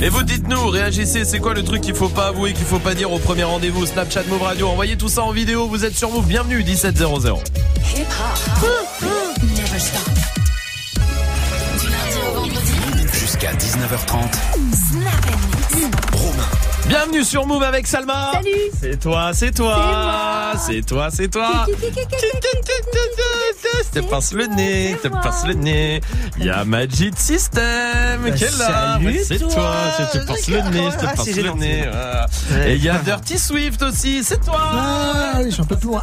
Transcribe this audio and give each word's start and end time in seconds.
Et 0.00 0.10
vous 0.10 0.22
dites-nous, 0.22 0.68
réagissez, 0.68 1.24
c'est 1.24 1.40
quoi 1.40 1.54
le 1.54 1.64
truc 1.64 1.80
qu'il 1.80 1.94
faut 1.94 2.08
pas 2.08 2.28
avouer, 2.28 2.52
qu'il 2.52 2.64
faut 2.64 2.78
pas 2.78 2.94
dire 2.94 3.10
au 3.10 3.18
premier 3.18 3.42
rendez-vous 3.42 3.84
Snapchat 3.84 4.22
Move 4.28 4.42
Radio, 4.42 4.68
envoyez 4.68 4.96
tout 4.96 5.08
ça 5.08 5.24
en 5.24 5.32
vidéo, 5.32 5.66
vous 5.66 5.84
êtes 5.84 5.96
sur 5.96 6.10
Move, 6.12 6.26
bienvenue 6.26 6.62
1700. 6.62 7.40
Hip. 7.96 8.06
Jusqu'à 13.12 13.52
19h30. 13.54 14.34
Snap 14.72 15.26
Romain. 16.12 16.17
Bienvenue 16.88 17.22
sur 17.24 17.46
Move 17.46 17.62
avec 17.62 17.86
Salma. 17.86 18.32
Salut. 18.32 18.50
C'est 18.80 18.98
toi, 18.98 19.30
c'est 19.34 19.50
toi. 19.50 19.76
moi. 19.76 20.52
C'est 20.58 20.80
toi, 20.86 21.08
c'est 21.12 21.28
toi. 21.28 21.66
Je 23.94 24.00
te 24.00 24.06
pince 24.06 24.32
le 24.32 24.46
nez, 24.46 24.92
je 25.02 25.08
te 25.08 25.12
pince 25.12 25.46
le 25.46 25.54
nez. 25.54 26.00
Il 26.38 26.46
y 26.46 26.50
a 26.50 26.64
Magic 26.64 27.18
System 27.18 28.32
qui 28.34 28.44
est 28.44 28.58
là. 28.58 28.98
C'est 29.26 29.38
toi. 29.38 29.74
je 29.98 30.18
te 30.18 30.26
pince 30.26 30.48
le 30.48 30.60
nez, 30.70 30.90
je 30.90 30.96
te 30.98 31.06
Ah, 31.06 31.12
pince 31.14 31.30
c'est 31.30 31.42
le 31.42 31.52
nez. 31.52 31.84
Et 32.66 32.74
il 32.76 32.82
y 32.82 32.88
a 32.88 32.98
Dirty 32.98 33.38
Swift 33.38 33.82
aussi, 33.82 34.24
c'est 34.24 34.40
toi. 34.42 34.58
Ah 34.58 35.40
je 35.44 35.50
suis 35.50 35.60
un 35.62 35.66
peu 35.66 35.76
plus 35.76 35.88
loin. 35.88 36.02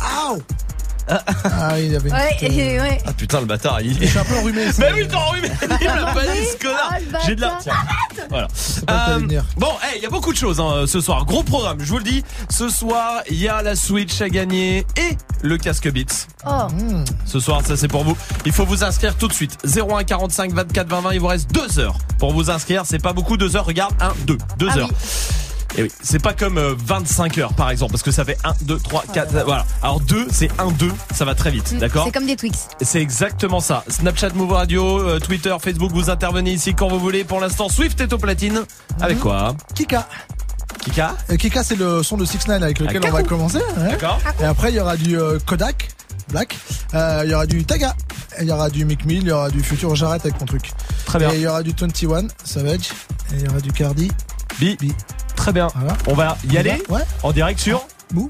Ah 1.08 1.74
oui, 1.74 1.86
il 1.86 1.92
y 1.92 1.96
avait 1.96 2.10
une 2.10 2.16
Ouais, 2.16 2.36
petite, 2.40 2.52
euh, 2.52 2.82
ouais. 2.82 2.98
Ah 3.06 3.14
putain 3.14 3.40
le 3.40 3.46
bâtard, 3.46 3.82
il 3.82 4.00
Je 4.00 4.08
suis 4.08 4.18
un 4.20 4.24
peu 4.24 4.36
enrhumé. 4.38 4.72
ça. 4.72 4.84
Mais 4.84 5.02
oui, 5.02 5.08
t'as 5.10 5.18
enrhumé, 5.18 5.50
pas 5.50 6.24
dit 6.34 6.46
ce 6.52 6.58
connard. 6.58 6.90
Ah, 6.92 7.00
le 7.00 7.18
J'ai 7.26 7.36
de 7.36 7.42
la. 7.42 7.58
Tiens. 7.62 7.74
Voilà. 8.30 8.48
le 8.48 9.36
Euh, 9.38 9.42
bon, 9.58 9.72
hey, 9.84 9.98
il 9.98 10.04
y 10.04 10.06
a 10.06 10.10
beaucoup 10.10 10.32
de 10.34 10.38
choses 10.38 10.60
hein, 10.60 10.86
ce 10.88 11.02
soir. 11.02 11.26
Gros 11.26 11.44
programme, 11.44 11.78
je 11.80 11.90
vous 11.90 11.98
le 12.00 12.04
dis. 12.04 12.24
Ce 12.50 12.70
soir, 12.70 13.22
il 13.30 13.38
y 13.38 13.48
a 13.48 13.62
la 13.62 13.76
Switch 13.76 14.22
à 14.22 14.30
gagner 14.30 14.86
et 14.98 15.18
le 15.42 15.58
casque 15.58 15.92
Beats. 15.92 16.28
Oh. 16.46 16.68
Mmh. 16.74 17.06
Ce 17.26 17.40
soir, 17.40 17.62
ça 17.66 17.78
c'est 17.78 17.88
pour 17.88 18.04
vous. 18.04 18.18
Il 18.46 18.52
faut 18.52 18.66
vous 18.66 18.84
inscrire 18.84 19.16
tout 19.16 19.28
de 19.28 19.34
suite. 19.34 19.58
01 19.66 20.04
45 20.04 20.54
24 20.54 20.88
20 20.88 21.02
20. 21.02 21.14
Il 21.14 21.20
vous 21.20 21.28
reste 21.28 21.52
2 21.52 21.80
heures 21.80 21.98
pour 22.20 22.34
vous 22.34 22.50
inscrire. 22.50 22.84
C'est 22.86 23.02
pas 23.02 23.14
beaucoup, 23.14 23.38
2 23.38 23.56
heures. 23.56 23.66
Regarde, 23.66 23.94
1, 24.02 24.14
2. 24.26 24.38
2 24.58 24.68
Ah 24.72 24.78
heures. 24.78 24.90
Et 25.78 25.84
oui, 25.84 25.92
c'est 26.02 26.20
pas 26.22 26.34
comme 26.34 26.58
euh, 26.58 26.74
25 26.78 27.38
heures 27.38 27.54
par 27.54 27.70
exemple, 27.70 27.92
parce 27.92 28.04
que 28.04 28.12
ça 28.12 28.24
fait 28.24 28.38
1, 28.44 28.54
2, 28.62 28.78
3, 28.80 29.04
4, 29.14 29.44
voilà. 29.46 29.66
Alors 29.82 30.00
2, 30.00 30.28
c'est 30.32 30.50
1, 30.60 30.72
2, 30.72 30.90
ça 31.14 31.26
va 31.26 31.36
très 31.36 31.52
vite, 31.52 31.72
Mm, 31.74 31.78
d'accord 31.80 32.06
C'est 32.06 32.12
comme 32.14 32.26
des 32.28 32.36
Twix. 32.36 32.68
C'est 32.82 33.02
exactement 33.02 33.60
ça. 33.60 33.84
Snapchat 33.90 34.30
Move 34.36 34.52
Radio, 34.54 35.00
euh, 35.00 35.20
Twitter, 35.20 35.56
Facebook, 35.62 35.92
vous 35.92 36.10
intervenez 36.10 36.52
ici 36.54 36.74
quand 36.76 36.88
vous 36.88 37.00
voulez. 37.00 37.24
Pour 37.24 37.40
l'instant, 37.40 37.70
Swift 37.70 38.00
est 38.02 38.14
au 38.14 38.18
platine. 38.18 38.62
Avec 39.02 39.20
quoi 39.20 39.56
Kika. 39.74 40.08
Kika 40.82 41.16
Et 41.30 41.38
Kika, 41.38 41.64
c'est 41.64 41.76
le 41.76 42.04
son 42.04 42.16
de 42.18 42.26
6 42.26 42.48
9 42.48 42.62
avec 42.62 42.80
lequel 42.80 43.02
Ah, 43.04 43.08
on 43.10 43.12
va 43.14 43.24
commencer. 43.24 43.58
ouais. 43.78 43.90
D'accord 43.92 44.20
Et 44.40 44.44
après, 44.46 44.72
il 44.72 44.76
y 44.76 44.80
aura 44.80 44.96
du 44.98 45.18
euh, 45.20 45.40
Kodak, 45.46 45.90
Black. 46.30 46.58
Euh, 46.94 47.22
Il 47.26 47.32
y 47.32 47.34
aura 47.34 47.46
du 47.48 47.64
Taga. 47.66 47.96
Et 48.38 48.44
Il 48.44 48.48
y 48.48 48.52
aura 48.52 48.70
du 48.70 48.86
Mick 48.86 49.06
Mill. 49.06 49.20
Il 49.24 49.28
y 49.28 49.32
aura 49.32 49.50
du 49.50 49.62
Futur. 49.64 49.96
J'arrête 49.96 50.26
avec 50.26 50.40
mon 50.40 50.46
truc. 50.46 50.72
Très 51.06 51.20
bien. 51.20 51.32
Et 51.32 51.36
il 51.36 51.42
y 51.42 51.48
aura 51.48 51.64
du 51.64 51.72
21, 51.78 52.28
Savage. 52.44 52.90
Et 53.34 53.38
il 53.40 53.46
y 53.46 53.48
aura 53.50 53.60
du 53.62 53.72
Cardi. 53.72 54.12
Bi. 54.60 54.78
Bi. 54.80 54.94
Très 55.36 55.52
bien. 55.52 55.68
Voilà. 55.76 55.98
On 56.08 56.14
va 56.14 56.38
y 56.50 56.58
aller 56.58 56.82
Ouais. 56.90 57.02
en 57.24 57.32
direct 57.32 57.60
sur 57.60 57.86
Move. 58.14 58.30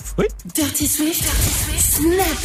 Dirty 0.53 0.87
Swift. 0.87 1.23
Snap 1.79 2.37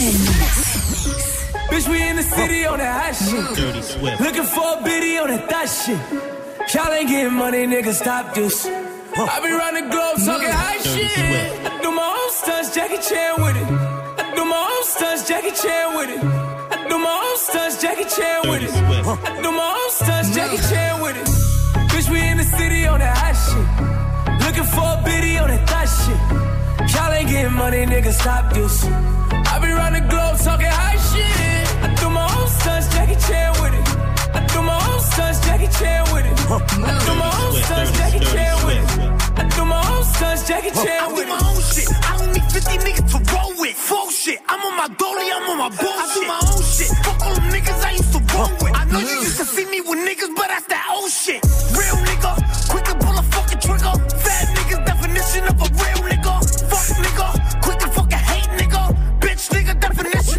Bitch, 1.70 1.86
we 1.88 2.00
in 2.02 2.16
the 2.16 2.22
city 2.22 2.66
on 2.66 2.78
that 2.78 2.92
hot 2.92 3.14
shit. 3.14 4.20
Looking 4.20 4.42
for 4.44 4.78
a 4.78 4.82
biddy 4.84 5.18
on 5.18 5.28
that 5.28 5.48
thot 5.48 5.68
shit. 5.68 5.98
Y'all 6.74 6.92
ain't 6.92 7.08
getting 7.08 7.32
money, 7.34 7.66
nigga, 7.66 7.92
stop 7.92 8.34
this. 8.34 8.66
I 8.66 9.40
be 9.40 9.50
round 9.52 9.76
the 9.76 9.82
globe 9.90 10.16
talking 10.24 10.50
hot 10.50 10.80
shit. 10.82 11.10
I 11.66 11.80
do 11.82 11.90
my 11.92 12.02
own 12.02 12.30
stunts, 12.32 12.74
Jackie 12.74 12.98
Chan 12.98 13.42
with 13.42 13.56
it. 13.56 13.66
I 14.18 14.34
do 14.34 14.44
my 14.44 14.56
own 14.56 14.84
stunts, 14.84 15.28
Jackie 15.28 15.50
Chan 15.62 15.96
with 15.96 16.10
it. 16.10 16.22
I 16.22 16.88
do 16.88 16.98
my 16.98 17.10
own 17.10 17.38
stunts, 17.38 17.80
Jackie 17.80 18.04
Chan 18.04 18.48
with 18.50 18.62
it. 18.62 18.72
I 18.74 19.42
do 19.42 19.50
my 19.52 19.74
own 19.78 19.90
stunts, 19.90 20.34
Jackie 20.34 20.58
Chan 20.68 21.00
with 21.02 21.16
it. 21.16 21.26
Bitch, 21.90 22.08
we 22.10 22.20
in 22.20 22.36
the 22.38 22.44
city 22.44 22.86
on 22.86 22.98
that 23.00 23.16
hot 23.16 23.29
shit. 25.98 26.20
Y'all 26.94 27.12
ain't 27.12 27.28
getting 27.28 27.52
money, 27.52 27.84
nigga, 27.86 28.12
stop 28.12 28.52
this. 28.54 28.84
I 28.84 29.58
be 29.62 29.70
round 29.72 29.94
the 29.96 30.00
globe 30.10 30.38
talking 30.38 30.66
high 30.66 30.98
shit. 31.10 31.66
I 31.84 31.94
do 32.00 32.08
my 32.10 32.26
own 32.36 32.48
stunts, 32.48 32.86
Jackie 32.94 33.18
Chan 33.26 33.50
with 33.60 33.74
it. 33.74 33.86
I 34.34 34.40
do 34.52 34.62
my 34.62 34.78
own 34.90 35.00
stunts, 35.00 35.38
Jackie 35.46 35.70
Chan 35.78 36.02
with 36.12 36.26
it. 36.26 36.36
I 36.50 36.98
do 37.06 37.14
my 37.14 37.30
own 37.42 37.54
stunts, 37.62 37.92
Jackie 37.98 38.24
Chan 38.32 38.54
with 38.66 38.78
it. 38.78 38.86
I 39.40 39.42
do 39.56 39.64
my 39.64 39.80
own 39.92 40.04
stunts, 40.04 40.46
Jackie 40.48 40.70
Chan 40.70 40.98
I 41.02 41.06
with 41.08 41.16
do 41.16 41.22
it. 41.22 41.28
my 41.28 41.40
own 41.50 41.60
shit. 41.72 41.88
I 42.10 42.16
don't 42.18 42.32
need 42.32 42.46
50 42.50 42.78
niggas 42.86 43.06
to 43.12 43.18
roll 43.34 43.52
with. 43.60 43.74
Full 43.76 44.10
shit. 44.10 44.38
I'm 44.48 44.60
on 44.64 44.76
my 44.76 44.88
dolly, 44.96 45.26
I'm 45.32 45.50
on 45.50 45.58
my 45.58 45.68
bullshit. 45.70 46.04
I 46.04 46.14
do 46.14 46.22
my 46.26 46.40
own 46.50 46.62
shit. 46.62 46.90
Fuck 47.04 47.20
all 47.26 47.34
them 47.34 47.48
niggas 47.50 47.82
I 47.84 47.92
used 47.92 48.12
to 48.12 48.20
roll 48.34 48.50
with. 48.62 48.72
I 48.76 48.84
know 48.84 49.00
you 49.00 49.16
used 49.26 49.38
to 49.38 49.44
see 49.44 49.66
me 49.66 49.80
with 49.80 49.98
niggas, 50.08 50.32
but 50.36 50.48
that's 50.48 50.66
that 50.66 50.84
old 50.94 51.10
shit. 51.10 51.42
Real 51.74 51.96
nigga, 52.08 52.30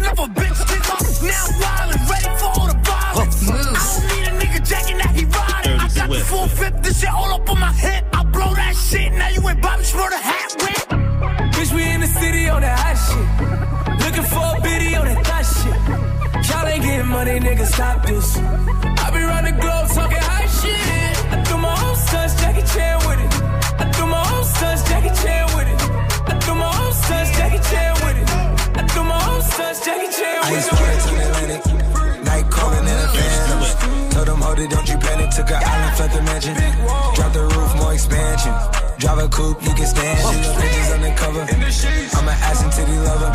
definition 0.02 0.10
of 0.10 0.18
a 0.18 0.40
bitch 0.40 0.60
nigga. 0.66 1.22
Now 1.22 1.46
wild 1.60 1.94
and 1.94 2.10
ready 2.10 2.30
for 2.38 2.50
all 2.58 2.66
the 2.66 2.78
violence. 2.82 3.48
I 3.48 3.52
don't 3.52 4.06
need 4.10 4.26
a 4.28 4.32
nigga 4.40 4.68
jacking 4.68 4.98
that 4.98 5.14
he 5.14 5.24
riding. 5.24 5.80
I 5.80 5.88
got 5.94 6.08
the 6.10 6.20
full 6.20 6.48
fifth, 6.48 6.82
this 6.82 7.00
shit 7.00 7.10
all 7.10 7.32
up 7.32 7.48
on 7.48 7.60
my 7.60 7.72
hip. 7.72 8.04
I 8.12 8.24
blow 8.24 8.54
that 8.54 8.74
shit, 8.76 9.12
now 9.12 9.28
you 9.28 9.48
ain't 9.48 9.62
Bobby 9.62 9.84
Schmurder 9.84 10.20
hat 10.20 10.50
whip. 10.60 11.52
Bitch, 11.54 11.72
we 11.74 11.82
in 11.90 12.00
the 12.00 12.06
city 12.06 12.48
on 12.48 12.62
that 12.62 12.78
hot 12.78 12.96
shit. 13.06 13.26
Looking 14.04 14.24
for 14.24 14.44
a 14.56 14.60
biddy 14.60 14.94
on 14.96 15.06
that 15.06 15.24
thot 15.26 15.44
shit. 15.44 16.50
Y'all 16.50 16.66
ain't 16.66 16.82
getting 16.82 17.06
money, 17.06 17.38
nigga, 17.40 17.66
stop 17.66 18.04
this. 18.06 18.36
I 18.36 19.10
be 19.10 19.22
round 19.22 19.46
the 19.46 19.52
globe 19.52 19.88
talking 19.88 20.18
high 20.18 20.46
shit. 20.46 21.32
I 21.32 21.42
do 21.48 21.56
my 21.56 21.74
own 21.86 21.96
stunts, 21.96 22.34
Jackie 22.40 22.66
Chan 22.74 22.98
with 23.06 23.20
it. 23.20 23.32
I 23.78 23.90
do 23.96 24.06
my 24.06 24.22
own 24.34 24.44
stunts, 24.44 24.82
Jackie 24.88 25.14
Chan 25.22 25.51
Jackie 29.84 30.10
Chan 30.14 30.38
with 30.46 30.58
Ice 30.58 30.66
it. 30.66 30.72
water 30.78 30.98
to 31.02 31.10
the 31.10 31.24
Atlantic. 31.26 31.62
Night 32.24 32.46
calling 32.50 32.86
in 32.86 32.98
a 33.02 33.08
phantom. 33.14 33.60
Told 34.10 34.26
them, 34.28 34.40
hold 34.40 34.58
it, 34.58 34.70
don't 34.70 34.88
you 34.88 34.98
panic. 34.98 35.30
Took 35.34 35.50
an 35.50 35.58
island, 35.58 35.96
fled 35.96 36.10
the 36.12 36.22
mansion. 36.22 36.54
Drop 37.16 37.32
the 37.32 37.42
roof, 37.50 37.70
more 37.76 37.92
expansion. 37.92 38.54
Drive 38.98 39.18
a 39.18 39.28
coupe, 39.28 39.62
you 39.66 39.74
can 39.74 39.86
stand 39.86 40.18
it. 40.18 40.54
Bitches 40.54 40.94
undercover. 40.94 41.42
I'm 41.42 42.28
an 42.28 42.36
ass 42.46 42.62
and 42.62 42.72
titty 42.72 42.96
lover. 43.02 43.30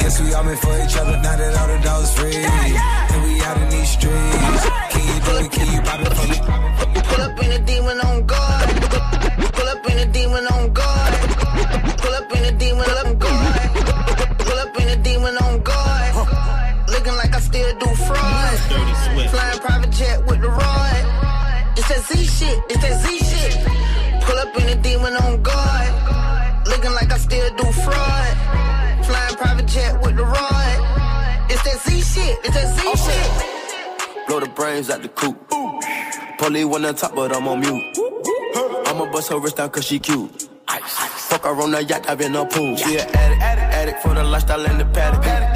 Guess 0.00 0.20
we 0.20 0.32
all 0.32 0.44
meant 0.44 0.58
for 0.58 0.72
each 0.80 0.96
other. 0.96 1.16
Now 1.20 1.36
that 1.36 1.52
all 1.60 1.68
the 1.68 1.78
dogs 1.84 2.10
free. 2.16 2.32
And 2.36 3.20
we 3.24 3.40
out 3.44 3.58
in 3.60 3.68
these 3.68 3.90
streets. 3.90 4.64
Can 4.88 5.02
you 5.04 5.18
do 5.20 5.32
it? 5.44 5.52
Can 5.52 5.66
you 5.68 5.80
pop 5.82 6.00
it 6.00 6.12
for 6.16 6.26
me? 6.32 6.38
Pull 7.04 7.20
up 7.20 7.42
in 7.44 7.52
a 7.52 7.58
demon 7.58 8.00
on 8.00 8.24
guard. 8.24 8.43
Shit. 22.54 22.64
It's 22.70 22.82
that 22.82 23.00
Z 23.02 23.18
shit. 23.18 24.22
Pull 24.22 24.38
up 24.38 24.56
in 24.56 24.78
a 24.78 24.82
demon 24.82 25.14
on 25.16 25.42
guard. 25.42 26.66
Looking 26.66 26.92
like 26.92 27.12
I 27.12 27.18
still 27.18 27.56
do 27.56 27.64
fraud. 27.72 29.04
Flying 29.06 29.36
private 29.36 29.66
jet 29.66 30.00
with 30.02 30.16
the 30.16 30.24
rod. 30.24 30.76
It's 31.50 31.62
that 31.62 31.78
Z 31.80 32.00
shit. 32.00 32.38
It's 32.44 32.54
that 32.54 32.68
Z 32.76 32.80
shit. 33.04 34.26
Blow 34.26 34.40
the 34.40 34.48
brains 34.48 34.90
out 34.90 35.02
the 35.02 35.08
coop. 35.08 35.36
Polly 36.38 36.64
one 36.64 36.84
on 36.84 36.94
top, 36.94 37.14
but 37.14 37.34
I'm 37.34 37.46
on 37.48 37.60
mute. 37.60 37.98
I'ma 38.86 39.10
bust 39.12 39.30
her 39.30 39.38
wrist 39.38 39.56
down 39.56 39.70
cause 39.70 39.84
she 39.84 39.98
cute. 39.98 40.48
Fuck 40.68 41.44
her 41.44 41.62
on 41.62 41.70
the 41.70 41.82
yacht, 41.84 42.08
I've 42.08 42.18
been 42.18 42.34
a 42.34 42.44
pool. 42.44 42.76
She 42.76 42.96
an 42.96 43.08
addict, 43.14 43.42
addict, 43.42 43.74
addict 43.74 44.02
for 44.02 44.14
the 44.14 44.24
lifestyle 44.24 44.64
and 44.66 44.80
the 44.80 44.84
paddock. 44.86 45.53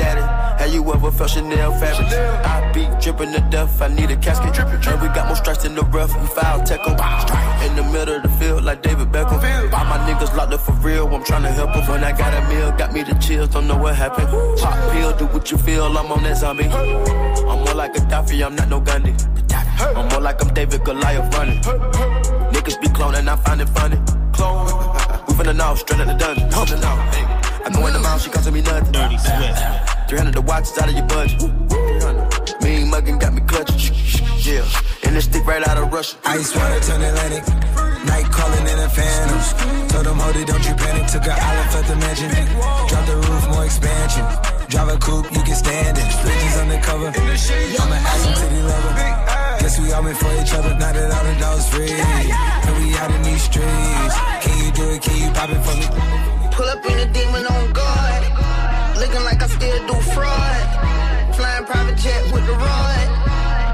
You 0.73 0.85
ever 0.93 1.11
felt 1.11 1.31
Chanel 1.31 1.73
fabric? 1.73 2.09
I 2.45 2.71
be 2.73 2.87
dripping 3.01 3.33
to 3.33 3.41
death, 3.51 3.81
I 3.81 3.89
need 3.89 4.11
a 4.11 4.17
casket. 4.17 4.53
drippin' 4.53 4.87
And 4.87 5.01
we 5.01 5.09
got 5.09 5.27
more 5.27 5.37
strikes 5.37 5.65
in 5.65 5.75
the 5.75 5.83
rough, 5.83 6.15
we 6.21 6.27
foul 6.29 6.63
tech. 6.63 6.81
In 7.67 7.75
the 7.75 7.83
middle 7.85 8.17
of 8.17 8.23
the 8.23 8.29
field, 8.39 8.65
like 8.65 8.83
David 8.83 9.09
Beckham. 9.11 9.41
All 9.73 9.85
my 9.87 9.99
niggas 10.07 10.37
locked 10.37 10.53
up 10.53 10.61
for 10.61 10.73
real, 10.73 11.07
I'm 11.09 11.25
tryna 11.25 11.53
help 11.53 11.75
'em. 11.75 11.87
When 11.89 12.05
I 12.05 12.13
got 12.13 12.35
a 12.35 12.43
meal, 12.49 12.71
got 12.73 12.93
me 12.93 13.03
the 13.03 13.15
chills, 13.15 13.49
don't 13.49 13.67
know 13.67 13.77
what 13.77 13.95
happened. 13.97 14.29
Pop 14.61 14.93
pill, 14.93 15.13
do 15.17 15.27
what 15.27 15.51
you 15.51 15.59
feel, 15.59 15.87
I'm 15.87 16.13
on 16.13 16.23
that 16.25 16.37
zombie. 16.37 16.67
I'm 16.67 17.59
more 17.65 17.75
like 17.75 17.97
a 17.97 18.01
Gaddafi, 18.01 18.45
I'm 18.45 18.55
not 18.55 18.69
no 18.69 18.81
Gandhi. 18.81 19.15
I'm 19.97 20.09
more 20.09 20.21
like 20.21 20.43
I'm 20.43 20.53
David 20.53 20.85
Goliath 20.85 21.35
running. 21.37 21.61
Niggas 22.53 22.81
be 22.81 22.89
cloning, 22.89 23.27
I 23.27 23.37
find 23.37 23.61
it 23.61 23.69
funny. 23.71 23.99
Clone. 24.33 24.67
We 25.27 25.35
finna 25.35 25.57
know, 25.57 25.75
straight 25.75 26.01
out 26.01 26.09
the 26.09 26.15
dungeon. 26.15 26.81
Know. 26.81 26.97
I 27.65 27.71
go 27.73 27.87
in 27.87 27.93
the 27.95 28.01
mouth, 28.01 28.23
she 28.23 28.31
costing 28.31 28.55
me 28.55 28.61
nothing. 28.61 28.93
Dirty 28.93 29.19
sweat. 29.19 29.98
300 30.09 30.33
the 30.33 30.41
watch 30.41 30.65
is 30.65 30.79
out 30.81 30.89
of 30.89 30.97
your 30.97 31.05
budget. 31.05 31.37
Mean 32.65 32.89
muggin' 32.89 33.21
got 33.21 33.35
me 33.37 33.43
clutching. 33.45 33.77
Yeah. 34.41 34.65
And 35.05 35.13
this 35.15 35.29
stick 35.29 35.45
right 35.45 35.61
out 35.69 35.77
of 35.77 35.93
Russia. 35.93 36.17
Ice 36.25 36.57
water 36.57 36.81
turn 36.81 37.05
Atlantic. 37.05 37.45
Night 38.09 38.25
calling 38.33 38.65
in 38.65 38.79
a 38.81 38.89
phantom. 38.89 39.37
Told 39.93 40.07
them, 40.07 40.17
hold 40.17 40.37
it, 40.37 40.49
don't 40.49 40.65
you 40.65 40.73
panic. 40.81 41.13
Took 41.13 41.29
an 41.29 41.37
island, 41.37 41.69
fled 41.69 41.85
the 41.93 41.97
mansion. 42.01 42.33
Drop 42.89 43.05
the 43.05 43.17
roof, 43.21 43.45
more 43.53 43.67
expansion. 43.69 44.25
Drive 44.73 44.89
a 44.89 44.97
coupe, 44.97 45.29
you 45.29 45.43
can 45.45 45.55
stand 45.55 45.99
it. 46.01 46.09
Bitches 46.25 46.57
undercover. 46.57 47.13
I'm 47.13 47.93
an 47.93 48.01
ass 48.01 48.25
and 48.25 48.37
titty 48.41 48.63
lover. 48.65 48.93
Guess 49.61 49.79
we 49.79 49.93
all 49.93 50.03
meant 50.03 50.17
for 50.17 50.33
each 50.41 50.57
other, 50.57 50.73
now 50.81 50.89
that 50.89 51.13
all 51.13 51.25
the 51.29 51.37
dogs 51.37 51.69
free. 51.69 51.93
And 51.93 52.73
we 52.81 52.97
out 52.97 53.13
in 53.13 53.21
these 53.29 53.45
streets. 53.45 54.17
Can 54.41 54.57
you 54.57 54.73
do 54.73 54.89
it? 54.89 55.03
Can 55.05 55.21
you 55.21 55.29
pop 55.37 55.53
it 55.53 55.61
for 55.61 55.77
me? 55.77 55.85
Pull 56.57 56.65
up 56.65 56.81
in 56.89 56.97
a 56.97 57.13
demon 57.13 57.45
on 57.45 57.73
guard. 57.77 57.88
Looking 58.99 59.23
like 59.23 59.41
I 59.41 59.47
still 59.47 59.87
do 59.87 59.95
fraud. 60.11 61.35
Flying 61.37 61.65
private 61.67 61.99
jet 61.99 62.33
with 62.33 62.45
the 62.47 62.53
rod. 62.53 63.07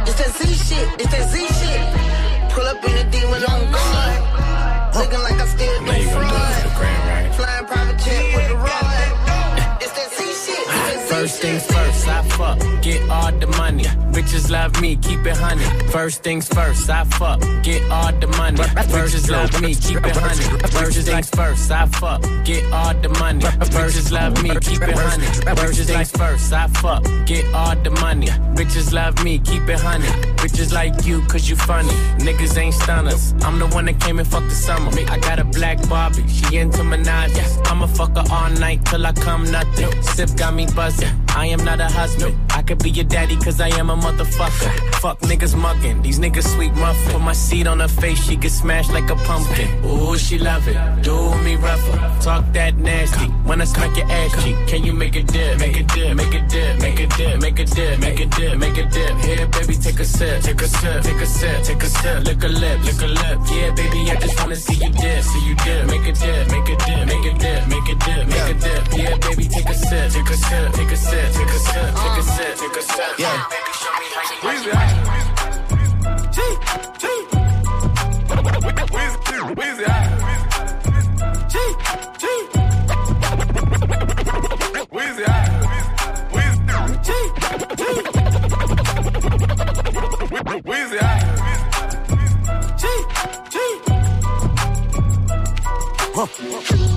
It's 0.06 0.18
that 0.20 0.30
Z 0.36 0.44
shit. 0.52 0.86
It's 1.00 1.10
that 1.12 1.30
Z 1.30 1.36
shit. 1.60 2.52
Pull 2.52 2.66
up 2.66 2.84
in 2.84 2.94
a 2.94 3.10
demon 3.10 3.42
on 3.42 3.60
guard. 3.72 4.94
Looking 4.94 5.22
like 5.24 5.40
I 5.40 5.46
still 5.46 5.78
do 5.80 5.84
you 5.84 5.88
gonna 5.88 5.98
do 5.98 6.10
fraud. 6.12 6.64
the? 6.64 7.34
Flying 7.36 7.66
private 7.66 7.98
jet 8.04 8.24
with 8.36 8.48
the 8.48 8.56
rod. 8.56 9.80
It's 9.80 9.92
that 9.96 10.10
Z 10.12 10.18
shit. 10.44 10.83
First 11.24 11.40
things 11.40 11.64
first, 11.64 12.06
I 12.06 12.22
fuck, 12.36 12.58
get 12.82 13.08
all 13.08 13.32
the 13.32 13.46
money. 13.46 13.84
Bitches 14.12 14.50
love 14.50 14.78
me, 14.82 14.94
keep 14.96 15.24
it 15.24 15.34
honey. 15.34 15.64
First 15.88 16.22
things 16.22 16.46
first, 16.46 16.90
I 16.90 17.04
fuck, 17.04 17.40
get 17.62 17.82
all 17.90 18.12
the 18.12 18.26
money. 18.26 18.58
Bitches 18.58 19.30
love 19.30 19.62
me, 19.62 19.74
keep 19.74 20.04
it 20.04 20.16
honey. 20.16 20.44
First 20.68 21.06
things 21.06 21.30
first, 21.30 21.70
I 21.70 21.86
fuck, 21.86 22.20
get 22.44 22.70
all 22.70 22.92
the 22.92 23.08
money. 23.08 23.40
Bitches 23.40 24.12
love 24.12 24.42
me, 24.42 24.50
keep 24.60 24.82
it 24.82 24.98
honey. 24.98 25.56
First 25.56 25.88
things 25.88 26.10
first, 26.10 26.52
I 26.52 26.66
fuck, 26.66 27.02
get 27.24 27.46
all 27.54 27.74
the 27.74 27.90
money. 28.02 28.26
Bitches 28.54 28.92
love 28.92 29.24
me, 29.24 29.38
keep 29.38 29.66
it 29.66 29.80
honey. 29.80 30.06
Bitches 30.36 30.74
like 30.74 31.06
you, 31.06 31.22
cause 31.22 31.48
you 31.48 31.56
funny. 31.56 31.88
Niggas 32.18 32.58
ain't 32.58 32.74
stunners. 32.74 33.32
I'm 33.40 33.58
the 33.58 33.66
one 33.68 33.86
that 33.86 33.98
came 33.98 34.18
and 34.18 34.28
fucked 34.28 34.50
the 34.50 34.54
summer. 34.54 34.90
I 35.08 35.18
got 35.20 35.38
a 35.38 35.44
black 35.44 35.78
Barbie, 35.88 36.28
she 36.28 36.58
into 36.58 36.82
Minaj. 36.82 37.32
I'ma 37.66 37.86
fuck 37.86 38.14
her 38.14 38.24
all 38.30 38.50
night 38.50 38.84
till 38.84 39.06
I 39.06 39.12
come 39.12 39.50
nothing. 39.50 39.90
Sip 40.02 40.36
got 40.36 40.52
me 40.54 40.66
buzzing. 40.76 41.13
I 41.36 41.46
am 41.46 41.64
not 41.64 41.80
a 41.80 41.86
husband. 41.86 42.34
I 42.50 42.62
could 42.62 42.82
be 42.82 42.90
your 42.90 43.04
daddy 43.04 43.36
cause 43.36 43.60
I 43.60 43.68
am 43.80 43.90
a 43.90 43.96
motherfucker. 43.96 44.72
Fuck 45.02 45.18
niggas 45.20 45.56
mugging. 45.56 46.00
These 46.02 46.20
niggas 46.20 46.46
sweet 46.54 46.72
muffin. 46.74 47.12
Put 47.12 47.20
my 47.22 47.32
seed 47.32 47.66
on 47.66 47.80
her 47.80 47.88
face, 47.88 48.22
she 48.24 48.36
get 48.36 48.52
smashed 48.52 48.92
like 48.92 49.10
a 49.10 49.16
pumpkin. 49.16 49.68
Ooh, 49.84 50.16
she 50.16 50.38
love 50.38 50.66
it. 50.68 50.78
Do 51.02 51.34
me 51.42 51.56
rougher. 51.56 51.98
Talk 52.22 52.44
that 52.52 52.76
nasty. 52.76 53.26
When 53.48 53.60
I 53.60 53.64
smack 53.64 53.96
your 53.96 54.06
ass 54.10 54.44
cheek, 54.44 54.56
can 54.68 54.84
you 54.84 54.92
make 54.92 55.16
a 55.16 55.22
dip? 55.22 55.58
Make 55.58 55.76
a 55.76 55.82
dip, 55.82 56.16
make 56.16 56.34
a 56.34 56.40
dip, 56.46 56.80
make 56.80 57.00
a 57.00 57.06
dip, 57.08 57.40
make 57.40 57.58
a 57.58 57.64
dip, 57.64 57.98
make 58.00 58.20
a 58.20 58.26
dip, 58.26 58.58
make 58.58 58.76
a 58.78 58.84
dip. 58.88 59.16
Here, 59.18 59.46
baby, 59.48 59.74
take 59.74 60.00
a 60.00 60.04
sip, 60.04 60.42
take 60.42 60.62
a 60.62 60.68
sip, 60.68 61.02
take 61.02 61.20
a 61.20 61.26
sip, 61.26 61.62
take 61.64 61.82
a 61.82 61.86
sip. 61.86 62.24
Lick 62.24 62.44
a 62.44 62.48
lip, 62.48 62.78
lick 62.84 63.02
a 63.02 63.06
lip. 63.06 63.38
Yeah, 63.50 63.70
baby, 63.74 64.10
I 64.10 64.16
just 64.20 64.38
wanna 64.40 64.56
see 64.56 64.74
you 64.74 64.90
dip, 64.90 65.22
see 65.24 65.46
you 65.48 65.54
dip. 65.56 65.86
Make 65.90 66.06
a 66.06 66.12
dip, 66.12 66.48
make 66.48 66.68
a 66.68 66.76
dip, 66.86 67.06
make 67.10 67.26
a 67.26 67.38
dip, 67.38 67.68
make 67.68 67.88
a 67.88 67.94
dip, 68.06 68.26
make 68.28 68.48
a 68.48 68.54
dip. 68.54 68.82
Yeah, 68.96 69.16
baby, 69.18 69.48
take 69.48 69.68
a 69.68 69.74
sip, 69.74 70.12
take 70.12 70.30
a 70.30 70.36
sip, 70.36 70.72
take 70.72 70.90
a 70.92 70.96
sip, 70.96 71.03
take 71.10 71.48
a 71.48 71.58
sip, 71.58 71.94
take 71.94 72.18
a 72.18 72.22
sip, 72.22 72.56
take 72.56 72.76
a 72.76 72.82
sip. 72.82 73.18
Yeah, 73.18 73.46
baby, 73.50 73.72
show 73.72 73.92
me 74.00 74.06
how 74.14 74.22
you 74.22 74.38
like 74.40 74.66
it. 74.66 74.94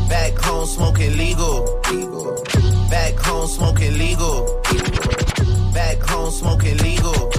Back 0.09 0.37
home 0.39 0.65
smoking 0.65 1.17
legal. 1.17 1.81
legal. 1.91 2.66
Home 3.47 3.55
smoking 3.55 3.97
legal. 3.97 4.61
Back 5.73 5.99
home 5.99 6.31
smoking 6.31 6.77
legal. 6.79 7.31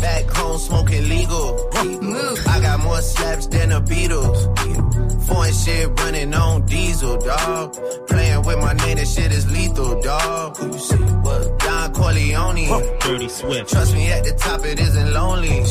Back 0.00 0.30
home 0.30 0.58
smoking 0.58 1.08
legal. 1.08 1.58
I 1.74 2.60
got 2.62 2.78
more 2.78 3.02
slaps 3.02 3.48
than 3.48 3.70
the 3.70 3.80
Beatles. 3.80 5.26
Foreign 5.26 5.52
shit 5.52 5.88
running 5.98 6.32
on 6.34 6.66
diesel, 6.66 7.18
dog. 7.18 7.76
Playing 8.06 8.42
with 8.42 8.58
my 8.58 8.74
name, 8.74 8.98
that 8.98 9.08
shit 9.08 9.32
is 9.32 9.50
lethal, 9.50 10.00
dog. 10.02 10.56
Who 10.58 10.72
you 10.72 10.78
see? 10.78 10.94
What? 10.94 11.58
Don 11.58 11.92
Corleone. 11.92 12.98
Dirty 13.00 13.28
Swift. 13.28 13.68
Trust 13.68 13.92
me, 13.92 14.12
at 14.12 14.22
the 14.22 14.34
top 14.34 14.64
it 14.64 14.78
isn't 14.78 15.12
lonely. 15.12 15.64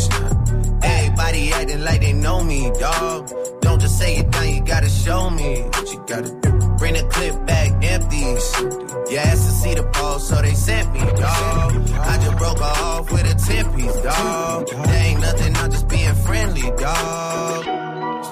Everybody 0.84 1.54
acting 1.54 1.86
like 1.86 2.02
they 2.02 2.12
know 2.12 2.44
me, 2.44 2.70
dog. 2.82 3.32
Don't 3.62 3.80
just 3.80 3.98
say 3.98 4.18
it 4.18 4.30
down, 4.30 4.56
you 4.56 4.62
gotta 4.66 4.90
show 4.90 5.30
me 5.30 5.62
what 5.62 5.90
you 5.90 6.04
gotta 6.06 6.38
do. 6.42 6.52
Bring 6.78 6.96
the 6.96 7.08
clip 7.10 7.46
back 7.46 7.75
empty. 7.96 8.26
You 9.12 9.18
asked 9.18 9.46
to 9.48 9.54
see 9.62 9.74
the 9.74 9.84
ball, 9.94 10.20
so 10.20 10.42
they 10.42 10.54
sent 10.54 10.92
me, 10.94 11.00
dog. 11.00 11.72
I 12.12 12.18
just 12.24 12.38
broke 12.38 12.62
off 12.62 13.12
with 13.12 13.26
a 13.32 13.36
10 13.36 13.74
piece, 13.76 13.96
dog. 14.02 14.68
There 14.68 15.06
ain't 15.06 15.22
nothing, 15.22 15.56
I'm 15.56 15.72
just 15.72 15.88
being 15.88 16.16
friendly, 16.16 16.70
dog. 16.78 17.85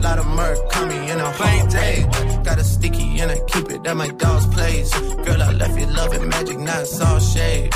lot 0.00 0.18
of 0.18 0.26
murk 0.26 0.70
coming 0.70 1.08
in 1.08 1.18
a 1.18 1.30
whole 1.30 1.66
day. 1.68 2.06
Got 2.44 2.58
a 2.58 2.64
sticky 2.64 3.20
and 3.20 3.30
I 3.30 3.38
keep 3.46 3.70
it 3.70 3.86
at 3.86 3.96
my 3.96 4.08
dog's 4.08 4.46
place. 4.46 4.90
Girl, 5.24 5.42
I 5.42 5.52
left 5.52 5.78
you 5.78 5.86
loving 5.86 6.28
magic, 6.28 6.58
not 6.58 6.86
all 7.00 7.20
shade. 7.20 7.72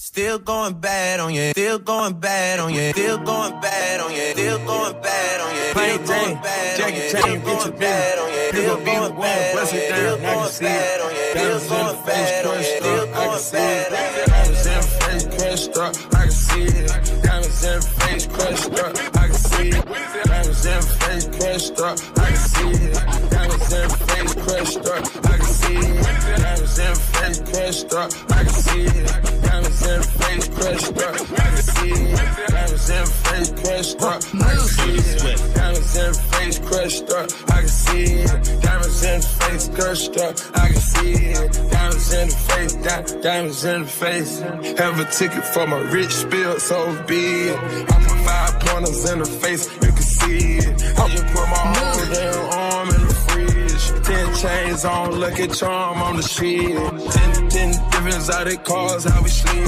Still 0.00 0.38
going 0.38 0.74
bad 0.74 1.20
on 1.20 1.34
you, 1.34 1.50
still 1.50 1.78
going 1.78 2.14
bad 2.20 2.60
on 2.60 2.72
you, 2.72 2.92
still 2.92 3.18
going 3.18 3.60
bad 3.60 4.00
on 4.00 4.12
you, 4.12 4.30
still 4.30 4.58
going 4.64 5.02
bad 5.02 5.40
on 5.40 5.54
you, 5.54 5.72
Plain 5.74 6.06
Jane, 6.06 6.42
bad 6.42 6.78
Jackie 6.78 6.96
you, 6.96 7.10
Chan, 7.10 7.44
get 7.44 7.64
your 7.64 7.74
bad 7.74 8.18
on 8.18 8.28
you, 8.32 8.48
still 8.48 8.76
going 8.76 9.20
bad 9.20 9.58
on 9.58 9.60
you, 9.60 9.66
still 9.66 10.16
down, 10.16 10.24
I 10.24 10.30
can 10.30 10.38
going 10.38 10.50
see 10.50 10.64
bad 10.64 11.00
on 11.00 11.10
you, 11.10 11.26
still 11.30 11.58
in 11.58 11.68
going 11.68 12.06
bad 12.06 12.46
on 12.46 12.58
you, 12.58 12.64
still 12.64 13.02
up, 13.02 13.08
I 13.08 13.12
can 13.12 13.26
going 13.26 13.38
see 13.38 13.56
bad 13.56 13.92
it. 13.92 13.98
on 13.98 14.14
you. 14.14 14.38
Diamonds 14.38 14.66
in 14.66 14.78
the 14.78 14.86
face 15.02 15.26
crushed 15.36 15.76
up, 15.78 16.14
I 16.14 16.22
can 16.22 16.30
see 16.30 16.62
it. 16.62 17.22
Diamonds 17.22 17.64
in 17.64 17.80
face 17.82 18.26
crushed 18.26 18.72
up, 18.78 19.16
I 19.16 19.26
can 19.26 19.34
see 19.34 19.68
it. 19.70 20.37
Diamonds 20.58 20.66
in 20.66 20.98
face 20.98 21.28
crushed 21.38 21.78
up, 21.80 21.98
I 22.18 22.26
can 22.26 22.36
see 22.36 22.70
it. 22.70 22.94
Diamonds 23.30 23.72
in 23.72 23.88
the 23.88 23.94
face 24.10 24.34
crushed 24.34 24.86
up, 24.88 25.06
I 25.24 25.36
can 25.38 25.46
see 25.46 25.76
it. 25.76 26.02
Diamonds 26.42 26.78
in 26.78 26.90
the 26.90 27.00
face 27.14 27.40
crushed 27.46 27.94
up, 27.94 28.10
I 28.30 28.42
can 28.42 28.48
see 28.48 28.82
it. 28.82 29.42
Diamonds 29.42 29.82
in 29.86 30.00
the 30.00 30.06
face 30.18 30.48
crushed 30.48 30.98
up, 30.98 31.14
I 31.30 31.46
can 31.46 31.62
see 31.62 31.94
it. 31.94 32.48
Diamonds 32.48 32.90
in 32.90 33.04
the 33.04 33.10
face 33.22 33.50
crushed 33.62 34.02
up, 34.02 34.22
I 34.34 34.50
can 34.50 34.58
see 34.58 35.22
it. 35.22 35.54
Diamonds 35.54 35.96
in 35.96 36.12
face 36.12 36.58
crushed 36.58 37.10
up, 37.10 37.30
I 37.48 37.60
can 37.60 37.68
see 37.68 38.04
it. 38.26 38.62
Diamonds 38.62 39.04
in 39.04 39.20
face 39.22 39.68
crushed 39.68 40.16
up, 40.18 40.34
I 40.54 40.68
can 40.68 40.80
see 40.80 41.12
it. 41.38 41.70
Diamonds 41.70 42.12
in 42.12 42.28
the 42.28 42.34
face, 42.34 42.72
di- 42.74 43.20
diamonds 43.22 43.64
in 43.64 43.82
the 43.82 43.88
face. 43.88 44.40
Have 44.78 44.98
a 44.98 45.04
ticket 45.04 45.44
for 45.44 45.66
my 45.68 45.78
rich 45.92 46.10
spill, 46.10 46.58
so 46.58 47.04
be 47.06 47.48
it. 47.48 47.56
I 47.56 47.96
put 48.02 48.18
five 48.26 48.60
pointers 48.60 49.10
in 49.10 49.18
the 49.20 49.26
face, 49.26 49.72
you 49.74 49.92
can 49.92 50.02
see 50.02 50.36
it. 50.36 50.47
I 50.48 51.08
just 51.08 51.26
put 51.34 51.46
my 51.54 51.62
whole 51.76 52.06
damn 52.14 52.44
arm 52.52 52.88
in 52.88 53.02
the 53.06 53.14
fridge. 53.26 54.04
Ten 54.06 54.26
chains 54.36 54.84
on, 54.84 55.20
lucky 55.20 55.46
charm 55.48 56.02
on 56.02 56.16
the 56.16 56.22
shit. 56.22 56.76
Ten, 57.12 57.48
ten 57.48 57.88
different 57.90 58.54
of 58.54 58.64
cars, 58.64 59.04
how 59.04 59.22
we 59.22 59.28
slid. 59.28 59.64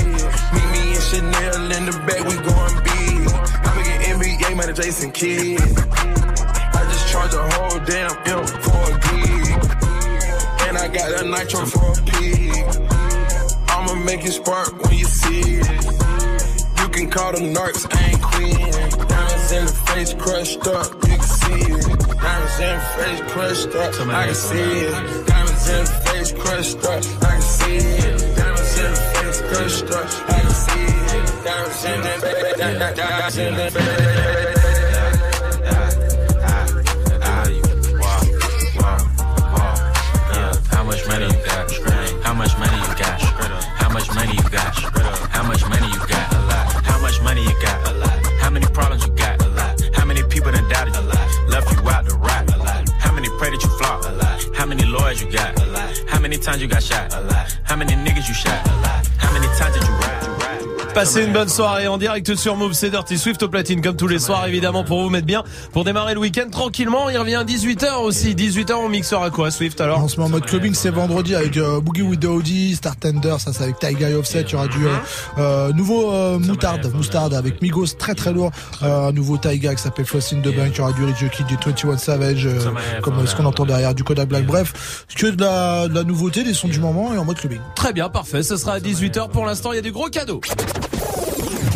Meet 0.55 0.69
me 0.73 0.95
and 0.95 1.03
Chanel 1.03 1.73
in 1.73 1.87
the 1.87 1.93
back, 2.07 2.23
we 2.25 2.37
going 2.49 2.77
big. 2.85 3.29
I 3.65 3.71
make 3.77 3.91
an 3.93 4.21
NBA 4.21 4.57
man, 4.57 4.75
Jason 4.75 5.11
Kidd. 5.11 5.61
I 5.61 6.85
just 6.91 7.09
charge 7.13 7.35
a 7.35 7.43
whole 7.51 7.81
damn 7.85 8.11
M 8.27 8.47
for 8.65 8.83
a 8.87 8.99
gig. 9.07 9.51
And 10.67 10.79
I 10.79 10.89
got 10.89 11.21
a 11.21 11.25
nitro 11.29 11.67
for 11.67 11.93
a 11.93 12.03
pig. 12.07 12.91
I'ma 13.69 13.95
make 14.05 14.25
it 14.25 14.33
spark 14.33 14.83
when 14.83 14.99
you 14.99 15.05
see 15.05 15.59
it. 15.59 15.60
Can 17.01 17.09
call 17.09 17.33
them 17.33 17.55
narcs, 17.55 17.87
I 17.97 18.11
ain't 18.11 18.21
queen. 18.21 19.09
Diamonds 19.09 19.53
in 19.53 19.65
the 19.65 19.73
face 19.73 20.13
crushed 20.13 20.67
up, 20.67 20.93
you 21.09 21.17
can 21.17 21.23
see 21.23 21.73
it. 21.73 21.87
Diamonds 22.21 22.61
in 22.61 22.77
the 22.77 22.85
face 23.01 23.21
crushed 23.33 23.75
up, 23.75 24.07
I 24.07 24.27
can 24.27 24.35
see 24.35 24.59
it. 24.59 25.27
Diamonds 25.27 25.69
in 25.71 25.85
the 25.87 25.93
face 26.05 26.33
crushed 26.33 26.85
up, 26.85 27.03
I 27.23 27.33
can 27.33 27.41
see 27.41 27.77
it. 27.77 28.37
Diamonds 28.37 28.79
in 28.79 28.93
the 28.93 29.01
face 29.17 29.41
crushed 29.49 29.91
up, 29.97 30.29
I 30.29 30.41
can 30.41 30.51
see 30.51 30.91
it. 31.17 31.45
Diamonds 31.45 31.85
in 31.87 32.01
the 32.79 32.93
diamonds 32.95 33.39
in 33.39 33.55
the 33.55 33.71
How 34.51 34.60
times 56.51 56.63
you 56.63 56.69
got 56.69 56.83
shot? 56.83 57.15
A 57.15 57.21
lot. 57.21 57.59
How 57.63 57.77
many 57.77 57.93
niggas 57.93 58.27
you 58.27 58.35
shot? 58.35 58.80
Passez 60.95 61.25
une 61.25 61.33
bonne 61.33 61.49
soirée 61.49 61.87
en 61.87 61.99
direct 61.99 62.35
sur 62.35 62.57
Move, 62.57 62.73
c'est 62.73 62.91
Dirty 62.91 63.17
Swift 63.17 63.43
au 63.45 63.49
platine 63.49 63.81
comme 63.81 63.97
tous 63.97 64.09
les 64.09 64.19
soirs 64.19 64.47
évidemment 64.47 64.83
pour 64.85 65.03
vous 65.03 65.09
mettre 65.09 65.27
bien, 65.27 65.45
pour 65.73 65.85
démarrer 65.85 66.15
le 66.15 66.21
week-end 66.21 66.49
tranquillement. 66.51 67.09
Il 67.09 67.17
revient 67.17 67.43
18h 67.47 68.01
aussi, 68.03 68.35
18h 68.35 68.75
on 68.75 68.89
mixera 68.89 69.31
quoi 69.31 69.51
Swift 69.51 69.81
alors 69.81 70.03
On 70.05 70.09
se 70.09 70.19
met 70.19 70.27
en 70.27 70.29
mode 70.29 70.45
clubbing, 70.45 70.75
c'est 70.75 70.91
vendredi 70.91 71.35
avec 71.35 71.57
euh, 71.57 71.81
Boogie 71.81 72.03
with 72.03 72.21
the 72.21 72.27
OG, 72.27 72.75
Star 72.75 72.97
Tender, 72.97 73.37
ça 73.39 73.53
c'est 73.53 73.63
avec 73.63 73.79
Taiga 73.79 74.11
et 74.11 74.15
Offset. 74.15 74.43
Il 74.43 74.53
y 74.53 74.55
aura 74.57 74.67
du 74.67 74.85
euh, 74.87 74.91
euh, 75.39 75.73
nouveau 75.73 76.13
euh, 76.13 76.39
moutarde, 76.39 76.93
moutarde 76.93 77.35
avec 77.35 77.63
Migos 77.63 77.95
très 77.99 78.15
très 78.15 78.33
lourd. 78.33 78.51
Euh, 78.83 79.09
un 79.09 79.13
nouveau 79.13 79.37
Taiga 79.39 79.75
qui 79.75 79.83
s'appelle 79.83 80.07
Floss 80.07 80.33
in 80.33 80.41
the 80.41 80.55
Bank. 80.55 80.73
Il 80.75 80.79
y 80.79 80.81
aura 80.81 80.93
du 80.93 81.05
Rich 81.05 81.31
Kid, 81.31 81.47
du 81.47 81.55
21 81.65 81.97
Savage, 81.99 82.47
euh, 82.47 82.59
comme 83.01 83.27
ce 83.27 83.35
qu'on 83.37 83.47
entend 83.47 83.65
derrière, 83.65 83.95
du 83.95 84.03
Kodak 84.05 84.29
Black. 84.29 84.45
Bref, 84.45 85.07
que 85.17 85.29
de 85.29 85.41
la, 85.41 85.89
de 85.89 85.95
la 85.95 86.03
nouveauté, 86.03 86.43
des 86.43 86.53
sons 86.55 86.69
du 86.69 86.81
moment 86.81 87.15
et 87.15 87.19
en 87.19 87.25
mode 87.25 87.39
clubbing. 87.39 87.61
Très 87.77 87.93
bien, 87.93 88.09
parfait, 88.09 88.43
ce 88.43 88.57
sera 88.57 88.73
à 88.75 88.81
18h 88.81 89.31
pour 89.31 89.47
l'instant, 89.47 89.73
il 89.73 89.77
y 89.77 89.79
a 89.79 89.83
du 89.83 89.93
gros 89.93 90.09
cadeau. 90.09 90.41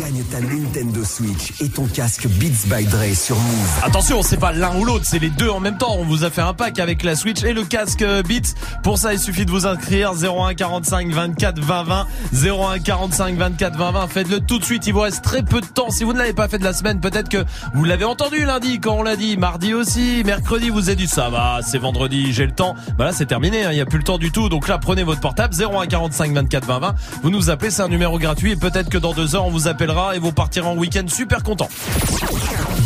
Gagne 0.05 0.23
ta 0.25 0.39
Nintendo 0.39 1.03
Switch 1.03 1.51
et 1.61 1.69
casque 1.91 2.27
Beats 2.27 2.67
by 2.67 2.85
Dre 2.85 3.15
sur 3.15 3.35
Move. 3.37 3.79
Attention, 3.81 4.21
c'est 4.21 4.37
pas 4.37 4.51
l'un 4.51 4.75
ou 4.75 4.85
l'autre, 4.85 5.03
c'est 5.03 5.17
les 5.17 5.31
deux 5.31 5.49
en 5.49 5.59
même 5.59 5.79
temps. 5.79 5.95
On 5.97 6.03
vous 6.05 6.23
a 6.23 6.29
fait 6.29 6.41
un 6.43 6.53
pack 6.53 6.77
avec 6.77 7.01
la 7.01 7.15
Switch 7.15 7.43
et 7.43 7.53
le 7.53 7.63
casque 7.63 8.05
Beats. 8.27 8.53
Pour 8.83 8.99
ça, 8.99 9.13
il 9.13 9.19
suffit 9.19 9.47
de 9.47 9.51
vous 9.51 9.65
inscrire 9.65 10.11
01 10.13 10.53
45 10.53 11.09
24 11.11 11.59
20 11.59 11.83
20 11.85 12.07
01 12.33 12.79
45 12.79 13.35
24 13.35 13.77
20 13.77 13.91
20. 13.91 14.07
Faites-le 14.07 14.39
tout 14.41 14.59
de 14.59 14.63
suite. 14.63 14.85
Il 14.85 14.93
vous 14.93 14.99
reste 14.99 15.23
très 15.23 15.41
peu 15.41 15.59
de 15.59 15.65
temps. 15.65 15.89
Si 15.89 16.03
vous 16.03 16.13
ne 16.13 16.19
l'avez 16.19 16.33
pas 16.33 16.47
fait 16.49 16.59
de 16.59 16.63
la 16.63 16.73
semaine, 16.73 16.99
peut-être 16.99 17.29
que 17.29 17.43
vous 17.73 17.83
l'avez 17.83 18.05
entendu 18.05 18.45
lundi 18.45 18.79
quand 18.79 18.97
on 18.97 19.03
l'a 19.03 19.15
dit, 19.15 19.37
mardi 19.37 19.73
aussi, 19.73 20.21
mercredi 20.23 20.69
vous 20.69 20.89
avez 20.89 20.95
dit 20.97 21.07
ça 21.07 21.29
va, 21.29 21.61
c'est 21.65 21.79
vendredi, 21.79 22.31
j'ai 22.31 22.45
le 22.45 22.53
temps. 22.53 22.75
Bah 22.99 23.05
là, 23.05 23.11
c'est 23.11 23.25
terminé. 23.25 23.65
hein. 23.65 23.71
Il 23.71 23.77
y 23.79 23.81
a 23.81 23.87
plus 23.87 23.97
le 23.97 24.03
temps 24.03 24.19
du 24.19 24.31
tout. 24.31 24.49
Donc 24.49 24.67
là, 24.67 24.77
prenez 24.77 25.01
votre 25.01 25.21
portable 25.21 25.55
01 25.55 25.87
45 25.87 26.31
24 26.31 26.65
20 26.67 26.79
20. 26.79 26.95
Vous 27.23 27.31
nous 27.31 27.49
appelez, 27.49 27.71
c'est 27.71 27.81
un 27.81 27.87
numéro 27.87 28.19
gratuit 28.19 28.51
et 28.51 28.55
peut-être 28.55 28.89
que 28.89 28.99
dans 28.99 29.13
deux 29.13 29.35
heures 29.35 29.47
on 29.47 29.51
vous 29.51 29.67
appellera 29.67 29.94
et 30.13 30.19
vous 30.19 30.31
partirez 30.31 30.67
en 30.67 30.75
week-end 30.75 31.05
super 31.07 31.41
content. 31.43 31.69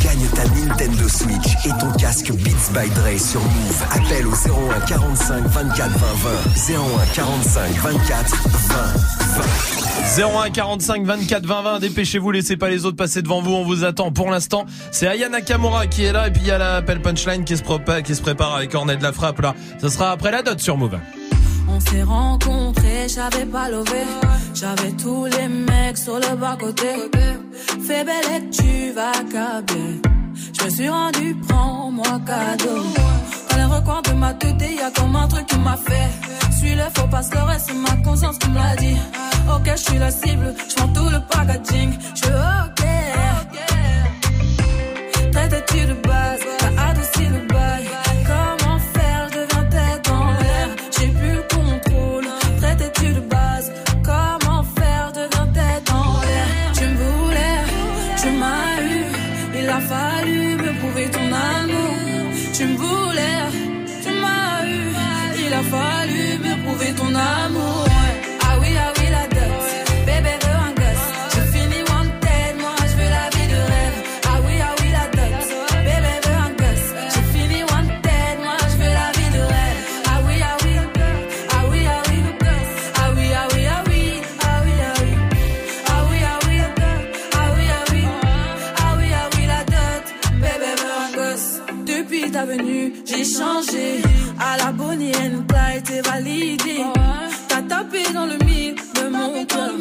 Gagne 0.04 0.28
ta 0.36 0.44
Nintendo 0.46 1.08
Switch 1.10 1.66
et 1.66 1.70
ton 1.80 1.92
casque 1.98 2.32
Beats 2.32 2.72
by 2.74 2.90
Dre 2.92 3.20
sur 3.20 3.42
Move. 3.42 3.84
Appelle 3.92 4.28
au 4.28 4.32
01 4.32 4.80
45 4.88 5.44
24 5.48 5.90
20 5.90 6.08
20. 6.68 6.76
01 6.76 7.06
45 7.14 7.72
24 7.72 8.36
20 8.54 8.76
20. 10.18 10.38
01 10.46 10.50
45 10.52 11.04
24 11.06 11.46
20 11.46 11.62
20 11.62 11.80
dépêchez-vous 11.80 12.32
laissez 12.32 12.58
pas 12.58 12.70
les 12.70 12.86
autres 12.86 12.98
passer 12.98 13.22
devant 13.22 13.42
vous 13.42 13.54
on 13.54 13.64
vous 13.64 13.84
attend 13.84 14.12
pour 14.12 14.32
l'instant 14.32 14.66
c'est 14.92 15.08
Aya 15.08 15.30
Nakamura 15.30 15.86
qui 15.88 16.04
est 16.04 16.12
là 16.12 16.28
et 16.28 16.32
puis 16.32 16.42
il 16.44 16.48
y 16.48 16.52
a 16.52 16.58
l'appel 16.58 17.00
punchline 17.02 17.44
qui 17.44 17.56
se, 17.56 17.62
prépa- 17.64 18.02
qui 18.02 18.16
se 18.16 18.22
prépare 18.22 18.56
avec 18.56 18.74
Ornette 18.74 19.00
de 19.00 19.04
la 19.04 19.14
frappe 19.14 19.40
là 19.42 19.54
ça 19.80 19.90
sera 19.90 20.12
après 20.12 20.32
la 20.32 20.42
dot 20.42 20.60
sur 20.60 20.78
Move 20.78 20.98
On 21.70 21.80
s'est 21.80 22.04
rencontrés, 22.04 23.08
j'avais 23.08 23.46
pas 23.46 23.70
levé. 23.70 24.04
J'avais 24.54 24.92
tous 24.94 25.26
les 25.26 25.48
mecs 25.48 25.98
sur 25.98 26.16
le 26.16 26.36
bas-côté. 26.36 26.88
Fais 27.88 28.04
belle 28.04 28.30
et 28.36 28.50
tu 28.50 28.92
vas 28.92 29.12
câbler. 29.32 30.02
Je 30.58 30.66
me 30.66 30.70
suis 30.70 30.90
rendu, 30.90 31.36
prends-moi 31.48 32.20
cadeau. 32.26 32.84
Dans 33.50 33.58
les 33.58 33.64
recoins 33.64 34.02
de 34.02 34.14
ma 34.14 34.34
tête, 34.34 34.62
y 34.62 34.82
a 34.82 34.92
comme 34.92 35.16
un 35.16 35.28
truc 35.28 35.46
qui 35.48 35.58
m'a 35.60 35.78
fait. 35.78 36.10
Suis 36.58 36.76
le 36.76 36.84
faux 36.94 37.08
que 37.30 37.38
le 37.38 37.58
c'est 37.58 37.74
ma 37.74 37.96
conscience 38.04 38.38
qui 38.38 38.50
me 38.50 38.56
l'a 38.56 38.76
dit. 38.76 38.98
Ok, 39.54 39.72
je 39.72 39.82
suis 39.82 39.98
la 39.98 40.12
cible, 40.12 40.54
je 40.68 40.76
tout 40.94 41.10
le 41.10 41.20
packaging. 41.32 41.94
Je 42.16 42.20
suis 42.20 42.34
changé. 93.40 94.02
À 94.40 94.58
la 94.58 94.72
Bonnie 94.72 95.12
Clyde, 95.12 95.84
t'es 95.84 96.02
validé. 96.02 96.78
T'as 97.48 97.62
tapé 97.62 98.04
dans 98.14 98.26
le 98.26 98.38
mille 98.46 98.76
de 98.98 99.10
mon 99.10 99.46
cœur. 99.46 99.72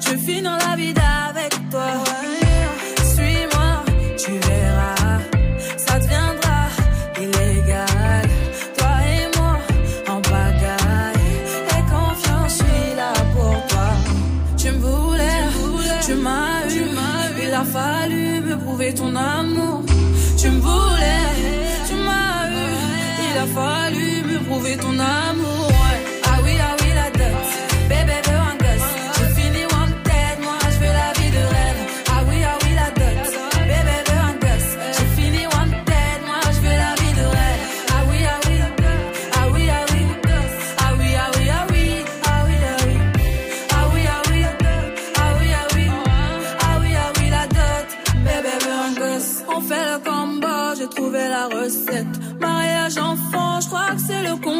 Je 0.00 0.16
finis 0.24 0.42
dans 0.42 0.58
la 0.66 0.76
vie 0.76 0.94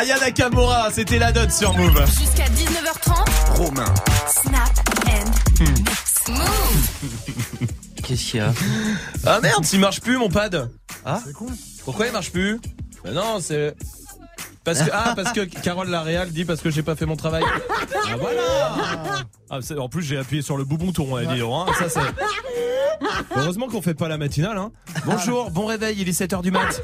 Aya 0.00 0.18
Nakamura 0.18 0.88
c'était 0.90 1.18
la 1.18 1.30
dot 1.30 1.50
sur 1.50 1.76
Move 1.76 2.06
Jusqu'à 2.06 2.44
19h30. 2.44 3.58
Romain. 3.58 3.94
Snap 4.28 4.70
and 5.06 5.30
mix. 5.60 6.14
Move. 6.30 7.70
Qu'est-ce 8.02 8.30
qu'il 8.30 8.40
y 8.40 8.42
a 8.42 8.50
Ah 9.26 9.40
merde, 9.42 9.62
il 9.70 9.78
marche 9.78 10.00
plus 10.00 10.16
mon 10.16 10.30
pad. 10.30 10.70
Ah 11.04 11.20
Pourquoi 11.84 12.06
il 12.06 12.12
marche 12.12 12.32
plus 12.32 12.58
Ben 13.04 13.12
non, 13.12 13.40
c'est 13.42 13.76
parce 14.64 14.80
que 14.80 14.90
ah 14.90 15.12
parce 15.14 15.32
que 15.32 15.40
Carole 15.44 15.90
Laréal 15.90 16.30
dit 16.30 16.46
parce 16.46 16.62
que 16.62 16.70
j'ai 16.70 16.82
pas 16.82 16.96
fait 16.96 17.04
mon 17.04 17.16
travail. 17.16 17.44
Ah 17.46 18.16
voilà. 18.18 19.16
Ah, 19.50 19.58
en 19.78 19.88
plus 19.90 20.02
j'ai 20.02 20.16
appuyé 20.16 20.40
sur 20.40 20.56
le 20.56 20.64
boubouton 20.64 21.18
elle 21.18 21.26
dit 21.26 21.42
hein, 21.42 21.66
ça 21.78 21.90
c'est 21.90 23.36
Heureusement 23.36 23.68
qu'on 23.68 23.82
fait 23.82 23.94
pas 23.94 24.08
la 24.08 24.16
matinale 24.16 24.56
hein. 24.56 24.72
Bonjour, 25.04 25.50
bon 25.50 25.66
réveil, 25.66 25.96
il 25.98 26.08
est 26.08 26.18
7h 26.18 26.40
du 26.40 26.50
mat. 26.50 26.80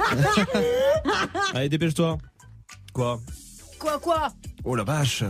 Allez, 1.55 1.71
dépêche-toi. 1.71 2.19
Quoi 2.97 3.21
Quoi, 3.79 3.99
quoi 3.99 4.29
Oh 4.65 4.75
la 4.75 4.83
vache. 4.83 5.23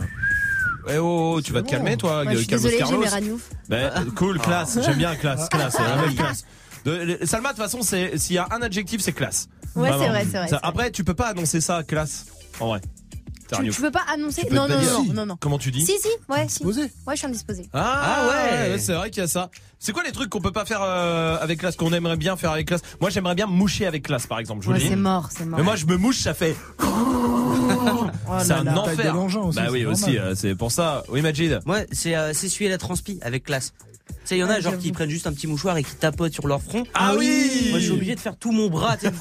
Eh 0.88 0.99
oh, 0.99 1.35
oh, 1.35 1.40
tu 1.42 1.52
vas 1.52 1.62
te 1.62 1.68
calmer 1.68 1.96
toi, 1.96 2.23
Moi, 2.23 2.35
je 2.35 2.38
suis 2.38 2.46
Carlos 2.46 2.62
désolée, 2.62 2.76
j'ai 2.76 2.78
Carlos. 2.85 3.00
mes 3.00 3.08
ragnouf. 3.08 3.50
Ben, 3.68 3.90
cool, 4.16 4.38
classe. 4.38 4.78
J'aime 4.85 4.99
bien 4.99 5.16
classe, 5.16 5.49
classe. 5.50 5.75
Ah. 5.80 5.96
la 5.96 6.02
même 6.02 6.14
classe. 6.14 6.44
De- 6.85 7.18
Salma, 7.25 7.49
de 7.52 7.56
toute 7.56 7.64
façon, 7.64 7.82
c'est 7.82 8.16
s'il 8.18 8.37
y 8.37 8.38
a 8.38 8.46
un 8.52 8.62
adjectif, 8.62 9.00
c'est 9.00 9.12
classe. 9.12 9.49
Ouais, 9.75 9.88
Vraiment. 9.88 10.04
c'est 10.04 10.08
vrai, 10.11 10.26
c'est 10.30 10.38
vrai, 10.38 10.46
Ça- 10.49 10.61
Après, 10.62 10.92
tu 10.92 11.02
peux 11.02 11.14
pas 11.14 11.26
annoncer 11.26 11.61
ça, 11.61 11.82
classe. 11.82 12.26
En 12.61 12.68
vrai. 12.68 12.80
Tu, 13.52 13.70
tu 13.70 13.80
peux 13.80 13.90
pas 13.90 14.02
annoncer 14.12 14.42
Tu 14.42 14.48
peux 14.48 14.54
Non, 14.56 14.68
non, 14.68 14.76
non, 14.80 15.04
Si. 15.04 15.10
non, 15.10 15.26
non. 15.26 15.36
Comment 15.40 15.58
tu 15.58 15.70
dis 15.70 15.84
Si, 15.84 15.92
si, 16.00 16.08
ouais, 16.28 16.46
si. 16.48 16.62
Posé. 16.62 16.82
Ouais, 16.82 16.88
je 17.12 17.16
suis 17.16 17.26
indisposée. 17.26 17.68
Ah, 17.72 18.02
Ah 18.04 18.26
ouais. 18.28 18.70
ouais, 18.72 18.78
c'est 18.78 18.94
vrai 18.94 19.10
qu'il 19.10 19.20
y 19.20 19.24
a 19.24 19.28
ça. 19.28 19.50
C'est 19.78 19.92
quoi 19.92 20.02
les 20.02 20.12
trucs 20.12 20.30
qu'on 20.30 20.40
peut 20.40 20.52
pas 20.52 20.64
faire 20.64 20.80
euh, 20.82 21.36
avec 21.40 21.60
classe, 21.60 21.76
qu'on 21.76 21.92
aimerait 21.92 22.16
bien 22.16 22.36
faire 22.36 22.50
avec 22.50 22.66
classe? 22.66 22.80
Moi, 23.00 23.10
j'aimerais 23.10 23.34
bien 23.34 23.46
moucher 23.46 23.86
avec 23.86 24.02
classe, 24.04 24.26
par 24.26 24.38
exemple. 24.40 24.64
Je 24.64 24.70
Ouais, 24.70 24.80
c'est 24.80 24.96
mort, 24.96 25.28
c'est 25.36 25.44
mort. 25.44 25.58
Mais 25.58 25.64
moi, 25.64 25.76
je 25.76 25.86
me 25.86 25.96
mouche, 25.96 26.18
ça 26.20 26.34
fait. 26.34 26.56
Oh 28.28 28.32
c'est 28.42 28.52
un 28.52 28.64
là. 28.64 28.78
Enfer. 28.78 29.16
aussi, 29.18 29.56
bah 29.56 29.66
oui, 29.70 29.84
aussi. 29.86 30.18
euh, 30.18 30.34
c'est 30.34 30.54
pour 30.54 30.72
ça. 30.72 31.04
Oui, 31.08 31.22
Majid. 31.22 31.60
Moi, 31.64 31.80
c'est 31.92 32.16
euh, 32.16 32.32
s'essuyer 32.32 32.68
la 32.70 32.78
transpi 32.78 33.18
avec 33.22 33.44
classe. 33.44 33.72
Tu 34.08 34.14
sais, 34.25 34.36
il 34.36 34.40
y 34.40 34.44
en 34.44 34.50
a 34.50 34.60
genre 34.60 34.76
qui 34.78 34.92
prennent 34.92 35.10
juste 35.10 35.26
un 35.26 35.32
petit 35.32 35.46
mouchoir 35.46 35.76
et 35.76 35.84
qui 35.84 35.94
tapotent 35.94 36.32
sur 36.32 36.46
leur 36.46 36.60
front. 36.62 36.84
Ah 36.94 37.14
oui 37.16 37.68
Moi, 37.70 37.78
je 37.78 37.84
suis 37.84 37.92
obligé 37.92 38.14
de 38.14 38.20
faire 38.20 38.36
tout 38.36 38.52
mon 38.52 38.68
bras, 38.68 38.96
tu 38.96 39.06
sais, 39.06 39.12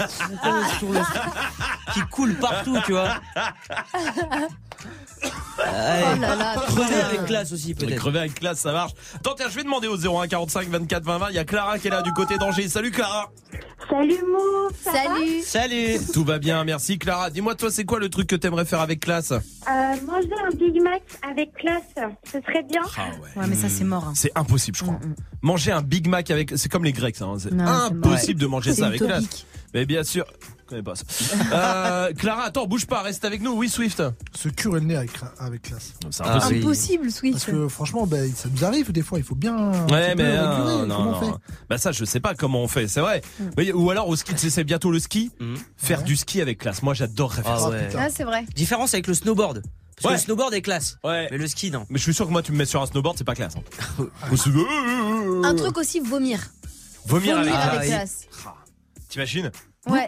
sur 0.80 0.92
le 0.92 1.00
qui 1.94 2.02
coule 2.12 2.36
partout, 2.36 2.78
tu 2.86 2.94
vois. 2.94 3.22
Oh 5.58 6.20
là 6.20 6.36
là. 6.36 6.56
Crever 6.68 7.02
avec 7.02 7.26
classe 7.26 7.52
aussi, 7.52 7.74
peut-être. 7.74 7.96
Crever 7.96 8.20
avec 8.20 8.36
classe, 8.36 8.60
ça 8.60 8.72
marche. 8.72 8.92
Tiens, 9.24 9.48
je 9.50 9.56
vais 9.56 9.64
demander 9.64 9.88
au 9.88 9.98
01 9.98 10.28
45 10.28 10.68
24 10.70 11.04
20 11.04 11.18
20. 11.18 11.30
Il 11.30 11.36
y 11.36 11.40
a 11.40 11.46
Clara 11.46 11.78
qui 11.80 11.88
est 11.88 11.92
là 11.92 12.02
du 12.02 12.14
côté 12.14 12.38
d'Angers. 12.38 12.68
Salut 12.70 12.92
Clara. 12.92 13.32
Salut 13.90 14.14
Mou, 14.32 14.70
Salut. 14.84 15.42
Salut 15.44 16.00
Tout 16.14 16.24
va 16.24 16.40
bien, 16.40 16.64
merci 16.64 16.98
Clara. 16.98 17.30
Dis-moi, 17.30 17.56
toi, 17.56 17.70
c'est 17.72 17.84
quoi 17.86 18.00
le 18.00 18.10
truc 18.10 18.28
que 18.28 18.36
t'aimerais 18.36 18.66
faire 18.66 18.80
avec 18.82 19.00
classe? 19.02 19.32
Euh, 19.32 19.38
Manger 20.06 20.30
un 20.46 20.56
Big 20.56 20.82
Mac 20.82 21.02
avec 21.30 21.54
classe, 21.54 21.84
ce 22.26 22.40
serait 22.42 22.64
bien. 22.64 22.82
Ah 22.98 23.02
ouais. 23.22 23.42
Ouais, 23.42 23.48
mais 23.48 23.56
ça, 23.56 23.70
c'est 23.70 23.84
mort. 23.84 24.06
hein. 24.06 24.14
C'est 24.16 24.32
impossible, 24.36 24.78
je 24.78 24.84
crois. 24.84 25.00
Manger 25.42 25.72
un 25.72 25.82
Big 25.82 26.08
Mac 26.08 26.32
avec, 26.32 26.54
c'est 26.56 26.70
comme 26.70 26.84
les 26.84 26.94
Grecs, 26.94 27.22
hein. 27.22 27.34
C'est 27.38 27.54
impossible 27.60 28.40
de 28.40 28.48
manger 28.48 28.74
ça 28.74 28.88
avec 28.88 29.02
classe. 29.02 29.46
Mais 29.74 29.86
bien 29.86 30.04
sûr. 30.04 30.26
Je 30.66 30.70
connais 30.70 30.82
pas 30.84 30.96
ça. 30.96 31.04
Euh, 31.54 32.14
Clara, 32.14 32.46
attends, 32.46 32.66
bouge 32.66 32.88
pas, 32.88 33.04
reste 33.04 33.24
avec 33.24 33.40
nous. 33.42 33.52
Oui, 33.52 33.70
Swift. 33.70 34.02
Se 34.36 34.50
curer 34.50 34.80
le 34.80 34.88
nez 34.88 34.96
avec, 34.96 35.12
avec 35.38 35.62
classe. 35.62 35.94
C'est 36.10 36.24
Ah 36.26 36.44
impossible. 36.44 37.12
Switch. 37.12 37.34
Parce 37.34 37.46
que 37.46 37.68
franchement, 37.68 38.08
ben, 38.08 38.32
ça 38.34 38.50
nous 38.52 38.66
arrive 38.66 38.92
des 38.92 39.04
fois, 39.04 39.20
il 39.20 39.24
faut 39.24 39.36
bien. 39.36 39.72
Ouais, 39.92 40.16
mais 40.16 40.24
peu 40.36 40.86
non, 40.88 41.20
fait 41.20 41.32
Bah 41.70 41.78
ça, 41.78 41.92
je 41.92 42.04
sais 42.04 42.20
pas 42.20 42.34
comment 42.34 42.64
on 42.64 42.68
fait, 42.68 42.88
c'est 42.88 43.00
vrai. 43.02 43.22
Mm. 43.40 43.44
Oui, 43.58 43.72
ou 43.74 43.92
alors 43.92 44.08
au 44.10 44.16
ski, 44.16 44.32
tu 44.34 44.40
sais, 44.40 44.50
c'est 44.50 44.64
bientôt 44.64 44.90
le 44.90 44.98
ski. 45.00 45.32
Mhm. 45.40 45.56
Faire 45.78 46.02
du 46.04 46.16
ski 46.16 46.42
avec 46.42 46.58
classe. 46.58 46.82
Moi, 46.82 46.96
j'adorerais 46.96 47.44
faire 47.44 47.52
Ah 47.58 47.60
ça. 47.60 47.70
ouais. 47.70 47.90
Ah, 47.98 48.08
c'est 48.10 48.24
vrai. 48.24 48.46
Différence 48.56 48.96
avec 48.96 49.06
le 49.06 49.14
snowboard. 49.14 49.62
Parce 49.98 50.06
Ouais. 50.06 50.10
que 50.10 50.14
le 50.16 50.26
snowboard 50.26 50.54
est 50.56 50.62
classe. 50.64 50.98
Ouais. 51.04 51.28
Mais 51.30 51.38
le 51.38 51.48
ski, 51.48 51.70
non. 51.70 51.86
Mais 51.92 52.00
je 52.00 52.04
suis 52.04 52.14
sûr 52.16 52.26
que 52.26 52.32
moi, 52.32 52.42
tu 52.42 52.52
me 52.52 52.58
mets 52.58 52.66
sur 52.66 52.82
un 52.82 52.88
snowboard, 52.88 53.20
c'est 53.20 53.24
pas 53.24 53.36
classe. 53.36 53.54
hein. 53.56 54.06
C'est- 54.36 54.50
Un 55.46 55.54
truc 55.56 55.78
aussi, 55.78 56.00
vomir. 56.00 56.40
Vomir 57.06 57.38
avec 57.38 57.50
Vomir 57.54 57.60
avec 57.70 57.82
oui. 57.82 57.88
classe. 57.90 58.26
T'imagines? 59.10 59.52
Ouais. 59.88 60.08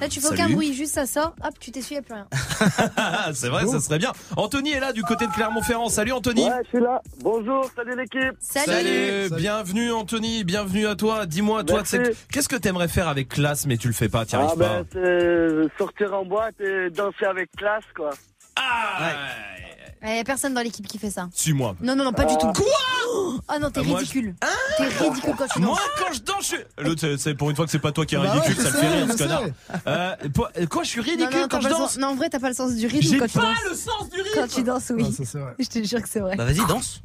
Là, 0.00 0.08
tu 0.08 0.20
fais 0.20 0.26
aucun 0.28 0.36
Salut. 0.36 0.54
bruit, 0.54 0.72
juste 0.74 0.94
ça 0.94 1.06
sort, 1.06 1.34
hop, 1.44 1.54
tu 1.58 1.70
t'essuies, 1.72 1.94
y'a 1.96 2.02
plus 2.02 2.14
rien. 2.14 2.26
C'est 3.34 3.48
vrai, 3.48 3.66
ça 3.66 3.80
serait 3.80 3.98
bien. 3.98 4.12
Anthony 4.36 4.70
est 4.72 4.80
là 4.80 4.92
du 4.92 5.02
côté 5.02 5.26
de 5.26 5.32
Clermont-Ferrand. 5.32 5.88
Salut 5.88 6.12
Anthony. 6.12 6.44
Ouais, 6.44 6.60
je 6.64 6.68
suis 6.68 6.80
là. 6.80 7.02
Bonjour, 7.22 7.68
salut 7.74 7.96
l'équipe. 7.96 8.34
Salut. 8.40 9.30
bienvenue 9.36 9.90
Anthony, 9.92 10.44
bienvenue 10.44 10.86
à 10.86 10.94
toi. 10.94 11.26
Dis-moi, 11.26 11.64
toi, 11.64 11.82
qu'est-ce 12.30 12.48
que 12.48 12.56
t'aimerais 12.56 12.88
faire 12.88 13.08
avec 13.08 13.28
classe, 13.28 13.66
mais 13.66 13.76
tu 13.76 13.88
le 13.88 13.94
fais 13.94 14.08
pas, 14.08 14.24
t'y 14.24 14.36
arrives 14.36 14.50
Ah 14.54 14.56
pas. 14.58 14.82
ben, 14.82 14.86
c'est 14.92 15.78
sortir 15.78 16.14
en 16.14 16.24
boîte 16.24 16.60
et 16.60 16.90
danser 16.90 17.24
avec 17.24 17.50
classe, 17.56 17.84
quoi. 17.96 18.10
Ah, 18.56 19.12
Il 20.04 20.16
y 20.16 20.18
a 20.18 20.24
personne 20.24 20.52
dans 20.54 20.62
l'équipe 20.62 20.86
qui 20.86 20.98
fait 20.98 21.10
ça. 21.10 21.28
suis-moi. 21.34 21.76
Non, 21.80 21.94
non, 21.94 22.04
non, 22.04 22.12
pas 22.12 22.24
du 22.24 22.36
tout. 22.36 22.46
Quoi 22.52 22.66
Oh 23.48 23.54
non, 23.60 23.70
t'es 23.70 23.80
Ah, 23.80 23.82
moi, 23.84 23.98
ridicule. 23.98 24.34
T'es 24.78 24.84
ridicule 24.84 25.34
quand 25.36 25.46
tu 25.52 25.60
danses. 25.60 25.68
Moi, 25.68 25.78
quand 25.98 26.12
je 26.14 26.20
danse, 26.20 26.36
je 26.40 26.44
suis. 26.46 26.56
L'autre, 26.78 27.00
c'est- 27.00 27.16
c'est 27.18 27.34
pour 27.34 27.50
une 27.50 27.56
fois 27.56 27.64
que 27.66 27.70
c'est 27.70 27.78
pas 27.78 27.92
toi 27.92 28.04
qui 28.06 28.14
es 28.14 28.18
Bah 28.18 28.32
ridicule, 28.32 28.56
ça 28.56 28.62
le 28.64 28.70
fait 28.70 28.80
sais, 28.80 28.88
rire, 28.88 29.06
je 29.06 29.12
ce 29.12 29.18
connard. 29.18 29.42
Euh, 29.86 30.16
pour- 30.34 30.48
quoi, 30.70 30.82
je 30.82 30.88
suis 30.88 31.00
Non, 31.00 31.04
ridicule 31.06 31.40
non, 31.40 31.48
quand 31.50 31.60
je 31.60 31.68
danse 31.68 31.98
non, 31.98 32.08
en 32.08 32.14
vrai, 32.14 32.30
t'as 32.30 32.38
pas 32.40 32.48
le 32.48 32.54
sens 32.54 32.74
du 32.74 32.86
rythme 32.86 33.02
J'ai 33.08 33.18
quand 33.18 33.26
tu 33.26 33.38
pas 33.38 33.44
danses. 33.44 33.56
le 33.70 33.74
sens 33.76 34.08
du 34.10 34.20
rythme. 34.22 34.34
Quand 34.40 34.48
tu 34.48 34.62
danses, 34.62 34.92
oui. 34.94 35.04
Ah, 35.08 35.12
ça, 35.12 35.24
c'est 35.24 35.38
vrai. 35.38 35.54
Je 35.58 35.66
te 35.66 35.82
jure 35.84 36.02
que 36.02 36.08
c'est 36.08 36.20
vrai. 36.20 36.36
Bah 36.36 36.44
vas-y, 36.46 36.66
danse. 36.66 37.00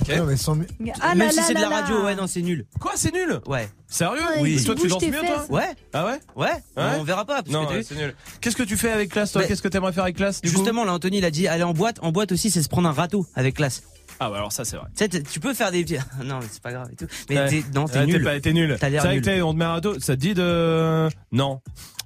Ok. 0.00 0.08
Mais 0.26 0.36
sans- 0.36 0.56
Ah 1.00 1.14
Même 1.14 1.26
là 1.26 1.30
si 1.30 1.36
là 1.36 1.42
c'est 1.46 1.54
de 1.54 1.60
là 1.60 1.68
la 1.68 1.76
radio, 1.80 2.04
ouais, 2.04 2.14
non, 2.14 2.26
c'est 2.26 2.42
nul. 2.42 2.66
Quoi, 2.80 2.92
c'est 2.96 3.12
nul? 3.12 3.40
Ouais. 3.46 3.68
Sérieux? 3.88 4.20
Ouais, 4.36 4.40
Oui. 4.40 4.64
Toi, 4.64 4.74
tu 4.74 4.88
danses 4.88 4.98
tes 5.00 5.10
mieux, 5.10 5.18
toi? 5.20 5.40
Fesses. 5.40 5.48
Ouais, 5.50 5.68
Ah 5.92 6.06
ouais? 6.06 6.20
Ouais. 6.36 6.46
Ouais. 6.76 6.84
On 6.98 7.02
verra 7.04 7.24
pas. 7.24 7.42
Parce 7.42 7.48
Non, 7.50 7.62
que 7.62 7.66
t'as 7.68 7.72
ouais, 7.74 7.78
vu. 7.80 7.86
c'est 7.88 7.94
nul. 7.96 8.14
Qu'est-ce 8.40 8.56
que 8.56 8.62
tu 8.62 8.76
fais 8.76 8.90
avec 8.90 9.10
classe, 9.10 9.32
toi? 9.32 9.42
Mais- 9.42 9.48
Qu'est-ce 9.48 9.62
que 9.62 9.68
t'aimerais 9.68 9.92
faire 9.92 10.04
avec 10.04 10.16
classe 10.16 10.40
du 10.40 10.50
coup? 10.50 10.56
Justement, 10.56 10.84
là, 10.84 10.92
Anthony, 10.94 11.18
il 11.18 11.24
a 11.24 11.30
dit 11.30 11.48
aller 11.48 11.62
en 11.64 11.72
boîte. 11.74 11.98
En 12.02 12.12
boîte 12.12 12.32
aussi, 12.32 12.50
c'est 12.50 12.62
se 12.62 12.68
prendre 12.68 12.88
un 12.88 12.92
râteau 12.92 13.26
avec 13.34 13.56
classe. 13.56 13.82
Ah 14.22 14.30
ouais, 14.30 14.36
alors 14.36 14.52
ça, 14.52 14.64
c'est 14.66 14.76
vrai. 14.76 14.86
Tu 14.96 15.04
sais, 15.04 15.08
t'es- 15.08 15.22
tu 15.22 15.40
peux 15.40 15.54
faire 15.54 15.70
des 15.72 15.82
petits. 15.82 15.96
Non, 16.24 16.38
mais 16.40 16.46
c'est 16.50 16.60
pas 16.62 16.72
grave 16.72 16.88
et 16.92 16.96
tout. 16.96 17.06
Mais 17.30 17.38
Ouais. 17.38 17.48
t'es, 17.48 17.64
non, 17.74 17.86
t'es 17.86 18.00
Ouais, 18.00 18.06
nul. 18.06 18.22
pas- 18.22 18.38
T'es 18.40 18.52
nul. 18.52 18.76
T'as 18.78 18.88
l'air 18.90 19.00
C'est 19.02 19.08
vrai 19.08 19.14
nul. 19.16 19.24
que 19.24 19.30
t'es- 19.30 19.42
on 19.42 19.52
te 19.54 19.58
met 19.58 19.64
un 19.64 19.72
râteau, 19.72 19.98
ça 19.98 20.14
te 20.14 20.20
dit 20.20 20.34
de. 20.34 21.08
Non. 21.32 21.60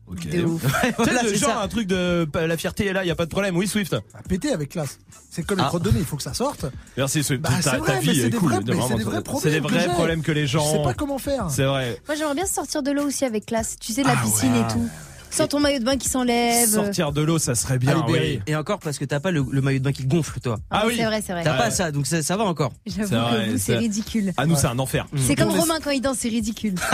Ok. 0.06 0.28
De 0.28 0.44
ouf. 0.44 0.62
Tu 0.82 0.88
sais, 0.88 0.94
Voilà, 0.98 1.20
c'est 1.22 1.36
genre 1.36 1.48
ça. 1.50 1.62
un 1.62 1.68
truc 1.68 1.86
de 1.86 2.28
la 2.34 2.56
fierté 2.56 2.86
est 2.86 2.92
là, 2.92 3.04
y 3.04 3.10
a 3.10 3.14
pas 3.14 3.24
de 3.24 3.30
problème. 3.30 3.56
Oui, 3.56 3.66
Swift. 3.66 3.94
à 3.94 4.22
péter 4.28 4.52
avec 4.52 4.70
classe. 4.70 4.98
C'est 5.30 5.44
comme 5.44 5.58
les 5.58 5.64
Ah. 5.64 5.70
nez, 5.92 5.98
il 5.98 6.04
faut 6.04 6.16
que 6.16 6.22
ça 6.22 6.34
sorte. 6.34 6.66
Merci 6.96 7.24
Swift. 7.24 7.40
Bah, 7.42 7.50
ta, 7.62 7.78
vrai, 7.78 7.94
mais 7.94 8.00
vie 8.12 8.20
c'est 8.20 8.26
est 8.26 8.30
des 8.30 8.36
cool. 8.36 8.52
c'est 8.52 8.64
des 8.64 8.72
vrais 9.04 9.22
problèmes 9.22 9.52
des 9.52 9.60
que 9.60 9.72
vrais 9.72 9.80
j'ai. 9.82 9.88
problèmes 9.88 10.22
que 10.22 10.32
les 10.32 10.46
Je 10.46 10.58
sais 10.58 10.64
gens. 10.74 10.82
pas 10.82 10.94
comment 10.94 11.18
faire. 11.18 11.46
C'est 11.50 11.64
vrai. 11.64 12.00
Moi, 12.06 12.16
j'aimerais 12.16 12.34
bien 12.34 12.46
sortir 12.46 12.82
de 12.82 12.90
l'eau 12.92 13.04
aussi 13.06 13.24
avec 13.24 13.46
classe. 13.46 13.76
Tu 13.80 13.92
sais, 13.92 14.02
de 14.02 14.06
la 14.08 14.14
Ah 14.18 14.22
piscine 14.22 14.52
ouais. 14.52 14.60
et 14.60 14.72
tout. 14.72 14.88
Sans 15.34 15.48
ton 15.48 15.60
maillot 15.60 15.78
de 15.80 15.84
bain 15.84 15.96
qui 15.96 16.08
s'enlève. 16.08 16.68
Sortir 16.68 17.12
de 17.12 17.20
l'eau, 17.22 17.38
ça 17.38 17.54
serait 17.54 17.78
bien. 17.78 18.04
Oui. 18.08 18.40
Et 18.46 18.54
encore 18.56 18.78
parce 18.78 18.98
que 18.98 19.04
t'as 19.04 19.20
pas 19.20 19.30
le, 19.30 19.44
le 19.50 19.60
maillot 19.60 19.78
de 19.80 19.84
bain 19.84 19.92
qui 19.92 20.06
gonfle, 20.06 20.38
toi. 20.40 20.58
Ah 20.70 20.80
Ah, 20.82 20.86
oui. 20.86 20.94
C'est 20.96 21.04
vrai, 21.04 21.22
c'est 21.26 21.32
vrai. 21.32 21.42
T'as 21.44 21.52
Ouais. 21.52 21.58
pas 21.58 21.70
ça, 21.70 21.90
donc 21.90 22.06
ça, 22.06 22.22
ça 22.22 22.36
va 22.36 22.44
encore. 22.44 22.72
J'avoue 22.86 23.14
C'est 23.58 23.76
ridicule. 23.76 24.32
Ah 24.36 24.46
nous, 24.46 24.56
c'est 24.56 24.66
un 24.68 24.78
enfer. 24.78 25.06
C'est 25.16 25.34
comme 25.34 25.50
On 25.50 25.60
Romain 25.60 25.78
quand 25.82 25.90
il 25.90 26.00
danse, 26.00 26.18
c'est 26.20 26.28
ridicule. 26.28 26.74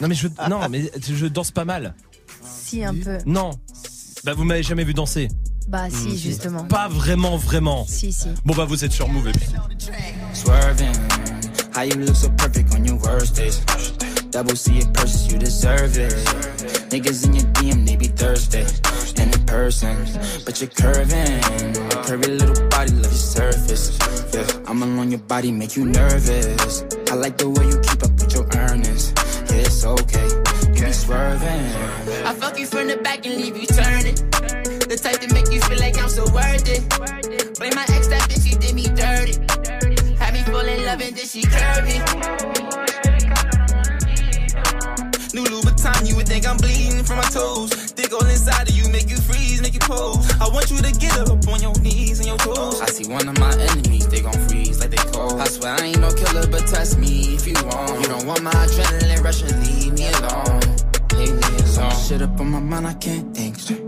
Non 0.00 0.08
mais 0.08 0.14
je, 0.14 0.28
non 0.50 0.60
mais 0.68 0.90
je 1.08 1.26
danse 1.26 1.50
pas 1.52 1.64
mal. 1.64 1.94
si, 2.44 2.84
un 2.84 2.94
peu. 2.94 3.16
Non. 3.24 3.50
Bah 4.24 4.34
vous 4.34 4.44
m'avez 4.44 4.62
jamais 4.62 4.84
vu 4.84 4.92
danser. 4.92 5.28
Bah, 5.68 5.88
si, 5.90 6.18
justement. 6.18 6.64
Pas 6.64 6.86
vraiment, 6.88 7.38
vraiment. 7.38 7.86
Si, 7.88 8.12
si. 8.12 8.28
Bon 8.44 8.54
bah 8.54 8.66
vous 8.66 8.84
êtes 8.84 8.92
sur 8.92 9.08
Move 9.08 9.28
et 9.28 9.32
puis. 9.32 9.46
Swerving, 10.34 10.92
how 11.74 11.82
you 11.84 11.96
look 11.96 12.14
so 12.14 12.28
perfect 12.36 12.74
on 12.78 12.84
your 12.84 13.00
worst 13.02 13.34
days. 13.36 13.62
Double 14.36 14.54
C 14.54 14.76
it 14.76 14.92
purchase, 14.92 15.32
you 15.32 15.38
deserve 15.38 15.96
it. 15.96 16.12
Niggas 16.92 17.24
in 17.24 17.32
your 17.32 17.44
DM, 17.54 17.86
they 17.86 17.96
be 17.96 18.08
thirsty. 18.08 18.66
And 19.18 19.34
in 19.34 19.46
person, 19.46 19.96
but 20.44 20.60
you're 20.60 20.68
curving. 20.68 21.40
Curvy 22.04 22.38
little 22.38 22.68
body, 22.68 22.92
love 22.92 23.04
your 23.04 23.12
surface. 23.12 23.96
Yeah, 24.34 24.46
I'm 24.68 24.82
alone, 24.82 25.10
your 25.10 25.20
body 25.20 25.50
make 25.50 25.74
you 25.74 25.86
nervous. 25.86 26.84
I 27.10 27.14
like 27.14 27.38
the 27.38 27.48
way 27.48 27.64
you 27.64 27.80
keep 27.80 28.02
up 28.04 28.12
with 28.12 28.34
your 28.34 28.44
earnings. 28.60 29.14
Yeah, 29.48 29.64
it's 29.64 29.86
okay, 29.86 30.28
you 30.76 30.84
be 30.84 30.92
swerving. 30.92 31.64
I 32.28 32.34
fuck 32.34 32.58
you 32.58 32.66
from 32.66 32.88
the 32.88 32.98
back 32.98 33.24
and 33.24 33.36
leave 33.36 33.56
you 33.56 33.66
turning. 33.66 34.16
The 34.16 35.00
type 35.02 35.20
to 35.22 35.32
make 35.32 35.50
you 35.50 35.62
feel 35.62 35.78
like 35.80 35.96
I'm 35.96 36.10
so 36.10 36.24
worth 36.24 36.68
it. 36.68 36.84
Blame 37.58 37.74
my 37.74 37.86
ex, 37.88 38.08
that 38.08 38.28
bitch, 38.28 38.44
she 38.44 38.54
did 38.54 38.74
me 38.74 38.84
dirty. 38.84 39.40
Had 40.18 40.34
me 40.34 40.42
fall 40.42 40.60
in 40.60 40.84
love 40.84 41.00
and 41.00 41.16
then 41.16 41.24
she 41.24 41.40
curvy. 41.40 43.05
New 45.36 45.44
Louboutin, 45.44 46.08
you 46.08 46.16
would 46.16 46.26
think 46.26 46.48
I'm 46.48 46.56
bleeding 46.56 47.04
from 47.04 47.18
my 47.18 47.28
toes. 47.28 47.92
Dig 47.92 48.10
all 48.10 48.24
inside 48.24 48.70
of 48.70 48.74
you, 48.74 48.88
make 48.88 49.10
you 49.10 49.18
freeze, 49.18 49.60
make 49.60 49.74
you 49.74 49.80
pose. 49.80 50.24
I 50.40 50.48
want 50.48 50.70
you 50.70 50.78
to 50.78 50.90
get 50.92 51.12
up 51.18 51.46
on 51.46 51.60
your 51.60 51.74
knees 51.80 52.20
and 52.20 52.26
your 52.26 52.38
toes. 52.38 52.80
I 52.80 52.86
see 52.86 53.06
one 53.06 53.28
of 53.28 53.38
my 53.38 53.52
enemies, 53.52 54.08
they 54.08 54.22
gon' 54.22 54.32
freeze 54.48 54.80
like 54.80 54.92
they 54.92 55.10
cold. 55.12 55.38
I 55.38 55.44
swear 55.48 55.74
I 55.74 55.84
ain't 55.92 56.00
no 56.00 56.10
killer, 56.10 56.46
but 56.46 56.66
test 56.66 56.98
me 56.98 57.34
if 57.36 57.46
you 57.46 57.52
want. 57.52 58.00
You 58.00 58.08
don't 58.08 58.24
want 58.24 58.44
my 58.44 58.50
adrenaline 58.50 59.22
rushing, 59.22 59.52
leave 59.60 59.92
me 59.92 60.08
alone. 60.08 60.60
Leave 61.20 61.36
me 61.36 61.58
alone. 61.68 61.92
Shit 62.08 62.22
up 62.22 62.40
on 62.40 62.48
my 62.48 62.60
mind, 62.60 62.86
I 62.86 62.94
can't 62.94 63.36
think 63.36 63.58
straight. 63.58 63.82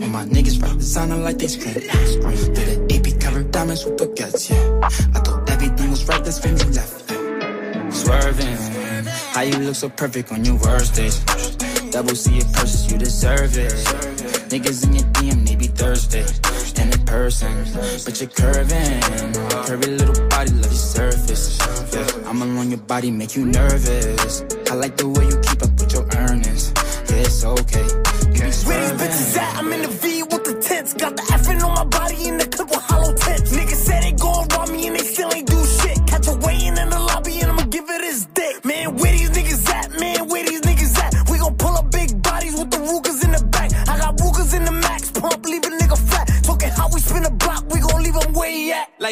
All 0.00 0.06
my 0.06 0.24
niggas 0.24 0.62
rock 0.62 0.78
designer 0.78 1.16
like 1.16 1.38
they 1.38 1.48
scream. 1.48 1.82
scream. 1.82 2.54
Did 2.54 2.78
an 2.78 2.92
AP 2.92 3.20
cover 3.20 3.42
diamonds 3.42 3.84
with 3.84 3.96
baguettes, 3.96 4.50
yeah. 4.50 4.88
I 5.16 5.18
thought 5.18 5.50
everything 5.50 5.90
was 5.90 6.06
right, 6.06 6.22
that's 6.22 6.40
when 6.44 6.56
you 6.58 6.66
left. 6.66 7.10
Yeah. 7.10 7.90
Swerving, 7.90 8.81
how 9.32 9.40
you 9.42 9.56
look 9.58 9.74
so 9.74 9.88
perfect 9.88 10.30
on 10.30 10.44
your 10.44 10.56
worst 10.56 10.94
days. 10.94 11.18
Double 11.90 12.14
C 12.14 12.38
it 12.38 12.52
purchase, 12.52 12.90
you 12.90 12.98
deserve 12.98 13.56
it. 13.56 13.72
Niggas 14.52 14.84
in 14.84 14.94
your 14.94 15.04
DM, 15.12 15.46
they 15.46 15.56
be 15.56 15.66
thirsty. 15.66 16.20
And 16.80 16.94
in 16.94 17.04
person, 17.04 17.64
but 18.04 18.20
you're 18.20 18.30
curving. 18.30 19.00
Curvy 19.66 19.98
little 19.98 20.28
body, 20.28 20.50
love 20.52 20.64
your 20.64 20.72
surface. 20.72 21.58
Yeah, 21.92 22.28
I'm 22.28 22.42
alone, 22.42 22.70
your 22.70 22.80
body 22.80 23.10
make 23.10 23.34
you 23.34 23.46
nervous. 23.46 24.42
I 24.70 24.74
like 24.74 24.96
the 24.96 25.08
way 25.08 25.24
you 25.24 25.38
keep 25.40 25.62
up 25.62 25.72
with 25.80 25.92
your 25.92 26.06
earnings. 26.16 26.72
Yeah, 27.08 27.24
it's 27.24 27.44
okay. 27.44 27.86
You 28.26 28.32
be 28.32 28.40
Where 28.40 28.96
these 28.96 29.00
bitches 29.00 29.36
at? 29.38 29.56
I'm 29.58 29.72
in 29.72 29.82
the 29.82 29.88
V 29.88 30.22
with 30.24 30.44
the 30.44 30.60
tents. 30.60 30.94
Got 30.94 31.16
the 31.16 31.22
effing 31.22 31.62
on 31.62 31.74
my 31.74 31.84
body 31.84 32.28
in 32.28 32.38
the 32.38 32.46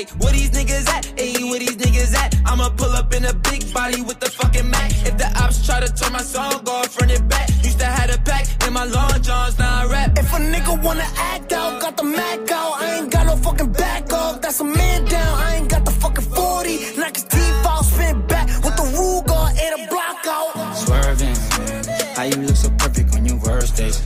niggas 0.07 0.89
at? 0.89 1.05
Ayy, 1.17 1.51
where 1.51 1.59
these 1.59 1.77
niggas 1.77 2.15
at? 2.15 2.35
I'ma 2.47 2.71
pull 2.71 2.93
up 2.93 3.13
in 3.15 3.25
a 3.25 3.35
big 3.35 3.73
body 3.73 4.03
with 4.03 4.21
the 4.21 4.31
fucking 4.31 4.71
Mac. 4.71 4.91
If 5.07 5.19
the 5.19 5.27
ops 5.43 5.65
try 5.67 5.81
to 5.81 5.93
turn 5.93 6.13
my 6.13 6.23
song 6.23 6.69
off, 6.69 6.99
run 7.01 7.11
it 7.11 7.27
back. 7.29 7.49
Used 7.63 7.79
to 7.81 7.87
have 7.87 8.11
a 8.11 8.19
pack 8.19 8.47
in 8.67 8.73
my 8.73 8.85
long 8.85 9.23
johns, 9.23 9.59
now 9.59 9.83
I 9.83 9.87
rap. 9.87 10.19
If 10.19 10.33
a 10.33 10.39
nigga 10.39 10.83
wanna 10.83 11.07
act 11.17 11.53
out, 11.53 11.81
got 11.81 11.97
the 11.97 12.05
Mac 12.05 12.51
out. 12.51 12.83
I 12.83 12.99
ain't 12.99 13.11
got 13.11 13.27
no 13.27 13.37
fucking 13.37 13.73
back 13.73 14.13
off. 14.13 14.41
That's 14.41 14.61
a 14.61 14.65
man 14.65 15.05
down. 15.05 15.39
I 15.39 15.57
ain't 15.57 15.69
got 15.69 15.85
the 15.85 15.93
fucking 15.93 16.25
40. 16.25 16.99
Knock 16.99 17.15
his 17.15 17.25
teeth 17.25 17.67
out, 17.67 17.85
spin 17.85 18.27
back 18.27 18.47
with 18.65 18.77
the 18.77 18.87
Ruger 18.97 19.47
and 19.65 19.73
a 19.81 19.89
block 19.91 20.27
out. 20.27 20.75
Swerving, 20.77 21.37
how 22.15 22.25
you 22.25 22.37
look 22.37 22.57
so 22.57 22.71
perfect 22.79 23.15
on 23.17 23.27
your 23.27 23.39
worst 23.39 23.77
days. 23.77 24.01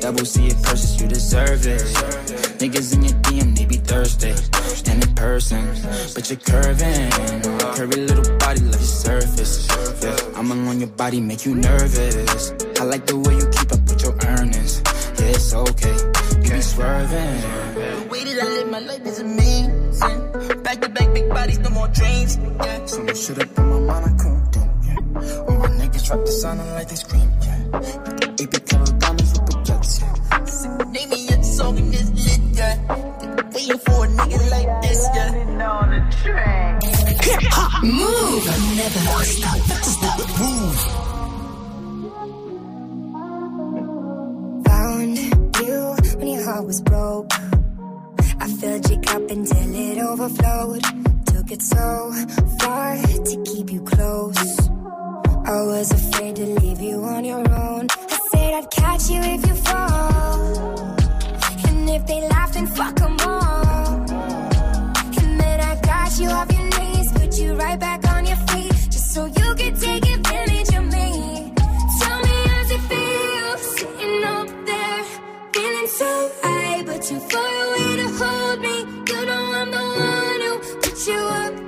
Double 0.00 0.24
C 0.24 0.46
it 0.46 0.62
purchase, 0.62 1.00
you 1.00 1.08
deserve 1.08 1.66
it. 1.66 1.82
Niggas 2.58 2.94
in 2.94 3.02
your 3.04 3.18
person, 5.38 5.66
but 6.14 6.28
you're 6.28 6.40
curving. 6.40 7.10
Curvy 7.76 8.08
little 8.08 8.36
body, 8.38 8.60
love 8.60 8.74
your 8.74 8.94
surface. 9.06 9.68
Yeah, 10.02 10.38
I'm 10.38 10.50
along 10.50 10.80
your 10.80 10.88
body, 10.88 11.20
make 11.20 11.46
you 11.46 11.54
nervous. 11.54 12.50
I 12.80 12.84
like 12.84 13.06
the 13.06 13.16
way 13.16 13.34
you 13.38 13.46
keep 13.56 13.70
up 13.70 13.82
with 13.86 14.02
your 14.02 14.14
earnings. 14.26 14.82
Yeah, 15.18 15.36
it's 15.38 15.54
okay, 15.54 15.96
you 16.42 16.50
be 16.50 16.60
swerving. 16.60 17.38
The 17.78 18.08
way 18.10 18.24
that 18.24 18.42
I 18.42 18.48
live 18.48 18.68
my 18.68 18.80
life 18.80 19.06
is 19.06 19.20
amazing. 19.20 20.62
Back 20.64 20.80
to 20.82 20.88
back, 20.88 21.14
big 21.14 21.28
bodies, 21.28 21.58
no 21.60 21.70
more 21.70 21.88
dreams. 21.88 22.36
Yeah. 22.64 22.86
So 22.86 23.02
you 23.06 23.14
should've 23.14 23.54
put 23.54 23.64
my 23.64 23.78
monocle 23.78 24.36
down, 24.50 24.68
yeah. 24.86 25.46
All 25.46 25.56
my 25.62 25.68
niggas 25.78 26.04
drop 26.06 26.20
the 26.26 26.32
sound 26.32 26.60
and 26.60 26.70
like 26.72 26.88
they 26.88 26.96
scream, 26.96 27.30
yeah. 27.42 28.42
AP 28.42 28.54
cover 28.66 28.92
diamonds 28.98 29.32
with 29.38 29.46
the 29.46 29.62
jets, 29.62 30.00
yeah. 30.02 30.90
Name 30.90 31.10
me 31.10 31.28
a 31.28 31.44
song 31.44 31.78
in 31.78 31.90
this 31.92 32.10
lit, 32.26 32.40
yeah. 32.58 33.17
Waiting 33.58 33.78
for 33.78 34.04
a 34.04 34.08
nigga 34.08 34.50
like 34.52 34.82
this, 34.82 35.08
yeah. 35.16 35.32
Hip 37.26 37.42
hop 37.50 37.82
move. 37.82 38.46
Never 38.76 39.00
stop. 39.24 39.58
Stop. 39.82 40.18
Move. 40.38 40.78
Found 44.64 45.18
you 45.58 45.78
when 46.18 46.28
your 46.28 46.44
heart 46.44 46.66
was 46.66 46.80
broke. 46.82 47.32
I 48.38 48.46
filled 48.60 48.90
your 48.90 49.00
cup 49.02 49.28
until 49.28 49.74
it 49.74 49.98
overflowed. 49.98 50.82
Took 51.26 51.50
it 51.50 51.62
so 51.62 52.12
far 52.60 52.96
to 52.96 53.42
keep 53.44 53.72
you 53.72 53.80
close. 53.80 54.68
I 54.68 55.62
was 55.62 55.90
afraid 55.90 56.36
to 56.36 56.46
leave 56.46 56.80
you 56.80 57.02
on 57.02 57.24
your 57.24 57.40
own. 57.40 57.88
I 57.90 58.18
said 58.30 58.54
I'd 58.54 58.70
catch 58.70 59.10
you 59.10 59.20
if 59.20 59.44
you 59.48 59.54
fall. 59.56 61.07
If 61.90 62.06
they 62.06 62.20
laugh, 62.28 62.52
then 62.52 62.66
fuck 62.66 62.94
them 62.96 63.16
all. 63.20 63.66
And 65.20 65.40
then 65.40 65.60
I 65.60 65.74
got 65.82 66.18
you 66.20 66.28
off 66.28 66.52
your 66.52 66.68
knees, 66.78 67.12
put 67.12 67.38
you 67.38 67.54
right 67.54 67.78
back 67.80 68.06
on 68.08 68.26
your 68.26 68.36
feet, 68.48 68.72
just 68.90 69.12
so 69.14 69.24
you 69.26 69.54
could 69.54 69.76
take 69.80 70.04
advantage 70.16 70.68
of 70.78 70.84
me. 70.84 71.52
Tell 72.00 72.20
me 72.26 72.36
how's 72.48 72.70
it 72.76 72.82
feel 72.90 73.56
sitting 73.58 74.24
up 74.24 74.48
there, 74.66 75.04
feeling 75.54 75.86
so 75.86 76.30
high, 76.42 76.82
but 76.84 77.02
too 77.02 77.20
far 77.20 77.54
away 77.66 77.96
to 77.96 78.08
hold 78.18 78.60
me. 78.60 78.76
You 79.08 79.26
know 79.26 79.52
I'm 79.60 79.70
the 79.70 79.84
one 80.10 80.40
who 80.46 80.52
put 80.82 81.06
you 81.06 81.20
up 81.42 81.67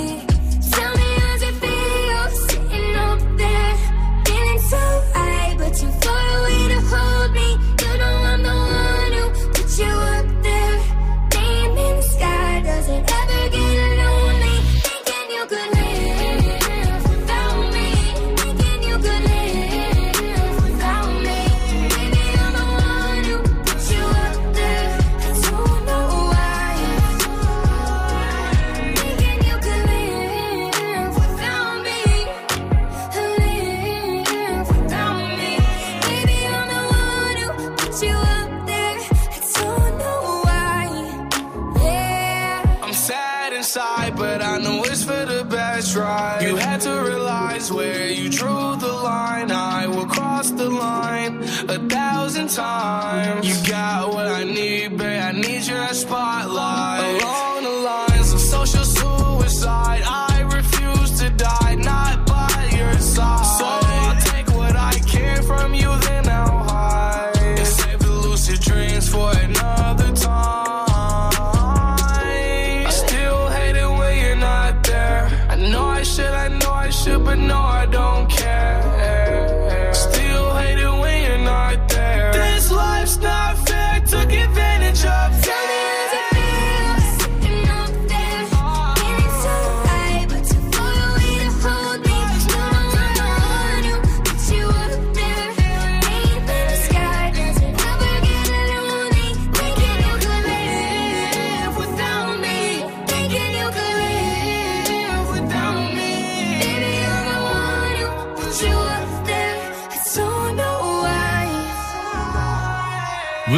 sometimes. 52.51 53.47
You 53.47 53.70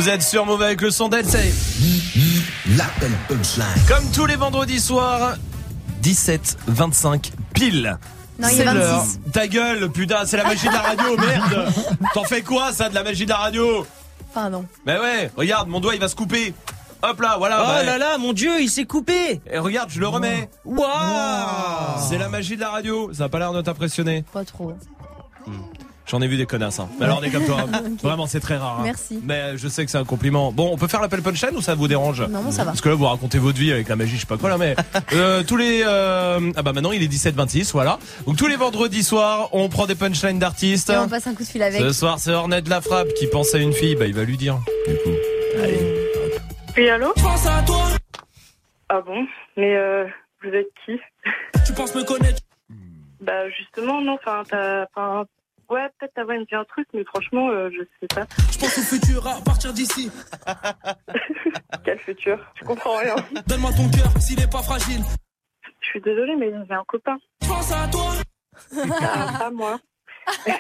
Vous 0.03 0.09
êtes 0.09 0.21
sur 0.21 0.45
Mauvais 0.45 0.65
avec 0.65 0.81
le 0.81 0.91
son 0.91 1.07
d'Elsey. 1.07 1.53
L'appel 2.75 3.09
punchline. 3.29 3.65
Comme 3.87 4.03
tous 4.11 4.25
les 4.25 4.35
vendredis 4.35 4.81
soirs, 4.81 5.35
17, 6.01 6.57
25 6.67 7.31
pile. 7.53 7.97
Non, 8.37 8.49
il 8.49 8.65
l'heure. 8.65 8.99
26. 8.99 9.19
Ta 9.31 9.47
gueule, 9.47 9.89
putain, 9.89 10.25
c'est 10.25 10.35
la 10.35 10.43
magie 10.43 10.67
de 10.67 10.73
la 10.73 10.81
radio, 10.81 11.15
merde. 11.25 11.73
T'en 12.13 12.25
fais 12.25 12.41
quoi, 12.41 12.73
ça, 12.73 12.89
de 12.89 12.95
la 12.95 13.03
magie 13.03 13.23
de 13.23 13.29
la 13.29 13.37
radio? 13.37 13.87
Pardon. 14.33 14.65
Mais 14.85 14.99
ouais, 14.99 15.31
regarde, 15.37 15.69
mon 15.69 15.79
doigt, 15.79 15.95
il 15.95 16.01
va 16.01 16.09
se 16.09 16.15
couper. 16.15 16.53
Hop 17.01 17.21
là, 17.21 17.37
voilà. 17.37 17.61
Oh 17.63 17.67
bah, 17.67 17.83
là 17.83 17.97
là, 17.97 18.17
mon 18.17 18.33
dieu, 18.33 18.59
il 18.59 18.69
s'est 18.69 18.83
coupé. 18.83 19.39
Et 19.49 19.57
regarde, 19.57 19.89
je 19.89 20.01
le 20.01 20.07
remets. 20.09 20.49
Waouh 20.65 20.89
C'est 22.09 22.17
la 22.17 22.27
magie 22.27 22.57
de 22.57 22.61
la 22.61 22.71
radio. 22.71 23.13
Ça 23.13 23.23
a 23.23 23.29
pas 23.29 23.39
l'air 23.39 23.53
de 23.53 23.61
t'impressionner. 23.61 24.25
Pas 24.33 24.43
trop. 24.43 24.73
J'en 26.05 26.21
ai 26.21 26.27
vu 26.27 26.35
des 26.37 26.45
connasses. 26.45 26.79
Hein. 26.79 26.89
Mais 26.99 27.05
alors 27.05 27.19
on 27.21 27.23
est 27.23 27.29
comme 27.29 27.45
toi. 27.45 27.65
Vraiment, 28.03 28.27
c'est 28.27 28.41
très 28.41 28.57
rare. 28.57 28.79
hein. 28.79 28.83
Merci. 28.83 29.19
Mais 29.23 29.57
je 29.57 29.67
sais 29.69 29.85
que 29.85 29.89
c'est 29.91 29.97
un 29.97 30.03
compliment. 30.03 30.51
Bon, 30.51 30.69
on 30.73 30.77
peut 30.77 30.87
faire 30.89 31.01
l'appel 31.01 31.21
punchline 31.21 31.55
ou 31.55 31.61
ça 31.61 31.75
vous 31.75 31.87
dérange? 31.87 32.21
Non, 32.21 32.41
bon, 32.43 32.51
ça 32.51 32.63
va. 32.65 32.71
Parce 32.71 32.81
que 32.81 32.89
là, 32.89 32.95
vous 32.95 33.05
racontez 33.05 33.39
votre 33.39 33.57
vie 33.57 33.71
avec 33.71 33.87
la 33.87 33.95
magie, 33.95 34.15
je 34.15 34.21
sais 34.21 34.27
pas 34.27 34.37
quoi 34.37 34.49
là, 34.49 34.57
mais 34.57 34.75
euh, 35.13 35.43
tous 35.43 35.55
les 35.57 35.81
euh, 35.85 36.51
ah 36.55 36.61
bah 36.61 36.73
maintenant 36.73 36.91
il 36.91 37.01
est 37.01 37.07
17-26, 37.11 37.71
voilà. 37.71 37.99
Donc 38.27 38.35
tous 38.37 38.47
les 38.47 38.57
vendredis 38.57 39.03
soirs, 39.03 39.49
on 39.53 39.69
prend 39.69 39.85
des 39.85 39.95
punchlines 39.95 40.39
d'artistes. 40.39 40.89
Et 40.89 40.97
on 40.97 41.07
passe 41.07 41.25
un 41.27 41.35
coup 41.35 41.43
de 41.43 41.47
fil 41.47 41.63
avec. 41.63 41.81
Ce 41.81 41.91
soir, 41.93 42.19
c'est 42.19 42.31
Ornette 42.31 42.65
de 42.65 42.69
la 42.69 42.81
frappe 42.81 43.07
qui 43.13 43.27
pense 43.27 43.55
à 43.55 43.59
une 43.59 43.73
fille, 43.73 43.95
bah 43.95 44.05
il 44.05 44.13
va 44.13 44.23
lui 44.25 44.37
dire. 44.37 44.59
Du 44.87 44.95
coup, 44.95 45.09
allez. 45.63 45.79
Oui, 46.75 46.89
allô? 46.89 47.13
Pense 47.13 47.45
à 47.47 47.61
toi. 47.65 47.83
Ah 48.89 49.01
bon? 49.01 49.25
Mais 49.55 49.75
euh, 49.75 50.05
vous 50.43 50.49
êtes 50.49 50.67
qui? 50.85 50.99
Tu 51.65 51.71
penses 51.73 51.95
me 51.95 52.03
connaître 52.03 52.41
Bah 53.21 53.49
justement, 53.57 54.01
non, 54.01 54.15
enfin, 54.21 54.43
t'as... 54.49 54.85
Ouais, 55.73 55.89
peut-être 55.97 56.13
ta 56.13 56.23
voix 56.23 56.38
me 56.38 56.45
dit 56.45 56.53
un 56.53 56.65
truc, 56.65 56.88
mais 56.93 57.03
franchement, 57.03 57.49
euh, 57.49 57.67
je 57.71 57.81
sais 57.99 58.07
pas. 58.13 58.27
Je 58.51 58.59
pense 58.59 58.77
au 58.77 58.81
futur 58.81 59.27
à 59.27 59.41
partir 59.43 59.73
d'ici. 59.73 60.12
Quel 61.83 61.97
futur? 61.97 62.38
Je 62.53 62.63
comprends 62.63 62.97
rien. 62.97 63.15
Donne-moi 63.47 63.71
ton 63.71 63.89
cœur 63.89 64.21
s'il 64.21 64.39
est 64.39 64.51
pas 64.51 64.62
fragile. 64.62 65.01
Je 65.81 65.88
suis 65.88 66.01
désolée, 66.01 66.36
mais 66.36 66.51
j'ai 66.67 66.75
un 66.75 66.83
copain. 66.88 67.17
Pense 67.39 67.71
à 67.71 67.88
toi. 67.88 68.12
Ah, 69.01 69.39
pas 69.39 69.49
moi. 69.49 69.79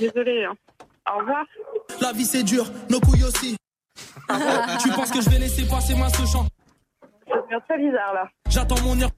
désolée. 0.00 0.44
Hein. 0.44 0.56
Au 1.08 1.18
revoir. 1.18 1.44
La 2.00 2.12
vie 2.12 2.24
c'est 2.24 2.42
dur, 2.42 2.64
nos 2.90 2.98
couilles 2.98 3.22
aussi. 3.22 3.56
tu 4.82 4.88
penses 4.88 5.12
que 5.12 5.20
je 5.20 5.30
vais 5.30 5.38
laisser 5.38 5.68
passer 5.68 5.94
moi 5.94 6.08
ce 6.08 6.26
chant? 6.26 6.46
Ça 7.28 7.36
devient 7.42 7.62
très 7.68 7.78
bizarre, 7.78 8.12
là. 8.12 8.28
J'attends 8.50 8.80
mon 8.82 9.00
heure. 9.00 9.10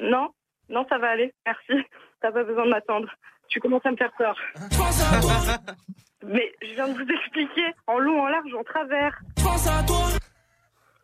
Non, 0.00 0.30
non, 0.68 0.84
ça 0.88 0.98
va 0.98 1.10
aller. 1.10 1.32
Merci. 1.46 1.86
T'as 2.20 2.32
pas 2.32 2.42
besoin 2.42 2.64
de 2.64 2.70
m'attendre. 2.70 3.08
Tu 3.52 3.60
commences 3.60 3.84
à 3.84 3.90
me 3.90 3.96
faire 3.96 4.12
peur. 4.16 4.34
Pense 4.78 5.02
à 5.12 5.20
toi. 5.20 5.74
Mais 6.26 6.50
je 6.62 6.72
viens 6.72 6.88
de 6.88 6.94
vous 6.94 7.12
expliquer 7.12 7.66
en 7.86 7.98
long, 7.98 8.22
en 8.22 8.28
large, 8.28 8.54
en 8.58 8.64
travers. 8.64 9.20
Pense 9.36 9.66
à 9.66 9.82
toi. 9.82 10.06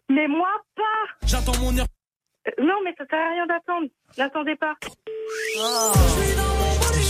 Mais 0.08 0.26
moi, 0.26 0.48
pas 0.74 1.26
J'attends 1.26 1.58
mon 1.61 1.76
heure. 1.76 1.87
Euh, 2.46 2.50
Non, 2.64 2.76
mais 2.84 2.94
ça 2.96 3.04
sert 3.11 3.18
à 3.18 3.30
rien 3.32 3.46
d'attendre. 3.46 3.88
N'attendez 4.16 4.56
pas. 4.56 4.74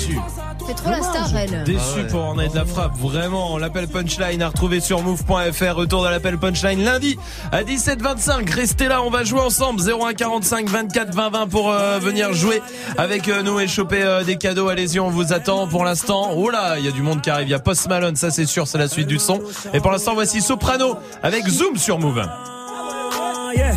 Déçu. 0.09 0.21
C'est 0.67 0.75
trop 0.75 0.91
la 0.91 1.03
star, 1.03 1.37
elle. 1.37 1.65
Déçu 1.65 2.07
pour 2.11 2.21
Ornette 2.21 2.53
de 2.53 2.57
la 2.57 2.65
frappe, 2.65 2.97
vraiment. 2.97 3.59
L'appel 3.59 3.89
punchline 3.89 4.43
à 4.43 4.49
retrouver 4.49 4.81
sur 4.81 5.03
move.fr. 5.03 5.75
Retour 5.75 6.05
de 6.05 6.09
l'appel 6.09 6.39
punchline 6.39 6.83
lundi 6.83 7.19
à 7.53 7.63
17h25. 7.63 8.53
Restez 8.53 8.89
là, 8.89 9.03
on 9.03 9.11
va 9.11 9.25
jouer 9.25 9.41
ensemble. 9.41 9.81
0145 9.81 10.69
24 10.69 11.15
20 11.15 11.31
20 11.31 11.47
pour 11.49 11.71
euh, 11.71 11.99
venir 11.99 12.33
jouer 12.33 12.63
avec 12.97 13.29
euh, 13.29 13.43
nous 13.43 13.61
et 13.61 13.69
choper 13.69 14.03
euh, 14.03 14.25
des 14.25 14.37
cadeaux. 14.37 14.69
Allez-y, 14.69 15.01
on 15.01 15.11
vous 15.11 15.33
attend 15.33 15.67
pour 15.67 15.85
l'instant. 15.85 16.33
Oh 16.37 16.51
là, 16.51 16.79
il 16.79 16.85
y 16.85 16.89
a 16.89 16.93
du 16.93 17.03
monde 17.03 17.21
qui 17.21 17.31
arrive. 17.31 17.49
Il 17.49 17.53
y 17.53 17.55
a 17.55 17.59
Post 17.59 17.89
Malone, 17.89 18.17
ça 18.17 18.31
c'est 18.31 18.47
sûr, 18.47 18.67
c'est 18.67 18.79
la 18.79 18.89
suite 18.89 19.09
du 19.09 19.19
son. 19.19 19.41
Et 19.73 19.81
pour 19.81 19.91
l'instant, 19.91 20.15
voici 20.15 20.41
Soprano 20.41 20.97
avec 21.23 21.47
Zoom 21.49 21.77
sur 21.77 21.99
Move. 21.99 22.23
Ah, 22.27 23.51
yeah. 23.55 23.73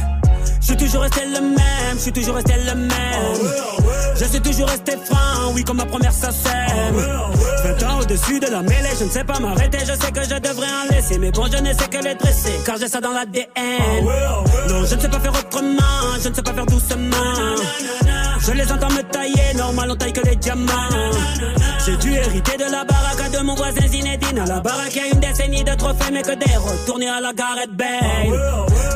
Je 0.59 0.67
suis 0.67 0.77
toujours 0.77 1.01
resté 1.01 1.21
le 1.25 1.41
même, 1.41 1.95
je 1.95 1.99
suis 1.99 2.11
toujours 2.11 2.35
resté 2.35 2.53
le 2.53 2.75
même. 2.75 3.90
Je 4.21 4.27
suis 4.27 4.39
toujours 4.39 4.67
resté 4.67 4.91
franc, 5.03 5.51
oui, 5.55 5.63
comme 5.63 5.77
ma 5.77 5.85
première 5.85 6.13
sème. 6.13 6.31
20 7.63 7.83
ans 7.87 7.99
au-dessus 8.01 8.39
de 8.39 8.45
la 8.51 8.61
mêlée, 8.61 8.91
je 8.99 9.05
ne 9.05 9.09
sais 9.09 9.23
pas 9.23 9.39
m'arrêter, 9.39 9.79
je 9.79 9.93
sais 9.93 10.11
que 10.11 10.23
je 10.23 10.39
devrais 10.39 10.67
en 10.67 10.93
laisser. 10.93 11.17
Mais 11.17 11.31
bon, 11.31 11.47
je 11.51 11.57
ne 11.57 11.73
sais 11.73 11.87
que 11.87 12.03
les 12.03 12.13
dresser, 12.13 12.53
car 12.63 12.77
j'ai 12.77 12.87
ça 12.87 13.01
dans 13.01 13.13
l'ADN. 13.13 13.47
Non, 14.69 14.85
je 14.85 14.93
ne 14.93 14.99
sais 14.99 15.09
pas 15.09 15.19
faire 15.19 15.33
autrement, 15.33 16.19
je 16.21 16.29
ne 16.29 16.35
sais 16.35 16.43
pas 16.43 16.53
faire 16.53 16.67
doucement. 16.67 17.55
Je 18.41 18.51
les 18.51 18.71
entends 18.71 18.91
me 18.91 19.01
tailler, 19.01 19.55
normal, 19.55 19.89
on 19.91 19.95
taille 19.95 20.13
que 20.13 20.21
les 20.21 20.35
diamants. 20.35 20.71
J'ai 21.83 21.97
dû 21.97 22.13
hériter 22.13 22.57
de 22.57 22.71
la 22.71 22.83
baraque 22.83 23.31
de 23.31 23.39
mon 23.39 23.55
voisin 23.55 23.87
Zinedine. 23.87 24.39
À 24.39 24.45
la 24.45 24.59
baraque, 24.59 24.95
y 24.95 24.99
a 24.99 25.07
une 25.07 25.19
décennie 25.19 25.63
de 25.63 25.73
trophées, 25.73 26.11
mais 26.11 26.21
que 26.21 26.35
des 26.35 26.55
retournés 26.55 27.09
à 27.09 27.19
la 27.19 27.33
Gareth 27.33 27.71
Bale. 27.71 27.89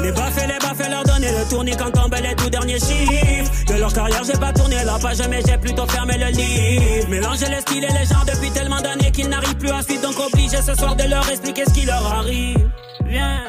Les 0.03 0.11
baffes 0.11 0.47
les 0.47 0.59
baffes, 0.59 0.89
leur 0.89 1.03
donner 1.03 1.31
le 1.31 1.49
tournis 1.49 1.75
quand 1.75 1.89
tombent 1.91 2.15
les 2.21 2.35
tout 2.35 2.49
derniers 2.49 2.79
chiffres. 2.79 3.51
De 3.67 3.73
leur 3.79 3.91
carrière, 3.91 4.23
j'ai 4.23 4.39
pas 4.39 4.53
tourné 4.53 4.75
la 4.85 4.99
page, 4.99 5.14
mais 5.29 5.41
j'ai 5.47 5.57
plutôt 5.57 5.85
fermé 5.87 6.17
le 6.17 6.27
livre. 6.27 7.09
Mélanger 7.09 7.47
les 7.49 7.61
styles 7.61 7.83
et 7.83 7.93
les 7.93 8.05
genres 8.05 8.25
depuis 8.25 8.51
tellement 8.51 8.81
d'années 8.81 9.11
qu'ils 9.11 9.29
n'arrivent 9.29 9.57
plus 9.57 9.71
à 9.71 9.81
suivre, 9.81 10.01
donc 10.01 10.19
obligé 10.19 10.57
ce 10.57 10.75
soir 10.75 10.95
de 10.95 11.03
leur 11.03 11.27
expliquer 11.29 11.63
ce 11.65 11.73
qui 11.73 11.85
leur 11.85 12.05
arrive. 12.05 12.69
Viens, 13.05 13.39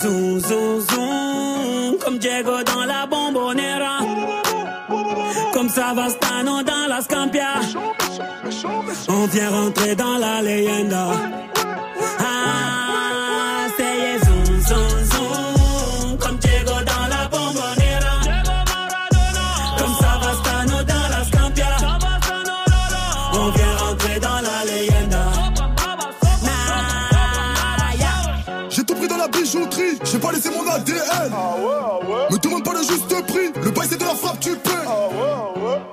zoom, 0.00 0.40
zoom, 0.40 0.80
zoom, 0.80 1.98
comme 2.04 2.18
Diego 2.18 2.62
dans 2.64 2.84
la 2.84 3.06
bombonera. 3.06 3.98
Comme 5.52 5.68
Savastano 5.68 6.62
dans 6.62 6.86
la 6.88 7.00
Scampia. 7.02 7.60
On 9.08 9.26
vient 9.26 9.50
rentrer 9.50 9.96
dans 9.96 10.18
la 10.18 10.42
leyenda. 10.42 11.08
J'ai 30.16 30.22
pas 30.22 30.32
laissé 30.32 30.50
mon 30.50 30.66
ADN. 30.70 31.32
Me 32.30 32.38
demande 32.38 32.64
pas 32.64 32.72
le 32.72 32.78
juste 32.78 33.26
prix, 33.26 33.52
le 33.62 33.70
bail 33.70 33.86
c'est 33.90 33.98
de 33.98 34.04
la 34.04 34.14
frappe, 34.14 34.40
tu 34.40 34.56
paies. 34.56 34.70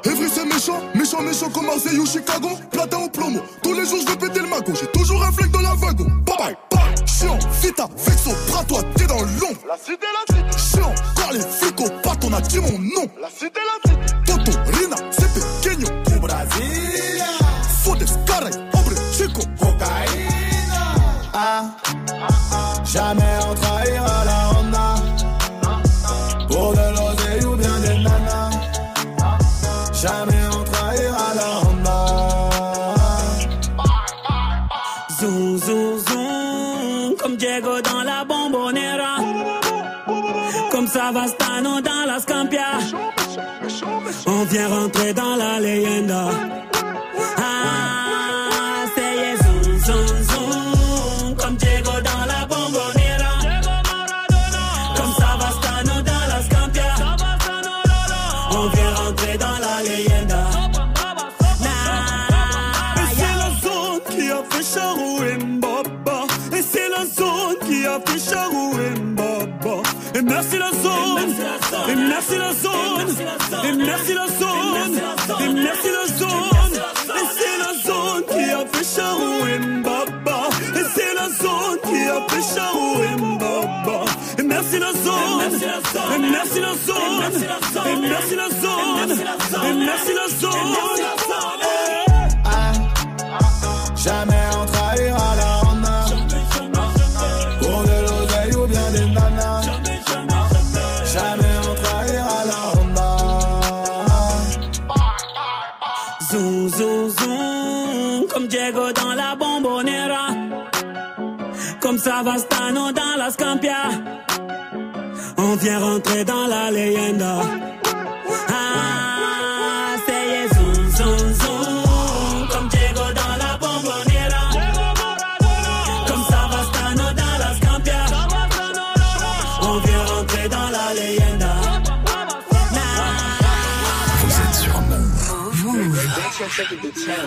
Evry 0.06 0.30
c'est 0.34 0.46
méchant, 0.46 0.80
méchant, 0.96 1.22
méchant 1.22 1.50
comme 1.50 1.66
Marseille 1.66 2.00
ou 2.00 2.06
Chicago. 2.06 2.50
Platin 2.72 3.00
au 3.00 3.10
plomo, 3.10 3.40
tous 3.62 3.74
les 3.74 3.86
jours 3.86 4.00
je 4.02 4.12
vais 4.12 4.18
péter 4.18 4.40
le 4.40 4.48
magot. 4.48 4.74
J'ai 4.80 4.88
toujours 4.88 5.24
un 5.24 5.32
flingue 5.32 5.52
dans 5.52 5.62
la 5.62 5.74
wagon. 5.76 6.06
Bye 6.26 6.38
bye, 6.38 6.58
bye. 6.72 7.06
Chiant, 7.06 7.38
vita, 7.62 7.88
vexo, 7.98 8.32
bras 8.48 8.64
toi, 8.64 8.82
t'es 8.96 9.06
dans 9.06 9.20
l'ombre. 9.20 9.60
La 9.68 9.78
cité, 9.78 10.08
la 10.14 10.36
cité. 10.36 10.78
Chiant, 10.78 10.96
car 11.18 11.34
les 11.34 11.42
flics 11.42 11.82
au 11.82 11.90
pat, 12.02 12.24
on 12.24 12.34
a 12.34 12.42
dit 12.42 12.60
mon 12.60 12.80
nom. 12.80 13.10
La 13.22 13.30
cité, 13.30 13.60
la 13.60 13.92
cité. 13.92 14.16
Toto, 14.26 14.58
Rina, 14.72 14.96
c'est 15.12 15.34
pequeño. 15.34 15.88
Au 16.16 16.20
Brasilia. 16.22 17.26
Fodes, 17.84 18.06
caray, 18.26 18.54
hombre, 18.74 18.94
chico. 19.12 19.42
Cocaïna. 19.60 20.44
Ah, 21.36 21.64
jamais 22.86 23.24
on 23.42 23.42
trahira 23.42 23.42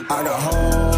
I 0.09 0.23
got 0.23 0.41
hoes 0.41 0.96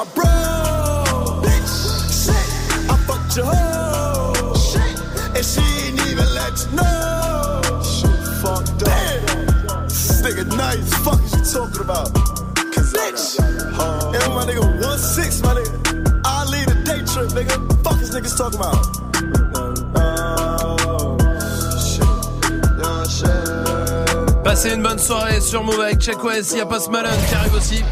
my 0.00 0.06
bro. 0.14 1.42
Bitch. 1.44 1.72
Shit. 2.08 2.46
I 2.88 2.96
fucked 3.06 3.36
your 3.36 3.46
hoe. 3.46 4.54
Shit. 4.54 4.96
And 5.36 5.44
she 5.44 5.60
ain't 5.84 6.00
even 6.08 6.28
let 6.34 6.54
you 6.62 6.70
know. 6.76 7.60
Shit 7.84 8.20
fucked 8.40 8.82
up. 8.88 9.88
This 9.88 10.22
nigga 10.22 10.44
nice. 10.56 10.94
Fuck 11.04 11.20
is 11.24 11.32
you 11.36 11.60
talking 11.60 11.82
about? 11.82 12.14
Cause 12.72 12.92
bitch. 12.92 13.24
And 14.14 14.34
my 14.34 14.44
nigga 14.48 14.64
one 14.82 14.98
six, 14.98 15.42
my 15.42 15.54
nigga. 15.54 16.22
I 16.24 16.44
lead 16.46 16.68
a 16.68 16.76
day 16.84 17.00
trip, 17.04 17.30
nigga. 17.36 17.56
Fuck 17.84 18.00
is 18.00 18.10
niggas 18.10 18.36
talking 18.36 18.60
about? 18.60 18.86
Passez 24.44 24.74
une 24.74 24.82
bonne 24.82 24.98
soirée 24.98 25.40
sur 25.40 25.62
Move 25.62 25.80
avec 25.80 26.00
Check 26.00 26.24
West. 26.24 26.52
Il 26.52 26.58
y 26.58 26.60
a 26.60 26.66
Post 26.66 26.90
Malone 26.90 27.12
qui 27.28 27.34
arrive 27.34 27.54
aussi. 27.54 27.84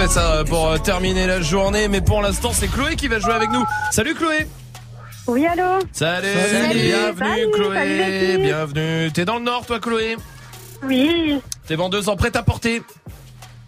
Parfait 0.00 0.14
ça 0.14 0.44
pour 0.48 0.66
euh, 0.66 0.78
terminer 0.78 1.26
la 1.26 1.42
journée. 1.42 1.86
Mais 1.86 2.00
pour 2.00 2.22
l'instant, 2.22 2.52
c'est 2.54 2.68
Chloé 2.68 2.96
qui 2.96 3.06
va 3.06 3.18
jouer 3.18 3.34
avec 3.34 3.50
nous. 3.50 3.62
Salut 3.90 4.14
Chloé. 4.14 4.46
Oui, 5.26 5.46
allô 5.46 5.78
Salut, 5.92 6.26
Salut. 6.26 6.80
bienvenue 6.80 7.18
Salut, 7.18 7.50
Chloé, 7.52 7.74
salut 7.76 8.38
bienvenue. 8.38 9.12
T'es 9.12 9.26
dans 9.26 9.36
le 9.36 9.44
nord 9.44 9.66
toi 9.66 9.78
Chloé 9.78 10.16
Oui, 10.84 11.38
T'es 11.66 11.74
vendeuse 11.74 12.08
en 12.08 12.16
prêt 12.16 12.34
à 12.34 12.42
porter 12.42 12.82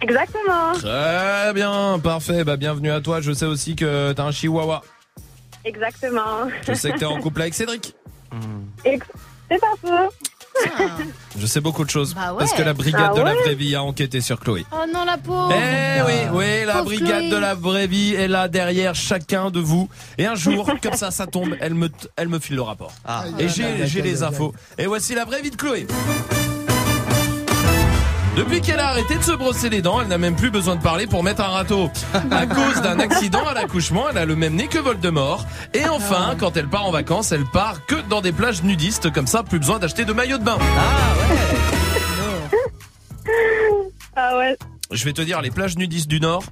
exactement. 0.01 0.73
Très 0.73 1.53
bien, 1.53 2.01
parfait. 2.03 2.45
Bah 2.45 2.57
bienvenue 2.57 2.91
à 2.91 3.03
toi. 3.03 3.21
Je 3.21 3.33
sais 3.33 3.45
aussi 3.45 3.77
que 3.77 4.13
t'as 4.13 4.25
un 4.25 4.33
chihuahua. 4.33 4.81
Exactement. 5.67 6.49
Je 6.67 6.73
sais 6.73 6.93
que 6.93 6.99
t'es 6.99 7.05
en 7.05 7.21
couple 7.21 7.43
avec 7.43 7.53
Cédric. 7.53 7.95
C'est 8.83 9.61
pas 9.61 9.75
faux. 9.83 10.32
Je 11.39 11.47
sais 11.47 11.61
beaucoup 11.61 11.85
de 11.85 11.91
choses 11.91 12.15
Bah 12.15 12.33
ouais. 12.33 12.39
parce 12.41 12.53
que 12.53 12.63
la 12.63 12.73
brigade 12.75 13.11
Ah 13.13 13.17
de 13.19 13.23
la 13.23 13.35
vraie 13.35 13.55
vie 13.55 13.75
a 13.75 13.83
enquêté 13.83 14.21
sur 14.21 14.39
Chloé. 14.39 14.65
Oh 14.73 14.85
non, 14.93 15.05
la 15.05 15.17
pauvre. 15.19 15.53
Eh 15.53 16.03
oui, 16.03 16.13
oui, 16.33 16.65
la 16.67 16.75
Pauvre 16.75 16.85
brigade 16.87 17.19
Chloé. 17.21 17.31
de 17.31 17.37
la 17.37 17.55
vraie 17.55 17.87
vie 17.87 18.15
est 18.15 18.29
là 18.29 18.49
derrière 18.49 18.95
chacun 18.95 19.51
de 19.51 19.61
vous. 19.61 19.89
Et 20.19 20.27
un 20.27 20.35
jour, 20.35 20.71
comme 20.83 20.95
ça, 20.95 21.11
ça 21.11 21.27
tombe, 21.27 21.57
elle 21.61 21.75
me, 21.75 21.89
elle 22.17 22.29
me 22.29 22.39
file 22.39 22.57
le 22.57 22.63
rapport. 22.63 22.93
Et 23.39 23.49
j'ai, 23.49 23.87
j'ai 23.87 24.03
les 24.03 24.23
infos. 24.23 24.55
Et 24.79 24.87
voici 24.87 25.15
la 25.15 25.25
vraie 25.25 25.43
vie 25.43 25.51
de 25.51 25.57
Chloé. 25.57 25.87
Depuis 28.37 28.63
qu'elle 28.63 28.81
a 28.81 28.89
arrêté 28.89 29.17
de 29.17 29.23
se 29.23 29.33
brosser 29.33 29.69
les 29.69 29.83
dents, 29.83 30.01
elle 30.01 30.09
n'a 30.09 30.17
même 30.17 30.37
plus 30.37 30.51
besoin 30.51 30.77
de 30.77 30.83
parler 30.83 31.07
pour 31.07 31.23
mettre 31.23 31.43
un 31.43 31.49
râteau. 31.49 31.91
À 32.31 32.47
cause 32.47 32.81
d'un 32.81 32.99
accident 32.99 33.47
à 33.47 33.53
l'accouchement, 33.53 34.09
elle 34.09 34.17
a 34.17 34.25
le 34.25 34.37
même 34.37 34.55
nez 34.55 34.69
que 34.69 34.79
Voldemort. 34.79 35.45
Et 35.75 35.87
enfin, 35.87 36.35
quand 36.39 36.57
elle 36.57 36.69
part 36.69 36.87
en 36.87 36.91
vacances, 36.91 37.31
elle 37.33 37.45
part 37.45 37.85
que 37.85 37.97
dans 38.09 38.23
des 38.23 38.33
plages 38.33 38.63
nudistes, 38.63 39.13
comme 39.13 39.27
ça, 39.27 39.43
plus 39.43 39.59
besoin 39.59 39.79
d'acheter 39.79 40.07
de 40.07 40.15
maillot 40.15 40.39
de 40.39 40.45
bain. 40.45 40.59
Ah 44.17 44.39
ouais. 44.39 44.57
Je 44.91 45.05
vais 45.05 45.13
te 45.13 45.23
dire, 45.23 45.43
les 45.43 45.51
plages 45.51 45.77
nudistes 45.77 46.09
du 46.09 46.21
Nord. 46.21 46.43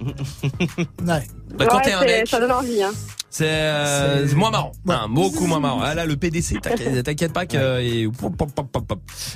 Ouais. 1.06 1.26
Bah, 1.54 1.66
quand 1.66 1.76
Ouais, 1.76 1.82
t'es 1.82 1.92
un 1.92 2.00
c'est- 2.00 2.06
mec, 2.06 2.28
Ça 2.28 2.40
donne 2.40 2.52
envie, 2.52 2.82
hein. 2.82 2.92
c'est 3.28 3.44
euh, 3.48 4.26
C'est- 4.28 4.34
moins 4.34 4.50
marrant. 4.50 4.72
Hein, 4.88 5.06
beaucoup 5.10 5.46
moins 5.46 5.60
marrant. 5.60 5.80
Ah 5.82 5.94
là, 5.94 6.06
le 6.06 6.16
PDC, 6.16 6.60
t'inquiète 7.04 7.32
pas 7.32 7.46
que. 7.46 7.80
et-. 7.80 8.08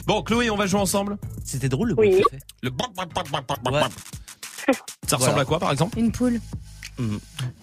Bon, 0.06 0.22
Chloé, 0.22 0.50
on 0.50 0.56
va 0.56 0.66
jouer 0.66 0.80
ensemble. 0.80 1.16
C'était 1.44 1.68
drôle 1.68 1.88
le 1.90 1.94
Oui. 1.98 2.10
bruit 2.10 2.24
fait. 2.30 2.38
Le 2.62 2.70
Ouais. 2.70 2.76
Ça 5.06 5.16
ressemble 5.16 5.32
Voilà. 5.32 5.40
à 5.42 5.44
quoi, 5.44 5.58
par 5.58 5.72
exemple? 5.72 5.98
Une 5.98 6.10
poule. 6.12 6.40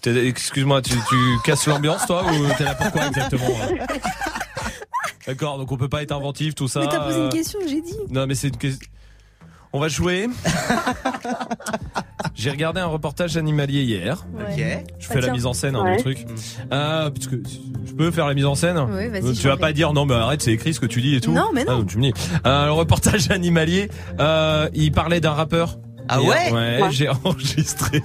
T'es- 0.02 0.26
Excuse-moi, 0.28 0.82
tu, 0.82 0.92
tu 1.08 1.16
casses 1.44 1.66
l'ambiance, 1.66 2.06
toi, 2.06 2.24
ou 2.30 2.46
t'es 2.58 2.64
là 2.64 2.74
pour 2.74 2.92
quoi 2.92 3.06
exactement 3.08 3.46
hein? 3.62 3.86
D'accord, 5.26 5.56
donc 5.56 5.70
on 5.70 5.76
peut 5.76 5.88
pas 5.88 6.02
être 6.02 6.12
inventif, 6.12 6.54
tout 6.54 6.66
ça. 6.68 6.80
Mais 6.80 6.88
t'as 6.88 7.00
posé 7.00 7.16
une 7.18 7.24
euh, 7.24 7.28
question, 7.30 7.60
j'ai 7.66 7.80
dit. 7.80 7.94
Non, 8.10 8.26
mais 8.26 8.34
c'est 8.34 8.48
une 8.48 8.56
question. 8.56 8.86
On 9.72 9.80
va 9.80 9.88
jouer. 9.88 10.28
J'ai 12.34 12.50
regardé 12.50 12.80
un 12.80 12.86
reportage 12.86 13.36
animalier 13.36 13.82
hier. 13.82 14.24
Ouais. 14.36 14.84
Je 14.98 15.06
fais 15.06 15.20
la 15.20 15.30
mise 15.32 15.46
en 15.46 15.52
scène 15.52 15.76
hein, 15.76 15.84
Ouais. 15.84 15.96
du 15.96 16.02
truc. 16.02 16.26
Euh, 16.72 17.10
puisque 17.10 17.34
Je 17.86 17.92
peux 17.94 18.10
faire 18.10 18.26
la 18.26 18.34
mise 18.34 18.46
en 18.46 18.54
scène 18.54 18.78
Oui, 18.90 19.08
vas-y, 19.08 19.30
Euh, 19.30 19.32
Tu 19.32 19.46
vas 19.48 19.56
pas 19.56 19.72
dire 19.72 19.92
non 19.92 20.06
mais 20.06 20.14
arrête 20.14 20.42
c'est 20.42 20.52
écrit 20.52 20.74
ce 20.74 20.80
que 20.80 20.86
tu 20.86 21.00
dis 21.00 21.14
et 21.16 21.20
tout. 21.20 21.32
Non, 21.32 21.50
mais 21.54 21.64
non. 21.64 21.80
Ah, 21.82 21.84
tu 21.86 21.98
me 21.98 22.02
dis. 22.04 22.12
Euh, 22.46 22.66
le 22.66 22.72
reportage 22.72 23.30
animalier, 23.30 23.90
euh, 24.20 24.68
il 24.74 24.92
parlait 24.92 25.20
d'un 25.20 25.32
rappeur. 25.32 25.78
Ah 26.08 26.18
Et, 26.20 26.26
Ouais, 26.28 26.52
Ouais. 26.52 26.80
j'ai 26.90 27.08
enregistré 27.24 28.02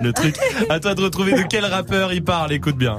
le 0.00 0.12
truc. 0.12 0.36
À 0.70 0.80
toi 0.80 0.94
de 0.94 1.02
retrouver 1.02 1.32
de 1.34 1.42
quel 1.48 1.64
rappeur 1.66 2.12
il 2.12 2.24
parle. 2.24 2.52
Écoute 2.52 2.76
bien. 2.76 2.96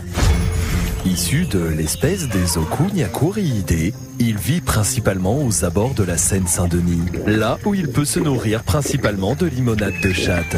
Issu 1.06 1.45
de 1.45 1.60
l'espèce 1.60 2.28
des 2.30 2.58
Okuniakuriidae, 2.58 3.93
il 4.18 4.38
vit 4.38 4.60
principalement 4.60 5.45
aux 5.45 5.64
abords 5.64 5.93
de 5.93 6.03
la 6.03 6.18
Seine-Saint-Denis, 6.18 7.06
là 7.28 7.60
où 7.64 7.76
il 7.76 7.89
peut 7.89 8.06
se 8.06 8.20
nourrir 8.20 8.64
principalement 8.64 9.36
de 9.36 9.45
limonade 9.45 9.93
de 10.01 10.12
chatte. 10.12 10.56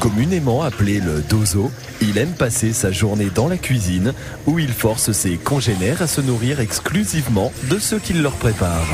Communément 0.00 0.62
appelé 0.62 1.00
le 1.00 1.20
dozo, 1.20 1.70
il 2.00 2.16
aime 2.16 2.32
passer 2.32 2.72
sa 2.72 2.90
journée 2.90 3.28
dans 3.32 3.46
la 3.46 3.58
cuisine 3.58 4.14
où 4.46 4.58
il 4.58 4.72
force 4.72 5.12
ses 5.12 5.36
congénères 5.36 6.00
à 6.00 6.06
se 6.06 6.22
nourrir 6.22 6.60
exclusivement 6.60 7.52
de 7.70 7.78
ce 7.78 7.96
qu'il 7.96 8.22
leur 8.22 8.32
prépare. 8.32 8.88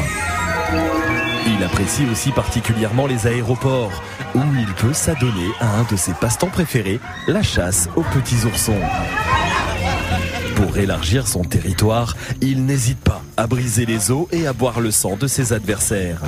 Il 1.47 1.63
apprécie 1.63 2.05
aussi 2.11 2.31
particulièrement 2.31 3.07
les 3.07 3.29
aéroports, 3.29 4.03
où 4.35 4.43
il 4.59 4.75
peut 4.75 4.93
s'adonner 4.93 5.51
à 5.61 5.79
un 5.79 5.87
de 5.91 5.97
ses 5.97 6.13
passe-temps 6.13 6.51
préférés, 6.51 7.01
la 7.29 7.43
chasse 7.43 7.89
aux 7.97 8.03
petits 8.03 8.45
oursons. 8.45 8.81
Pour 10.59 10.77
élargir 10.77 11.29
son 11.29 11.43
territoire, 11.43 12.17
il 12.41 12.67
n'hésite 12.67 12.99
pas 12.99 13.23
à 13.37 13.47
briser 13.47 13.87
les 13.87 14.11
os 14.11 14.27
et 14.33 14.49
à 14.49 14.53
boire 14.53 14.81
le 14.81 14.91
sang 14.91 15.17
de 15.17 15.29
ses 15.29 15.53
adversaires. 15.53 16.21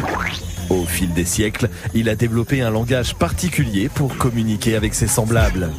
Au 0.68 0.84
fil 0.84 1.12
des 1.12 1.24
siècles, 1.24 1.68
il 1.94 2.08
a 2.08 2.14
développé 2.14 2.62
un 2.62 2.70
langage 2.70 3.16
particulier 3.16 3.88
pour 3.88 4.16
communiquer 4.16 4.76
avec 4.76 4.94
ses 4.94 5.08
semblables. 5.08 5.70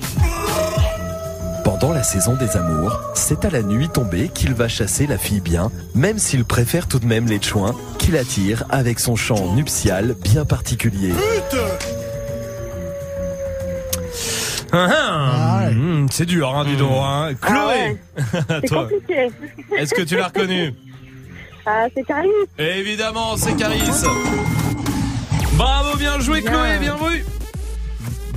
Pendant 1.64 1.94
la 1.94 2.04
saison 2.04 2.36
des 2.36 2.58
amours, 2.58 3.00
c'est 3.14 3.46
à 3.46 3.50
la 3.50 3.64
nuit 3.64 3.88
tombée 3.88 4.28
qu'il 4.28 4.54
va 4.54 4.68
chasser 4.68 5.08
la 5.08 5.18
fille 5.18 5.40
bien, 5.40 5.72
même 5.96 6.20
s'il 6.20 6.44
préfère 6.44 6.90
tout 6.90 7.00
de 7.00 7.08
même 7.08 7.28
les 7.28 7.42
chouins 7.42 7.74
qu'il 8.00 8.18
attire 8.18 8.66
avec 8.70 9.00
son 9.00 9.16
chant 9.16 9.56
nuptial 9.56 10.14
bien 10.22 10.44
particulier. 10.44 11.14
Ah, 14.74 14.88
ah, 14.90 15.68
hum, 15.70 16.08
c'est 16.10 16.26
dur, 16.26 16.56
hein, 16.56 16.64
dis 16.66 16.78
donc. 16.78 16.92
Hein. 16.94 17.32
Chloé, 17.42 17.98
C'est 18.62 18.70
compliqué. 18.70 19.28
est-ce 19.78 19.94
que 19.94 20.02
tu 20.04 20.16
l'as 20.18 20.28
reconnu 20.28 20.74
Ah, 21.66 21.86
c'est 21.96 22.04
Caris. 22.04 22.28
Évidemment, 22.58 23.38
c'est 23.38 23.56
Caris. 23.56 23.82
Bravo, 25.54 25.96
bien 25.98 26.20
joué 26.20 26.42
Chloé, 26.42 26.80
bien 26.80 26.96
vu. 26.96 27.24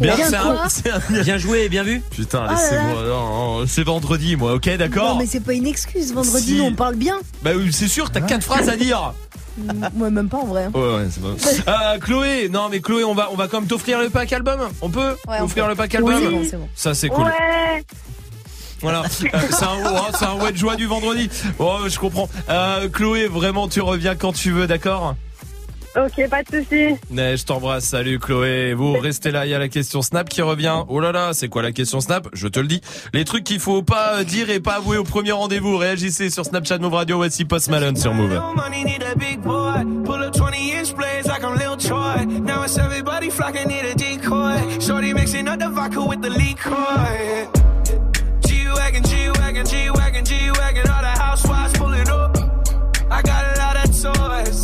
Bien, 0.00 0.16
Bien 0.16 0.26
un, 0.34 1.34
un- 1.34 1.38
joué, 1.38 1.68
bien 1.68 1.82
vu. 1.84 2.02
Putain, 2.10 2.46
Oh 2.48 2.52
laissez-moi. 2.52 3.02
non, 3.06 3.64
C'est 3.66 3.84
vendredi, 3.84 4.34
moi, 4.36 4.54
ok, 4.54 4.76
d'accord 4.76 5.10
Non, 5.14 5.18
mais 5.20 5.26
c'est 5.26 5.40
pas 5.40 5.52
une 5.52 5.66
excuse. 5.66 6.12
Vendredi, 6.12 6.56
Si. 6.56 6.60
on 6.60 6.74
parle 6.74 6.96
bien. 6.96 7.16
Bah 7.42 7.52
oui, 7.56 7.72
c'est 7.72 7.88
sûr, 7.88 8.10
t'as 8.10 8.20
quatre 8.20 8.42
phrases 8.42 8.68
à 8.68 8.76
dire. 8.76 9.14
Moi, 9.94 10.10
même 10.10 10.28
pas 10.28 10.38
en 10.38 10.46
vrai. 10.46 10.64
hein. 10.64 10.70
Ouais, 10.74 10.80
ouais, 10.96 11.06
c'est 11.10 11.20
bon. 11.22 11.36
Euh, 11.68 11.98
Chloé, 12.00 12.48
non 12.48 12.68
mais 12.70 12.80
Chloé, 12.80 13.04
on 13.04 13.14
va, 13.14 13.28
on 13.32 13.36
va 13.36 13.46
quand 13.46 13.60
même 13.60 13.68
t'offrir 13.68 14.00
le 14.00 14.10
pack 14.10 14.32
album. 14.32 14.60
On 14.82 14.90
peut 14.90 15.14
Ouais, 15.28 15.36
on 15.40 15.44
offrir 15.44 15.64
peut. 15.64 15.70
le 15.70 15.76
pack 15.76 15.96
Oui, 16.02 16.12
album. 16.12 16.20
c'est 16.20 16.30
bon, 16.30 16.46
c'est 16.50 16.56
bon. 16.56 16.68
Ça 16.74 16.94
c'est 16.94 17.08
cool. 17.08 17.24
Ouais. 17.26 17.84
Voilà, 18.82 19.02
Euh, 19.02 19.04
c'est 19.50 19.64
un, 19.64 19.78
oh, 19.86 20.06
c'est 20.18 20.24
un 20.26 20.34
ouais 20.34 20.50
de 20.52 20.56
joie 20.58 20.74
du 20.76 20.86
vendredi. 20.86 21.30
Oh, 21.60 21.78
je 21.86 21.98
comprends. 21.98 22.28
Euh, 22.50 22.88
Chloé, 22.88 23.28
vraiment, 23.28 23.68
tu 23.68 23.80
reviens 23.80 24.14
quand 24.16 24.32
tu 24.32 24.50
veux, 24.50 24.66
d'accord? 24.66 25.14
Ok, 25.96 26.28
pas 26.28 26.42
de 26.42 26.48
soucis. 26.48 26.96
Ouais, 27.10 27.36
je 27.36 27.44
t'embrasse. 27.44 27.84
Salut 27.84 28.18
Chloé. 28.18 28.74
Vous 28.74 28.94
restez 28.94 29.30
là. 29.30 29.46
Il 29.46 29.50
y 29.50 29.54
a 29.54 29.58
la 29.60 29.68
question 29.68 30.02
Snap 30.02 30.28
qui 30.28 30.42
revient. 30.42 30.82
Oh 30.88 30.98
là 30.98 31.12
là, 31.12 31.32
c'est 31.32 31.48
quoi 31.48 31.62
la 31.62 31.70
question 31.70 32.00
Snap 32.00 32.26
Je 32.32 32.48
te 32.48 32.58
le 32.58 32.66
dis. 32.66 32.80
Les 33.12 33.24
trucs 33.24 33.44
qu'il 33.44 33.60
faut 33.60 33.82
pas 33.82 34.16
euh, 34.18 34.24
dire 34.24 34.50
et 34.50 34.58
pas 34.58 34.74
avouer 34.74 34.96
au 34.96 35.04
premier 35.04 35.30
rendez-vous. 35.32 35.76
Réagissez 35.76 36.30
sur 36.30 36.44
Snapchat 36.44 36.78
Move 36.78 36.94
Radio. 36.94 37.16
Voici 37.18 37.44
Post 37.44 37.68
Malone 37.70 37.96
sur 37.96 38.12
Move. 38.12 38.40
Money 38.56 38.84
need 38.84 39.04
a 39.04 39.14
big 39.14 39.40
boy. 39.40 39.84
Pull 40.04 40.22
up 40.22 40.34
20 40.34 40.56
inch 40.72 40.94
blades 40.96 41.26
like 41.28 41.44
I'm 41.44 41.56
Lil 41.56 41.76
Troy. 41.76 42.24
Now 42.40 42.64
it's 42.64 42.76
everybody 42.76 43.30
flocking, 43.30 43.68
need 43.68 43.84
a 43.84 43.94
decoy. 43.94 44.80
Shorty 44.80 45.12
mixing 45.14 45.46
up 45.48 45.60
the 45.60 45.68
vodka 45.70 46.02
with 46.04 46.20
the 46.22 46.30
liquor. 46.30 47.48
G-Wagon, 48.46 49.02
G-Wagon, 49.04 49.64
G-Wagon, 49.64 50.24
G-Wagon. 50.24 50.88
All 50.90 51.02
the 51.02 51.18
housewives 51.22 51.72
pulling 51.78 52.08
up. 52.08 52.36
I 53.10 53.22
got 53.22 53.56
a 53.56 53.60
lot 53.60 53.76
of 53.76 54.02
toys. 54.02 54.63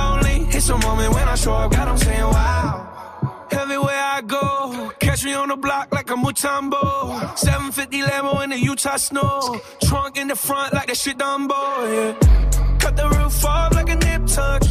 It's 0.61 0.69
a 0.69 0.77
moment 0.77 1.11
when 1.15 1.27
I 1.27 1.33
show 1.33 1.53
up, 1.53 1.71
God, 1.71 1.87
I'm 1.87 1.97
saying 1.97 2.21
wow. 2.21 3.47
Everywhere 3.49 3.99
I 3.99 4.21
go, 4.21 4.91
catch 4.99 5.25
me 5.25 5.33
on 5.33 5.47
the 5.47 5.55
block 5.55 5.91
like 5.91 6.11
a 6.11 6.13
Mutombo. 6.13 7.35
750 7.35 8.01
Lambo 8.03 8.43
in 8.43 8.51
the 8.51 8.59
Utah 8.59 8.97
snow. 8.97 9.59
Trunk 9.83 10.17
in 10.17 10.27
the 10.27 10.35
front 10.35 10.75
like 10.75 10.85
that 10.85 10.97
shit 10.97 11.17
Dumbo, 11.17 11.49
yeah. 11.91 12.77
Cut 12.77 12.95
the 12.95 13.09
roof 13.09 13.43
off 13.43 13.73
like 13.73 13.89
a 13.89 13.95
nip 13.95 14.27
tuck. 14.27 14.61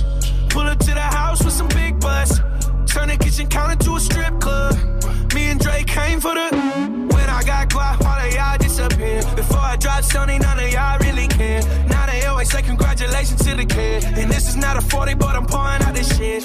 Pull 0.51 0.63
up 0.63 0.79
to 0.79 0.95
the 0.95 1.01
house 1.01 1.43
with 1.43 1.55
some 1.55 1.67
big 1.67 1.99
butts. 1.99 2.39
Turn 2.87 3.09
the 3.09 3.17
kitchen 3.19 3.49
counter 3.49 3.75
to 3.85 3.97
a 3.97 4.01
strip 4.01 4.39
club. 4.39 4.75
And 5.51 5.59
Drake 5.59 5.89
came 5.89 6.21
for 6.21 6.33
the. 6.33 6.49
When 7.11 7.29
I 7.29 7.43
got 7.43 7.71
guap, 7.71 8.05
all 8.07 8.25
of 8.25 8.33
y'all 8.33 8.57
disappear. 8.57 9.21
Before 9.35 9.59
I 9.59 9.75
drop 9.75 10.05
Sony, 10.05 10.41
none 10.41 10.61
of 10.61 10.71
y'all 10.71 10.97
really 11.01 11.27
care. 11.27 11.61
Now 11.89 12.07
they 12.07 12.25
always 12.27 12.49
say 12.49 12.63
congratulations 12.63 13.45
to 13.47 13.57
the 13.57 13.67
kid. 13.67 14.05
And 14.05 14.31
this 14.31 14.49
is 14.49 14.55
not 14.55 14.77
a 14.77 14.81
40, 14.81 15.15
but 15.15 15.35
I'm 15.35 15.47
pouring 15.47 15.83
out 15.83 15.95
this 15.95 16.17
shit. 16.17 16.45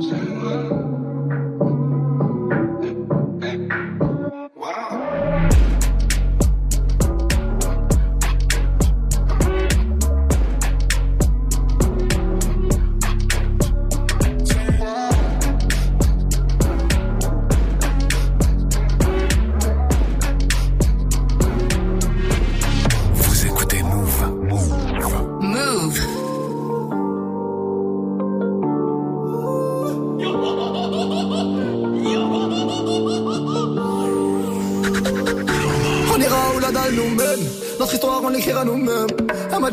Vous 0.00 0.89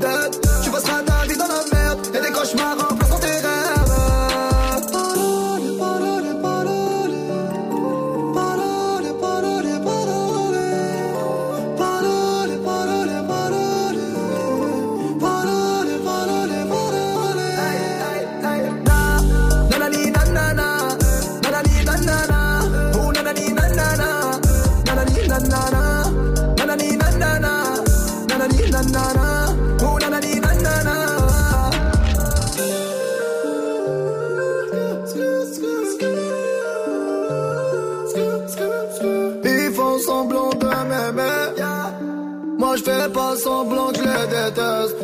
façon, 0.00 0.41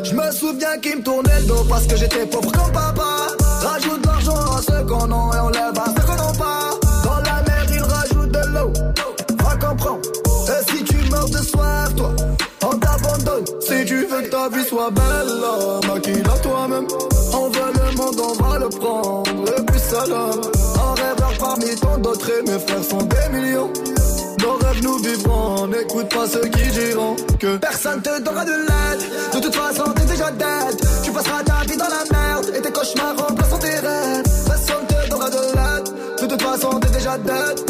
Je 0.08 0.14
me 0.14 0.30
souviens 0.30 0.78
qu'ils 0.80 0.96
me 0.96 1.02
tournaient 1.02 1.40
le 1.40 1.46
dos 1.46 1.64
parce 1.68 1.86
que 1.86 1.94
j'étais 1.94 2.24
pauvre 2.24 2.50
comme 2.50 2.72
papa. 2.72 3.26
Rajoute 3.62 4.00
de 4.00 4.06
l'argent 4.06 4.56
à 4.56 4.62
ceux 4.62 4.84
qu'on 4.86 5.04
a 5.04 5.36
et 5.36 5.40
on 5.40 5.48
lève 5.50 5.78
à 5.78 5.84
ceux 5.86 6.06
qu'on 6.06 6.16
n'a 6.16 6.32
pas. 6.38 6.70
Dans 7.04 7.16
la 7.18 7.42
mer 7.42 7.66
ils 7.70 7.82
rajoutent 7.82 8.32
de 8.32 8.46
l'eau. 8.54 8.72
Va 9.38 9.56
comprendre. 9.56 10.00
Et 10.48 10.70
si 10.70 10.84
tu 10.84 10.96
meurs 11.10 11.28
de 11.28 11.36
soif, 11.36 11.94
toi, 11.94 12.14
on 12.62 12.78
t'abandonne. 12.78 13.44
Si 13.60 13.84
tu 13.84 14.06
veux 14.06 14.22
que 14.22 14.30
ta 14.30 14.48
vie 14.48 14.64
soit 14.64 14.90
belle, 14.90 15.88
maquille-la 15.92 16.38
toi-même. 16.38 16.86
On 17.34 17.50
veut 17.50 17.72
le 17.74 17.96
monde, 17.96 18.18
on 18.18 18.42
va 18.42 18.58
le 18.58 18.68
prendre. 18.70 19.58
Et 19.58 19.62
puis 19.62 19.80
salam. 19.80 20.40
Un 20.74 20.94
rêveur 21.02 21.32
parmi 21.38 21.74
tant 21.76 21.98
d'autres 21.98 22.30
et 22.30 22.50
mes 22.50 22.58
frères 22.58 22.84
sont 22.84 23.02
des 23.02 23.38
millions. 23.38 23.70
Nos 24.40 24.52
rêves 24.56 24.82
nous 24.82 24.98
vivrons, 24.98 25.66
n'écoute 25.66 26.08
pas 26.14 26.26
ceux 26.26 26.48
qui 26.48 26.70
diront 26.70 27.16
que 27.38 27.56
personne 27.58 28.00
te 28.00 28.20
donnera 28.22 28.44
de 28.44 28.52
l'aide. 28.52 29.34
De 29.34 29.40
toute 29.40 29.54
façon, 29.54 29.92
Tu 31.02 31.10
passeras 31.10 31.42
ta 31.42 31.64
vie 31.64 31.76
dans 31.78 31.88
la 31.88 32.04
merde 32.18 32.52
et 32.54 32.60
tes 32.60 32.70
cauchemars 32.70 33.16
remplaceront 33.16 33.58
tes 33.58 33.68
rêves. 33.68 34.24
Personne 34.46 34.86
te 34.86 35.08
donnera 35.08 35.30
de 35.30 35.36
l'aide. 35.36 36.20
De 36.20 36.26
toute 36.26 36.42
façon, 36.42 36.80
t'es 36.80 36.90
déjà 36.90 37.16
dead. 37.16 37.67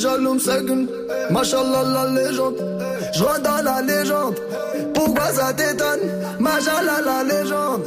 Jaloux 0.00 0.38
seguent, 0.38 0.86
machallah 1.30 1.82
la 1.94 2.04
légende. 2.16 2.56
Je 3.14 3.42
dans 3.42 3.62
la 3.64 3.82
légende, 3.82 4.36
pourquoi 4.94 5.32
ça 5.32 5.52
t'étonne? 5.52 6.04
Machallah 6.38 7.00
la 7.04 7.24
légende. 7.24 7.84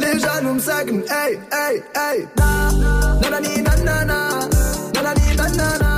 Les 0.00 0.18
jaloux 0.18 0.58
seguent, 0.60 1.02
hey, 1.10 1.38
hey, 1.52 1.82
hey. 1.94 2.28
Nanani 3.22 3.62
nanana. 3.62 4.18
Nanani 4.94 5.36
nanana, 5.36 5.90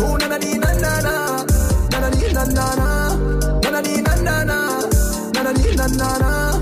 oh 0.00 0.16
nanani 0.18 0.58
nanana, 0.64 1.14
nanani 1.92 2.22
nanana, 2.36 2.88
nanani 3.62 3.94
nanana, 4.06 4.58
nanani 5.34 5.76
nanana, 5.76 6.28
oh 6.34 6.52
nanani 6.52 6.55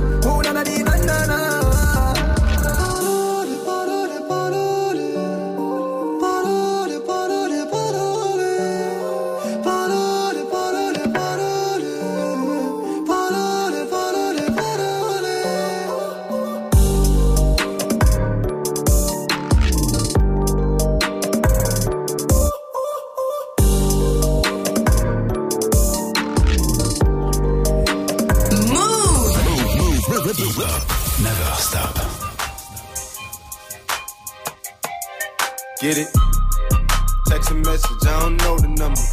don't 38.24 38.36
know 38.38 38.56
the 38.58 38.68
number. 38.68 39.04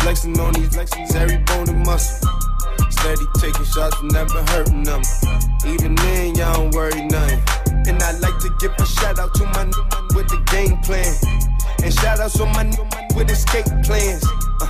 Flexing 0.00 0.38
on 0.40 0.54
these 0.54 0.74
flexings, 0.74 1.14
every 1.14 1.36
bone 1.44 1.68
and 1.68 1.84
muscle. 1.84 2.28
Steady 2.88 3.26
taking 3.36 3.64
shots, 3.64 3.96
never 4.04 4.42
hurting 4.52 4.84
them. 4.84 5.02
Even 5.66 5.94
then, 5.96 6.34
y'all 6.36 6.54
don't 6.54 6.74
worry 6.74 7.04
nothing. 7.04 7.42
And 7.86 8.02
I 8.02 8.12
like 8.24 8.38
to 8.40 8.50
give 8.58 8.72
a 8.78 8.86
shout 8.86 9.18
out 9.18 9.34
to 9.34 9.44
my 9.52 9.64
new 9.64 9.84
man 9.84 10.04
with 10.16 10.28
the 10.32 10.40
game 10.48 10.78
plan. 10.80 11.12
And 11.84 11.92
shout 11.92 12.20
outs 12.20 12.40
on 12.40 12.48
my 12.52 12.62
new 12.62 12.84
man 12.84 13.08
with 13.14 13.30
escape 13.30 13.68
plans. 13.84 14.24
Uh, 14.62 14.68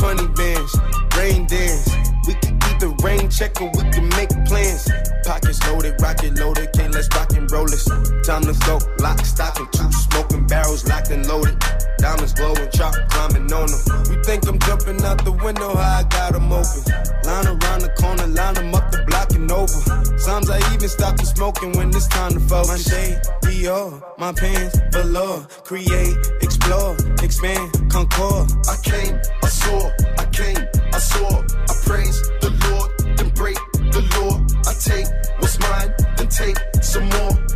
20 0.00 0.28
bands, 0.32 0.72
rain 1.18 1.46
dance. 1.46 1.90
We 2.26 2.34
can 2.34 2.56
the 2.78 2.96
rain 3.04 3.28
check 3.30 3.60
or 3.60 3.70
we 3.76 3.90
can 3.90 4.08
make 4.16 4.30
plans. 4.46 4.88
Pockets 5.24 5.60
loaded, 5.68 6.00
rocket 6.00 6.38
loaded, 6.38 6.72
can't 6.72 6.94
let's 6.94 7.08
rock 7.14 7.32
and 7.32 7.50
roll 7.50 7.66
this. 7.66 7.84
Time 8.24 8.42
to 8.42 8.56
go, 8.64 8.78
lock, 9.00 9.20
stock, 9.24 9.58
and 9.60 9.72
two 9.72 9.90
smoking 9.92 10.46
barrels 10.46 10.86
locked 10.88 11.10
and 11.10 11.26
loaded. 11.26 11.56
Diamonds 11.98 12.32
glowing, 12.34 12.70
chop 12.70 12.94
climbing 13.10 13.52
on 13.52 13.66
them. 13.66 13.82
You 14.10 14.22
think 14.22 14.46
I'm 14.46 14.58
jumping 14.60 15.02
out 15.04 15.24
the 15.24 15.32
window, 15.32 15.74
how 15.74 16.00
I 16.00 16.02
got 16.04 16.32
them 16.32 16.52
open. 16.52 16.82
Line 17.24 17.46
around 17.46 17.80
the 17.82 17.92
corner, 17.98 18.26
line 18.26 18.54
them 18.54 18.74
up 18.74 18.90
the 18.90 19.02
block 19.06 19.32
and 19.32 19.50
over. 19.50 19.80
Sometimes 20.18 20.50
I 20.50 20.74
even 20.74 20.88
stop 20.88 21.16
the 21.16 21.24
smoking 21.24 21.72
when 21.72 21.88
it's 21.88 22.06
time 22.08 22.32
to 22.32 22.40
focus. 22.40 22.68
My 22.68 22.78
shade, 22.78 23.20
Dior, 23.42 24.02
my 24.18 24.32
pants, 24.32 24.78
velour. 24.92 25.46
Create, 25.64 26.16
explore, 26.42 26.96
expand, 27.22 27.90
concord. 27.90 28.50
I 28.68 28.76
came, 28.82 29.18
I 29.42 29.48
saw, 29.48 29.90
I 30.18 30.24
came, 30.32 30.62
I 30.92 30.98
saw, 30.98 31.42
I 31.42 31.74
praise 31.84 32.20
the 32.40 32.50
Lord, 32.68 33.16
then 33.16 33.30
break 33.30 33.56
the 33.74 34.02
law. 34.16 34.38
I 34.68 34.72
take 34.74 35.06
what's 35.40 35.58
mine, 35.58 35.94
then 36.16 36.28
take 36.28 36.58
some 36.82 37.08
more. 37.08 37.55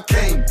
I 0.00 0.02
came, 0.04 0.44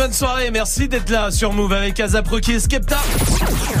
bonne 0.00 0.12
soirée, 0.14 0.50
merci 0.50 0.88
d'être 0.88 1.10
là 1.10 1.30
sur 1.30 1.52
Move 1.52 1.74
avec 1.74 2.00
Azaproki 2.00 2.52
et 2.52 2.60
Skepta. 2.60 2.96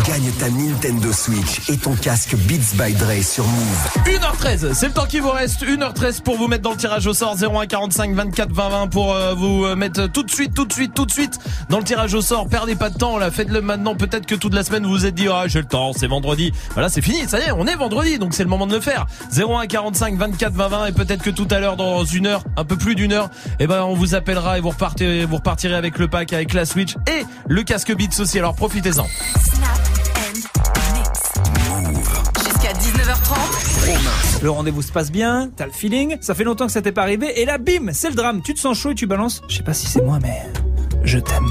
Gagne 0.06 0.30
ta 0.38 0.50
Nintendo 0.50 1.10
Switch 1.14 1.70
et 1.70 1.78
ton 1.78 1.94
casque 1.94 2.36
Beats 2.36 2.74
by 2.74 2.92
Dre 2.92 3.22
sur 3.22 3.46
Move. 3.46 3.88
1h13, 4.04 4.74
c'est 4.74 4.88
le 4.88 4.92
temps 4.92 5.06
qui 5.06 5.18
vous 5.18 5.30
reste. 5.30 5.62
1h13 5.64 6.20
pour 6.20 6.36
vous 6.36 6.46
mettre 6.46 6.62
dans 6.62 6.72
le 6.72 6.76
tirage 6.76 7.06
au 7.06 7.14
sort. 7.14 7.36
01 7.42 7.66
45 7.66 8.14
24 8.14 8.52
20 8.52 8.68
20 8.68 8.86
pour 8.88 9.14
euh, 9.14 9.32
vous 9.32 9.64
euh, 9.64 9.74
mettre 9.76 10.08
tout 10.08 10.22
de 10.22 10.30
suite, 10.30 10.52
tout 10.52 10.66
de 10.66 10.72
suite, 10.74 10.92
tout 10.92 11.06
de 11.06 11.10
suite 11.10 11.38
dans 11.70 11.78
le 11.78 11.84
tirage 11.84 12.12
au 12.14 12.20
sort. 12.20 12.48
Perdez 12.48 12.74
pas 12.74 12.90
de 12.90 12.98
temps, 12.98 13.16
là, 13.16 13.30
faites-le 13.30 13.62
maintenant. 13.62 13.94
Peut-être 13.94 14.26
que 14.26 14.34
toute 14.34 14.52
la 14.52 14.64
semaine 14.64 14.84
vous 14.84 14.90
vous 14.90 15.06
êtes 15.06 15.14
dit, 15.14 15.28
ah, 15.28 15.44
j'ai 15.46 15.60
le 15.60 15.66
temps, 15.66 15.92
c'est 15.92 16.08
vendredi. 16.08 16.52
Voilà, 16.74 16.88
c'est 16.88 17.00
fini, 17.00 17.28
ça 17.28 17.38
y 17.38 17.44
est, 17.44 17.52
on 17.52 17.66
est 17.66 17.76
vendredi, 17.76 18.18
donc 18.18 18.34
c'est 18.34 18.42
le 18.42 18.48
moment 18.48 18.66
de 18.66 18.74
le 18.74 18.80
faire. 18.80 19.06
01 19.36 19.66
45 19.66 20.16
24 20.16 20.52
20 20.52 20.68
20 20.68 20.86
et 20.86 20.92
peut-être 20.92 21.22
que 21.22 21.30
tout 21.30 21.46
à 21.50 21.60
l'heure, 21.60 21.76
dans 21.76 22.04
une 22.04 22.26
heure, 22.26 22.42
un 22.56 22.64
peu 22.64 22.76
plus 22.76 22.94
d'une 22.94 23.12
heure, 23.12 23.30
eh 23.60 23.66
ben, 23.66 23.84
on 23.84 23.94
vous 23.94 24.14
appellera 24.14 24.58
et 24.58 24.60
vous 24.60 24.70
repartirez, 24.70 25.24
vous 25.24 25.36
repartirez 25.36 25.74
avec 25.74 25.98
le 25.98 26.08
pack, 26.08 26.32
avec 26.32 26.52
la 26.52 26.64
Switch 26.64 26.96
et 27.06 27.24
le 27.46 27.62
casque 27.62 27.94
Beats 27.96 28.20
aussi. 28.20 28.38
Alors 28.38 28.54
profitez-en. 28.56 29.06
Jusqu'à 32.36 32.72
19h30. 32.72 34.42
Le 34.42 34.50
rendez-vous 34.50 34.82
se 34.82 34.90
passe 34.90 35.12
bien, 35.12 35.50
t'as 35.54 35.66
le 35.66 35.72
feeling, 35.72 36.16
ça 36.20 36.34
fait 36.34 36.44
longtemps 36.44 36.66
que 36.66 36.72
ça 36.72 36.82
t'est 36.82 36.92
pas 36.92 37.02
arrivé, 37.02 37.40
et 37.40 37.44
là 37.44 37.58
bim, 37.58 37.92
c'est 37.92 38.08
le 38.08 38.14
drame, 38.14 38.42
tu 38.42 38.54
te 38.54 38.58
sens 38.58 38.78
chaud 38.78 38.90
et 38.90 38.94
tu 38.94 39.06
balances, 39.06 39.42
je 39.48 39.56
sais 39.56 39.62
pas 39.62 39.74
si 39.74 39.86
c'est 39.86 40.02
moi 40.02 40.18
mais 40.22 40.42
je 41.04 41.18
t'aime. 41.18 41.46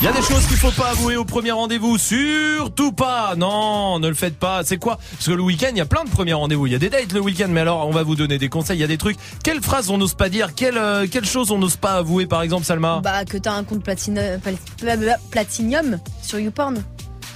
Il 0.00 0.04
y 0.04 0.08
a 0.08 0.12
des 0.12 0.22
choses 0.22 0.46
qu'il 0.46 0.56
faut 0.56 0.70
pas 0.70 0.90
avouer 0.90 1.16
au 1.16 1.26
premier 1.26 1.50
rendez-vous, 1.50 1.98
surtout 1.98 2.92
pas. 2.92 3.34
Non, 3.36 3.98
ne 3.98 4.08
le 4.08 4.14
faites 4.14 4.38
pas. 4.38 4.62
C'est 4.64 4.78
quoi? 4.78 4.98
Parce 5.12 5.26
que 5.26 5.32
le 5.32 5.42
week-end, 5.42 5.68
il 5.72 5.76
y 5.76 5.80
a 5.82 5.86
plein 5.86 6.04
de 6.04 6.08
premiers 6.10 6.32
rendez-vous. 6.32 6.66
Il 6.66 6.72
y 6.72 6.74
a 6.74 6.78
des 6.78 6.88
dates 6.88 7.12
le 7.12 7.20
week-end, 7.20 7.48
mais 7.50 7.60
alors 7.60 7.86
on 7.86 7.90
va 7.90 8.02
vous 8.02 8.16
donner 8.16 8.38
des 8.38 8.48
conseils. 8.48 8.78
Il 8.78 8.80
y 8.80 8.84
a 8.84 8.86
des 8.86 8.96
trucs. 8.96 9.18
Quelles 9.44 9.60
phrases 9.60 9.90
on 9.90 9.98
n'ose 9.98 10.14
pas 10.14 10.30
dire? 10.30 10.54
Quelles 10.54 10.78
euh, 10.78 11.06
quelles 11.10 11.26
choses 11.26 11.50
on 11.50 11.58
n'ose 11.58 11.76
pas 11.76 11.92
avouer, 11.96 12.24
par 12.26 12.40
exemple, 12.40 12.64
Salma? 12.64 13.00
Bah, 13.04 13.26
que 13.26 13.36
t'as 13.36 13.52
un 13.52 13.62
compte 13.64 13.82
platine- 13.84 14.40
platinium 15.30 15.98
sur 16.22 16.38
YouPorn. 16.38 16.82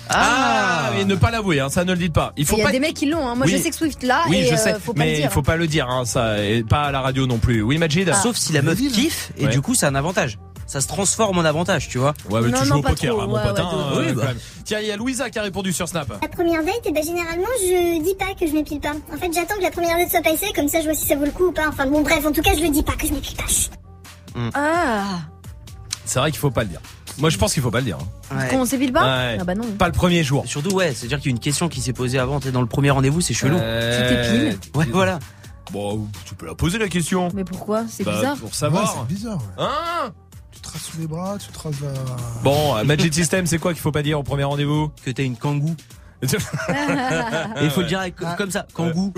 Ah, 0.08 0.90
mais 0.94 1.04
ne 1.04 1.14
pas 1.14 1.30
l'avouer, 1.30 1.60
hein, 1.60 1.68
ça 1.68 1.84
ne 1.84 1.92
le 1.92 1.98
dites 1.98 2.12
pas. 2.12 2.32
Il 2.36 2.44
faut 2.46 2.56
Il 2.56 2.60
y 2.60 2.62
a 2.62 2.66
pas. 2.66 2.72
des 2.72 2.80
mecs 2.80 2.94
qui 2.94 3.06
l'ont, 3.06 3.26
hein. 3.26 3.34
Moi, 3.34 3.46
Oui. 3.46 3.52
je 3.52 3.56
sais 3.58 3.70
que 3.70 3.76
Swift 3.76 4.02
l'a 4.02 4.22
oui, 4.28 4.38
et 4.38 4.44
je 4.46 4.54
euh, 4.54 4.56
sais, 4.56 4.76
faut 4.78 4.92
pas 4.92 5.04
le 5.04 5.10
mais 5.10 5.20
il 5.20 5.28
faut 5.30 5.42
pas 5.42 5.56
le 5.56 5.66
dire, 5.66 5.88
hein, 5.88 6.04
ça, 6.04 6.42
et 6.44 6.62
pas 6.62 6.82
à 6.84 6.92
la 6.92 7.00
radio 7.00 7.26
non 7.26 7.38
plus. 7.38 7.62
Oui, 7.62 7.78
Majid. 7.78 8.12
Sauf 8.14 8.36
si 8.36 8.52
la 8.52 8.62
meuf 8.62 8.78
kiffe 8.78 9.32
et 9.38 9.44
Ouais. 9.46 9.50
du 9.50 9.60
coup 9.60 9.74
c'est 9.74 9.86
un 9.86 9.94
avantage. 9.94 10.38
Ça 10.66 10.80
se 10.80 10.88
transforme 10.88 11.36
en 11.38 11.44
avantage, 11.44 11.88
tu 11.90 11.98
vois. 11.98 12.14
Ouais, 12.30 12.40
mais 12.40 12.48
Non, 12.48 12.58
tu 12.60 12.64
joues 12.64 12.72
non, 12.72 12.78
au 12.78 12.82
pas 12.82 12.88
poker, 12.90 13.10
trop, 13.12 13.20
hein, 13.20 13.26
mon 13.26 13.34
ouais, 13.34 13.42
pote. 13.42 13.58
ouais, 13.58 13.60
hein, 13.64 13.70
euh, 13.92 13.98
Oui, 14.06 14.12
bah. 14.14 14.22
quand 14.22 14.28
même. 14.28 14.38
Tiens, 14.64 14.80
il 14.80 14.86
y 14.86 14.90
a 14.90 14.96
Louisa 14.96 15.28
qui 15.28 15.38
a 15.38 15.42
répondu 15.42 15.72
sur 15.74 15.86
Snap. 15.88 16.08
La 16.22 16.28
première 16.28 16.64
date, 16.64 16.80
eh 16.86 16.90
ben, 16.92 17.02
généralement, 17.04 17.44
je 17.60 18.02
dis 18.02 18.14
pas 18.14 18.32
que 18.38 18.46
je 18.46 18.52
m'épile 18.52 18.80
pas. 18.80 18.92
En 19.12 19.18
fait, 19.18 19.30
j'attends 19.34 19.56
que 19.56 19.62
la 19.62 19.70
première 19.70 19.98
date 19.98 20.10
soit 20.10 20.22
passée, 20.22 20.52
comme 20.56 20.68
ça 20.68 20.80
je 20.80 20.84
vois 20.86 20.94
si 20.94 21.06
ça 21.06 21.16
vaut 21.16 21.26
le 21.26 21.32
coup 21.32 21.48
ou 21.48 21.52
pas. 21.52 21.68
Enfin 21.68 21.86
bon, 21.86 22.00
bref, 22.00 22.24
en 22.26 22.32
tout 22.32 22.40
cas, 22.40 22.52
je 22.56 22.62
le 22.62 22.70
dis 22.70 22.82
pas 22.82 22.92
que 22.92 23.06
je 23.06 23.12
m'épile 23.12 23.36
pas. 23.36 23.44
Ah, 24.54 25.02
C'est 26.04 26.18
vrai 26.18 26.30
qu'il 26.30 26.38
faut 26.40 26.50
pas 26.50 26.62
le 26.62 26.68
dire. 26.68 26.80
Moi, 27.18 27.30
je 27.30 27.38
pense 27.38 27.54
qu'il 27.54 27.62
faut 27.62 27.70
pas 27.70 27.78
le 27.78 27.84
dire. 27.86 27.98
hein. 28.30 28.36
Ouais. 28.36 28.48
qu'on 28.48 28.64
s'épile 28.64 28.92
pas 28.92 29.04
Ouais. 29.04 29.36
Ah 29.40 29.44
bah 29.44 29.54
non. 29.54 29.64
Pas 29.78 29.86
le 29.86 29.92
premier 29.92 30.24
jour. 30.24 30.44
Surtout 30.46 30.74
ouais, 30.74 30.92
c'est-à-dire 30.94 31.18
qu'il 31.18 31.30
y 31.30 31.34
a 31.34 31.36
une 31.36 31.40
question 31.40 31.68
qui 31.68 31.80
s'est 31.80 31.92
posée 31.92 32.18
avant, 32.18 32.40
t'es 32.40 32.50
dans 32.50 32.60
le 32.60 32.66
premier 32.66 32.90
rendez-vous, 32.90 33.20
c'est 33.20 33.34
chelou. 33.34 33.56
Euh, 33.56 34.08
Tu 34.08 34.56
t'épiles 34.56 34.70
Ouais, 34.74 34.86
voilà. 34.92 35.18
Bon, 35.72 36.06
tu 36.24 36.34
peux 36.34 36.46
la 36.46 36.54
poser 36.54 36.78
la 36.78 36.88
question. 36.88 37.28
Mais 37.34 37.44
pourquoi? 37.44 37.84
C'est 37.88 38.04
Bah, 38.04 38.12
bizarre. 38.16 38.36
Pour 38.36 38.48
Ouais, 38.48 38.54
savoir. 38.54 38.96
c'est 39.08 39.14
bizarre. 39.14 39.38
ouais. 39.38 39.64
Hein? 39.64 40.12
Tu 40.52 40.60
traces 40.60 40.82
sous 40.82 40.98
les 40.98 41.06
bras, 41.06 41.36
tu 41.38 41.50
traces 41.52 41.80
la. 41.80 41.88
Bon, 42.42 42.76
euh, 42.76 42.84
Magic 42.84 43.14
System, 43.14 43.46
c'est 43.46 43.58
quoi 43.58 43.72
qu'il 43.72 43.80
faut 43.80 43.92
pas 43.92 44.02
dire 44.02 44.18
au 44.18 44.22
premier 44.22 44.44
rendez-vous? 44.44 44.90
Que 45.04 45.10
t'as 45.10 45.22
une 45.24 45.36
kangou. 45.36 45.74
Il 47.62 47.70
faut 47.70 47.80
le 47.82 47.86
dire 47.86 48.00
avec- 48.00 48.14
comme 48.36 48.50
ça, 48.50 48.66
kangou. 48.72 49.12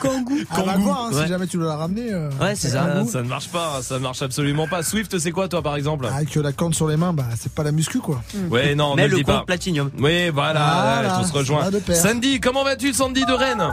Kangou. 0.00 0.38
Ah, 0.50 0.62
va 0.62 0.76
le 0.76 0.80
voir, 0.82 1.06
hein, 1.06 1.12
Ouais. 1.14 1.22
si 1.22 1.28
jamais 1.28 1.46
tu 1.46 1.56
dois 1.56 1.66
la 1.68 1.76
ramener. 1.76 2.12
euh, 2.12 2.30
Ouais, 2.40 2.54
c'est 2.54 2.68
ça. 2.70 2.86
Ah, 2.96 3.04
ça 3.04 3.22
ne 3.22 3.28
marche 3.28 3.48
pas, 3.48 3.82
ça 3.82 3.94
ne 3.94 4.00
marche 4.00 4.22
absolument 4.22 4.66
pas. 4.68 4.82
Swift, 4.82 5.18
c'est 5.18 5.30
quoi 5.32 5.48
toi 5.48 5.62
par 5.62 5.76
exemple 5.76 6.06
Avec 6.06 6.34
la 6.34 6.52
corne 6.52 6.72
sur 6.74 6.88
les 6.88 6.96
mains, 6.96 7.12
bah 7.12 7.24
c'est 7.38 7.52
pas 7.52 7.62
la 7.62 7.72
muscu 7.72 7.98
quoi. 8.00 8.22
Ouais, 8.50 8.74
non, 8.74 8.94
Mais 8.94 9.02
ne 9.02 9.06
le 9.08 9.12
le 9.12 9.16
dis 9.18 9.24
pas. 9.24 9.38
compte 9.38 9.46
platinium. 9.46 9.90
Oui, 9.98 10.30
voilà, 10.30 10.60
Voilà, 11.00 11.12
ouais, 11.12 11.14
on 11.20 11.24
se 11.24 11.32
rejoint. 11.32 11.70
Sandy, 11.94 12.40
comment 12.40 12.64
vas-tu, 12.64 12.92
Sandy 12.92 13.24
de 13.24 13.32
Rennes? 13.32 13.68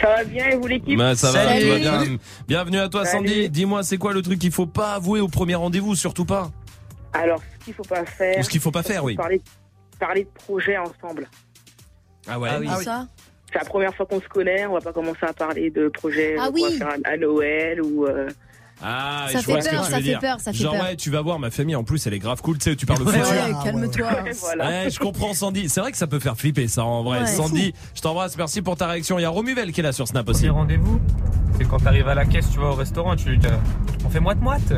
Ça 0.00 0.08
va 0.08 0.24
bien 0.24 0.46
et 0.48 0.56
vous 0.56 0.66
l'équipe? 0.66 0.98
Bah, 0.98 1.14
ça 1.16 1.32
va, 1.32 1.58
tout 1.58 1.68
va 1.68 1.78
bien. 1.78 2.02
Bienvenue 2.46 2.78
à 2.80 2.88
toi, 2.88 3.04
Salut. 3.06 3.28
Sandy. 3.28 3.48
Dis-moi, 3.50 3.82
c'est 3.82 3.96
quoi 3.96 4.12
le 4.12 4.20
truc 4.22 4.38
qu'il 4.38 4.52
faut 4.52 4.66
pas 4.66 4.92
avouer 4.94 5.20
au 5.20 5.28
premier 5.28 5.54
rendez-vous, 5.54 5.94
surtout 5.94 6.26
pas? 6.26 6.50
Alors, 7.14 7.40
ce 7.60 7.64
qu'il 7.64 7.72
faut 7.74 7.82
pas 7.82 8.04
faire. 8.04 8.38
Ou 8.38 8.42
ce 8.42 8.48
qu'il 8.50 8.60
faut 8.60 8.70
pas 8.70 8.82
faire, 8.82 9.02
oui. 9.04 9.14
Parler, 9.16 9.40
parler 9.98 10.24
de 10.24 10.28
projets 10.44 10.76
ensemble. 10.76 11.26
Ah 12.28 12.38
ouais. 12.38 12.48
Ah 12.52 12.56
oui. 12.60 12.66
Ah, 12.70 12.80
ça 12.82 13.06
C'est 13.52 13.58
la 13.58 13.64
première 13.64 13.94
fois 13.94 14.06
qu'on 14.06 14.20
se 14.20 14.28
connaît, 14.28 14.66
on 14.66 14.74
va 14.74 14.80
pas 14.80 14.92
commencer 14.92 15.24
à 15.26 15.32
parler 15.32 15.70
de 15.70 15.88
projets 15.88 16.36
Ah 16.38 16.46
qu'on 16.48 16.54
oui. 16.54 16.62
va 16.78 16.86
faire 16.86 16.96
à, 17.04 17.16
Noël 17.16 17.82
ou. 17.82 18.06
euh, 18.06 18.28
Ah, 18.82 19.26
Ça 19.30 19.40
je 19.40 19.46
vois 19.46 19.54
fait 19.56 19.60
ce 19.62 19.68
que 19.68 19.74
peur, 19.76 19.84
tu 19.86 19.90
ça 19.90 19.96
veux 19.96 20.02
fait 20.02 20.08
dire. 20.10 20.18
peur, 20.18 20.40
ça 20.40 20.52
fait 20.52 20.58
Genre, 20.58 20.74
peur. 20.76 20.82
ouais, 20.84 20.96
tu 20.96 21.10
vas 21.10 21.22
voir, 21.22 21.38
ma 21.38 21.50
famille, 21.50 21.74
en 21.76 21.84
plus, 21.84 22.06
elle 22.06 22.12
est 22.14 22.18
grave 22.18 22.42
cool, 22.42 22.58
tu 22.58 22.64
sais, 22.70 22.76
tu 22.76 22.84
parles 22.84 23.00
au 23.02 23.06
Ouais, 23.06 23.12
futur. 23.12 23.30
ouais, 23.30 23.52
Ah, 23.54 23.60
calme-toi. 23.64 24.10
voilà. 24.40 24.68
Ouais, 24.68 24.90
je 24.90 24.98
comprends 24.98 25.32
Sandy. 25.32 25.68
C'est 25.70 25.80
vrai 25.80 25.92
que 25.92 25.96
ça 25.98 26.06
peut 26.06 26.18
faire 26.20 26.36
flipper 26.36 26.68
ça 26.68 26.84
en 26.84 27.02
vrai. 27.02 27.20
Ouais. 27.20 27.26
Sandy, 27.26 27.72
je 27.94 28.00
t'embrasse, 28.02 28.36
merci 28.36 28.60
pour 28.60 28.76
ta 28.76 28.86
réaction. 28.88 29.18
Il 29.18 29.22
y 29.22 29.24
a 29.24 29.30
Romuvel 29.30 29.72
qui 29.72 29.80
est 29.80 29.82
là 29.84 29.92
sur 29.92 30.06
Snap 30.06 30.28
aussi. 30.28 30.48
Rendez-vous, 30.50 31.00
c'est 31.58 31.66
quand 31.66 31.78
t'arrives 31.78 32.08
à 32.08 32.14
la 32.14 32.26
caisse, 32.26 32.50
tu 32.52 32.58
vas 32.58 32.66
au 32.66 32.74
restaurant, 32.74 33.16
tu 33.16 33.30
lui 33.30 33.38
dis 33.38 33.46
on 34.04 34.10
fait 34.10 34.20
moite-moite. 34.20 34.74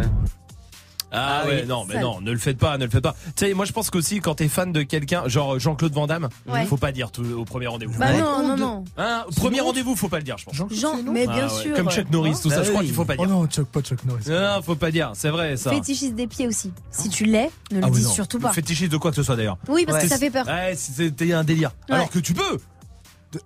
Ah, 1.10 1.40
Ah 1.42 1.46
ouais, 1.48 1.60
oui. 1.62 1.66
non, 1.68 1.84
mais 1.86 1.94
Sale. 1.94 2.02
non, 2.02 2.20
ne 2.20 2.30
le 2.32 2.38
faites 2.38 2.58
pas, 2.58 2.76
ne 2.78 2.84
le 2.84 2.90
faites 2.90 3.02
pas. 3.02 3.14
Tu 3.36 3.46
sais, 3.46 3.54
moi 3.54 3.64
je 3.64 3.72
pense 3.72 3.88
qu'aussi 3.90 4.20
quand 4.20 4.34
t'es 4.36 4.48
fan 4.48 4.72
de 4.72 4.82
quelqu'un, 4.82 5.26
genre 5.26 5.58
Jean-Claude 5.58 5.92
Van 5.94 6.06
Damme, 6.06 6.28
Ouais. 6.46 6.66
faut 6.66 6.76
pas 6.76 6.92
dire 6.92 7.10
tout 7.10 7.24
au 7.36 7.44
premier 7.44 7.66
rendez-vous. 7.66 7.98
Bah 7.98 8.06
Ouais. 8.12 8.20
non, 8.20 8.46
non, 8.46 8.56
non. 8.56 8.84
Hein, 8.98 9.24
premier 9.36 9.60
rendez-vous, 9.60 9.96
faut 9.96 10.08
pas 10.08 10.18
le 10.18 10.22
dire, 10.24 10.36
je 10.38 10.44
pense. 10.44 10.56
Jean, 10.70 11.02
mais 11.10 11.24
Ah 11.28 11.32
bien 11.32 11.48
ouais, 11.48 11.62
sûr. 11.62 11.74
Comme 11.76 11.90
Chuck 11.90 12.10
Norris, 12.10 12.34
tout 12.42 12.50
ça, 12.50 12.56
Bah 12.58 12.62
je 12.64 12.68
crois 12.70 12.80
oui. 12.80 12.86
qu'il 12.86 12.94
faut 12.94 13.04
pas 13.04 13.14
Oh 13.18 13.24
dire. 13.26 13.34
non, 13.34 13.46
Chuck, 13.46 13.66
pas 13.68 13.80
Chuck 13.80 14.04
Norris. 14.04 14.24
Non, 14.28 14.40
non, 14.56 14.62
faut 14.62 14.74
pas 14.76 14.90
dire, 14.90 15.10
c'est 15.14 15.30
vrai 15.30 15.56
ça. 15.56 15.70
Fétichiste 15.70 16.14
des 16.14 16.26
pieds 16.26 16.46
aussi. 16.46 16.72
Si 16.90 17.08
tu 17.08 17.24
l'es, 17.24 17.50
ne 17.72 17.78
le 17.78 17.84
Ah 17.86 17.90
dis 17.90 18.02
non. 18.02 18.10
surtout 18.10 18.38
pas. 18.38 18.52
Fétichiste 18.52 18.92
de 18.92 18.96
quoi 18.98 19.10
que 19.10 19.16
ce 19.16 19.22
soit 19.22 19.36
d'ailleurs. 19.36 19.56
Oui, 19.68 19.84
parce 19.86 20.02
que 20.02 20.08
ça 20.08 20.18
fait 20.18 20.30
peur. 20.30 20.46
Ouais, 20.46 20.74
c'était 20.76 21.32
un 21.32 21.44
délire. 21.44 21.70
Ouais. 21.88 21.94
Alors 21.96 22.10
que 22.10 22.18
tu 22.18 22.34
peux. 22.34 22.58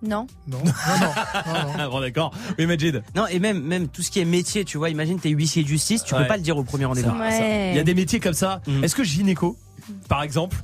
Non. 0.03 0.26
Non, 0.47 0.59
non, 0.64 0.64
non. 0.64 0.64
non, 0.64 1.62
non. 1.66 1.72
Ah 1.78 1.89
bon, 1.89 2.01
d'accord. 2.01 2.33
Oui, 2.59 2.66
Majid. 2.66 3.03
Non, 3.16 3.26
et 3.26 3.39
même, 3.39 3.61
même 3.62 3.89
tout 3.89 4.03
ce 4.03 4.11
qui 4.11 4.20
est 4.20 4.24
métier, 4.24 4.64
tu 4.64 4.78
vois, 4.78 4.91
imagine 4.91 5.18
t'es 5.18 5.30
huissier 5.30 5.62
de 5.64 5.68
justice, 5.68 6.05
tu 6.05 6.14
Ouais. 6.14 6.20
peux 6.22 6.26
pas 6.28 6.37
le 6.37 6.43
dire 6.43 6.57
au 6.57 6.62
premier 6.64 6.85
rendez-vous. 6.85 7.11
Ouais. 7.11 7.70
Il 7.72 7.76
y 7.76 7.80
a 7.80 7.85
des 7.85 7.95
métiers 7.95 8.20
comme 8.20 8.35
ça. 8.35 8.61
Mhm. 8.66 8.85
Est-ce 8.85 8.95
que 8.95 9.03
gynéco, 9.05 9.57
par 10.09 10.22
exemple 10.22 10.57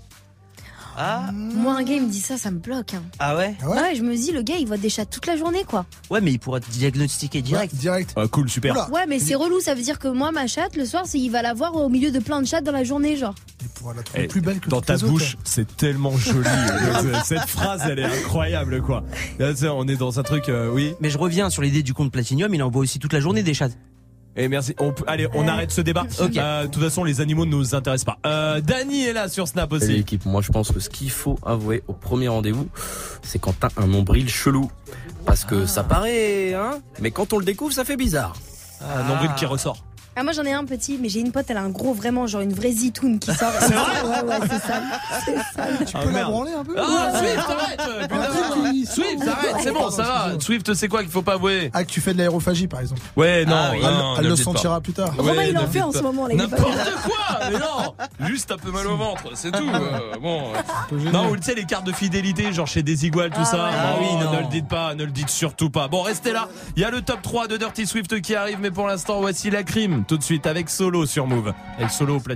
Ah, 1.01 1.31
Moi, 1.33 1.75
un 1.77 1.85
gars, 1.85 1.95
il 1.95 2.03
me 2.03 2.09
dit 2.11 2.21
ça, 2.21 2.37
ça 2.37 2.51
me 2.51 2.59
bloque. 2.59 2.95
hein. 2.95 3.03
ah 3.21 3.37
ouais 3.37 3.55
Ah 3.63 3.69
ouais 3.71 3.77
Ouais, 3.81 3.95
je 3.95 4.03
me 4.03 4.17
dis, 4.17 4.33
le 4.33 4.43
gars, 4.43 4.57
il 4.59 4.67
voit 4.67 4.79
des 4.79 4.89
chats 4.89 5.07
toute 5.07 5.27
la 5.27 5.37
journée, 5.37 5.63
quoi. 5.65 5.87
Ouais, 6.11 6.21
mais 6.21 6.33
il 6.33 6.39
pourra 6.41 6.59
te 6.59 6.69
diagnostiquer 6.71 7.41
direct. 7.41 7.73
Ouais, 7.73 7.79
direct. 7.79 8.13
Ah, 8.17 8.27
Cool, 8.27 8.49
super. 8.51 8.73
Oula. 8.73 8.91
Ouais, 8.91 9.07
mais 9.07 9.21
c'est 9.21 9.37
relou, 9.37 9.61
ça 9.61 9.75
veut 9.77 9.83
dire 9.83 10.01
que 10.01 10.09
moi, 10.09 10.33
ma 10.33 10.49
chatte, 10.49 10.75
le 10.77 10.85
soir, 10.85 11.05
c'est 11.07 11.21
il 11.21 11.29
va 11.31 11.41
la 11.43 11.55
voir 11.55 11.77
au 11.77 11.89
milieu 11.89 12.11
de 12.11 12.19
plein 12.19 12.43
de 12.43 12.47
chats 12.49 12.61
dans 12.63 12.73
la 12.73 12.83
journée, 12.83 13.17
genre. 13.17 13.35
Il 13.61 13.69
pourra 13.69 13.95
la 13.95 14.03
trouver 14.03 14.25
Eh, 14.25 14.27
plus 14.27 14.41
belle 14.41 14.59
que 14.59 14.69
Dans 14.69 14.79
toutes 14.79 14.87
ta 14.87 14.95
les 14.97 15.05
autres. 15.05 15.13
bouche, 15.13 15.37
c'est 15.45 15.77
tellement 15.77 16.17
joli. 16.17 16.49
Euh, 16.99 17.15
Cette 17.25 17.47
phrase, 17.49 17.83
elle 17.89 18.01
est 18.01 18.05
incroyable, 18.05 18.83
quoi. 18.83 19.05
Là, 19.39 19.53
tu 19.53 19.61
sais, 19.61 19.69
on 19.69 19.87
est 19.87 19.95
dans 19.97 20.19
un 20.19 20.23
truc, 20.25 20.49
euh, 20.49 20.69
oui. 20.73 20.95
Mais 21.01 21.11
je 21.11 21.19
reviens 21.19 21.49
sur 21.49 21.63
l'idée 21.63 21.83
du 21.85 21.95
compte 21.95 22.11
platinium, 22.11 22.53
il 22.53 22.63
envoie 22.63 22.83
aussi 22.83 22.99
toute 22.99 23.13
la 23.13 23.21
journée 23.21 23.43
des 23.45 23.55
chats. 23.55 23.69
Et 24.39 24.47
merci. 24.49 24.75
On 24.79 24.93
peut- 24.93 25.05
allez, 25.09 25.27
on 25.35 25.47
arrête 25.49 25.73
ce 25.73 25.81
débat. 25.81 26.05
Euh, 26.21 26.63
de 26.63 26.69
toute 26.69 26.83
façon, 26.83 27.03
les 27.03 27.21
animaux 27.21 27.45
ne 27.45 27.51
nous 27.51 27.75
intéressent 27.75 28.05
pas. 28.15 28.19
Euh, 28.25 28.61
Dany 28.61 29.03
est 29.05 29.13
là 29.13 29.29
sur 29.29 29.49
Snap 29.49 29.73
aussi. 29.73 29.89
l'équipe, 29.89 30.25
moi 30.27 30.41
je 30.43 30.51
pense 30.53 30.71
que 30.71 30.79
ce 30.81 30.89
qu'il 30.89 31.11
faut 31.11 31.39
avouer 31.45 31.83
au 31.89 31.93
premier 31.93 32.29
rendez-vous, 32.29 32.69
c'est 33.23 33.41
quand 33.41 33.53
t'as 33.59 33.69
un 33.77 33.87
nombril 33.89 34.29
chelou. 34.29 34.71
Parce 35.27 35.45
que 35.45 35.67
ça 35.67 35.83
paraît, 35.85 36.55
hein, 36.55 36.79
mais 37.01 37.11
quand 37.11 37.33
on 37.33 37.39
le 37.39 37.45
découvre, 37.45 37.73
ça 37.75 37.85
fait 37.85 37.97
bizarre. 37.97 38.35
Ah, 38.81 39.03
nombril 39.03 39.31
qui 39.37 39.45
ressort. 39.45 39.85
Ah, 40.19 40.25
moi 40.25 40.33
j'en 40.33 40.43
ai 40.45 40.53
un 40.53 40.65
petit, 40.65 40.99
mais 41.01 41.09
j'ai 41.09 41.21
une 41.21 41.31
pote, 41.31 41.47
elle 41.49 41.57
a 41.59 41.63
un 41.63 41.69
gros, 41.71 41.93
vraiment, 41.95 42.27
genre 42.27 42.41
une 42.41 42.53
vraie 42.53 42.73
zitoune 42.73 43.19
qui 43.21 43.33
sort. 43.33 43.53
C'est 43.61 43.73
vrai? 43.73 44.03
Ouais, 44.03 44.29
ouais, 44.29 44.39
c'est 44.51 44.67
ça. 44.67 44.81
C'est 45.25 45.37
ça. 45.37 45.85
Tu 45.87 45.93
Ah, 45.95 46.01
peux 46.01 46.07
la 46.07 46.13
merde. 46.13 46.31
branler 46.33 46.53
un 46.53 46.65
peu 46.65 46.75
Ah, 46.77 47.11
Ouais. 47.13 47.19
Swift, 47.21 47.47
arrête 47.49 47.81
euh, 47.89 48.85
Swift, 48.85 49.29
arrête, 49.29 49.57
c'est 49.63 49.73
bon, 49.73 49.91
ça 49.91 50.03
va. 50.03 50.41
Swift, 50.41 50.75
c'est 50.75 50.89
quoi 50.89 51.03
qu'il 51.03 51.11
faut 51.11 51.23
pas 51.23 51.35
avouer? 51.35 51.71
Ah, 51.73 51.85
que 51.85 51.91
tu 51.91 52.01
fais 52.01 52.13
de 52.13 52.19
l'aérophagie 52.19 52.67
par 52.67 52.81
exemple. 52.81 53.01
Ouais, 53.17 53.45
non, 53.45 53.55
Ah 53.57 53.69
oui. 53.73 53.79
Elle- 53.83 53.91
non, 53.95 54.15
elle 54.19 54.25
ne 54.25 54.29
le 54.31 54.35
dites 54.35 54.45
pas. 54.45 54.51
sentira 54.53 54.81
plus 54.81 54.93
tard. 54.93 55.15
Romain, 55.17 55.43
il 55.45 55.55
ne 55.55 55.61
en 55.61 55.67
fait 55.69 55.81
en 55.83 55.93
ce 55.93 56.01
moment, 56.03 56.29
il 56.29 56.35
est 56.35 56.49
pas 56.49 56.57
N'importe 56.57 56.75
quoi, 57.05 57.39
mais 57.51 57.59
non 57.59 58.27
Juste 58.29 58.51
un 58.51 58.57
peu 58.59 58.71
mal 58.73 58.87
au 58.87 58.97
ventre, 58.97 59.23
c'est 59.35 59.51
tout. 59.53 59.69
euh, 59.73 60.17
bon. 60.21 60.43
Non, 61.13 61.31
ou 61.31 61.37
tu 61.37 61.43
sais, 61.45 61.55
les 61.55 61.65
cartes 61.65 61.87
de 61.87 61.93
fidélité, 61.93 62.53
genre 62.53 62.67
chez 62.67 62.83
Desigual, 62.83 63.31
tout 63.31 63.37
Ah 63.43 63.45
ça. 63.45 63.57
ouais. 63.57 63.71
Ah 63.73 63.87
Ah 63.95 63.97
oui, 64.01 64.25
non. 64.25 64.33
ne 64.33 64.41
le 64.41 64.47
dites 64.49 64.69
pas, 64.69 64.95
ne 64.95 65.05
le 65.05 65.11
dites 65.11 65.29
surtout 65.31 65.71
pas. 65.71 65.89
Bon, 65.89 66.03
restez 66.03 66.33
là. 66.33 66.49
Il 66.77 66.83
y 66.83 66.85
a 66.85 66.91
le 66.91 67.03
top 67.03 67.23
3 67.23 67.47
de 67.47 67.57
Dirty 67.57 67.87
Swift 67.87 68.21
qui 68.21 68.35
arrive, 68.35 68.59
mais 68.61 68.71
pour 68.71 68.87
l'instant, 68.89 69.21
voici 69.21 69.51
la 69.51 69.63
crime. 69.63 70.05
Tout 70.09 70.17
de 70.17 70.23
suite 70.23 70.47
avec 70.47 70.71
Solo 70.71 71.05
sur 71.05 71.27
Move. 71.27 71.53
Avec 71.77 71.91
Solo 71.91 72.17
au 72.17 72.19
ça. 72.19 72.35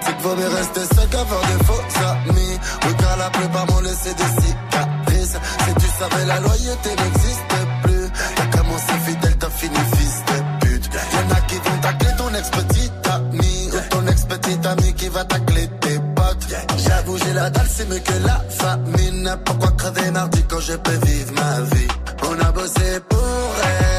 C'est 0.00 0.12
qu'il 0.12 0.22
vaut 0.22 0.36
mieux 0.36 0.46
rester 0.46 0.80
seul 0.94 1.08
qu'avoir 1.08 1.40
des 1.40 1.64
faux 1.64 1.82
amis. 2.00 2.58
Oui, 2.84 2.92
la 3.18 3.28
plupart 3.30 3.66
m'ont 3.66 3.80
laissé 3.80 4.14
des 4.14 4.22
cicatrices. 4.40 5.36
Si 5.66 5.74
tu 5.74 5.86
savais, 5.98 6.24
la 6.26 6.38
loyauté 6.38 6.90
n'existe 6.90 7.56
plus. 7.82 8.08
T'as 8.36 8.56
commencé 8.56 8.92
fidèle, 9.04 9.36
t'as 9.36 9.50
fini 9.50 9.76
fils 9.96 10.22
de 10.28 10.66
pute. 10.66 10.88
Y'en 11.12 11.36
a 11.36 11.40
qui 11.40 11.56
vont 11.56 11.78
tacler 11.82 12.10
ton 12.16 12.34
ex-petite 12.34 13.08
amie. 13.08 13.70
Ou 13.72 13.80
ton 13.90 14.06
ex-petite 14.06 14.66
amie 14.66 14.94
qui 14.94 15.08
va 15.08 15.24
tacler 15.24 15.68
tes 15.80 15.98
potes. 16.14 16.46
J'avoue, 16.86 17.18
j'ai 17.18 17.32
la 17.32 17.50
dalle, 17.50 17.68
c'est 17.68 17.88
mieux 17.88 17.98
que 17.98 18.12
la 18.24 18.40
famine. 18.48 19.36
Pourquoi 19.44 19.72
crever 19.72 20.12
mardi 20.12 20.44
quand 20.48 20.60
je 20.60 20.74
peux 20.74 21.04
vivre 21.04 21.32
ma 21.32 21.62
vie? 21.62 21.88
On 22.22 22.38
a 22.38 22.52
bossé 22.52 23.00
pour 23.08 23.18
être 23.18 23.95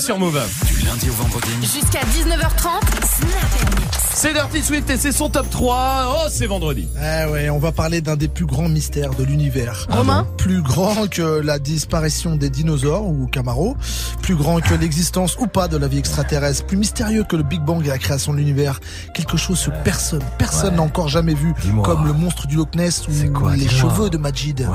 sur 0.00 0.18
Move. 0.18 0.40
Du 0.66 0.86
lundi 0.86 1.10
au 1.10 1.12
vendredi. 1.12 1.50
Jusqu'à 1.60 2.00
19h30, 2.00 2.80
Snap 3.04 3.80
Mix. 3.80 3.98
C'est 4.14 4.32
Dirty 4.32 4.62
Swift 4.62 4.88
et 4.88 4.96
c'est 4.96 5.12
son 5.12 5.28
top 5.28 5.48
3. 5.50 6.14
Oh, 6.24 6.28
c'est 6.30 6.46
vendredi. 6.46 6.88
Eh 6.96 7.30
ouais, 7.30 7.50
on 7.50 7.58
va 7.58 7.70
parler 7.70 8.00
d'un 8.00 8.16
des 8.16 8.28
plus 8.28 8.46
grands 8.46 8.68
mystères 8.68 9.14
de 9.14 9.24
l'univers. 9.24 9.86
Romain 9.90 10.26
Plus 10.38 10.62
grand 10.62 11.06
que 11.08 11.40
la 11.40 11.58
disparition 11.58 12.36
des 12.36 12.48
dinosaures 12.48 13.06
ou 13.06 13.26
Camaro, 13.26 13.76
plus 14.20 14.36
grand 14.36 14.60
que 14.60 14.74
l'existence 14.74 15.36
ou 15.38 15.46
pas 15.46 15.68
de 15.68 15.76
la 15.76 15.88
vie 15.88 15.98
extraterrestre, 15.98 16.64
plus 16.66 16.76
mystérieux 16.76 17.24
que 17.24 17.36
le 17.36 17.42
Big 17.42 17.60
Bang 17.62 17.84
et 17.84 17.88
la 17.88 17.98
création 17.98 18.32
de 18.32 18.38
l'univers. 18.38 18.80
Quelque 19.14 19.36
chose 19.36 19.64
que 19.64 19.70
personne, 19.84 20.22
personne 20.38 20.76
n'a 20.76 20.82
encore 20.82 21.08
jamais 21.08 21.34
vu, 21.34 21.52
comme 21.82 22.06
le 22.06 22.12
monstre 22.12 22.46
du 22.46 22.56
Loch 22.56 22.74
Ness 22.74 23.06
ou 23.08 23.32
quoi, 23.32 23.56
les 23.56 23.68
cheveux 23.68 24.10
de 24.10 24.18
Majid. 24.18 24.68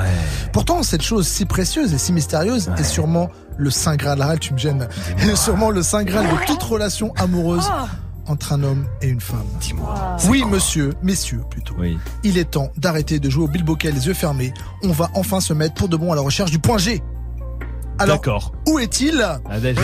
Pourtant, 0.52 0.84
cette 0.84 1.02
chose 1.04 1.28
si 1.28 1.46
précieuse 1.46 1.93
et 1.93 1.98
si 1.98 2.12
mystérieuse 2.14 2.70
est 2.78 2.84
sûrement 2.84 3.30
le 3.58 3.70
Saint 3.70 3.96
Graal. 3.96 4.22
Arrête, 4.22 4.39
tu 4.41 4.54
me 4.54 4.58
gênes. 4.58 4.88
Est 5.20 5.36
sûrement 5.38 5.70
le 5.70 5.82
Saint 5.84 6.04
Graal 6.04 6.26
de 6.26 6.46
toute 6.46 6.62
relation 6.64 7.14
amoureuse 7.16 7.64
Ah. 7.72 7.86
entre 8.28 8.54
un 8.54 8.64
homme 8.64 8.86
et 9.02 9.08
une 9.08 9.22
femme. 9.22 9.46
Dis-moi. 9.62 10.18
Oui, 10.28 10.43
monsieur, 10.50 10.93
messieurs 11.04 11.41
plutôt. 11.50 11.76
Oui. 11.78 11.98
Il 12.24 12.38
est 12.38 12.52
temps 12.52 12.70
d'arrêter 12.78 13.20
de 13.20 13.30
jouer 13.30 13.43
au 13.46 13.48
bilboquet 13.48 13.91
les 13.91 14.08
yeux 14.08 14.14
fermés. 14.14 14.54
On 14.84 14.91
va 14.91 15.10
enfin 15.14 15.39
se 15.39 15.54
mettre 15.54 15.76
pour 15.76 15.88
de 15.89 15.96
bon 15.96 16.12
à 16.12 16.16
la 16.16 16.22
recherche 16.22 16.52
du 16.52 16.60
point 16.60 16.78
G. 16.78 17.02
Alors, 17.98 18.18
D'accord. 18.18 18.52
où 18.68 18.80
est-il 18.80 19.22
Ah, 19.50 19.60
déjà, 19.60 19.82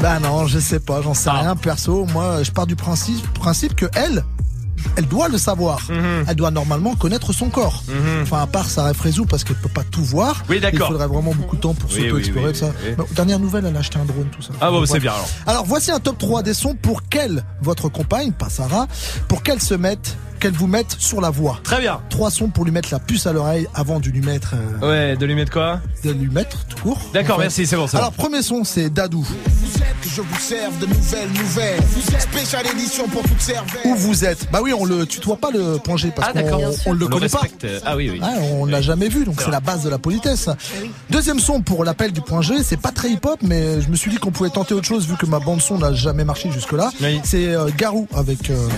Bah 0.00 0.18
non, 0.18 0.46
je 0.46 0.58
sais 0.58 0.80
pas, 0.80 1.00
j'en 1.00 1.14
sais 1.14 1.30
Ah. 1.32 1.40
rien 1.40 1.56
perso. 1.56 2.06
Moi, 2.12 2.42
je 2.42 2.50
pars 2.50 2.66
du 2.66 2.76
principe, 2.76 3.26
principe 3.34 3.74
que 3.76 3.86
elle, 3.94 4.24
elle 4.96 5.06
doit 5.06 5.28
le 5.28 5.38
savoir. 5.38 5.78
Mhm. 5.88 6.24
Elle 6.26 6.34
doit 6.36 6.50
normalement 6.50 6.94
connaître 6.96 7.32
son 7.32 7.48
corps. 7.50 7.82
Mhm. 7.88 8.22
Enfin, 8.22 8.42
à 8.42 8.46
part 8.46 8.66
Sarah 8.68 8.92
Frézou, 8.94 9.24
parce 9.24 9.44
qu'elle 9.44 9.56
peut 9.56 9.68
pas 9.68 9.84
tout 9.84 10.04
voir. 10.04 10.42
Oui, 10.50 10.60
d'accord. 10.60 10.88
Il 10.88 10.92
faudrait 10.92 11.06
vraiment 11.06 11.32
beaucoup 11.32 11.56
de 11.56 11.60
temps 11.60 11.72
pour 11.74 11.88
Oui, 11.90 12.02
s'auto-explorer, 12.02 12.48
oui, 12.50 12.54
ça. 12.56 12.72
Bah, 12.98 13.04
dernière 13.12 13.38
nouvelle, 13.38 13.64
elle 13.66 13.76
a 13.76 13.78
acheté 13.78 13.98
un 13.98 14.04
drone, 14.04 14.26
tout 14.30 14.42
ça. 14.42 14.50
Ah 14.60 14.70
bon, 14.70 14.78
Bref. 14.78 14.90
c'est 14.92 15.00
bien 15.00 15.12
alors. 15.12 15.28
Alors 15.46 15.64
voici 15.64 15.90
un 15.92 16.00
top 16.00 16.18
3 16.18 16.42
des 16.42 16.54
sons 16.54 16.74
pour 16.74 17.04
qu'elle, 17.08 17.44
votre 17.62 17.88
compagne, 17.88 18.32
pas 18.32 18.50
Sarah, 18.50 18.86
pour 19.28 19.42
qu'elle 19.44 19.62
se 19.62 19.74
mette, 19.74 20.16
qu'elle 20.42 20.52
vous 20.52 20.66
mette 20.66 20.96
sur 20.98 21.20
la 21.20 21.30
voie. 21.30 21.60
Très 21.62 21.80
bien. 21.80 22.00
Trois 22.10 22.30
sons 22.32 22.48
pour 22.48 22.64
lui 22.64 22.72
mettre 22.72 22.88
la 22.90 22.98
puce 22.98 23.26
à 23.28 23.32
l'oreille 23.32 23.68
avant 23.74 24.00
de 24.00 24.08
lui 24.08 24.20
mettre, 24.20 24.54
euh, 24.82 25.10
Ouais, 25.12 25.16
de 25.16 25.24
lui 25.24 25.34
mettre 25.36 25.52
quoi? 25.52 25.80
de 26.02 26.10
lui 26.10 26.28
mettre 26.30 26.64
tout 26.66 26.76
court. 26.82 27.00
D'accord, 27.14 27.36
En 27.36 27.38
fait. 27.38 27.44
merci, 27.44 27.64
c'est 27.66 27.76
bon, 27.76 27.86
c'est 27.86 27.96
Alors 27.96 28.10
premier 28.12 28.42
son, 28.42 28.64
c'est 28.64 28.90
Dadou. 28.90 29.24
Que 30.02 30.08
je 30.08 30.20
vous 30.20 30.38
serve 30.40 30.76
de 30.80 30.86
nouvelles 30.86 31.28
nouvelles. 31.30 31.80
Spéciale 32.18 32.66
édition 32.74 33.06
pour 33.06 33.22
toutes 33.22 33.40
cervelles. 33.40 33.82
Où 33.84 33.94
vous 33.94 34.24
êtes? 34.24 34.48
Bah 34.50 34.58
oui, 34.62 34.72
on 34.76 34.84
le 34.84 35.06
tutoie 35.06 35.36
pas 35.36 35.52
le 35.52 35.78
point 35.78 35.96
G 35.96 36.12
parce 36.14 36.30
Ah, 36.30 36.32
d'accord. 36.34 36.60
qu'on 36.60 36.90
on 36.90 36.92
le 36.94 37.06
On 37.06 37.08
connaît 37.08 37.28
pas. 37.28 37.42
Ah 37.84 37.96
oui, 37.96 38.10
oui. 38.12 38.18
Ouais, 38.20 38.50
on 38.58 38.66
l'a 38.66 38.82
jamais 38.82 39.08
vu, 39.08 39.24
donc 39.24 39.36
C'est 39.38 39.44
c'est 39.44 39.50
la 39.52 39.60
base 39.60 39.84
de 39.84 39.90
la 39.90 39.98
politesse. 39.98 40.48
Deuxième 41.08 41.38
son 41.38 41.60
pour 41.60 41.84
l'appel 41.84 42.10
du 42.10 42.20
point 42.20 42.42
G, 42.42 42.64
c'est 42.64 42.80
pas 42.80 42.90
très 42.90 43.10
hip-hop, 43.10 43.38
mais 43.42 43.80
je 43.80 43.88
me 43.88 43.94
suis 43.94 44.10
dit 44.10 44.16
qu'on 44.16 44.32
pouvait 44.32 44.50
tenter 44.50 44.74
autre 44.74 44.86
chose 44.88 45.06
vu 45.06 45.14
que 45.16 45.26
ma 45.26 45.38
bande 45.38 45.60
son 45.62 45.78
n'a 45.78 45.92
jamais 45.92 46.24
marché 46.24 46.50
jusque-là. 46.50 46.90
Oui. 47.00 47.20
C'est 47.22 47.54
euh, 47.54 47.68
Garou 47.76 48.08
avec. 48.12 48.50
euh, 48.50 48.68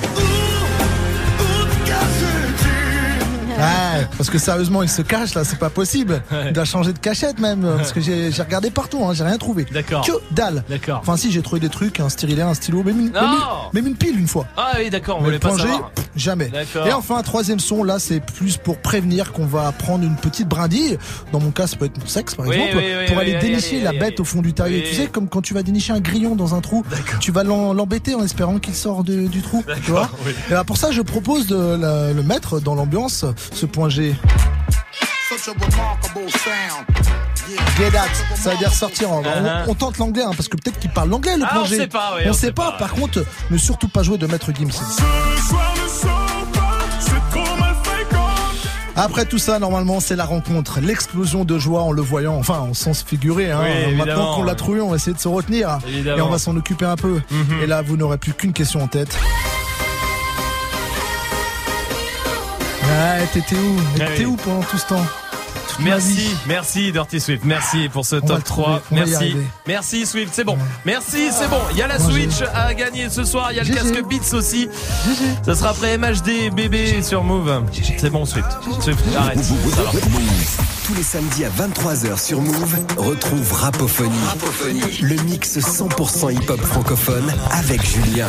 Ouais, 3.57 4.07
parce 4.17 4.31
que 4.31 4.39
sérieusement, 4.39 4.83
il 4.83 4.89
se 4.89 5.03
cache 5.03 5.35
là, 5.35 5.45
c'est 5.45 5.59
pas 5.59 5.71
possible. 5.71 6.23
Il 6.47 6.53
doit 6.53 6.65
changer 6.65 6.93
de 6.93 6.99
cachette 6.99 7.39
même, 7.39 7.67
parce 7.77 7.93
que 7.93 8.01
j'ai 8.01 8.31
regardé 8.43 8.71
partout, 8.71 9.05
hein, 9.05 9.13
j'ai 9.15 9.25
rien 9.25 9.39
trouvé. 9.39 9.65
D'accord. 9.73 10.05
Que 10.07 10.13
dalle. 10.33 10.65
D'accord. 10.69 10.99
Enfin, 11.03 11.17
si, 11.17 11.31
j'ai 11.31 11.43
trouvé 11.43 11.61
des 11.61 11.69
trucs, 11.69 12.01
un 12.01 12.09
stylet, 12.09 12.41
un 12.43 12.55
stylo, 12.55 12.83
même 12.83 12.99
une, 13.01 13.11
même 13.11 13.23
Non. 13.23 13.31
une- 13.73 13.75
même 13.81 13.87
une 13.87 13.97
pile 13.97 14.19
une 14.19 14.27
fois. 14.29 14.47
Ah 14.57 14.73
oui, 14.79 14.91
d'accord, 14.91 15.19
on 15.21 15.25
voulait 15.25 15.39
pas 15.39 15.57
savoir. 15.57 15.91
pff, 15.91 16.05
jamais. 16.17 16.49
D'accord. 16.49 16.87
Et 16.87 16.93
enfin, 16.93 17.17
un 17.17 17.23
troisième 17.23 17.61
son, 17.61 17.85
là, 17.85 17.99
c'est 17.99 18.21
plus 18.21 18.57
pour 18.57 18.79
prévenir 18.79 19.33
qu'on 19.33 19.47
va 19.47 19.71
prendre 19.73 20.05
une 20.05 20.17
petite 20.17 20.49
brindille. 20.49 20.99
Dans 21.33 21.41
mon 21.41 21.51
cas, 21.51 21.67
ça 21.67 21.77
peut 21.77 21.85
être 21.87 21.99
mon 21.99 22.07
sexe, 22.07 22.35
par 22.35 22.47
Oui, 22.47 22.57
exemple, 22.57 22.77
oui, 22.79 22.85
oui, 23.01 23.07
pour 23.09 23.19
aller 23.19 23.35
dénicher 23.39 23.81
la 23.81 23.93
bête 23.93 24.21
au 24.21 24.25
fond 24.25 24.43
du 24.43 24.53
terrier. 24.53 24.85
Tu 24.85 24.95
sais, 24.95 25.07
comme 25.07 25.29
quand 25.29 25.43
tu 25.43 25.55
vas 25.55 25.63
dénicher 25.63 25.93
un 25.93 26.01
grillon 26.01 26.35
dans 26.37 26.55
un 26.55 26.61
trou, 26.61 26.85
tu 27.21 27.31
vas 27.33 27.45
l'embêter 27.45 28.15
en 28.15 28.23
espérant 28.25 28.59
qu'il 28.59 28.75
sort 28.75 29.05
de- 29.05 29.27
du 29.27 29.43
trou. 29.43 29.65
Tu 29.85 29.91
vois. 29.91 30.11
Et 30.51 30.53
ben, 30.55 30.65
pour 30.65 30.77
ça, 30.77 30.91
je 30.91 31.03
propose 31.03 31.47
de 31.47 31.77
la- 31.77 32.13
le 32.13 32.23
mettre 32.23 32.61
dans 32.61 32.75
l'ambiance, 32.75 33.25
ce 33.55 33.67
point 33.67 33.89
G. 33.89 34.15
Get 37.79 37.91
that, 37.91 38.07
ça 38.37 38.51
veut 38.51 38.57
dire 38.59 38.73
sortir. 38.73 39.11
On, 39.11 39.23
Uh-huh. 39.23 39.65
on 39.69 39.75
tente 39.75 39.99
l'anglais, 39.99 40.23
hein, 40.23 40.31
parce 40.37 40.49
que 40.49 40.57
peut-être 40.57 40.79
qu'il 40.79 40.91
parle 40.91 41.11
l'anglais, 41.11 41.37
le 41.37 41.45
Ah, 41.47 41.53
point 41.55 41.63
on 41.63 41.67
G. 41.67 41.77
sait 41.77 41.87
pas, 41.87 42.15
on, 42.25 42.31
on 42.31 42.33
sait 42.33 42.53
pas. 42.53 42.73
Par 42.73 42.93
contre, 42.95 43.25
ne 43.51 43.59
surtout 43.59 43.89
pas 43.89 44.03
jouer 44.03 44.17
de 44.19 44.27
Maître 44.27 44.51
Gims. 44.55 44.71
Après 48.97 49.25
tout 49.25 49.39
ça, 49.39 49.59
normalement, 49.59 49.99
c'est 49.99 50.15
la 50.15 50.25
rencontre, 50.25 50.79
l'explosion 50.81 51.45
de 51.45 51.59
joie 51.59 51.83
en 51.83 51.91
le 51.91 52.01
voyant, 52.01 52.37
enfin, 52.37 52.61
en 52.61 52.75
sens 52.75 53.03
figuré. 53.07 53.51
Hein. 53.51 53.61
Oui. 53.89 53.95
Maintenant 53.97 54.37
qu'on 54.37 54.45
l'a 54.45 54.55
trouvé, 54.55 54.81
on 54.81 54.91
va 54.91 54.97
essayer 54.97 55.15
de 55.15 55.19
se 55.21 55.27
retenir 55.29 55.79
Évidemment. 55.89 56.17
et 56.19 56.21
on 56.23 56.29
va 56.31 56.39
s'en 56.39 56.57
occuper 56.57 56.85
un 56.85 56.95
peu. 56.97 57.21
Mhm. 57.31 57.61
Et 57.63 57.67
là, 57.67 57.83
vous 57.83 57.97
n'aurez 57.97 58.19
plus 58.19 58.33
qu'une 58.35 58.53
question 58.53 58.81
en 58.83 58.87
tête. 58.87 59.19
Ouais, 62.95 63.27
t'étais 63.33 63.57
où 63.57 63.77
Ah 63.95 63.99
T'étais 63.99 64.19
oui. 64.21 64.25
où 64.27 64.37
pendant 64.37 64.63
tout 64.63 64.79
ce 64.79 64.87
temps 64.87 65.05
Toute. 65.69 65.81
Merci, 65.81 66.37
merci 66.47 66.93
Dirty 66.93 67.19
Swift, 67.21 67.43
merci 67.45 67.89
pour 67.89 68.07
ce 68.07 68.17
top 68.17 68.37
le 68.37 68.43
trouver, 68.43 68.67
3. 68.67 68.83
on 68.93 68.95
va 68.95 69.01
y 69.03 69.11
Merci, 69.11 69.37
merci 69.67 70.07
Swift, 70.07 70.31
c'est 70.33 70.45
bon. 70.45 70.57
Merci, 70.85 71.31
c'est 71.33 71.49
bon. 71.49 71.61
Il 71.73 71.79
y 71.79 71.83
a 71.83 71.89
la 71.89 71.99
Switch 71.99 72.43
à 72.55 72.73
gagner 72.75 73.09
ce 73.11 73.25
soir, 73.25 73.49
il 73.51 73.57
y 73.57 73.61
a 73.61 73.63
le 73.65 73.69
GG. 73.69 73.79
casque 73.81 74.03
Beats 74.09 74.35
aussi. 74.37 74.69
Ça 75.45 75.55
sera 75.57 75.71
après 75.71 75.99
MHD 75.99 76.55
bébé 76.55 77.03
sur 77.03 77.25
Move. 77.25 77.65
C'est 77.99 78.11
bon 78.11 78.25
Swift. 78.25 78.47
Swift, 78.81 79.01
arrête. 79.17 79.43
Ça 79.43 79.83
va. 79.83 79.91
Tous 80.85 80.95
les 80.95 81.03
samedis 81.03 81.47
à 81.47 81.49
23h 81.49 82.23
sur 82.23 82.43
Move, 82.43 82.77
retrouve 82.99 83.53
Rapophonie. 83.53 84.13
Le 85.01 85.17
mix 85.23 85.59
100% 85.59 86.35
hip-hop 86.35 86.61
francophone 86.61 87.33
avec 87.51 87.83
Julien. 87.83 88.29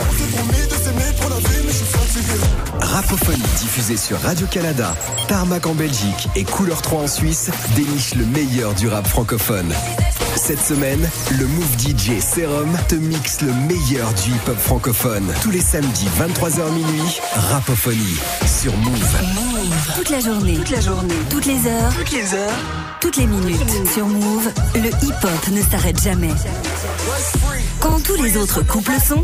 Rapophonie 2.79 3.43
diffusée 3.59 3.97
sur 3.97 4.17
Radio-Canada, 4.21 4.95
Tarmac 5.27 5.67
en 5.67 5.75
Belgique 5.75 6.29
et 6.37 6.45
Couleur 6.45 6.81
3 6.81 7.01
en 7.01 7.07
Suisse 7.07 7.49
déniche 7.75 8.15
le 8.15 8.25
meilleur 8.25 8.73
du 8.73 8.87
rap 8.87 9.05
francophone. 9.05 9.73
Cette 10.37 10.61
semaine, 10.61 11.09
le 11.37 11.47
Move 11.47 11.77
DJ 11.79 12.21
Serum 12.21 12.77
te 12.87 12.95
mixe 12.95 13.41
le 13.41 13.51
meilleur 13.67 14.13
du 14.13 14.31
hip-hop 14.31 14.57
francophone. 14.57 15.25
Tous 15.41 15.51
les 15.51 15.61
samedis 15.61 16.07
23h 16.19 16.71
minuit, 16.71 17.19
Rapophonie 17.51 18.19
sur 18.45 18.75
Move. 18.77 19.17
Toute 19.95 20.09
la 20.09 20.19
journée, 20.19 20.55
toute 20.55 20.69
la 20.69 20.81
journée, 20.81 21.15
toutes 21.29 21.45
les 21.45 21.67
heures, 21.67 21.93
toutes 21.97 22.11
les 22.11 22.33
heures, 22.33 22.44
toutes 23.01 23.17
les 23.17 23.27
minutes. 23.27 23.87
Sur 23.93 24.07
Move, 24.07 24.51
le 24.75 24.89
hip-hop 25.05 25.47
ne 25.51 25.61
s'arrête 25.61 26.01
jamais. 26.01 26.31
Quand 27.79 28.01
tous 28.03 28.21
les 28.21 28.37
autres 28.37 28.61
couples 28.61 28.99
sont, 29.05 29.23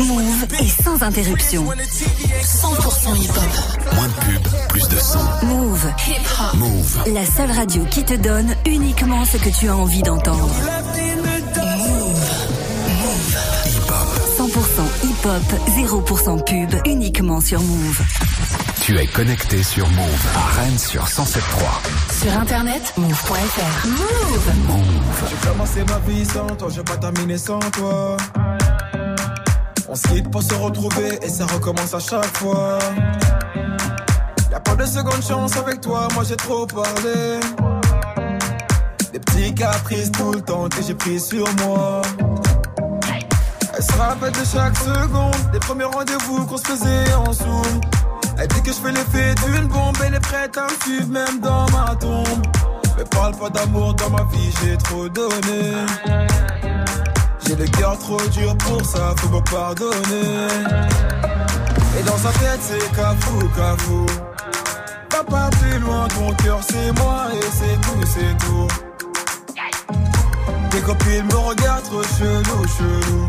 Move 0.00 0.44
est 0.60 0.82
sans 0.82 1.02
interruption. 1.02 1.64
100% 1.64 3.16
hip-hop. 3.16 3.94
Moins 3.94 4.08
de 4.08 4.12
pub, 4.12 4.48
plus 4.68 4.88
de 4.88 4.98
son. 4.98 5.46
Move. 5.46 5.86
Hip-hop. 6.06 6.54
Move. 6.54 7.14
La 7.14 7.24
seule 7.24 7.50
radio 7.50 7.84
qui 7.90 8.04
te 8.04 8.14
donne 8.14 8.54
uniquement 8.66 9.24
ce 9.24 9.36
que 9.38 9.48
tu 9.48 9.68
as 9.68 9.76
envie 9.76 10.02
d'entendre. 10.02 10.50
100% 14.36 14.48
hip-hop, 15.04 15.42
0% 15.68 16.44
pub, 16.44 16.80
uniquement 16.86 17.40
sur 17.40 17.60
Move. 17.62 18.00
Tu 18.84 18.98
es 18.98 19.06
connecté 19.06 19.62
sur 19.62 19.88
Move 19.88 20.26
à 20.36 20.60
Rennes 20.60 20.78
sur 20.78 21.04
107.3. 21.04 22.22
Sur 22.22 22.38
internet, 22.38 22.92
move.fr. 22.98 23.86
Move. 23.86 24.52
J'ai 25.30 25.48
commencé 25.48 25.84
ma 25.84 25.98
vie 26.00 26.26
sans 26.26 26.46
toi, 26.48 26.68
j'ai 26.68 26.82
pas 26.82 26.98
terminé 26.98 27.38
sans 27.38 27.60
toi. 27.60 28.18
On 29.88 29.94
se 29.94 30.06
quitte 30.08 30.30
pour 30.30 30.42
se 30.42 30.52
retrouver 30.52 31.18
et 31.22 31.28
ça 31.30 31.46
recommence 31.46 31.94
à 31.94 31.98
chaque 31.98 32.36
fois. 32.36 32.78
Y'a 34.52 34.60
pas 34.60 34.76
de 34.76 34.84
seconde 34.84 35.22
chance 35.26 35.56
avec 35.56 35.80
toi, 35.80 36.06
moi 36.12 36.22
j'ai 36.28 36.36
trop 36.36 36.66
parlé. 36.66 37.40
Des 39.14 39.18
petits 39.18 39.54
caprices 39.54 40.12
tout 40.12 40.32
le 40.32 40.42
temps 40.42 40.68
que 40.68 40.82
j'ai 40.86 40.94
pris 40.94 41.18
sur 41.18 41.46
moi. 41.64 42.02
Elle 43.74 43.82
se 43.82 43.92
rappelle 43.92 44.32
de 44.32 44.44
chaque 44.44 44.76
seconde, 44.76 45.52
des 45.54 45.58
premiers 45.60 45.84
rendez-vous 45.84 46.44
qu'on 46.44 46.58
se 46.58 46.66
faisait 46.66 47.14
en 47.14 47.32
zoom. 47.32 47.80
Elle 48.38 48.48
dit 48.48 48.62
que 48.62 48.72
je 48.72 48.76
fais 48.76 48.92
l'effet 48.92 49.34
d'une 49.46 49.66
bombe, 49.68 49.96
elle 50.04 50.14
est 50.14 50.20
prête 50.20 50.56
à 50.58 50.64
me 50.64 50.82
suivre 50.82 51.08
même 51.08 51.40
dans 51.40 51.66
ma 51.70 51.94
tombe. 51.94 52.46
Mais 52.96 53.04
parle 53.04 53.36
pas 53.36 53.50
d'amour 53.50 53.94
dans 53.94 54.10
ma 54.10 54.24
vie, 54.24 54.52
j'ai 54.62 54.76
trop 54.76 55.08
donné. 55.08 55.72
J'ai 57.46 57.56
le 57.56 57.66
cœur 57.66 57.98
trop 57.98 58.20
dur 58.32 58.56
pour 58.58 58.84
ça, 58.84 59.14
faut 59.18 59.28
me 59.28 59.40
pardonner. 59.40 60.48
Et 61.98 62.02
dans 62.02 62.16
sa 62.16 62.30
tête, 62.38 62.60
c'est 62.60 62.96
cafou, 62.96 63.48
cafou. 63.56 64.06
Va 65.12 65.22
pas 65.22 65.50
plus 65.50 65.78
loin, 65.78 66.08
ton 66.08 66.32
cœur 66.42 66.58
c'est 66.68 66.92
moi 66.98 67.26
et 67.32 67.46
c'est 67.52 67.80
tout, 67.80 68.00
c'est 68.04 68.36
tout. 68.44 68.68
Tes 70.70 70.80
copines 70.80 71.26
me 71.26 71.36
regardent 71.36 71.84
trop 71.84 72.02
chelou, 72.02 72.66
chelou. 72.76 73.28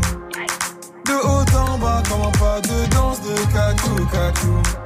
De 1.04 1.12
haut 1.12 1.58
en 1.58 1.78
bas, 1.78 2.02
comment 2.10 2.32
pas 2.32 2.60
de 2.60 2.86
danse 2.90 3.20
de 3.20 3.34
cacou, 3.52 4.04
cacou. 4.10 4.85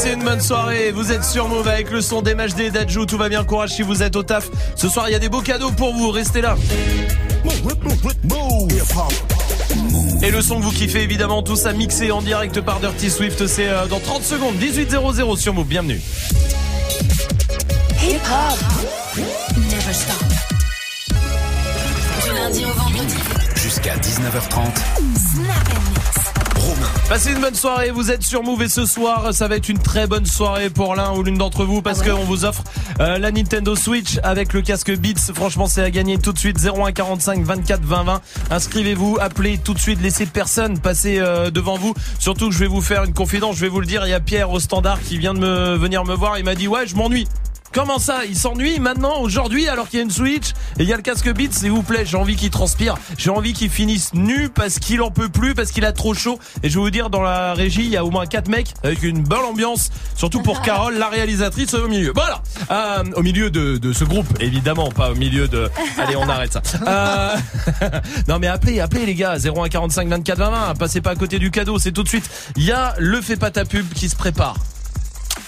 Passez 0.00 0.14
une 0.14 0.24
bonne 0.24 0.40
soirée, 0.40 0.92
vous 0.92 1.12
êtes 1.12 1.24
sur 1.24 1.46
Move 1.46 1.68
avec 1.68 1.90
le 1.90 2.00
son 2.00 2.22
d'MHD 2.22 2.60
et 2.60 2.70
d'Adjou, 2.70 3.04
tout 3.04 3.18
va 3.18 3.28
bien, 3.28 3.44
courage 3.44 3.74
si 3.74 3.82
vous 3.82 4.02
êtes 4.02 4.16
au 4.16 4.22
taf. 4.22 4.48
Ce 4.74 4.88
soir 4.88 5.10
il 5.10 5.12
y 5.12 5.14
a 5.14 5.18
des 5.18 5.28
beaux 5.28 5.42
cadeaux 5.42 5.72
pour 5.72 5.94
vous, 5.94 6.10
restez 6.10 6.40
là. 6.40 6.56
Et 10.22 10.30
le 10.30 10.40
son 10.40 10.58
que 10.58 10.64
vous 10.64 10.70
kiffez 10.70 11.02
évidemment, 11.02 11.42
tout 11.42 11.54
ça 11.54 11.74
mixé 11.74 12.12
en 12.12 12.22
direct 12.22 12.62
par 12.62 12.80
Dirty 12.80 13.10
Swift, 13.10 13.46
c'est 13.46 13.68
euh, 13.68 13.86
dans 13.88 14.00
30 14.00 14.22
secondes, 14.22 14.54
18.00 14.54 15.36
sur 15.36 15.52
Move, 15.52 15.66
bienvenue. 15.66 16.00
Hip 18.02 18.20
hop. 18.24 18.58
Never 19.58 19.92
stop. 19.92 20.24
Du 22.24 22.34
lundi 22.34 22.64
au 22.64 22.72
vendredi. 22.72 23.16
Jusqu'à 23.54 23.96
19h30. 23.96 24.64
Snap. 25.34 25.89
Romain. 26.70 26.86
Passez 27.08 27.32
une 27.32 27.40
bonne 27.40 27.54
soirée, 27.54 27.90
vous 27.90 28.10
êtes 28.10 28.22
sur 28.22 28.42
Move 28.42 28.62
et 28.62 28.68
ce 28.68 28.86
soir 28.86 29.34
ça 29.34 29.48
va 29.48 29.56
être 29.56 29.68
une 29.68 29.78
très 29.78 30.06
bonne 30.06 30.26
soirée 30.26 30.70
pour 30.70 30.94
l'un 30.94 31.12
ou 31.12 31.22
l'une 31.22 31.36
d'entre 31.36 31.64
vous 31.64 31.82
parce 31.82 32.02
qu'on 32.02 32.24
vous 32.24 32.44
offre 32.44 32.62
euh, 33.00 33.18
la 33.18 33.32
Nintendo 33.32 33.74
Switch 33.74 34.18
avec 34.22 34.52
le 34.52 34.62
casque 34.62 34.96
Beats. 34.96 35.32
Franchement 35.34 35.66
c'est 35.66 35.82
à 35.82 35.90
gagner 35.90 36.18
tout 36.18 36.32
de 36.32 36.38
suite 36.38 36.58
0145 36.58 37.42
24 37.42 37.82
20 37.82 38.04
20. 38.04 38.20
Inscrivez-vous, 38.50 39.18
appelez 39.20 39.58
tout 39.58 39.74
de 39.74 39.80
suite, 39.80 40.00
laissez 40.00 40.26
personne 40.26 40.78
passer 40.78 41.18
euh, 41.18 41.50
devant 41.50 41.76
vous. 41.76 41.94
Surtout 42.18 42.48
que 42.48 42.54
je 42.54 42.60
vais 42.60 42.68
vous 42.68 42.80
faire 42.80 43.04
une 43.04 43.14
confidence, 43.14 43.56
je 43.56 43.62
vais 43.62 43.68
vous 43.68 43.80
le 43.80 43.86
dire, 43.86 44.06
il 44.06 44.10
y 44.10 44.14
a 44.14 44.20
Pierre 44.20 44.50
au 44.50 44.60
standard 44.60 45.00
qui 45.02 45.18
vient 45.18 45.34
de 45.34 45.40
me 45.40 45.76
venir 45.76 46.04
me 46.04 46.14
voir, 46.14 46.38
il 46.38 46.44
m'a 46.44 46.54
dit 46.54 46.68
ouais 46.68 46.86
je 46.86 46.94
m'ennuie. 46.94 47.26
Comment 47.72 48.00
ça 48.00 48.24
Il 48.28 48.36
s'ennuie 48.36 48.80
maintenant, 48.80 49.20
aujourd'hui, 49.20 49.68
alors 49.68 49.88
qu'il 49.88 49.98
y 49.98 50.00
a 50.00 50.04
une 50.04 50.10
Switch 50.10 50.50
et 50.78 50.82
il 50.82 50.88
y 50.88 50.92
a 50.92 50.96
le 50.96 51.02
casque 51.02 51.32
Beats, 51.32 51.52
s'il 51.52 51.70
vous 51.70 51.82
plaît. 51.84 52.04
J'ai 52.04 52.16
envie 52.16 52.34
qu'il 52.34 52.50
transpire. 52.50 52.96
J'ai 53.16 53.30
envie 53.30 53.52
qu'il 53.52 53.70
finisse 53.70 54.12
nu 54.12 54.48
parce 54.48 54.80
qu'il 54.80 55.02
en 55.02 55.12
peut 55.12 55.28
plus, 55.28 55.54
parce 55.54 55.70
qu'il 55.70 55.84
a 55.84 55.92
trop 55.92 56.12
chaud. 56.12 56.40
Et 56.64 56.68
je 56.68 56.74
vais 56.74 56.80
vous 56.80 56.90
dire, 56.90 57.10
dans 57.10 57.22
la 57.22 57.54
régie, 57.54 57.82
il 57.84 57.90
y 57.90 57.96
a 57.96 58.04
au 58.04 58.10
moins 58.10 58.26
quatre 58.26 58.48
mecs 58.48 58.74
avec 58.82 59.04
une 59.04 59.22
bonne 59.22 59.44
ambiance. 59.44 59.90
Surtout 60.16 60.42
pour 60.42 60.62
Carole, 60.62 60.98
la 60.98 61.08
réalisatrice 61.08 61.72
au 61.74 61.86
milieu. 61.86 62.12
Voilà. 62.12 62.42
Euh, 62.72 63.04
au 63.14 63.22
milieu 63.22 63.50
de, 63.50 63.76
de 63.76 63.92
ce 63.92 64.02
groupe, 64.02 64.26
évidemment, 64.40 64.90
pas 64.90 65.12
au 65.12 65.14
milieu 65.14 65.46
de. 65.46 65.70
Allez, 65.98 66.16
on 66.16 66.28
arrête 66.28 66.52
ça. 66.52 66.62
Euh... 66.86 67.36
non 68.28 68.40
mais 68.40 68.48
appelez, 68.48 68.80
appelez 68.80 69.06
les 69.06 69.14
gars. 69.14 69.36
0145 69.38 70.08
24 70.08 70.38
20 70.38 70.50
20. 70.50 70.74
Passez 70.74 71.00
pas 71.00 71.10
à 71.10 71.14
côté 71.14 71.38
du 71.38 71.52
cadeau. 71.52 71.78
C'est 71.78 71.92
tout 71.92 72.02
de 72.02 72.08
suite. 72.08 72.28
Il 72.56 72.64
y 72.64 72.72
a 72.72 72.94
le 72.98 73.20
fait 73.20 73.36
pas 73.36 73.52
ta 73.52 73.64
pub 73.64 73.88
qui 73.94 74.08
se 74.08 74.16
prépare. 74.16 74.56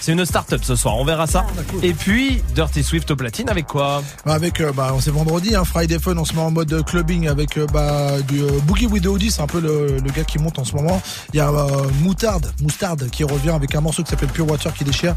C'est 0.03 0.11
une 0.11 0.25
start-up 0.25 0.59
ce 0.65 0.75
soir, 0.75 0.97
on 0.97 1.05
verra 1.05 1.27
ça. 1.27 1.45
Et 1.81 1.93
puis 1.93 2.43
Dirty 2.53 2.83
Swift 2.83 3.09
au 3.11 3.15
platine 3.15 3.47
avec 3.47 3.67
quoi? 3.67 4.03
Bah, 4.25 4.33
Avec, 4.33 4.59
euh, 4.59 4.73
bah, 4.73 4.93
c'est 4.99 5.11
vendredi, 5.11 5.55
hein, 5.55 5.63
Friday 5.63 5.97
Fun, 5.97 6.17
on 6.17 6.25
se 6.25 6.33
met 6.33 6.41
en 6.41 6.51
mode 6.51 6.83
clubbing 6.85 7.29
avec 7.29 7.57
euh, 7.57 7.65
bah, 7.67 8.19
du 8.27 8.41
euh, 8.41 8.59
Boogie 8.65 8.85
with 8.85 9.03
the 9.03 9.07
Audi, 9.07 9.31
c'est 9.31 9.41
un 9.41 9.47
peu 9.47 9.61
le, 9.61 9.99
le 10.03 10.11
gars 10.11 10.25
qui 10.25 10.39
monte 10.39 10.59
en 10.59 10.65
ce 10.65 10.75
moment. 10.75 11.01
Il 11.31 11.37
y 11.37 11.39
a 11.39 11.47
euh, 11.47 11.83
Moutarde, 12.01 12.51
Moustarde 12.61 13.09
qui 13.11 13.23
revient 13.23 13.51
avec 13.51 13.75
un 13.75 13.79
morceau 13.79 14.03
qui 14.03 14.09
s'appelle 14.09 14.27
Pure 14.27 14.51
Water 14.51 14.73
qui 14.73 14.83
déchire. 14.83 15.15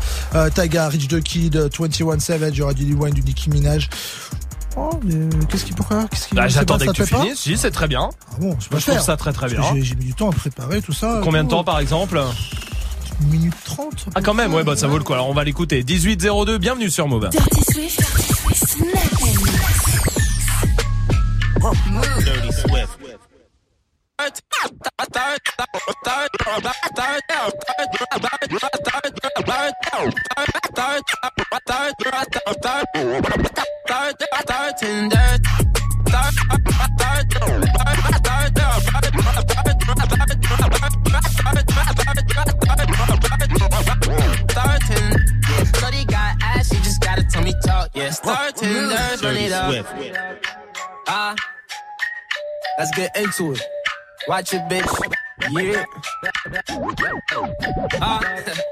Taiga, 0.55 0.87
Rich 0.89 1.09
the 1.09 1.21
Kid, 1.21 1.57
21 1.77 2.21
Savage, 2.21 2.53
il 2.53 2.59
y 2.59 2.63
aura 2.63 2.73
du 2.73 2.95
Wayne, 2.95 3.13
du 3.15 3.23
Nicki 3.23 3.51
Minaj. 3.51 3.89
Oh, 4.77 4.91
mais 5.03 5.15
qu'est-ce 5.49 5.65
qu'il 5.65 5.75
pourquoi 5.75 6.07
Qu'est-ce 6.09 6.29
qu'il 6.29 6.37
Bah, 6.37 6.47
J'attendais 6.47 6.87
que 6.87 6.93
tu 6.93 7.07
finisses. 7.07 7.41
Si, 7.41 7.57
c'est 7.57 7.73
très 7.73 7.89
bien. 7.89 8.11
Ah 8.31 8.37
bon, 8.39 8.57
je 8.61 8.69
trouve 8.69 9.01
ça 9.01 9.17
très 9.17 9.33
bien. 9.49 9.63
J'ai 9.81 9.97
mis 9.97 10.05
du 10.05 10.15
temps 10.15 10.31
à 10.31 10.33
préparer 10.33 10.81
tout 10.81 10.93
ça. 10.93 11.23
Combien 11.25 11.43
de 11.43 11.49
temps 11.49 11.65
par 11.65 11.81
exemple? 11.81 12.23
Une 13.23 13.29
minute 13.29 13.55
trente. 13.65 14.07
Ah 14.15 14.21
quand 14.21 14.35
même, 14.35 14.53
ouais 14.55 14.65
bah 14.65 14.77
ça 14.77 14.87
vaut 14.87 14.99
le 14.99 15.05
coup. 15.05 15.13
Alors 15.13 15.29
on 15.29 15.35
va 15.35 15.45
l'écouter. 15.45 15.83
1802, 15.83 16.59
bienvenue 16.59 16.91
sur 16.91 17.09
Move. 17.09 17.29
Dirty 17.31 17.65
Swift, 17.73 17.99
Dirty 17.99 18.35
Swift, 18.35 18.77
start 48.13 48.57
Tinder, 48.57 48.97
run 49.23 49.37
it 49.37 49.53
up. 49.53 49.87
Ah, 51.09 51.35
let's 52.79 52.97
get 52.97 53.17
into 53.17 53.53
it. 53.53 53.63
Watch 54.29 54.55
it, 54.55 54.63
bitch. 54.69 55.13
Yeah. 55.51 55.85
Ah. 58.01 58.21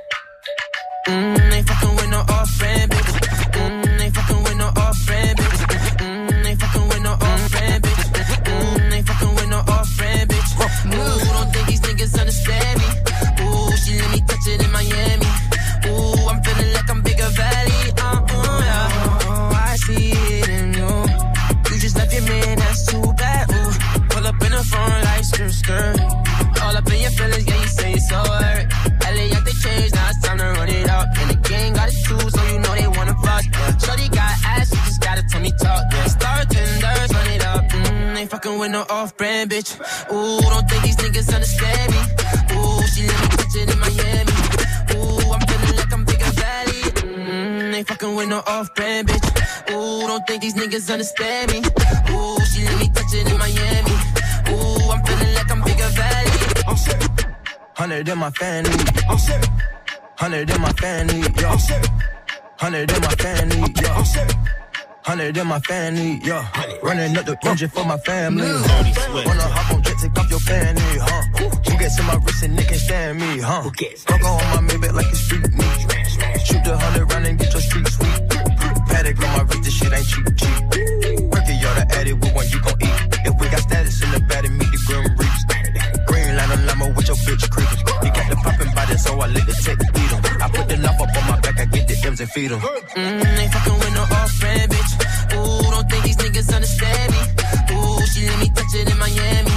Mm, 1.07 1.53
ain't 1.53 1.69
fucking 1.69 1.97
with 1.97 2.09
no 2.09 2.21
off 2.21 2.49
friend, 2.49 2.91
bitch. 2.91 3.13
Mm, 3.53 4.01
ain't 4.01 4.15
fucking 4.15 4.43
with 4.43 4.57
no 4.57 4.69
off 4.69 4.97
friend, 5.05 5.39
bitch. 5.39 5.61
Mm, 5.99 6.47
ain't 6.47 6.59
fucking 6.61 6.89
with 6.89 7.03
no 7.03 7.13
off 7.13 7.41
friend, 7.51 7.83
bitch. 7.85 8.05
Mm, 8.45 8.93
ain't 8.95 9.07
fucking 9.07 9.35
with 9.35 9.49
no 9.51 9.59
off 9.59 9.89
friend, 9.91 10.31
bitch. 10.31 10.51
Ooh, 10.95 11.33
don't 11.35 11.53
think 11.53 11.67
these 11.69 11.81
niggas 11.83 12.19
understand 12.19 12.81
me. 12.81 12.87
Ooh, 13.45 13.77
she 13.77 14.01
let 14.01 14.13
me 14.13 14.21
touch 14.27 14.47
it 14.49 14.65
in 14.65 14.73
Miami. 14.73 15.14
Skirt. 25.51 26.01
All 26.63 26.77
up 26.77 26.91
in 26.93 27.01
your 27.01 27.11
feelings, 27.11 27.47
yeah, 27.47 27.61
you 27.61 27.69
say 27.69 27.93
it's 27.93 28.09
so 28.09 28.17
hurt. 28.17 28.67
LA 29.05 29.35
change, 29.65 29.93
now 29.95 30.09
it's 30.11 30.21
time 30.21 30.39
to 30.39 30.45
run 30.45 30.69
it 30.69 30.89
up. 30.89 31.09
And 31.21 31.31
the 31.31 31.39
gang 31.49 31.73
got 31.73 31.91
so 31.91 32.15
you 32.53 32.59
know 32.59 32.75
they 32.75 32.87
wanna. 32.87 33.15
Yeah. 33.25 33.77
Shorty 33.79 34.09
got 34.09 34.33
ass, 34.53 34.69
she 34.71 34.77
just 34.89 35.01
gotta 35.01 35.23
tell 35.31 35.41
me 35.41 35.53
talk. 35.63 35.83
Yeah, 35.93 36.07
start 36.07 36.51
tenders, 36.51 37.11
run 37.17 37.29
it 37.37 37.45
up. 37.45 37.65
Mm, 37.71 38.19
ain't 38.19 38.31
fucking 38.31 38.59
with 38.59 38.71
no 38.71 38.83
off-brand 38.91 39.51
bitch. 39.51 39.71
Ooh, 40.13 40.41
don't 40.53 40.69
think 40.69 40.83
these 40.85 40.97
niggas 40.97 41.35
understand 41.35 41.87
me. 41.95 42.01
Ooh, 42.57 42.83
she 42.93 43.03
let 43.11 43.21
me 43.23 43.29
touch 43.39 43.57
it 43.61 43.73
in 43.73 43.79
Miami. 43.85 44.37
Ooh, 44.95 45.33
I'm 45.35 45.43
feeling 45.49 45.77
like 45.81 45.93
I'm 45.93 46.05
bigger 46.05 46.33
valley. 46.43 46.83
Mm, 47.05 47.75
ain't 47.75 47.89
fucking 47.89 48.15
with 48.15 48.29
no 48.29 48.41
off-brand 48.47 49.09
bitch. 49.09 49.29
Ooh, 49.73 50.07
don't 50.07 50.27
think 50.27 50.43
these 50.43 50.55
niggas 50.55 50.91
understand 50.93 51.53
me. 51.53 51.59
Ooh, 52.13 52.39
she 52.51 52.65
let 52.65 52.79
me 52.81 52.89
touch 52.97 53.13
it 53.15 53.31
in 53.31 53.39
Miami. 53.39 53.94
I'm 56.67 56.77
sick. 56.77 57.03
Hundred 57.77 58.09
in 58.09 58.19
my 58.19 58.31
family. 58.31 58.85
I'm 59.09 59.19
sick. 59.19 59.45
Hundred 60.17 60.51
in 60.51 60.61
my 60.61 60.73
family. 60.73 61.21
Yo. 61.41 61.49
I'm 61.49 61.59
sick. 61.59 61.85
Hundred 62.59 62.91
in 62.91 63.01
my 63.01 63.09
family. 63.09 63.75
Yo. 63.83 63.89
I'm 63.93 64.05
sick. 64.05 64.31
Hundred 65.05 65.37
in 65.37 65.47
my 65.47 65.59
family, 65.61 66.19
yeah. 66.25 66.49
Running 66.83 67.15
up 67.19 67.27
the 67.27 67.37
engine 67.45 67.69
for 67.69 67.85
my 67.85 67.99
family. 67.99 68.47
Wanna 68.47 69.43
hop 69.53 69.75
on 69.75 69.83
jet, 69.83 69.97
take 70.01 70.19
off 70.19 70.31
your 70.31 70.41
fanny, 70.41 70.81
huh? 70.81 71.23
Who 71.69 71.79
gets 71.79 71.99
in 72.01 72.07
my 72.07 72.15
wrist 72.15 72.43
and 72.43 72.59
they 72.59 72.65
can 72.65 72.79
stand 72.79 73.21
me, 73.21 73.39
huh? 73.39 73.69
Fuck 74.07 74.25
on 74.25 74.65
my 74.65 74.73
Maybach 74.73 74.95
like 74.95 75.07
it's 75.09 75.21
street 75.21 75.53
meat. 75.53 75.81
Shoot 76.47 76.65
the 76.65 76.79
hundred 76.81 77.13
round 77.13 77.27
and 77.27 77.39
get 77.39 77.53
your 77.53 77.61
street 77.61 77.87
sweet. 77.87 78.29
Paddock 78.89 79.21
on 79.21 79.37
my 79.37 79.43
wrist, 79.43 79.63
this 79.65 79.75
shit 79.77 79.93
ain't 79.93 80.07
cheap, 80.07 80.25
cheap. 80.41 80.61
Work 81.29 81.45
it, 81.53 81.61
y'all 81.61 81.75
the 81.77 81.87
addict, 82.01 82.25
what 82.25 82.35
one 82.35 82.49
you 82.49 82.61
gon' 82.63 82.84
I 89.25 89.27
let 89.29 89.47
the 89.47 89.55
tech 89.55 89.79
beat 89.79 90.11
him. 90.13 90.21
I 90.43 90.49
put 90.53 90.69
the 90.69 90.77
knife 90.77 91.01
up 91.01 91.09
on 91.17 91.25
my 91.31 91.41
back, 91.41 91.59
I 91.59 91.65
get 91.65 91.89
the 91.89 91.97
M's 92.07 92.21
and 92.21 92.29
feed 92.29 92.51
him. 92.51 92.61
Mm, 92.61 93.39
ain't 93.41 93.53
fucking 93.55 93.79
with 93.81 93.95
no 93.95 94.03
off-brand 94.03 94.71
bitch. 94.71 94.93
Ooh, 95.33 95.71
don't 95.73 95.89
think 95.89 96.05
these 96.05 96.19
niggas 96.19 96.55
understand 96.55 97.09
me. 97.09 97.21
Ooh, 97.73 98.05
she 98.13 98.29
let 98.29 98.39
me 98.39 98.51
touch 98.53 98.75
it 98.77 98.91
in 98.93 98.99
Miami. 98.99 99.57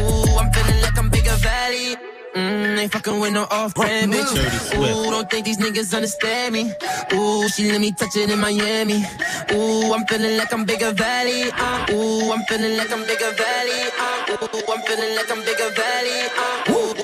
Ooh, 0.00 0.38
I'm 0.40 0.50
feeling 0.50 0.80
like 0.80 0.96
I'm 0.96 1.10
bigger 1.10 1.36
valley. 1.44 1.96
Mm, 2.34 2.78
ain't 2.78 2.90
fucking 2.90 3.20
with 3.20 3.34
no 3.34 3.44
off-brand 3.50 4.14
bitch. 4.14 4.32
Ooh, 4.80 5.10
don't 5.10 5.28
think 5.28 5.44
these 5.44 5.58
niggas 5.58 5.94
understand 5.94 6.54
me. 6.54 6.72
Ooh, 7.12 7.46
she 7.50 7.70
let 7.70 7.82
me 7.82 7.92
touch 7.92 8.16
it 8.16 8.30
in 8.30 8.38
Miami. 8.40 9.04
Ooh, 9.52 9.92
I'm 9.92 10.06
feeling 10.06 10.38
like 10.38 10.54
I'm 10.54 10.64
bigger 10.64 10.92
valley. 10.92 11.52
Uh, 11.52 11.92
ooh, 11.92 12.32
I'm 12.32 12.42
feeling 12.48 12.78
like 12.78 12.90
I'm 12.90 13.04
bigger 13.04 13.32
valley. 13.36 13.80
Uh, 13.92 14.32
ooh, 14.40 14.72
I'm 14.72 14.80
feeling 14.88 15.16
like 15.16 15.30
I'm 15.30 15.44
bigger 15.44 15.70
valley. 15.76 16.18
Uh, 16.32 16.72
ooh, 16.72 17.01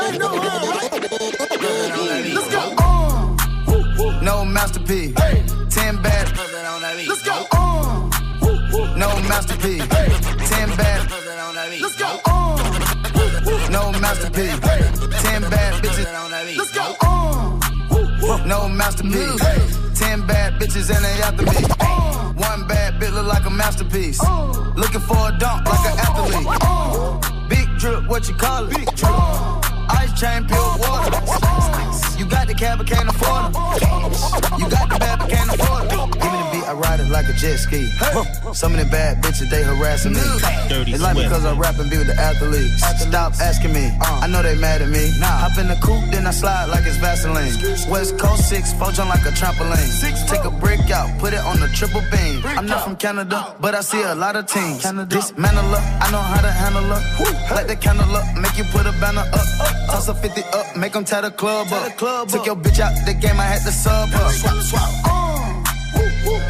ooh, 0.00 0.06
ooh. 0.06 0.40
Y'all 0.40 1.88
know 1.88 2.30
Let's 2.34 2.48
go. 2.52 2.74
Uh, 2.78 4.20
no 4.22 4.44
masterpiece. 4.44 5.14
Ten 5.70 6.02
bad. 6.02 6.36
Let's 7.06 7.22
go. 7.22 7.46
No 8.96 9.08
masterpiece. 9.28 9.86
Ten 10.48 10.68
bad. 10.76 11.10
Let's 11.80 11.96
go. 11.96 12.20
No 13.70 13.92
masterpiece. 14.00 14.58
Ten 15.22 15.42
bad 15.42 15.82
bitches. 15.82 16.06
Let's 16.56 16.72
go. 16.72 16.96
No 18.46 18.68
masterpiece. 18.68 19.40
Ten 19.98 20.26
bad 20.26 20.54
bitches 20.60 20.94
and 20.94 21.04
they 21.04 21.22
after 21.22 21.44
me. 21.44 21.66
Uh. 21.80 22.32
One 22.34 22.66
bad 22.66 23.00
bitch 23.00 23.12
look 23.12 23.26
like 23.26 23.46
a 23.46 23.50
masterpiece. 23.50 24.20
Uh. 24.22 24.72
Looking 24.76 25.00
for 25.00 25.28
a 25.28 25.38
dunk 25.38 25.66
like 25.66 25.92
an 25.92 25.98
athlete. 25.98 27.48
Big 27.48 27.68
drip, 27.78 28.08
what 28.08 28.28
you 28.28 28.34
call 28.34 28.64
it? 28.64 28.76
Big 28.76 28.86
drip. 28.96 29.69
Ice 29.98 30.20
chain, 30.20 30.46
pure 30.46 30.76
water. 30.78 31.20
You 32.18 32.26
got 32.26 32.46
the 32.46 32.54
cab, 32.54 32.78
but 32.78 32.86
can't 32.86 33.08
afford 33.08 33.44
'em. 33.46 33.52
You 34.60 34.68
got 34.70 34.88
the 34.90 34.98
bad, 34.98 35.18
but 35.18 35.28
can't 35.30 35.50
afford 35.54 35.84
it. 35.84 35.90
Give 35.90 36.32
me 36.32 36.38
the 36.42 36.48
beat, 36.52 36.59
I 36.70 36.72
ride 36.74 37.00
it 37.00 37.10
like 37.10 37.26
a 37.26 37.32
jet 37.32 37.58
ski. 37.58 37.90
Some 38.54 38.74
of 38.74 38.78
them 38.78 38.88
bad 38.90 39.20
bitches, 39.20 39.50
they 39.50 39.64
harassing 39.64 40.12
me. 40.12 40.22
Dirty 40.68 40.92
They 40.92 40.98
like 40.98 41.16
me 41.16 41.26
cause 41.26 41.44
I 41.44 41.52
rap 41.58 41.76
and 41.80 41.90
be 41.90 41.98
with 41.98 42.06
the 42.06 42.14
athletes. 42.14 42.78
Stop 43.02 43.32
asking 43.42 43.72
me, 43.72 43.90
I 44.00 44.28
know 44.28 44.40
they 44.40 44.54
mad 44.54 44.80
at 44.80 44.88
me. 44.88 45.10
Hop 45.18 45.58
in 45.58 45.66
the 45.66 45.74
coupe, 45.82 46.06
then 46.12 46.28
I 46.28 46.30
slide 46.30 46.66
like 46.66 46.86
it's 46.86 46.96
Vaseline. 46.98 47.50
West 47.90 48.16
Coast 48.20 48.48
6, 48.48 48.74
four 48.74 48.92
jump 48.92 49.10
like 49.10 49.26
a 49.26 49.34
trampoline. 49.34 49.82
Take 50.30 50.44
a 50.44 50.50
brick 50.62 50.88
out, 50.92 51.10
put 51.18 51.32
it 51.32 51.40
on 51.40 51.58
the 51.58 51.66
triple 51.74 52.02
beam. 52.12 52.38
I'm 52.46 52.66
not 52.66 52.84
from 52.84 52.94
Canada, 52.94 53.56
but 53.58 53.74
I 53.74 53.80
see 53.80 54.02
a 54.02 54.14
lot 54.14 54.36
of 54.36 54.46
teams. 54.46 54.82
Dismantle 55.08 55.74
her, 55.74 55.82
I 55.98 56.06
know 56.12 56.22
how 56.22 56.40
to 56.40 56.52
handle 56.52 56.84
her. 56.86 57.02
Light 57.52 57.66
the 57.66 57.74
candle 57.74 58.14
up, 58.14 58.36
make 58.38 58.56
you 58.56 58.62
put 58.70 58.86
a 58.86 58.92
banner 59.02 59.26
up. 59.26 59.46
Toss 59.90 60.06
a 60.06 60.14
50 60.14 60.42
up, 60.54 60.76
make 60.76 60.92
them 60.92 61.04
tie 61.04 61.22
the 61.22 61.32
club 61.32 61.66
up. 61.72 61.98
Took 62.28 62.46
your 62.46 62.54
bitch 62.54 62.78
out 62.78 62.94
the 63.06 63.14
game, 63.14 63.40
I 63.40 63.58
had 63.58 63.62
to 63.62 63.72
sub 63.72 64.08
her. 64.10 64.30
Uh. 65.10 65.29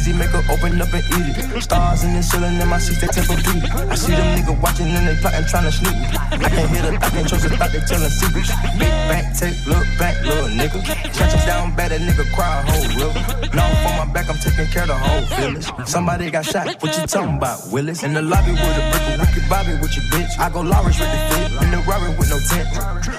easy, 0.00 0.12
make 0.12 0.30
her 0.30 0.42
open 0.48 0.80
up 0.80 0.92
and 0.92 1.04
eat 1.20 1.36
it. 1.36 1.62
Stars 1.62 2.04
in 2.04 2.14
the 2.14 2.22
ceiling 2.22 2.56
in 2.56 2.68
my 2.68 2.78
seats, 2.78 3.00
they 3.00 3.06
temper 3.06 3.36
beat. 3.36 3.64
I 3.68 3.94
see 3.94 4.12
them 4.16 4.28
niggas 4.36 4.60
watching 4.62 4.88
and 4.88 5.06
they 5.06 5.16
plotting, 5.20 5.46
trying 5.46 5.68
to 5.68 5.72
sneak. 5.72 5.96
I 6.16 6.48
can't 6.48 6.70
hear 6.72 6.82
the 6.82 6.92
I 6.96 7.08
can't 7.10 7.28
trust 7.28 7.44
thought 7.44 7.72
they 7.72 7.80
telling 7.84 8.10
secrets. 8.10 8.50
Big 8.80 8.94
back, 9.08 9.24
take, 9.36 9.56
look 9.68 9.86
back, 10.00 10.16
little 10.24 10.48
nigga. 10.48 10.80
Catch 11.12 11.36
us 11.36 11.44
down 11.44 11.76
bad, 11.76 11.92
that 11.92 12.00
nigga 12.00 12.24
cry 12.32 12.48
a 12.48 12.62
whole 12.64 12.88
river. 12.96 13.20
Now 13.54 13.68
for 13.84 13.92
my 14.00 14.06
back, 14.12 14.28
I'm 14.30 14.40
taking 14.40 14.66
care 14.72 14.88
of 14.88 14.88
the 14.88 14.98
whole 14.98 15.24
village. 15.36 15.68
Somebody 15.86 16.30
got 16.30 16.44
shot, 16.44 16.66
what 16.80 16.96
you 16.96 17.06
talking 17.06 17.36
about, 17.36 17.60
Willis? 17.70 18.02
In 18.02 18.14
the 18.14 18.22
lobby 18.22 18.52
with 18.52 18.80
a 18.80 18.84
brick, 18.90 19.04
a 19.04 19.20
wicked 19.20 19.46
Bobby 19.48 19.74
with 19.80 19.92
your 19.96 20.06
bitch. 20.12 20.32
I 20.38 20.48
go 20.48 20.60
Lawrence 20.60 20.98
with 20.98 21.12
the 21.12 21.20
fit, 21.34 21.50
in 21.62 21.70
the 21.70 21.80
Rari 21.84 22.08
with 22.16 22.30
no 22.30 22.38
tent. 22.48 22.68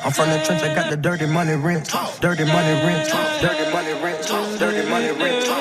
I'm 0.03 0.11
from 0.11 0.29
the 0.29 0.41
trench, 0.43 0.63
I 0.63 0.73
got 0.73 0.89
the 0.89 0.97
dirty 0.97 1.27
money 1.27 1.53
rent. 1.53 1.93
Dirty 2.19 2.45
money 2.45 2.73
rent, 2.81 3.05
dirty 3.41 3.65
money 3.69 3.93
rent, 4.01 4.25
dirty 4.57 4.89
money 4.89 5.11
rent, 5.21 5.45
dirty 5.45 5.45
money 5.45 5.60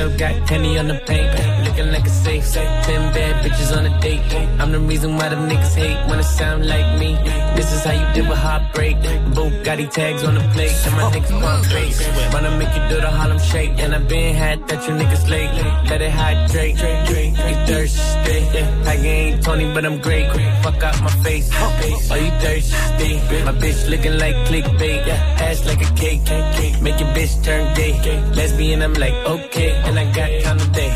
still 0.00 0.16
got 0.16 0.48
Kenny 0.48 0.78
on 0.78 0.88
the 0.88 0.94
paint. 0.94 1.49
Looking 1.80 1.94
like 1.94 2.06
a 2.06 2.10
safe, 2.10 2.52
ten 2.52 3.14
bad 3.14 3.42
bitches 3.42 3.74
on 3.74 3.86
a 3.86 4.00
date. 4.00 4.20
I'm 4.60 4.70
the 4.70 4.80
reason 4.80 5.16
why 5.16 5.30
the 5.30 5.36
niggas 5.36 5.74
hate 5.74 5.96
when 6.10 6.18
it 6.18 6.24
sound 6.24 6.66
like 6.66 6.98
me. 6.98 7.14
This 7.56 7.72
is 7.72 7.82
how 7.84 7.92
you 7.92 8.06
deal 8.12 8.28
with 8.28 8.36
heartbreak. 8.36 8.96
Bugatti 9.32 9.90
tags 9.90 10.22
on 10.24 10.34
the 10.34 10.42
plate, 10.52 10.76
and 10.84 10.94
my 10.96 11.10
niggas 11.10 11.40
pump 11.40 11.64
face. 11.64 12.06
Wanna 12.34 12.50
make 12.58 12.68
you 12.76 12.86
do 12.90 13.00
the 13.00 13.10
Harlem 13.10 13.38
shake, 13.38 13.78
and 13.78 13.94
I 13.94 13.98
been 13.98 14.34
had 14.34 14.68
that 14.68 14.86
you 14.86 14.92
niggas 14.92 15.30
late. 15.30 15.50
Let 15.88 16.02
it 16.02 16.10
hydrate, 16.10 16.76
you 16.76 17.56
thirsty. 17.66 18.40
Tiger 18.84 19.06
ain't 19.06 19.42
Tony, 19.42 19.72
but 19.72 19.86
I'm 19.86 19.98
great. 20.02 20.28
Fuck 20.62 20.82
out 20.82 21.00
my 21.00 21.10
face, 21.24 21.50
are 22.10 22.18
you 22.18 22.30
thirsty? 22.44 23.14
My 23.46 23.52
bitch 23.52 23.88
looking 23.88 24.18
like 24.18 24.36
clickbait, 24.48 25.08
ass 25.08 25.64
like 25.64 25.80
a 25.80 25.90
cake. 25.94 26.20
Make 26.82 27.00
your 27.00 27.08
bitch 27.16 27.42
turn 27.42 27.74
gay. 27.74 27.94
Lesbian, 28.34 28.82
I'm 28.82 28.92
like, 28.94 29.14
okay, 29.14 29.70
and 29.86 29.98
I 29.98 30.04
got 30.12 30.28
time 30.42 30.58
today. 30.58 30.90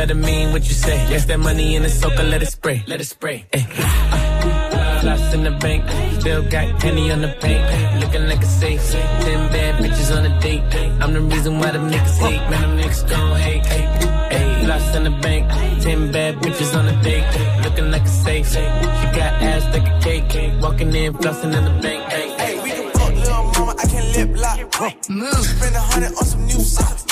Better 0.00 0.14
mean 0.14 0.52
what 0.52 0.64
you 0.66 0.72
say. 0.72 0.96
Yes, 1.10 1.26
that 1.26 1.38
money 1.38 1.76
in 1.76 1.82
the 1.82 1.90
soaker, 1.90 2.22
let 2.22 2.40
it 2.40 2.46
spray, 2.46 2.82
let 2.86 3.02
it 3.02 3.04
spray. 3.04 3.44
Ay. 3.52 3.68
Uh, 3.76 5.02
Lost 5.04 5.34
in 5.34 5.44
the 5.44 5.50
bank, 5.50 5.84
still 6.18 6.42
got 6.48 6.80
penny 6.80 7.10
on 7.12 7.20
the 7.20 7.28
paint. 7.28 7.60
Eh. 7.60 8.00
Looking 8.00 8.26
like 8.26 8.40
a 8.40 8.46
safe, 8.46 8.80
ten 8.92 9.40
bad 9.52 9.84
bitches 9.84 10.16
on 10.16 10.24
a 10.24 10.40
date. 10.40 10.62
Eh. 10.72 10.98
I'm 11.02 11.12
the 11.12 11.20
reason 11.20 11.58
why 11.58 11.72
them 11.72 11.90
niggas 11.90 12.16
hate, 12.16 12.40
man, 12.48 12.62
them 12.62 12.78
niggas 12.78 13.10
gon' 13.10 13.36
hate. 13.40 13.62
Ay. 13.66 13.84
Ay. 14.32 14.66
Lost 14.66 14.96
in 14.96 15.04
the 15.04 15.10
bank, 15.20 15.82
ten 15.82 16.10
bad 16.10 16.36
bitches 16.36 16.74
on 16.78 16.88
a 16.88 17.02
date. 17.02 17.28
Looking 17.62 17.90
like 17.90 18.04
a 18.04 18.14
safe, 18.24 18.48
she 18.48 19.06
got 19.20 19.32
ass 19.52 19.64
like 19.74 19.86
a 19.86 20.00
cake. 20.00 20.62
Walking 20.62 20.94
in, 20.94 21.12
flossing 21.12 21.52
in 21.54 21.62
the 21.62 21.76
bank. 21.82 22.02
Ay. 22.08 22.26
Hey, 22.40 22.54
we 22.64 22.70
can 22.70 22.90
fuck 22.92 23.12
little 23.12 23.44
mama, 23.52 23.74
I 23.78 23.86
can 23.86 24.04
lip 24.14 24.40
lock. 24.40 25.10
Move. 25.10 25.44
Spend 25.44 25.76
a 25.76 25.80
hundred 25.80 26.16
on 26.16 26.24
some 26.24 26.46
new 26.46 26.60
socks. 26.74 27.04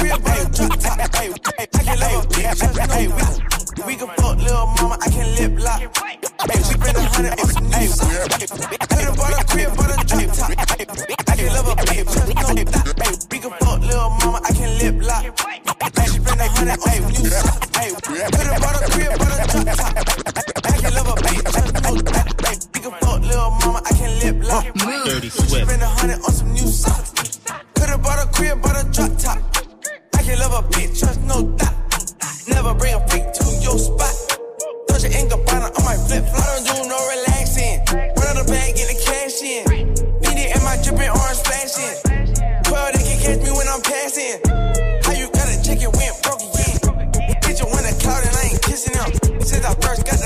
Could've 0.00 0.24
bought 0.24 0.40
a 0.40 0.40
crib, 0.40 0.40
but 0.40 0.40
a 0.40 0.48
drop 0.56 0.80
top. 0.80 0.98
Hey, 1.14 1.28
hey, 1.28 1.66
I 1.74 1.84
can 1.84 1.98
love. 2.00 2.24
Hey, 2.90 3.06
we, 3.08 3.20
we 3.84 3.94
can 3.96 4.08
fuck 4.16 4.36
little 4.38 4.66
mama, 4.80 4.96
I 4.98 5.08
can 5.10 5.28
lip 5.36 5.60
lock. 5.60 5.80
Hey, 5.80 6.56
we 6.56 6.64
spend 6.64 6.96
a 6.96 7.02
hundred 7.04 7.36
on 7.38 7.46
some 7.48 7.68
new 7.68 7.86
socks. 7.86 8.48
Could've 8.88 9.16
bought 9.16 9.36
a 9.36 9.44
crib, 9.44 9.76
but 9.76 9.92
a 9.92 9.96
drop 10.08 10.32
top. 10.32 10.50
I 10.56 11.36
can 11.36 11.52
love 11.52 11.68
a 11.68 11.74
bitch. 11.84 12.16
Hey, 12.96 13.12
we 13.30 13.38
can 13.38 13.52
fuck 13.60 13.80
little 13.80 14.08
mama, 14.08 14.40
I 14.42 14.52
can 14.54 14.70
lip 14.78 14.96
lock. 15.04 15.24
Hey, 15.94 16.06
spend 16.08 16.40
a 16.40 16.48
hundred 16.48 16.80
on 16.80 16.88
some 16.88 17.12
new 17.12 17.28
socks. 17.28 17.68
Hey, 17.76 17.90
could've 17.92 18.60
bought 18.60 18.80
a 18.80 18.82
crib, 18.90 19.12
but 19.20 19.28
a 19.28 19.44
drop 19.52 19.68
top. 19.76 19.94
I 20.64 20.76
can 20.80 20.92
love 20.94 21.08
a 21.08 21.14
bitch. 21.20 21.44
Hey, 22.40 22.56
we 22.72 22.80
can 22.80 22.92
fuck 23.00 23.20
little 23.20 23.50
mama, 23.50 23.80
I 23.84 23.92
can 23.92 24.10
lip 24.20 24.48
lock. 24.48 24.64
Dirty 25.04 25.28
Swift. 25.28 25.68
Spend 25.68 25.82
a 25.82 25.86
hundred 25.86 26.20
on 26.24 26.32
some 26.32 26.52
new 26.52 26.66
socks. 26.66 27.40
Could've 27.74 28.02
bought 28.02 28.24
a 28.24 28.26
crib, 28.32 28.62
but 28.62 28.80
a 28.80 28.88
drop 28.90 29.18
top. 29.18 29.59
Can 30.50 30.64
bitch, 30.74 30.98
trust 30.98 31.22
no 31.30 31.46
doubt. 31.54 31.78
Never 32.48 32.74
bring 32.74 32.94
a 32.94 33.00
freak 33.06 33.22
to 33.22 33.44
your 33.62 33.78
spot. 33.78 34.10
Touch 34.88 35.04
your 35.06 35.14
anger 35.14 35.38
bottom 35.46 35.70
on 35.70 35.84
my 35.86 35.94
flip 35.94 36.26
flop. 36.26 36.42
I 36.42 36.58
don't 36.58 36.66
do 36.66 36.74
no 36.90 36.98
relaxing. 37.06 37.78
Run 38.18 38.26
out 38.26 38.36
the 38.42 38.44
bag, 38.50 38.74
get 38.74 38.90
the 38.90 38.98
cash 38.98 39.38
in. 39.46 39.62
Beat 40.18 40.38
it 40.42 40.50
and 40.50 40.64
my 40.66 40.74
dripping 40.82 41.06
orange 41.06 41.38
splashing. 41.38 41.94
12, 42.66 42.92
they 42.92 43.02
can 43.06 43.18
catch 43.22 43.40
me 43.46 43.50
when 43.54 43.68
I'm 43.70 43.82
passing. 43.82 44.42
How 45.06 45.14
you 45.14 45.30
got 45.30 45.46
a 45.46 45.56
chicken 45.62 45.90
went 45.94 46.18
broke 46.18 46.42
again? 46.42 46.76
Bitch, 47.46 47.62
you 47.62 47.66
want 47.70 47.86
a 47.86 47.94
cloud 48.02 48.26
and 48.26 48.34
I 48.34 48.42
ain't 48.50 48.62
kissing 48.62 48.94
them. 48.98 49.10
Since 49.46 49.64
I 49.64 49.74
first 49.78 50.02
got 50.02 50.18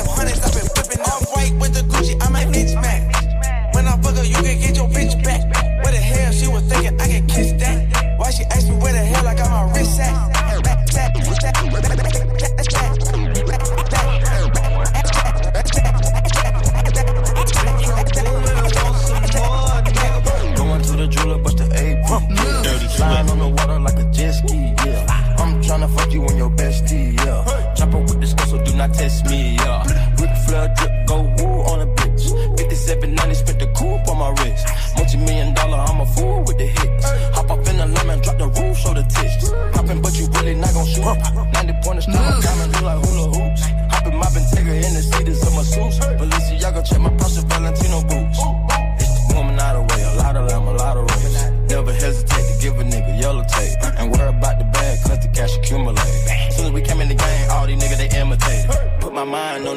not 28.88 28.96
test 28.96 29.24
me, 29.26 29.56
yeah. 29.56 29.82
Ric 30.20 30.30
Flair 30.46 30.74
drip, 30.76 31.06
go 31.06 31.22
woo 31.22 31.62
on 31.70 31.80
a 31.80 31.86
bitch. 31.86 32.24
5790, 32.58 33.34
spent 33.34 33.58
the 33.58 33.66
coupe 33.78 34.08
on 34.08 34.18
my 34.18 34.30
wrist. 34.42 34.66
Multi 34.96 35.16
million 35.18 35.54
dollar, 35.54 35.78
I'm 35.78 36.00
a 36.00 36.06
fool 36.06 36.44
with 36.46 36.58
the 36.58 36.66
hits. 36.66 37.06
Hop 37.36 37.50
up 37.50 37.66
in 37.68 37.76
the 37.76 37.86
lemon, 37.86 38.20
drop 38.20 38.38
the 38.38 38.48
roof, 38.48 38.76
show 38.76 38.94
the 38.94 39.02
tits. 39.02 39.52
Hopping, 39.74 40.02
but 40.02 40.18
you 40.18 40.26
really 40.36 40.54
not 40.54 40.72
gon' 40.74 40.86
shoot. 40.86 41.04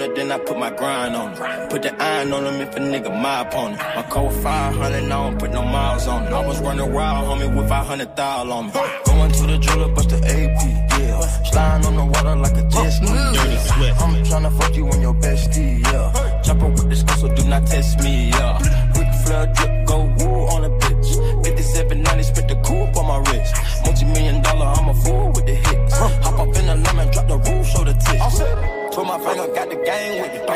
Mind 0.07 0.17
then 0.17 0.31
I 0.31 0.37
put 0.39 0.57
my 0.57 0.69
grind 0.71 1.15
on 1.15 1.33
it. 1.33 1.69
Put 1.69 1.81
the 1.83 2.01
iron 2.01 2.33
on 2.33 2.43
them 2.43 2.61
if 2.61 2.75
a 2.75 2.79
nigga 2.79 3.21
my 3.21 3.41
opponent. 3.41 3.79
My 3.95 4.03
code 4.03 4.33
500, 4.43 4.95
I 4.95 5.07
don't 5.07 5.39
put 5.39 5.51
no 5.51 5.63
miles 5.63 6.07
on 6.07 6.23
it. 6.23 6.33
I 6.33 6.45
was 6.45 6.59
running 6.59 6.93
wild, 6.93 7.27
homie, 7.27 7.55
with 7.55 7.69
500 7.69 8.15
thou 8.15 8.51
on 8.51 8.67
me. 8.67 8.71
Going 9.05 9.31
to 9.31 9.47
the 9.47 9.57
jeweler, 9.57 9.93
bust 9.93 10.09
the 10.09 10.17
AP, 10.17 10.99
yeah. 10.99 11.19
Sliding 11.43 11.87
on 11.87 11.95
the 11.95 12.05
water 12.05 12.35
like 12.35 12.57
a 12.57 12.67
jet 12.69 12.89
ski. 12.89 13.05
Dirty 13.05 13.57
Swift. 13.57 14.01
I'm 14.01 14.23
tryna 14.23 14.57
fuck 14.57 14.75
you 14.75 14.87
and 14.87 15.01
your 15.01 15.13
bestie, 15.15 15.83
yeah. 15.83 16.41
Chopper 16.41 16.69
with 16.69 16.89
the 16.89 16.95
skull, 16.95 17.17
so 17.17 17.35
do 17.35 17.43
not 17.47 17.65
test 17.67 17.99
me, 17.99 18.29
yeah. 18.29 18.57
Ric 18.97 19.13
Flair 19.25 19.47
drip, 19.55 19.87
go 19.87 19.97
woo 20.19 20.47
on 20.53 20.63
a 20.65 20.69
bitch. 20.69 21.09
5790, 21.45 22.23
spent 22.23 22.47
the 22.47 22.55
coupe 22.67 22.97
on 22.97 23.07
my 23.07 23.17
wrist. 23.31 23.55
Multi 23.85 24.05
million 24.05 24.41
dollar, 24.41 24.65
I'm 24.65 24.89
a 24.89 24.93
fool 24.93 25.31
with 25.33 25.45
the 25.45 25.55
hits. 25.55 25.97
Hop 25.97 26.39
up 26.39 26.55
in 26.55 26.65
the 26.65 26.75
lemon, 26.75 27.11
drop 27.11 27.27
the 27.27 27.37
roof, 27.37 27.67
show 27.67 27.83
the 27.83 27.93
tits. 27.93 28.76
Put 28.97 29.05
my 29.05 29.19
finger, 29.19 29.45
got 29.53 29.69
the 29.69 29.75
gang 29.75 30.19
with 30.23 30.33
it. 30.33 30.47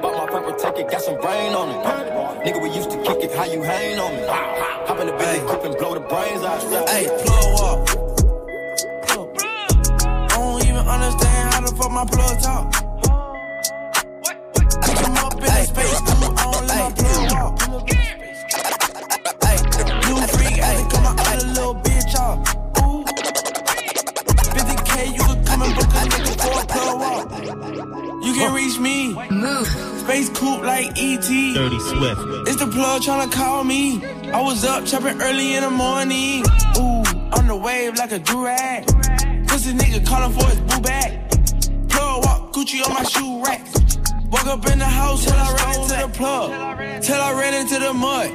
Bought 0.00 0.16
my 0.16 0.26
purple 0.26 0.54
ticket, 0.54 0.90
got 0.90 1.02
some 1.02 1.20
brain 1.20 1.52
on 1.52 1.68
it. 1.68 1.76
Nigga, 2.42 2.62
we 2.62 2.70
used 2.70 2.90
to 2.90 2.96
kick 3.02 3.18
it, 3.22 3.34
how 3.34 3.44
you 3.44 3.60
hang 3.60 3.98
on 3.98 4.16
me? 4.16 4.22
Hop 4.26 4.98
in 4.98 5.08
the 5.08 5.12
Bentley 5.12 5.46
coupe 5.46 5.64
and 5.66 5.76
blow 5.76 5.92
the 5.92 6.00
brains 6.00 6.42
out. 6.42 6.88
Hey, 6.88 7.04
plug 7.22 7.60
up. 7.60 7.86
I 10.08 10.26
don't 10.30 10.64
even 10.64 10.88
understand 10.88 11.52
how 11.52 11.60
the 11.60 11.76
fuck 11.76 11.90
my 11.92 12.06
plug 12.06 12.40
talk. 12.40 12.72
Pick 14.86 14.98
him 14.98 15.16
up 15.18 15.34
in 15.34 15.40
the 15.40 15.64
space, 15.68 16.00
cool 16.00 16.32
on, 16.48 16.66
let 16.66 16.78
my 16.80 16.90
plug 16.96 17.30
walk. 17.30 17.92
Can 28.42 28.54
reach 28.54 28.78
me. 28.78 29.14
Move. 29.30 29.66
Space 30.02 30.28
coupe 30.30 30.62
like 30.62 30.88
ET. 30.96 31.28
Dirty 31.54 31.80
Swift. 31.80 32.48
It's 32.48 32.56
the 32.56 32.66
plug 32.66 33.02
tryna 33.02 33.30
call 33.30 33.64
me. 33.64 34.04
I 34.32 34.40
was 34.40 34.64
up 34.64 34.84
chopping 34.84 35.20
early 35.20 35.54
in 35.54 35.62
the 35.62 35.70
morning. 35.70 36.42
Ooh, 36.78 37.02
on 37.36 37.46
the 37.46 37.56
wave 37.56 37.96
like 37.96 38.12
a 38.12 38.18
durag. 38.18 38.86
Pussy 39.48 39.72
nigga 39.72 40.04
calling 40.06 40.32
for 40.32 40.46
his 40.46 40.60
boo 40.60 40.80
bag. 40.80 41.10
Plug 41.88 42.24
walk, 42.24 42.52
Gucci 42.52 42.84
on 42.84 42.92
my 42.94 43.04
shoe 43.04 43.44
rack. 43.44 43.62
Woke 44.32 44.46
up 44.46 44.66
in 44.70 44.78
the 44.78 44.92
house 45.00 45.24
till 45.24 45.34
I 45.34 45.54
ran 45.58 45.80
into 45.80 45.96
the 46.02 46.08
plug. 46.18 47.02
Till 47.02 47.20
I 47.20 47.32
ran 47.32 47.54
into 47.54 47.78
the 47.78 47.92
mud. 47.92 48.30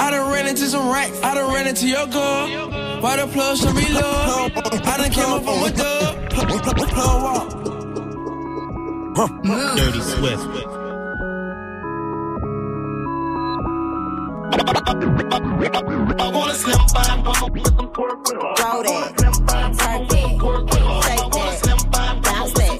I 0.00 0.10
done 0.10 0.32
ran 0.32 0.46
into 0.46 0.66
some 0.66 0.88
racks. 0.90 1.20
I 1.22 1.34
done 1.34 1.52
ran 1.52 1.66
into 1.66 1.86
your 1.88 2.06
girl. 2.06 3.00
Why 3.00 3.16
the 3.16 3.26
plug 3.26 3.56
show 3.56 3.72
me 3.72 3.88
love? 3.92 4.52
I 4.86 4.96
done 4.98 5.10
came 5.10 5.32
up 5.32 5.46
on 5.46 5.68
a 5.68 5.72
dub. 5.72 6.30
Plug, 6.30 6.62
plug, 6.62 7.79
plug. 9.28 9.76
Dirty 9.76 10.00
Swift. 10.00 10.48
I 14.52 16.30
wanna 16.32 16.54
slim 16.54 16.78
fine, 16.88 17.24
with 17.52 17.66
some 17.66 17.88
pork 17.90 18.26
with 18.26 18.34
her. 18.34 18.54
Throw 18.56 18.82
that. 18.82 19.16
Turn 19.18 19.32
that. 19.46 20.08
Take 21.06 21.30
that. 21.32 21.60
Bounce 22.22 22.52
that. 22.54 22.70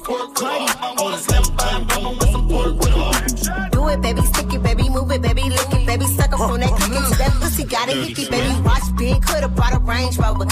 Do 3.73 3.89
it, 3.89 4.01
baby. 4.01 4.23
Stick 4.23 4.55
it, 4.55 4.63
baby. 4.63 4.89
Move 4.89 5.11
it, 5.13 5.23
baby. 5.23 5.43
Lick 5.43 5.73
it, 5.73 5.87
baby. 5.87 6.07
Suck 6.07 6.33
up 6.33 6.41
on 6.41 6.61
that 6.61 6.71
click 6.71 6.93
it. 6.93 7.19
That 7.19 7.33
pussy 7.41 7.65
got 7.65 7.89
a 7.89 7.93
hickey, 7.93 8.29
baby. 8.31 8.61
Watch 8.63 8.97
big. 8.97 9.23
Coulda 9.23 9.49
brought 9.49 9.75
a 9.75 9.79
Range 9.81 10.17
Rover. 10.19 10.47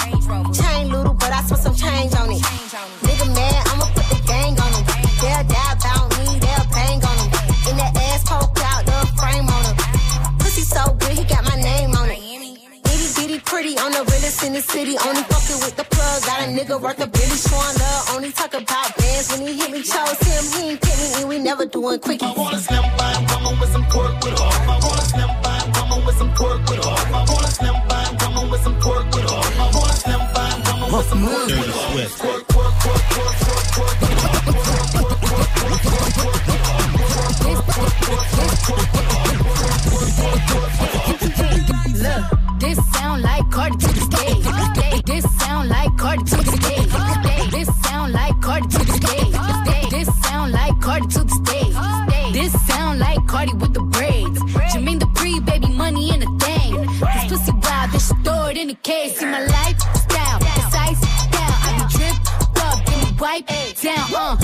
Chain 0.52 0.90
little, 0.90 1.14
but 1.14 1.32
I 1.32 1.42
spent 1.42 1.60
some 1.62 1.74
change 1.74 2.14
on 2.14 2.30
it. 2.30 2.42
Nigga 3.02 3.26
mad, 3.34 3.66
I'ma 3.68 3.86
put 3.86 3.97
They'll 5.38 5.46
die 5.46 5.72
about 5.78 6.10
me, 6.18 6.38
they'll 6.42 6.66
bang 6.74 6.98
on 6.98 7.14
him. 7.14 7.30
In 7.70 7.76
that 7.78 7.94
ass 8.10 8.26
poke 8.26 8.58
out 8.58 8.82
the 8.82 8.98
frame 9.14 9.46
on 9.46 9.62
him. 9.70 9.76
Pussy 10.42 10.62
so 10.62 10.82
good, 10.98 11.14
he 11.14 11.22
got 11.22 11.44
my 11.44 11.54
name 11.62 11.94
on 11.94 12.10
it. 12.10 12.18
Itty 12.18 13.06
bitty 13.14 13.38
pretty 13.46 13.78
on 13.78 13.92
the 13.92 14.02
realest 14.10 14.42
in 14.42 14.52
the 14.52 14.60
city. 14.60 14.98
Only 14.98 15.22
fucking 15.30 15.62
with 15.62 15.76
the 15.76 15.84
plug. 15.84 16.26
Got 16.26 16.42
a 16.42 16.50
nigga 16.50 16.80
worth 16.82 16.98
a 16.98 17.06
billy 17.06 17.38
showing 17.38 17.76
love. 17.78 18.10
Only 18.18 18.32
talk 18.32 18.52
about 18.54 18.96
bands 18.98 19.30
when 19.30 19.46
he 19.46 19.54
hit 19.54 19.70
me. 19.70 19.82
Chose 19.86 20.18
him, 20.26 20.42
he 20.58 20.70
ain't 20.74 20.80
pick 20.82 20.98
me, 20.98 21.08
and 21.22 21.28
we 21.28 21.38
never 21.38 21.66
doing 21.66 22.00
quickies. 22.00 22.26
I 22.26 22.34
wanna 22.34 22.58
slim 22.58 22.82
fine 22.98 23.22
woman 23.30 23.60
with 23.60 23.70
some 23.70 23.86
pork 23.94 24.18
with 24.24 24.34
her. 24.34 24.42
I 24.42 24.74
wanna 24.82 25.06
slim 25.06 25.30
fine 25.38 25.70
woman 25.70 26.04
with 26.04 26.18
some 26.18 26.34
pork 26.34 26.60
with 26.66 26.82
her. 26.82 26.98
I 27.14 27.22
wanna 27.30 27.50
slim 27.58 27.78
fine 27.86 28.12
woman 28.18 28.50
with 28.50 28.62
some 28.66 28.76
pork 28.82 29.06
with 29.14 29.30
her. 29.30 29.38
I 29.38 29.70
wanna 29.70 30.02
slim 30.02 30.22
fine 30.34 30.58
woman 30.66 30.90
with 30.90 31.06
some 31.06 31.22
pork 31.22 31.54
with 31.54 31.70
her. 34.10 34.17
Look, 41.98 42.24
this 42.60 42.78
sound 42.92 43.22
like 43.22 43.50
Cardi 43.50 43.76
to 43.76 43.88
the 43.88 44.00
stage. 44.00 44.44
This 45.04 45.24
sound 45.40 45.68
like 45.68 45.96
Cardi 45.96 46.24
to 46.24 46.36
the 46.36 46.44
stage. 46.56 47.50
This 47.50 47.68
sound 47.82 48.12
like 48.12 48.40
Cardi 48.40 48.68
to 48.68 48.78
the 48.78 48.92
stage. 48.92 49.34
This 49.90 50.08
sound 50.22 50.52
like 50.52 50.80
Cardi 50.80 51.06
to 51.08 51.24
the 51.24 51.34
stage. 51.42 51.74
This 52.32 52.52
sound 52.66 52.98
like 53.00 53.26
Cardi 53.26 53.52
with 53.54 53.74
the 53.74 53.80
braids. 53.80 54.40
Baby, 55.44 55.68
money 55.68 56.10
in 56.14 56.22
a 56.22 56.26
thing. 56.38 56.74
This 56.76 57.24
pussy 57.28 57.52
wild, 57.52 57.90
this 57.92 58.08
shit 58.08 58.16
throw 58.24 58.46
it 58.46 58.56
in 58.56 58.68
the 58.68 58.74
case. 58.74 59.18
See 59.18 59.26
my 59.26 59.40
lifestyle, 59.44 60.38
ice 60.74 61.00
down. 61.30 61.52
I 61.64 61.70
be 61.78 61.84
dripped 61.96 62.28
up, 62.66 62.78
me 62.88 62.98
wipe 63.20 63.46
down. 63.82 64.14
Uh, 64.14 64.36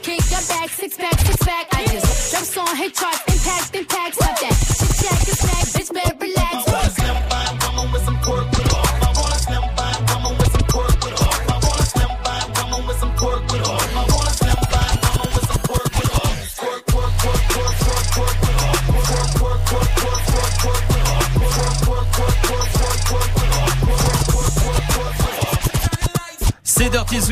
kick, 0.00 0.20
got 0.30 0.46
back, 0.48 0.70
six 0.70 0.96
pack, 0.96 1.18
six 1.20 1.36
pack. 1.44 1.66
I 1.72 1.86
just 1.86 2.30
drop 2.30 2.44
song, 2.44 2.76
hit 2.76 2.94
charts, 2.94 3.20
impact, 3.32 3.74
impact, 3.74 4.14
stop 4.14 4.40
that. 4.40 4.51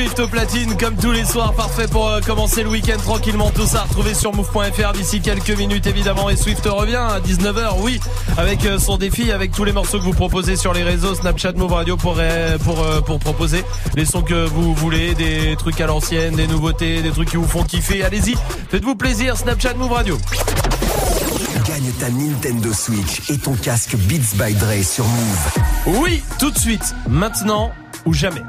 Swift 0.01 0.19
au 0.21 0.29
platine 0.29 0.79
comme 0.79 0.97
tous 0.97 1.13
les 1.13 1.27
soirs, 1.27 1.53
parfait 1.53 1.87
pour 1.87 2.09
euh, 2.09 2.21
commencer 2.21 2.63
le 2.63 2.71
week-end 2.71 2.97
tranquillement. 2.97 3.51
Tout 3.51 3.67
ça 3.67 3.83
retrouvé 3.83 4.15
sur 4.15 4.35
move.fr 4.35 4.93
d'ici 4.95 5.21
quelques 5.21 5.51
minutes 5.51 5.87
évidemment. 5.87 6.31
Et 6.31 6.37
Swift 6.37 6.65
revient 6.65 6.97
à 6.97 7.21
19h, 7.21 7.81
oui, 7.81 8.01
avec 8.39 8.65
euh, 8.65 8.79
son 8.79 8.97
défi, 8.97 9.31
avec 9.31 9.53
tous 9.53 9.65
les 9.65 9.73
morceaux 9.73 9.99
que 9.99 10.05
vous 10.05 10.15
proposez 10.15 10.57
sur 10.57 10.73
les 10.73 10.85
réseaux 10.85 11.15
Snapchat, 11.15 11.53
Move 11.53 11.75
Radio 11.75 11.99
pour 11.99 12.17
euh, 12.19 12.57
pour 12.57 12.83
euh, 12.83 13.03
pour 13.03 13.19
proposer 13.19 13.63
les 13.95 14.07
sons 14.07 14.23
que 14.23 14.47
vous 14.47 14.75
voulez, 14.75 15.15
des 15.15 15.55
trucs 15.59 15.79
à 15.83 15.87
l'ancienne, 15.87 16.35
des 16.35 16.47
nouveautés, 16.47 17.03
des 17.03 17.11
trucs 17.11 17.29
qui 17.29 17.37
vous 17.37 17.47
font 17.47 17.63
kiffer. 17.63 18.03
Allez-y, 18.03 18.37
faites-vous 18.71 18.95
plaisir. 18.95 19.37
Snapchat, 19.37 19.75
Move 19.75 19.93
Radio. 19.93 20.19
Gagne 21.67 21.93
ta 21.99 22.09
Nintendo 22.09 22.73
Switch 22.73 23.29
et 23.29 23.37
ton 23.37 23.53
casque 23.53 23.97
Beats 23.97 24.43
by 24.43 24.55
Dre 24.55 24.83
sur 24.83 25.05
Move. 25.05 25.99
Oui, 26.01 26.23
tout 26.39 26.51
de 26.51 26.59
suite, 26.59 26.95
maintenant 27.07 27.71
ou 28.07 28.15
jamais. 28.15 28.43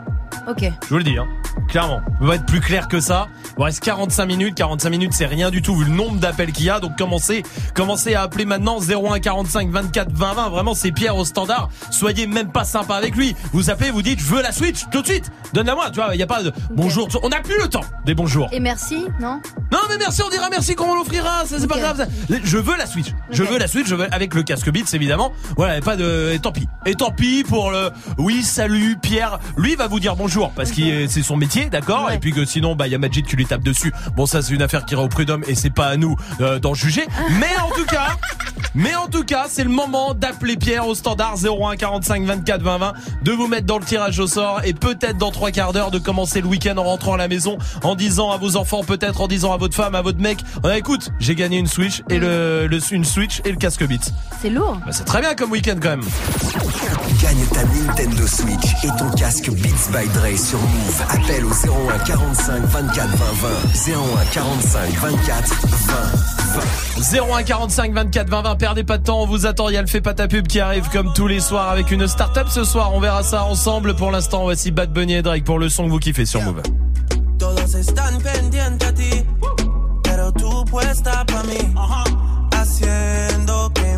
Ok. 0.47 0.63
Je 0.83 0.89
vous 0.89 0.97
le 0.97 1.03
dis, 1.03 1.17
hein. 1.17 1.27
Clairement. 1.71 2.01
On 2.19 2.27
va 2.27 2.35
être 2.35 2.45
plus 2.45 2.59
clair 2.59 2.87
que 2.87 2.99
ça. 2.99 3.27
Il 3.57 3.63
reste 3.63 3.81
45 3.83 4.25
minutes. 4.25 4.55
45 4.55 4.89
minutes, 4.89 5.13
c'est 5.13 5.25
rien 5.25 5.49
du 5.49 5.61
tout 5.61 5.75
vu 5.75 5.85
le 5.85 5.91
nombre 5.91 6.19
d'appels 6.19 6.51
qu'il 6.51 6.65
y 6.65 6.69
a. 6.69 6.79
Donc 6.79 6.97
commencez, 6.97 7.43
commencez 7.73 8.13
à 8.13 8.23
appeler 8.23 8.45
maintenant 8.45 8.79
01 8.79 9.19
45 9.19 9.69
24 9.71 10.11
20 10.11 10.33
20. 10.33 10.49
Vraiment, 10.49 10.73
c'est 10.75 10.91
Pierre 10.91 11.15
au 11.15 11.25
standard. 11.25 11.69
Soyez 11.89 12.27
même 12.27 12.51
pas 12.51 12.65
sympa 12.65 12.95
avec 12.95 13.15
lui. 13.15 13.35
Vous 13.53 13.69
appelez, 13.69 13.89
vous 13.89 14.01
dites, 14.01 14.19
je 14.19 14.25
veux 14.25 14.41
la 14.41 14.51
Switch 14.51 14.81
tout 14.91 15.01
de 15.01 15.07
suite. 15.07 15.31
Donne-la-moi. 15.53 15.89
Tu 15.91 15.95
vois, 15.95 16.13
il 16.13 16.19
y 16.19 16.23
a 16.23 16.27
pas 16.27 16.43
de 16.43 16.51
bonjour. 16.71 17.07
On 17.23 17.29
n'a 17.29 17.39
plus 17.39 17.57
le 17.57 17.67
temps 17.69 17.85
des 18.05 18.13
bonjours. 18.13 18.49
Et 18.51 18.59
merci, 18.59 19.05
non? 19.19 19.39
Non 19.71 19.79
mais 19.89 19.97
merci, 19.97 20.21
on 20.25 20.29
dira 20.29 20.49
merci 20.49 20.75
quand 20.75 20.91
on 20.91 20.95
l'offrira, 20.95 21.45
ça 21.45 21.57
c'est 21.57 21.67
pas 21.67 21.79
grave. 21.79 21.97
ça. 21.97 22.35
Je 22.43 22.57
veux 22.57 22.75
la 22.77 22.85
Switch. 22.85 23.07
Je 23.29 23.43
veux 23.43 23.57
la 23.57 23.67
Switch, 23.67 23.87
je 23.87 23.95
veux 23.95 24.13
avec 24.13 24.33
le 24.33 24.43
casque 24.43 24.69
Beats 24.69 24.93
évidemment. 24.93 25.31
Voilà, 25.55 25.77
et 25.77 25.81
pas 25.81 25.95
de 25.95 26.31
et 26.33 26.39
tant 26.39 26.51
pis. 26.51 26.67
Et 26.85 26.95
tant 26.95 27.11
pis 27.11 27.45
pour 27.47 27.71
le 27.71 27.89
oui, 28.17 28.43
salut 28.43 28.97
Pierre. 29.01 29.39
Lui 29.55 29.75
va 29.75 29.87
vous 29.87 29.99
dire 30.01 30.15
bonjour 30.17 30.51
parce 30.51 30.71
que 30.71 31.07
c'est 31.07 31.23
son 31.23 31.37
métier, 31.37 31.60
d'accord 31.69 32.11
Et 32.11 32.19
puis 32.19 32.31
que 32.31 32.45
sinon 32.45 32.75
bah 32.75 32.87
il 32.87 32.91
y 32.91 32.95
a 32.95 32.97
Majid 32.97 33.25
qui 33.25 33.35
lui 33.35 33.45
tape 33.45 33.63
dessus. 33.63 33.91
Bon 34.15 34.25
ça 34.25 34.41
c'est 34.41 34.53
une 34.53 34.61
affaire 34.61 34.85
qui 34.85 34.93
ira 34.93 35.03
au 35.03 35.07
prud'homme 35.09 35.43
et 35.47 35.55
c'est 35.55 35.69
pas 35.69 35.87
à 35.87 35.97
nous 35.97 36.15
euh, 36.41 36.59
d'en 36.59 36.73
juger. 36.73 37.05
Mais 37.39 37.49
en 37.63 37.69
tout 37.75 37.85
cas, 37.85 38.17
mais 38.75 38.95
en 38.95 39.07
tout 39.07 39.23
cas, 39.23 39.45
c'est 39.49 39.63
le 39.63 39.69
moment 39.69 40.13
d'appeler 40.13 40.55
Pierre 40.57 40.87
au 40.87 40.95
standard 40.95 41.35
01 41.43 41.75
45 41.75 42.23
24 42.25 42.61
20 42.61 42.77
20 42.77 42.93
de 43.23 43.31
vous 43.31 43.47
mettre 43.47 43.65
dans 43.65 43.77
le 43.79 43.85
tirage 43.85 44.19
au 44.19 44.27
sort 44.27 44.61
et 44.63 44.73
peut-être 44.73 45.17
dans 45.17 45.31
trois 45.31 45.51
quarts 45.51 45.73
d'heure 45.73 45.91
de 45.91 45.99
commencer 45.99 46.41
le 46.41 46.47
week-end 46.47 46.77
en 46.77 46.83
rentrant 46.83 47.13
à 47.13 47.17
la 47.17 47.27
maison 47.27 47.57
en 47.83 47.95
disant 47.95 48.31
à 48.31 48.37
vos 48.37 48.55
enfants, 48.57 48.83
peut-être 48.83 49.21
en 49.21 49.27
disant 49.27 49.53
à 49.53 49.57
votre 49.57 49.75
femme, 49.75 49.95
à 49.95 50.01
votre 50.01 50.19
mec, 50.19 50.39
Ah, 50.63 50.77
écoute, 50.77 51.09
j'ai 51.19 51.35
gagné 51.35 51.57
une 51.57 51.67
Switch 51.67 52.01
et 52.09 52.17
le, 52.19 52.67
le- 52.67 52.79
une 52.91 53.05
Switch 53.05 53.41
et 53.45 53.51
le 53.51 53.57
casque 53.57 53.85
Beats. 53.87 54.11
C'est 54.41 54.49
lourd. 54.49 54.77
Bah, 54.85 54.91
c'est 54.91 55.05
très 55.05 55.21
bien 55.21 55.33
comme 55.35 55.51
week-end 55.51 55.75
quand 55.81 55.89
même. 55.89 56.03
Gagne 57.21 57.45
ta 57.53 57.63
Nintendo 57.63 58.25
Switch 58.27 58.73
et 58.83 58.87
ton 58.97 59.09
casque 59.11 59.49
Beats 59.51 59.91
by 59.91 60.07
Dre 60.09 60.37
sur 60.37 60.59
Move. 60.59 61.03
Appelle 61.09 61.45
au 61.45 61.50
01 61.51 61.99
45 62.05 62.63
24 62.63 63.09
20 63.09 63.25
20. 63.33 63.93
01 63.93 64.25
45 64.31 64.89
24 64.93 65.67
20 65.67 65.95
20. 67.01 67.29
01 67.29 67.43
45 67.43 67.93
24 67.93 68.29
20 68.29 68.41
20 68.41 68.55
perdez 68.55 68.83
pas 68.85 68.97
de 68.97 69.03
temps 69.03 69.21
on 69.21 69.25
vous 69.25 69.45
attend 69.45 69.67
il 69.67 69.75
y 69.75 69.77
a 69.77 69.81
le 69.81 69.87
fait 69.87 69.99
pas 69.99 70.13
ta 70.13 70.29
pub 70.29 70.47
qui 70.47 70.61
arrive 70.61 70.89
comme 70.89 71.11
tous 71.13 71.27
les 71.27 71.41
soirs 71.41 71.69
avec 71.69 71.91
une 71.91 72.07
start-up 72.07 72.47
ce 72.49 72.63
soir 72.63 72.93
on 72.93 73.01
verra 73.01 73.23
ça 73.23 73.43
ensemble 73.43 73.95
pour 73.95 74.11
l'instant 74.11 74.43
voici 74.43 74.71
Bad 74.71 74.93
Bunny 74.93 75.15
et 75.15 75.21
Drake 75.21 75.43
pour 75.43 75.59
le 75.59 75.67
son 75.67 75.85
que 75.85 75.89
vous 75.89 75.99
kiffez 75.99 76.25
sur 76.25 76.41
Move 76.41 76.61
Todos 77.37 77.73
están 77.75 78.21
pendientes 78.21 78.87
a 78.87 78.93
ti, 78.93 79.25
pero 80.03 80.31
tú 80.31 80.63
puesta 80.65 81.25
pa' 81.25 81.41
mí. 81.43 81.73
Haciendo 82.51 83.71
que 83.73 83.97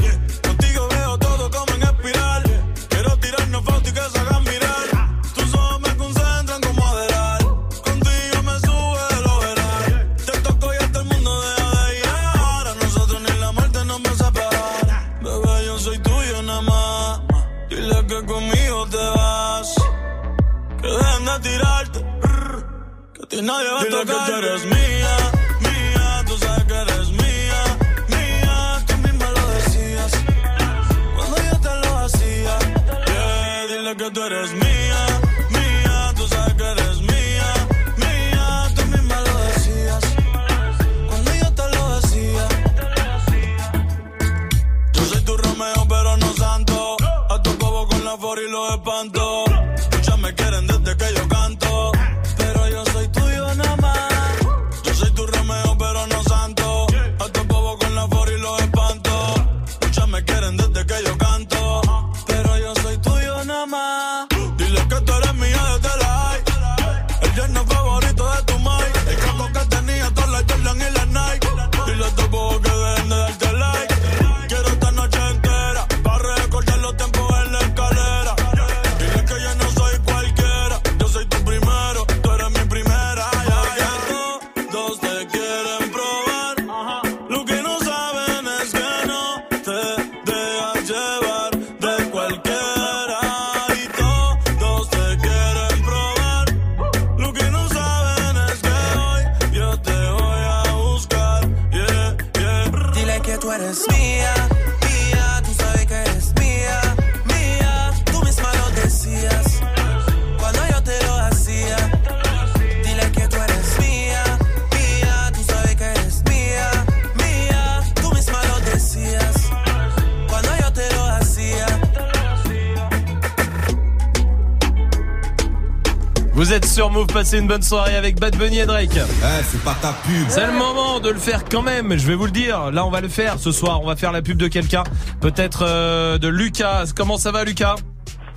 Move, 127.01 127.07
passez 127.07 127.39
une 127.39 127.47
bonne 127.47 127.63
soirée 127.63 127.95
avec 127.95 128.19
Bad 128.19 128.35
Bunny 128.37 128.59
et 128.59 128.65
Drake. 128.67 128.91
Eh, 128.95 129.43
c'est 129.43 129.61
pas 129.63 129.75
ta 129.81 129.91
pub. 130.05 130.25
C'est 130.29 130.45
le 130.45 130.51
moment 130.53 130.99
de 130.99 131.09
le 131.09 131.17
faire 131.17 131.43
quand 131.49 131.63
même, 131.63 131.97
je 131.97 132.05
vais 132.05 132.13
vous 132.13 132.25
le 132.25 132.31
dire. 132.31 132.69
Là, 132.71 132.85
on 132.85 132.91
va 132.91 133.01
le 133.01 133.07
faire 133.07 133.39
ce 133.39 133.51
soir. 133.51 133.81
On 133.81 133.87
va 133.87 133.95
faire 133.95 134.11
la 134.11 134.21
pub 134.21 134.37
de 134.37 134.47
quelqu'un. 134.47 134.83
Peut-être 135.19 135.63
euh, 135.67 136.19
de 136.19 136.27
Lucas. 136.27 136.85
Comment 136.95 137.17
ça 137.17 137.31
va, 137.31 137.43
Lucas? 137.43 137.75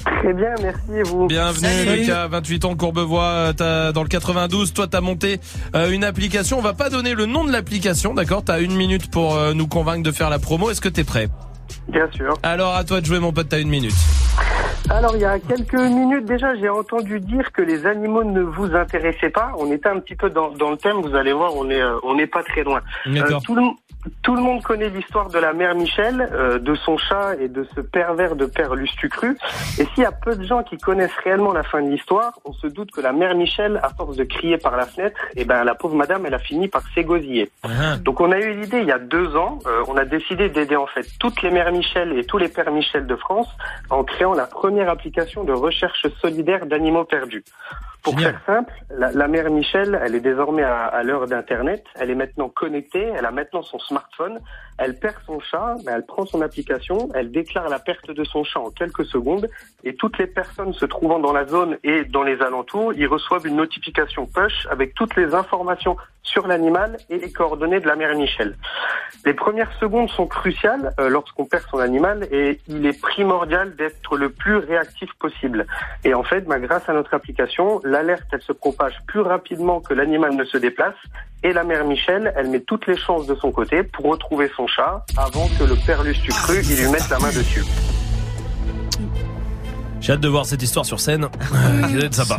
Très 0.07 0.33
bien, 0.33 0.49
merci 0.63 1.11
vous? 1.11 1.27
Bienvenue, 1.27 1.69
Salut. 1.85 2.01
Lucas. 2.01 2.27
28 2.29 2.65
ans, 2.65 2.75
Courbevoie. 2.75 3.53
t'as- 3.55 3.93
Dans 3.93 4.03
le 4.03 4.09
92, 4.09 4.73
toi, 4.73 4.87
t'as 4.87 5.03
monté 5.03 5.41
euh, 5.75 5.91
une 5.91 6.03
application. 6.05 6.59
On 6.59 6.63
va 6.63 6.73
pas 6.73 6.89
donner 6.89 7.13
le 7.13 7.27
nom 7.27 7.45
de 7.45 7.53
l'application, 7.53 8.15
d'accord? 8.15 8.45
T'as 8.45 8.61
une 8.63 8.75
minute 8.75 9.11
pour 9.11 9.35
euh, 9.37 9.53
nous 9.53 9.67
convaincre 9.67 10.03
de 10.05 10.13
faire 10.13 10.31
la 10.31 10.39
promo. 10.39 10.71
Est-ce 10.71 10.81
que 10.81 10.89
t'es 10.89 11.05
prêt? 11.05 11.29
Bien 11.89 12.09
sûr. 12.17 12.33
Alors, 12.43 12.75
à 12.75 12.85
toi 12.85 13.03
de 13.03 13.07
jouer, 13.07 13.19
mon 13.19 13.33
pote. 13.33 13.49
T'as 13.51 13.61
une 13.61 13.69
minute. 13.69 13.95
Alors, 14.91 15.17
il 15.17 15.23
y 15.23 15.25
a 15.25 15.39
quelques 15.39 15.75
minutes 15.75 16.27
déjà, 16.27 16.55
j'ai 16.57 16.69
entendu 16.69 17.19
dire 17.19 17.53
que 17.53 17.63
les 17.63 17.87
animaux 17.87 18.23
ne 18.23 18.43
vous 18.43 18.75
intéressaient 18.75 19.31
pas. 19.31 19.53
On 19.57 19.73
était 19.73 19.89
un 19.89 19.99
petit 19.99 20.15
peu 20.15 20.29
dans, 20.29 20.51
dans 20.51 20.71
le 20.71 20.77
thème, 20.77 21.01
vous 21.01 21.15
allez 21.15 21.33
voir, 21.33 21.57
on 21.57 21.71
est 21.71 21.81
euh, 21.81 21.99
on 22.03 22.15
n'est 22.15 22.27
pas 22.27 22.43
très 22.43 22.65
loin. 22.65 22.83
D'accord. 23.07 23.43
tout, 23.43 23.55
le, 23.55 23.63
tout 24.25 24.35
le 24.35 24.41
monde 24.41 24.63
connaît 24.63 24.89
l'histoire 24.89 25.29
de 25.29 25.39
la 25.39 25.53
mère 25.53 25.75
Michel, 25.75 26.29
euh, 26.33 26.59
de 26.59 26.75
son 26.75 26.97
chat 26.97 27.37
et 27.39 27.49
de 27.49 27.67
ce 27.75 27.83
pervers 27.83 28.37
de 28.37 28.47
père 28.47 28.75
Lustucru. 28.75 29.37
Et 29.79 29.85
s'il 29.85 30.03
y 30.03 30.07
a 30.07 30.13
peu 30.13 30.35
de 30.35 30.43
gens 30.45 30.63
qui 30.63 30.79
connaissent 30.79 31.17
réellement 31.23 31.53
la 31.53 31.63
fin 31.63 31.83
de 31.83 31.91
l'histoire, 31.91 32.33
on 32.47 32.55
se 32.55 32.67
doute 32.67 32.91
que 32.91 33.03
la 33.03 33.13
mère 33.13 33.35
Michel, 33.35 33.79
à 33.83 33.91
force 33.91 34.17
de 34.17 34.25
crier 34.25 34.57
par 34.57 34.79
la 34.79 34.87
fenêtre, 34.87 35.21
eh 35.37 35.45
ben 35.45 35.63
la 35.63 35.75
pauvre 35.75 35.95
madame, 35.95 36.25
elle 36.27 36.35
a 36.35 36.39
fini 36.39 36.69
par 36.69 36.83
s'égosiller. 36.95 37.51
Donc 38.03 38.21
on 38.21 38.33
a 38.33 38.39
eu 38.39 38.55
l'idée 38.55 38.79
il 38.79 38.87
y 38.87 38.93
a 38.93 38.99
deux 38.99 39.37
ans, 39.37 39.59
euh, 39.67 39.83
on 39.89 39.97
a 39.99 40.07
décidé 40.07 40.49
d'aider 40.49 40.77
en 40.77 40.87
fait 40.87 41.07
toutes 41.21 41.43
les 41.43 41.51
mères 41.51 41.71
Michel 41.71 42.19
et 42.19 42.25
tous 42.25 42.39
les 42.39 42.49
pères 42.49 42.73
Michel 42.73 43.07
de 43.07 43.17
France 43.17 43.49
en 43.91 44.05
créant 44.05 44.33
la 44.33 44.47
première 44.47 44.89
application 44.89 45.45
de 45.45 45.53
recherche 45.53 46.07
solidaire 46.23 46.65
d'animaux 46.65 47.05
perdus. 47.05 47.45
Pour 48.03 48.21
faire 48.21 48.39
simple, 48.45 48.71
la, 48.91 49.11
la 49.13 49.29
mère 49.29 49.51
Michel, 49.51 49.99
elle 50.05 50.15
est 50.15 50.21
désormais 50.21 50.63
à, 50.63 50.85
à 50.85 51.03
l'heure 51.03 51.27
d'Internet, 51.27 51.83
elle 51.95 52.11
est 52.11 52.15
maintenant 52.15 52.51
connectée, 52.51 53.11
elle 53.17 53.25
a 53.25 53.31
maintenant 53.31 53.63
son 53.63 53.79
smartphone, 53.79 54.14
elle 54.79 54.99
perd 54.99 55.17
son 55.27 55.41
chat, 55.41 55.77
mais 55.85 55.93
elle 55.93 56.05
prend 56.05 56.27
son 56.27 56.41
application, 56.43 57.09
elle 57.15 57.31
déclare 57.31 57.69
la 57.69 57.79
perte 57.79 58.11
de 58.11 58.25
son 58.25 58.45
chat 58.45 58.61
en 58.61 58.71
quelques 58.71 59.05
secondes, 59.07 59.49
et 59.85 59.95
toutes 59.95 60.19
les 60.19 60.27
personnes 60.27 60.73
se 60.73 60.85
trouvant 60.85 61.19
dans 61.19 61.33
la 61.33 61.47
zone 61.47 61.79
et 61.85 62.05
dans 62.05 62.23
les 62.23 62.41
alentours, 62.43 62.93
ils 62.95 63.07
reçoivent 63.07 63.47
une 63.47 63.57
notification 63.57 64.27
push 64.27 64.67
avec 64.71 64.95
toutes 64.95 65.17
les 65.17 65.35
informations 65.35 65.97
sur 66.23 66.47
l'animal 66.47 66.97
et 67.11 67.19
les 67.19 67.31
coordonnées 67.31 67.81
de 67.81 67.87
la 67.87 67.97
mère 67.97 68.17
Michel. 68.17 68.57
Les 69.25 69.35
premières 69.35 69.73
secondes 69.79 70.11
sont 70.11 70.27
cruciales 70.27 70.93
euh, 70.99 71.09
lorsqu'on 71.09 71.45
perd 71.45 71.65
son 71.71 71.79
animal 71.79 72.27
et 72.33 72.61
il 72.67 72.85
est 72.87 73.01
primordial 73.01 73.77
d'être 73.77 74.17
le 74.17 74.31
plus 74.31 74.57
réactif 74.57 75.11
possible. 75.19 75.67
Et 76.03 76.15
en 76.15 76.25
fait, 76.25 76.43
bah, 76.43 76.59
grâce 76.59 76.89
à 76.89 76.93
notre 76.93 77.15
application, 77.15 77.81
l'alerte, 77.85 78.27
elle 78.33 78.43
se 78.43 78.53
propage 78.53 78.99
plus 79.07 79.21
rapidement 79.21 79.81
que 79.81 79.95
l'animal 79.95 80.35
ne 80.35 80.45
se 80.45 80.57
déplace 80.59 80.97
et 81.45 81.53
la 81.53 81.63
mère 81.63 81.85
Michel, 81.85 82.33
elle 82.37 82.49
met 82.49 82.61
toutes 82.61 82.87
les 82.87 82.97
chances 82.97 83.27
de 83.27 83.35
son 83.35 83.53
côté 83.53 83.83
pour 83.83 84.07
retrouver 84.07 84.51
son 84.57 84.67
chat 84.67 85.05
avant 85.17 85.47
que 85.59 85.65
le 85.65 85.77
père 85.77 86.03
Lustucru, 86.03 86.63
il 86.63 86.77
lui 86.77 86.89
mette 86.89 87.09
la 87.11 87.19
main 87.19 87.29
dessus. 87.29 87.65
J'ai 90.01 90.13
hâte 90.13 90.21
de 90.21 90.29
voir 90.29 90.45
cette 90.45 90.63
histoire 90.63 90.85
sur 90.85 91.01
scène. 91.01 91.29
Ça 91.51 91.97
va 91.97 92.05
être 92.05 92.15
sympa. 92.15 92.37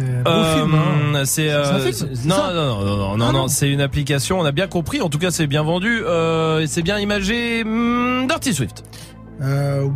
c'est 1.26 1.50
euh, 1.50 1.92
non, 2.26 2.36
non 2.36 2.54
non 2.54 2.86
non 2.86 2.96
non 2.96 3.14
Ah 3.14 3.18
non, 3.18 3.32
non. 3.32 3.48
c'est 3.48 3.70
une 3.72 3.82
application. 3.82 4.40
On 4.40 4.46
a 4.46 4.52
bien 4.52 4.68
compris. 4.68 5.02
En 5.02 5.10
tout 5.10 5.18
cas, 5.18 5.32
c'est 5.32 5.48
bien 5.48 5.64
vendu 5.64 6.04
euh, 6.06 6.60
et 6.60 6.68
c'est 6.68 6.84
bien 6.84 7.00
imagé. 7.00 7.64
Hmm, 7.64 8.28
Dirty 8.28 8.54
Swift. 8.54 8.84
Euh, 9.42 9.88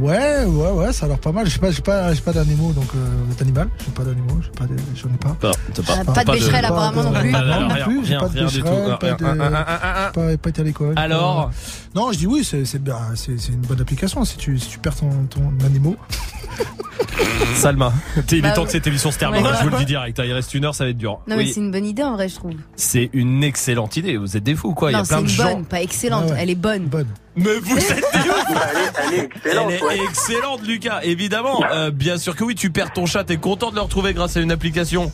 ouais, 0.00 0.44
ouais, 0.46 0.70
ouais, 0.70 0.92
ça 0.92 1.04
a 1.04 1.08
l'air 1.10 1.18
pas 1.18 1.30
mal. 1.32 1.46
J'ai 1.46 1.58
pas, 1.58 1.70
j'ai 1.70 1.82
pas, 1.82 2.14
j'ai 2.14 2.20
pas 2.22 2.32
d'animaux, 2.32 2.72
donc 2.72 2.86
euh, 2.96 3.34
d'animal. 3.38 3.68
J'ai 3.84 3.90
pas 3.92 4.04
d'animaux, 4.04 4.40
j'ai 4.42 4.50
pas, 4.50 4.64
de- 4.64 4.76
j'en 4.94 5.08
ai 5.08 5.18
pas. 5.18 5.36
Pas, 5.38 5.50
pas, 5.50 5.92
Ah, 6.00 6.12
pas 6.12 6.24
de 6.24 6.32
bécherel, 6.32 6.64
apparemment, 6.64 7.02
non 7.04 7.12
plus. 7.20 7.32
Ah, 7.34 7.60
Non, 7.60 7.84
plus, 7.84 8.06
j'ai 8.06 8.16
pas 8.16 8.28
de 8.28 8.32
rien 8.38 8.46
du 8.46 8.58
tout. 8.62 8.64
bécherel, 8.64 8.98
pas 8.98 10.12
pas, 10.14 10.36
pas 10.38 10.48
été 10.48 10.60
à 10.60 10.64
l'école. 10.64 10.94
Alors 10.96 11.50
Non, 11.96 12.12
je 12.12 12.18
dis 12.18 12.26
oui, 12.26 12.44
c'est 12.44 12.62
une 12.74 13.60
bonne 13.66 13.80
application 13.80 14.22
si 14.26 14.36
tu 14.36 14.58
si 14.58 14.68
tu 14.68 14.78
perds 14.78 14.96
ton 14.96 15.08
ton 15.30 15.50
animal. 15.64 15.94
Salma, 17.54 17.92
il 18.30 18.38
est 18.38 18.40
Bah, 18.42 18.50
temps 18.50 18.64
que 18.64 18.70
cette 18.70 18.86
émission 18.86 19.10
se 19.10 19.18
termine. 19.18 19.42
ouais. 19.42 19.48
hein, 19.48 19.54
je 19.58 19.64
vous 19.64 19.70
le 19.70 19.78
dis 19.78 19.86
direct. 19.86 20.20
hein, 20.20 20.24
Il 20.26 20.32
reste 20.34 20.52
une 20.52 20.64
heure, 20.66 20.74
ça 20.74 20.84
va 20.84 20.90
être 20.90 20.98
dur. 20.98 21.20
Non, 21.26 21.36
mais 21.36 21.46
c'est 21.46 21.60
une 21.60 21.70
bonne 21.72 21.86
idée 21.86 22.02
en 22.02 22.12
vrai, 22.12 22.28
je 22.28 22.34
trouve. 22.34 22.52
C'est 22.76 23.08
une 23.14 23.42
excellente 23.42 23.96
idée. 23.96 24.16
Vous 24.18 24.36
êtes 24.36 24.42
des 24.42 24.54
fous, 24.54 24.74
quoi. 24.74 24.90
Il 24.90 24.94
y 24.94 24.96
non, 24.96 25.02
a 25.02 25.04
c'est 25.04 25.14
plein 25.14 25.22
de 25.22 25.28
gens. 25.28 25.44
bonne, 25.54 25.64
pas 25.64 25.80
excellente. 25.80 26.30
Elle 26.36 26.50
est 26.50 26.54
bonne. 26.54 26.88
Mais 27.36 27.58
vous 27.62 27.76
êtes 27.78 27.88
des 27.88 28.30
ouf 28.30 28.44
Elle 29.08 29.14
est 29.14 29.24
excellente. 29.24 29.70
Elle 29.70 29.74
est 29.78 29.82
ouais. 29.84 29.98
excellente, 30.08 30.66
Lucas. 30.66 31.00
Évidemment, 31.02 31.62
euh, 31.72 31.90
bien 31.90 32.18
sûr 32.18 32.36
que 32.36 32.44
oui. 32.44 32.54
Tu 32.54 32.70
perds 32.70 32.92
ton 32.92 33.06
chat. 33.06 33.24
T'es 33.24 33.38
content 33.38 33.70
de 33.70 33.76
le 33.76 33.80
retrouver 33.82 34.12
grâce 34.12 34.36
à 34.36 34.40
une 34.40 34.52
application. 34.52 35.10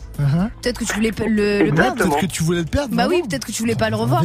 Peut-être 0.61 0.79
que 0.79 0.85
tu 0.85 0.93
voulais 0.93 1.11
le, 1.25 1.63
le 1.65 1.71
perdre. 1.73 2.03
Peut-être 2.03 2.19
que 2.19 2.25
tu 2.25 2.43
voulais 2.43 2.59
le 2.59 2.65
perdre. 2.65 2.93
Bah 2.95 3.03
non 3.05 3.09
oui, 3.09 3.21
peut-être 3.27 3.45
que 3.45 3.51
tu 3.53 3.59
voulais 3.61 3.75
pas 3.75 3.89
le 3.89 3.95
revoir. 3.95 4.23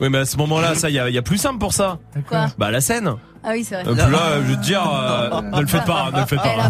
Oui, 0.00 0.08
mais 0.10 0.18
à 0.18 0.24
ce 0.24 0.36
moment-là, 0.36 0.74
ça, 0.74 0.88
il 0.90 0.94
y 0.94 0.98
a, 0.98 1.10
y 1.10 1.18
a 1.18 1.22
plus 1.22 1.38
simple 1.38 1.58
pour 1.58 1.72
ça. 1.72 1.98
Quoi 2.28 2.46
Bah 2.58 2.70
la 2.70 2.80
scène. 2.80 3.12
Ah 3.44 3.50
oui, 3.52 3.64
c'est 3.64 3.76
vrai. 3.76 3.84
Euh, 3.88 3.92
puis 3.94 4.12
là, 4.12 4.18
je 4.42 4.50
veux 4.50 4.56
te 4.56 4.62
dire, 4.62 4.82
euh, 4.92 5.40
ne 5.40 5.60
le 5.60 5.66
faites 5.68 5.84
pas, 5.84 6.10
ne 6.12 6.20
le 6.20 6.26
faites 6.26 6.40
pas. 6.42 6.48
Elle 6.54 6.60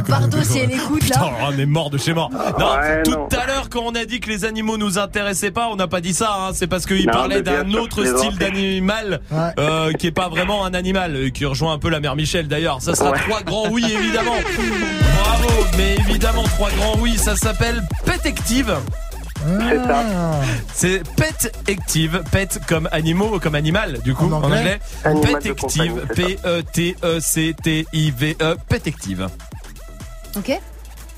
a 0.41 0.45
si 0.45 0.59
elle 0.59 0.71
écoute 0.73 1.01
Putain, 1.01 1.21
là. 1.23 1.31
on 1.49 1.59
est 1.59 1.65
mort 1.67 1.89
de 1.89 1.97
chez 1.97 2.13
mort. 2.13 2.31
Non, 2.31 2.77
Ouais, 2.77 3.03
tout 3.03 3.11
non. 3.13 3.27
à 3.27 3.47
l'heure, 3.47 3.69
quand 3.71 3.81
on 3.85 3.95
a 3.95 4.05
dit 4.05 4.21
que 4.21 4.29
les 4.29 4.45
animaux 4.45 4.77
nous 4.77 4.99
intéressaient 4.99 5.51
pas, 5.51 5.69
on 5.71 5.77
n'a 5.77 5.89
pas 5.89 6.03
dit 6.03 6.13
ça. 6.13 6.31
Hein, 6.39 6.51
c'est 6.53 6.67
parce 6.67 6.85
qu'il 6.85 7.07
parlait 7.07 7.41
d'un 7.43 7.73
autre 7.73 8.05
style 8.05 8.37
d'animal 8.37 9.21
euh, 9.59 9.93
qui 9.93 10.07
est 10.09 10.13
pas 10.13 10.29
vraiment 10.29 10.65
un 10.67 10.75
animal, 10.75 11.33
qui 11.33 11.47
rejoint 11.47 11.73
un 11.73 11.79
peu 11.79 11.89
la 11.89 12.01
mère 12.01 12.17
Michel 12.17 12.49
d'ailleurs. 12.49 12.83
Ça 12.83 12.95
sera 12.95 13.13
Ouais. 13.13 13.19
trois 13.21 13.41
grands 13.43 13.69
oui, 13.71 13.85
évidemment. 13.91 14.37
Bravo, 15.25 15.49
mais 15.79 15.95
évidemment 15.95 16.43
trois 16.45 16.71
grands 16.71 16.97
oui. 17.01 17.17
Ça 17.17 17.35
s'appelle 17.35 17.83
Pet 18.05 18.25
Active. 18.27 18.75
C'est 19.47 19.77
ça. 19.77 20.05
C'est 20.73 21.03
Pet 21.17 21.53
Active, 21.69 22.23
pet 22.31 22.61
comme 22.67 22.89
animaux, 22.93 23.39
comme 23.41 23.55
animal, 23.55 24.01
du 24.03 24.15
coup, 24.15 24.33
en 24.33 24.43
anglais 24.43 24.81
Pet 25.03 25.47
Active. 25.51 26.07
P-E-T-E-C-T-I-V-E, 26.15 26.97
Pet 28.69 28.87
Active. 28.87 29.29
Ok 30.37 30.59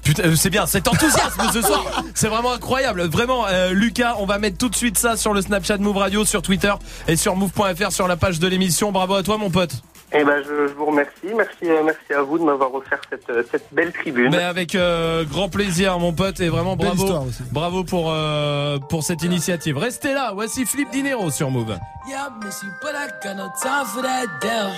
Putain, 0.03 0.25
euh, 0.25 0.35
c'est 0.35 0.51
bien, 0.51 0.67
cet 0.67 0.89
enthousiasme 0.89 1.43
ce 1.53 1.61
soir, 1.61 1.85
c'est 2.15 2.29
vraiment 2.29 2.53
incroyable. 2.53 3.03
Vraiment, 3.03 3.47
euh, 3.47 3.73
Lucas, 3.73 4.17
on 4.19 4.25
va 4.25 4.39
mettre 4.39 4.57
tout 4.57 4.69
de 4.69 4.77
suite 4.77 4.99
ça 4.99 5.17
sur 5.17 5.35
le 5.35 5.43
Snapchat 5.43 5.77
Move 5.79 5.99
Radio, 5.99 6.25
sur 6.25 6.43
Twitter 6.43 6.73
et 7.07 7.17
sur 7.17 7.37
move.fr 7.37 7.93
sur 7.93 8.09
la 8.09 8.17
page 8.17 8.39
de 8.39 8.47
l'émission. 8.49 8.93
Bravo 8.93 9.15
à 9.15 9.23
toi, 9.23 9.37
mon 9.37 9.51
pote. 9.51 9.73
Eh 10.13 10.25
ben, 10.25 10.43
je, 10.43 10.67
je 10.69 10.73
vous 10.75 10.87
remercie. 10.87 11.13
Merci, 11.37 11.65
euh, 11.71 11.83
merci 11.85 12.13
à 12.13 12.23
vous 12.23 12.39
de 12.39 12.43
m'avoir 12.45 12.75
offert 12.75 13.01
cette, 13.09 13.31
euh, 13.31 13.45
cette 13.51 13.73
belle 13.73 13.93
tribune. 13.93 14.31
Mais 14.31 14.43
avec 14.43 14.75
euh, 14.75 15.25
grand 15.25 15.49
plaisir, 15.49 15.99
mon 16.01 16.13
pote, 16.13 16.41
et 16.41 16.49
vraiment 16.49 16.75
Belle 16.77 16.97
bravo, 16.97 17.27
bravo 17.53 17.85
pour 17.85 18.11
euh, 18.11 18.79
pour 18.89 19.05
cette 19.05 19.23
initiative. 19.23 19.79
Restez 19.79 20.13
là. 20.13 20.33
Voici 20.35 20.67
Flip 20.67 20.91
Dinero 20.91 21.31
sur 21.31 21.51
Move. 21.51 21.79
Yeah, 22.09 22.27
I 22.29 22.45
miss 22.45 22.61
you, 22.63 22.71
but 22.83 22.93
I 22.95 23.09
got 23.25 23.37
no 23.37 23.49
time 23.63 23.87
for 23.87 24.03
that 24.03 24.27
down. 24.43 24.73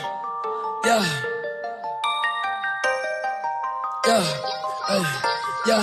Yeah. 0.85 1.03
Yeah. 4.07 4.23
Ay, 4.89 5.03
yeah. 5.67 5.83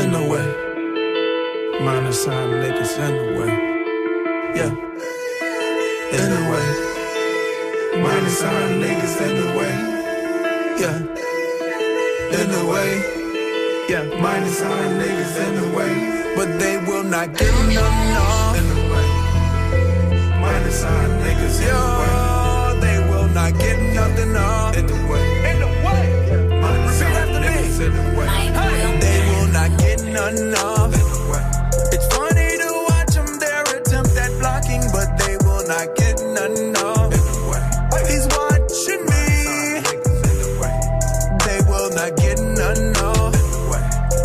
In 0.00 0.10
the 0.10 0.22
way. 0.32 0.46
Minus 1.84 2.24
sign 2.24 2.48
niggas 2.62 2.98
in 2.98 3.12
the 3.20 3.26
way. 3.38 3.52
Yeah. 4.58 4.72
In 6.18 6.26
the 6.34 6.42
way. 6.50 6.66
Minus 8.02 8.38
sign 8.38 8.70
niggas 8.82 9.16
in 9.26 9.32
the 9.40 9.48
way. 9.58 9.74
Yeah. 10.82 10.98
In 12.38 12.46
the 12.56 12.64
way. 12.72 12.90
Yeah. 13.88 14.04
Minus 14.20 14.58
sign 14.58 14.90
niggas 15.00 15.34
in 15.46 15.52
the 15.60 15.76
way. 15.76 16.34
But 16.36 16.58
they 16.58 16.76
will 16.78 17.04
not 17.04 17.32
get 17.36 17.54
none 17.72 18.16
off. 18.16 18.58
In 18.58 18.66
the 18.74 18.80
way. 18.92 19.08
Minus 20.40 20.80
sign 20.80 21.10
niggas 21.22 21.58
in 21.60 21.74
the 21.86 21.94
way. 22.00 22.80
They 22.80 22.98
will 23.10 23.28
not 23.28 23.52
get 23.58 23.78
nothing 23.94 24.36
off. 24.36 24.63
none 30.14 30.54
of. 30.54 30.94
It's 31.90 32.06
funny 32.14 32.50
to 32.62 32.70
watch 32.88 33.14
them, 33.18 33.38
their 33.42 33.62
attempt 33.62 34.14
at 34.16 34.30
blocking, 34.38 34.82
but 34.94 35.10
they 35.18 35.36
will 35.44 35.66
not 35.66 35.96
get 35.96 36.22
none 36.38 36.76
of. 36.86 37.12
He's 38.06 38.26
watching 38.30 39.02
me. 39.10 39.26
They 41.46 41.60
will 41.66 41.90
not 41.98 42.16
get 42.16 42.38
none 42.38 42.94
of. 43.10 43.32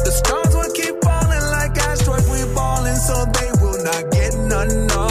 The 0.05 0.13
stars 0.13 0.53
will 0.55 0.71
keep 0.73 0.95
falling 1.03 1.45
like 1.57 1.75
asteroids, 1.77 2.29
we 2.29 2.45
balling, 2.53 2.95
so 2.95 3.25
they 3.25 3.51
will 3.59 3.83
not 3.83 4.11
get 4.11 4.35
none 4.37 4.91
of. 4.91 5.09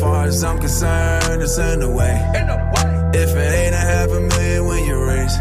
Far 0.00 0.24
as 0.24 0.42
I'm 0.42 0.58
concerned, 0.58 1.42
it's 1.42 1.58
in 1.58 1.80
the 1.80 1.88
way. 1.88 2.51
If 3.14 3.30
it 3.36 3.52
ain't 3.60 3.74
a 3.74 3.78
half 3.78 4.10
a 4.10 4.20
million 4.20 4.64
when 4.64 4.84
you 4.84 5.04
raise, 5.04 5.36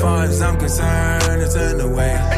far 0.00 0.24
as 0.24 0.42
I'm 0.42 0.58
concerned, 0.58 1.42
it's 1.42 1.54
in 1.54 1.78
the 1.78 1.88
way. 1.88 2.31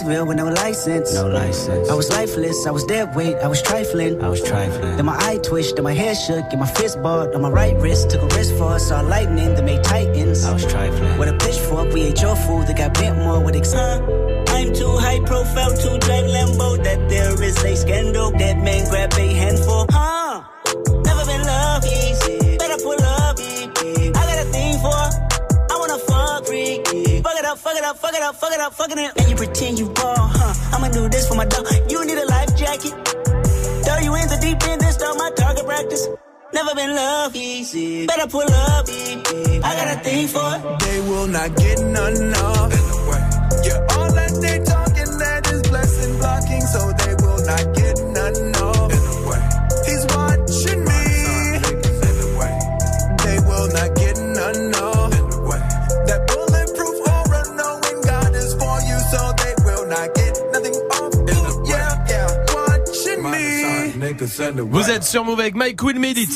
Blacksville 0.00 0.26
with 0.26 0.36
no 0.36 0.48
license. 0.48 1.14
No 1.14 1.28
license. 1.28 1.88
I 1.88 1.94
was 1.94 2.10
lifeless, 2.10 2.66
I 2.66 2.70
was 2.70 2.84
dead 2.84 3.14
weight, 3.14 3.36
I 3.36 3.48
was 3.48 3.60
trifling. 3.62 4.22
I 4.22 4.28
was 4.28 4.42
trifling. 4.42 4.96
Then 4.96 5.04
my 5.04 5.16
eye 5.18 5.38
twitched, 5.38 5.76
then 5.76 5.84
my 5.84 5.92
head 5.92 6.14
shook, 6.16 6.44
and 6.50 6.60
my 6.60 6.66
fist 6.66 7.02
balled 7.02 7.34
on 7.34 7.42
my 7.42 7.50
right 7.50 7.76
wrist. 7.76 8.10
Took 8.10 8.22
a 8.22 8.36
risk 8.36 8.54
for 8.56 8.72
us, 8.72 8.88
saw 8.88 9.00
lightning, 9.00 9.54
then 9.54 9.64
made 9.64 9.84
titans. 9.84 10.44
I 10.44 10.52
was 10.52 10.64
trifling. 10.64 11.18
With 11.18 11.28
a 11.28 11.36
pitchfork, 11.36 11.92
we 11.92 12.02
ate 12.02 12.20
your 12.20 12.36
food, 12.36 12.66
that 12.66 12.76
got 12.76 12.94
bent 12.94 13.18
more 13.18 13.40
with 13.44 13.56
ex- 13.56 13.70
Never 36.70 36.86
been 36.86 36.94
love 36.94 37.34
easy. 37.34 38.06
Better 38.06 38.28
pull 38.28 38.42
up. 38.42 38.86
I 38.88 39.74
got 39.74 39.96
a 39.96 40.00
thing 40.04 40.28
for 40.28 40.54
it. 40.54 40.78
They 40.78 41.00
will 41.00 41.26
not 41.26 41.56
get 41.56 41.80
none 41.80 42.32
of. 42.32 42.70
Yeah, 43.64 43.86
all 43.96 44.12
Vous 64.70 64.88
êtes 64.90 65.04
sur 65.04 65.24
Move 65.24 65.38
avec 65.40 65.54
Mike 65.54 65.82
Will 65.82 65.98
Medit. 65.98 66.26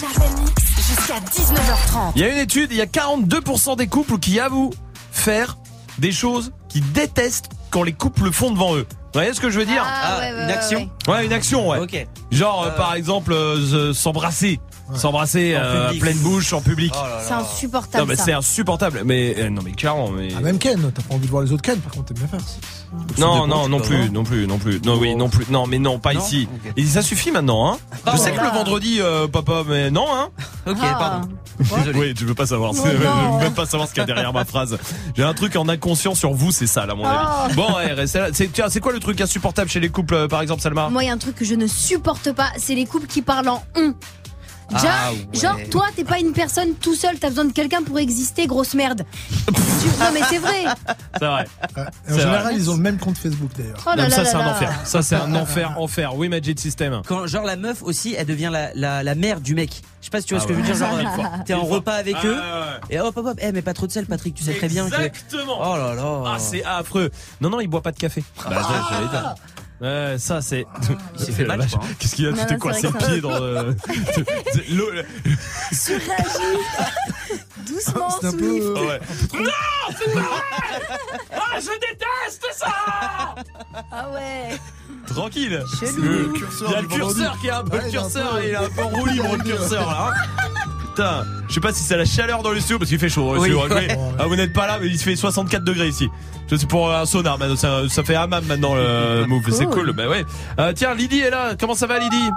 Jusqu'à 0.77 1.15
19h30. 1.21 2.13
Il 2.17 2.21
y 2.21 2.25
a 2.25 2.29
une 2.29 2.37
étude, 2.39 2.69
il 2.71 2.77
y 2.77 2.83
a 2.83 2.87
42% 2.87 3.77
des 3.79 3.87
couples 3.87 4.19
qui 4.19 4.39
avouent 4.41 4.75
faire 5.11 5.57
des 5.99 6.13
choses 6.13 6.53
qu'ils 6.69 6.93
détestent 6.93 7.49
quand 7.71 7.83
les 7.83 7.95
couples 7.95 8.25
le 8.25 8.31
font 8.31 8.51
devant 8.51 8.75
eux. 8.77 8.87
Vous 8.91 9.21
voyez 9.21 9.33
ce 9.33 9.41
que 9.41 9.49
je 9.49 9.59
veux 9.59 9.65
dire 9.65 9.83
Ah, 9.87 10.19
ouais, 10.19 10.25
ouais, 10.25 10.31
une 10.43 10.47
ouais, 10.49 10.53
action 10.53 10.91
Ouais, 11.09 11.25
une 11.27 11.33
action, 11.33 11.69
ouais. 11.69 11.79
Ok. 11.79 12.07
Genre, 12.31 12.65
euh, 12.65 12.69
Euh. 12.69 12.77
par 12.77 12.95
exemple, 12.95 13.33
euh, 13.33 13.95
s'embrasser. 13.95 14.61
S'embrasser 14.94 15.55
euh, 15.55 15.85
à 15.85 15.86
public. 15.86 16.02
pleine 16.02 16.19
bouche 16.19 16.52
en 16.52 16.61
public. 16.61 16.93
Oh 16.94 17.02
là 17.02 17.20
C'est 17.23 17.35
Non, 17.35 17.40
insupportable. 17.40 18.06
mais 18.09 18.16
ça. 18.16 18.24
c'est 18.24 18.32
insupportable. 18.32 19.02
Mais 19.05 19.35
euh, 19.39 19.48
non, 19.51 19.62
mais 19.65 19.73
clairement, 19.73 20.11
mais. 20.11 20.28
Ah, 20.36 20.40
même 20.40 20.59
Ken, 20.59 20.78
t'as 20.94 21.02
pas 21.02 21.15
envie 21.15 21.27
de 21.27 21.31
voir 21.31 21.43
les 21.43 21.52
autres 21.52 21.62
Ken, 21.62 21.78
par 21.78 21.93
contre, 21.93 22.12
t'aimes 22.12 22.19
bien 22.19 22.28
faire. 22.28 22.40
Non, 23.19 23.47
non, 23.47 23.69
non 23.69 23.81
plus, 23.81 24.11
non 24.11 24.23
plus, 24.23 24.47
non 24.47 24.59
plus. 24.59 24.81
Non, 24.85 24.97
oui, 24.98 25.16
non 25.16 25.28
plus. 25.28 25.47
Non, 25.51 25.66
mais 25.66 25.78
non, 25.78 25.98
pas 25.98 26.15
Non 26.15 26.20
ici. 26.20 26.48
Et 26.77 26.85
ça 26.85 27.02
suffit 27.02 27.31
maintenant, 27.32 27.73
hein. 27.73 27.78
Je 28.06 28.12
Oh 28.15 28.16
sais 28.16 28.31
que 28.32 28.40
le 28.40 28.51
vendredi, 28.51 28.98
euh, 29.01 29.27
papa, 29.27 29.62
mais 29.66 29.90
non, 29.90 30.06
hein. 30.12 30.28
Ok, 30.66 30.77
Ah. 30.81 30.97
pardon. 30.98 31.28
Oui, 31.97 32.15
tu 32.15 32.24
veux 32.24 32.35
pas 32.35 32.47
savoir. 32.47 32.73
Oh 32.73 32.78
C'est- 32.81 32.97
je 32.97 33.02
non. 33.05 33.39
veux 33.39 33.44
même 33.44 33.55
pas 33.55 33.66
savoir 33.66 33.89
ce 33.89 33.94
qu'il 33.94 34.01
y 34.01 34.05
a 34.05 34.06
derrière 34.06 34.32
ma 34.32 34.44
phrase. 34.44 34.77
J'ai 35.16 35.23
un 35.24 35.35
truc 35.35 35.56
en 35.56 35.69
inconscient 35.69 36.15
sur 36.15 36.35
vous, 36.35 36.52
c'est 36.52 36.66
ça, 36.66 36.85
là, 36.86 36.94
mon 36.94 37.05
Oh. 37.05 37.09
avis. 37.47 37.55
Bon, 37.56 37.74
ouais, 37.74 37.93
restez 37.93 38.19
là. 38.19 38.28
C'est, 38.32 38.48
tiens, 38.52 38.66
c'est 38.69 38.81
quoi 38.81 38.93
le 38.93 39.01
truc 39.01 39.20
insupportable 39.20 39.69
chez 39.70 39.81
les 39.81 39.89
couples, 39.89 40.15
euh, 40.15 40.28
par 40.28 40.40
exemple, 40.43 40.61
Salma? 40.62 40.89
Moi, 40.89 41.02
il 41.05 41.06
y 41.06 41.11
a 41.11 41.12
un 41.12 41.19
truc 41.19 41.35
que 41.36 41.44
je 41.44 41.55
ne 41.55 41.66
supporte 41.66 42.32
pas, 42.32 42.48
c'est 42.59 42.74
les 42.74 42.86
couples 42.86 43.06
qui 43.06 43.23
parlent 43.23 43.48
en 43.48 43.62
on. 43.77 43.94
Déjà, 44.70 44.89
Ah 45.07 45.12
ouais. 45.12 45.39
genre, 45.41 45.59
toi, 45.70 45.86
t'es 45.95 46.05
pas 46.05 46.19
une 46.19 46.32
personne 46.32 46.74
tout 46.74 46.95
seul, 46.95 47.19
t'as 47.19 47.28
besoin 47.28 47.45
de 47.45 47.53
quelqu'un 47.53 47.82
pour 47.82 47.99
exister, 47.99 48.47
grosse 48.47 48.74
merde. 48.74 49.05
Non, 50.01 50.07
mais 50.15 50.20
c'est 50.31 50.39
vrai. 50.39 50.65
C'est 51.19 51.27
vrai. 51.27 51.47
En 51.77 51.82
C'est 52.09 52.19
général, 52.20 52.43
vrai. 52.45 52.55
ils 52.57 52.70
ont 52.70 52.74
le 52.77 52.81
même 52.81 52.97
compte 52.99 53.19
Facebook 53.19 53.51
d'ailleurs. 53.57 53.77
Oh 53.86 53.91
ça, 54.11 54.24
c'est 54.24 54.35
un 54.35 54.47
enfer. 54.47 54.73
Ça, 54.85 55.03
c'est 55.03 55.15
un 55.15 55.35
enfer, 55.35 55.74
enfer. 55.78 56.16
Oui, 56.16 56.31
Magic 56.31 56.59
System. 56.59 57.03
Quand 57.07 57.27
genre 57.27 57.45
la 57.45 57.57
meuf 57.57 57.82
aussi, 57.82 58.15
elle 58.16 58.27
devient 58.27 58.49
la, 58.51 58.73
la, 58.74 59.03
la 59.03 59.15
mère 59.15 59.41
du 59.43 59.55
mec. 59.55 59.82
Je 60.01 60.07
sais 60.07 60.11
pas 60.11 60.20
si 60.23 60.27
tu 60.27 60.35
vois 60.35 60.43
Ah 60.43 60.47
ce 60.47 60.49
que 60.49 60.55
je 60.55 60.59
veux 60.61 60.65
ouais. 60.66 60.74
dire. 60.74 61.03
Genre, 61.05 61.15
fois. 61.15 61.31
t'es 61.47 61.53
en 61.55 61.65
repas 61.65 61.93
avec 61.97 62.16
Ah 62.19 62.27
eux 62.27 62.32
ouais, 62.32 62.39
ouais. 62.39 62.97
et 62.97 63.01
hop 63.01 63.15
hop 63.15 63.27
hop. 63.27 63.39
Eh 63.43 63.53
mais 63.53 63.61
pas 63.61 63.74
trop 63.74 63.86
de 63.86 63.93
sel, 63.93 64.07
Patrick. 64.07 64.35
Tu 64.35 64.43
sais 64.43 64.55
très 64.55 64.69
bien 64.69 64.89
que. 64.89 64.95
Exactement. 64.95 65.59
Oh 65.61 65.77
là 65.77 65.95
là. 65.95 66.23
Ah, 66.35 66.39
c'est 66.39 66.65
affreux. 66.65 67.11
Non, 67.43 67.51
non, 67.51 67.61
il 67.61 67.69
boit 67.69 67.82
pas 67.82 67.93
de 67.93 67.99
café. 67.99 68.24
Bah, 68.49 68.62
j'allais 68.91 69.09
dire. 69.09 69.35
Ouais, 69.85 70.16
ça 70.19 70.40
c'est. 70.40 70.66
Il 71.19 71.24
s'est 71.24 71.32
fait 71.32 71.44
mal, 71.44 71.61
je 71.62 71.69
crois, 71.77 71.85
hein. 71.85 71.94
Qu'est-ce 71.98 72.15
qu'il 72.15 72.24
y 72.24 72.28
a 72.28 72.31
Non, 72.31 72.36
Tu 72.47 72.55
non, 72.55 72.59
t'es 72.61 72.73
c'est 72.81 72.86
vrai 72.89 72.98
que 72.98 73.05
ça- 73.05 73.20
dans 73.20 73.39
le. 73.39 73.77
l'eau- 74.70 74.90
Surréagis. 75.73 76.59
Doucement, 77.66 78.09
C'est 78.20 78.27
un 78.28 78.32
peu. 78.32 78.39
Swift. 78.39 78.66
euh, 78.66 78.86
Ouais. 78.86 79.01
Ah, 81.32 81.59
je 81.61 81.70
déteste 81.81 82.47
ça 82.52 83.35
Ah 83.93 84.11
ouais. 84.11 84.59
Tranquille. 85.06 85.62
Chelou. 85.81 86.02
Le 86.02 86.28
curseur 86.32 86.69
Il 86.70 86.73
y 86.73 86.77
a 86.77 86.81
du 86.81 86.86
le 86.89 86.94
curseur 86.94 87.39
qui 87.40 87.47
est 87.47 87.51
un 87.51 87.65
peu 87.65 87.77
Ouais, 87.77 87.82
le 87.85 87.89
il 87.89 87.94
est 87.94 87.98
un 87.98 88.01
curseur, 88.02 88.31
peu- 88.36 88.43
il 88.44 88.51
est 88.51 88.56
un 88.56 88.69
peu 88.70 88.82
en 88.82 88.89
roue 88.89 89.06
libre 89.06 89.36
le 89.36 89.43
curseur 89.44 89.86
là. 89.90 90.12
hein. 90.12 90.70
Putain, 90.95 91.25
je 91.49 91.55
sais 91.55 91.61
pas 91.61 91.73
si 91.73 91.83
c'est 91.83 91.97
la 91.97 92.05
chaleur 92.05 92.43
dans 92.45 92.53
le 92.53 92.61
studio 92.61 92.79
parce 92.79 92.89
qu'il 92.89 93.01
fait 93.01 93.09
chaud. 93.09 93.33
hein, 93.33 93.39
Oui. 93.41 93.51
Ah, 94.19 94.27
vous 94.27 94.37
n'êtes 94.37 94.53
pas 94.53 94.69
là, 94.69 94.79
mais 94.81 94.87
il 94.87 94.97
se 94.97 95.03
fait 95.03 95.16
64 95.16 95.65
degrés 95.65 95.89
ici. 95.89 96.09
Je 96.49 96.55
sais 96.55 96.66
pour 96.66 96.93
un 96.93 97.05
sonar 97.05 97.37
maintenant, 97.37 97.57
ça, 97.57 97.81
ça 97.89 98.05
fait 98.05 98.15
hammam 98.15 98.45
maintenant 98.47 98.77
le 98.77 99.25
move, 99.29 99.43
c'est 99.51 99.66
cool. 99.66 99.93
Bah 99.93 100.09
ouais. 100.09 100.25
Euh, 100.61 100.73
tiens, 100.73 100.95
Lydie 100.95 101.19
est 101.21 101.31
là. 101.31 101.55
Comment 101.59 101.75
ça 101.75 101.89
va, 101.89 101.99
Lydie? 101.99 102.31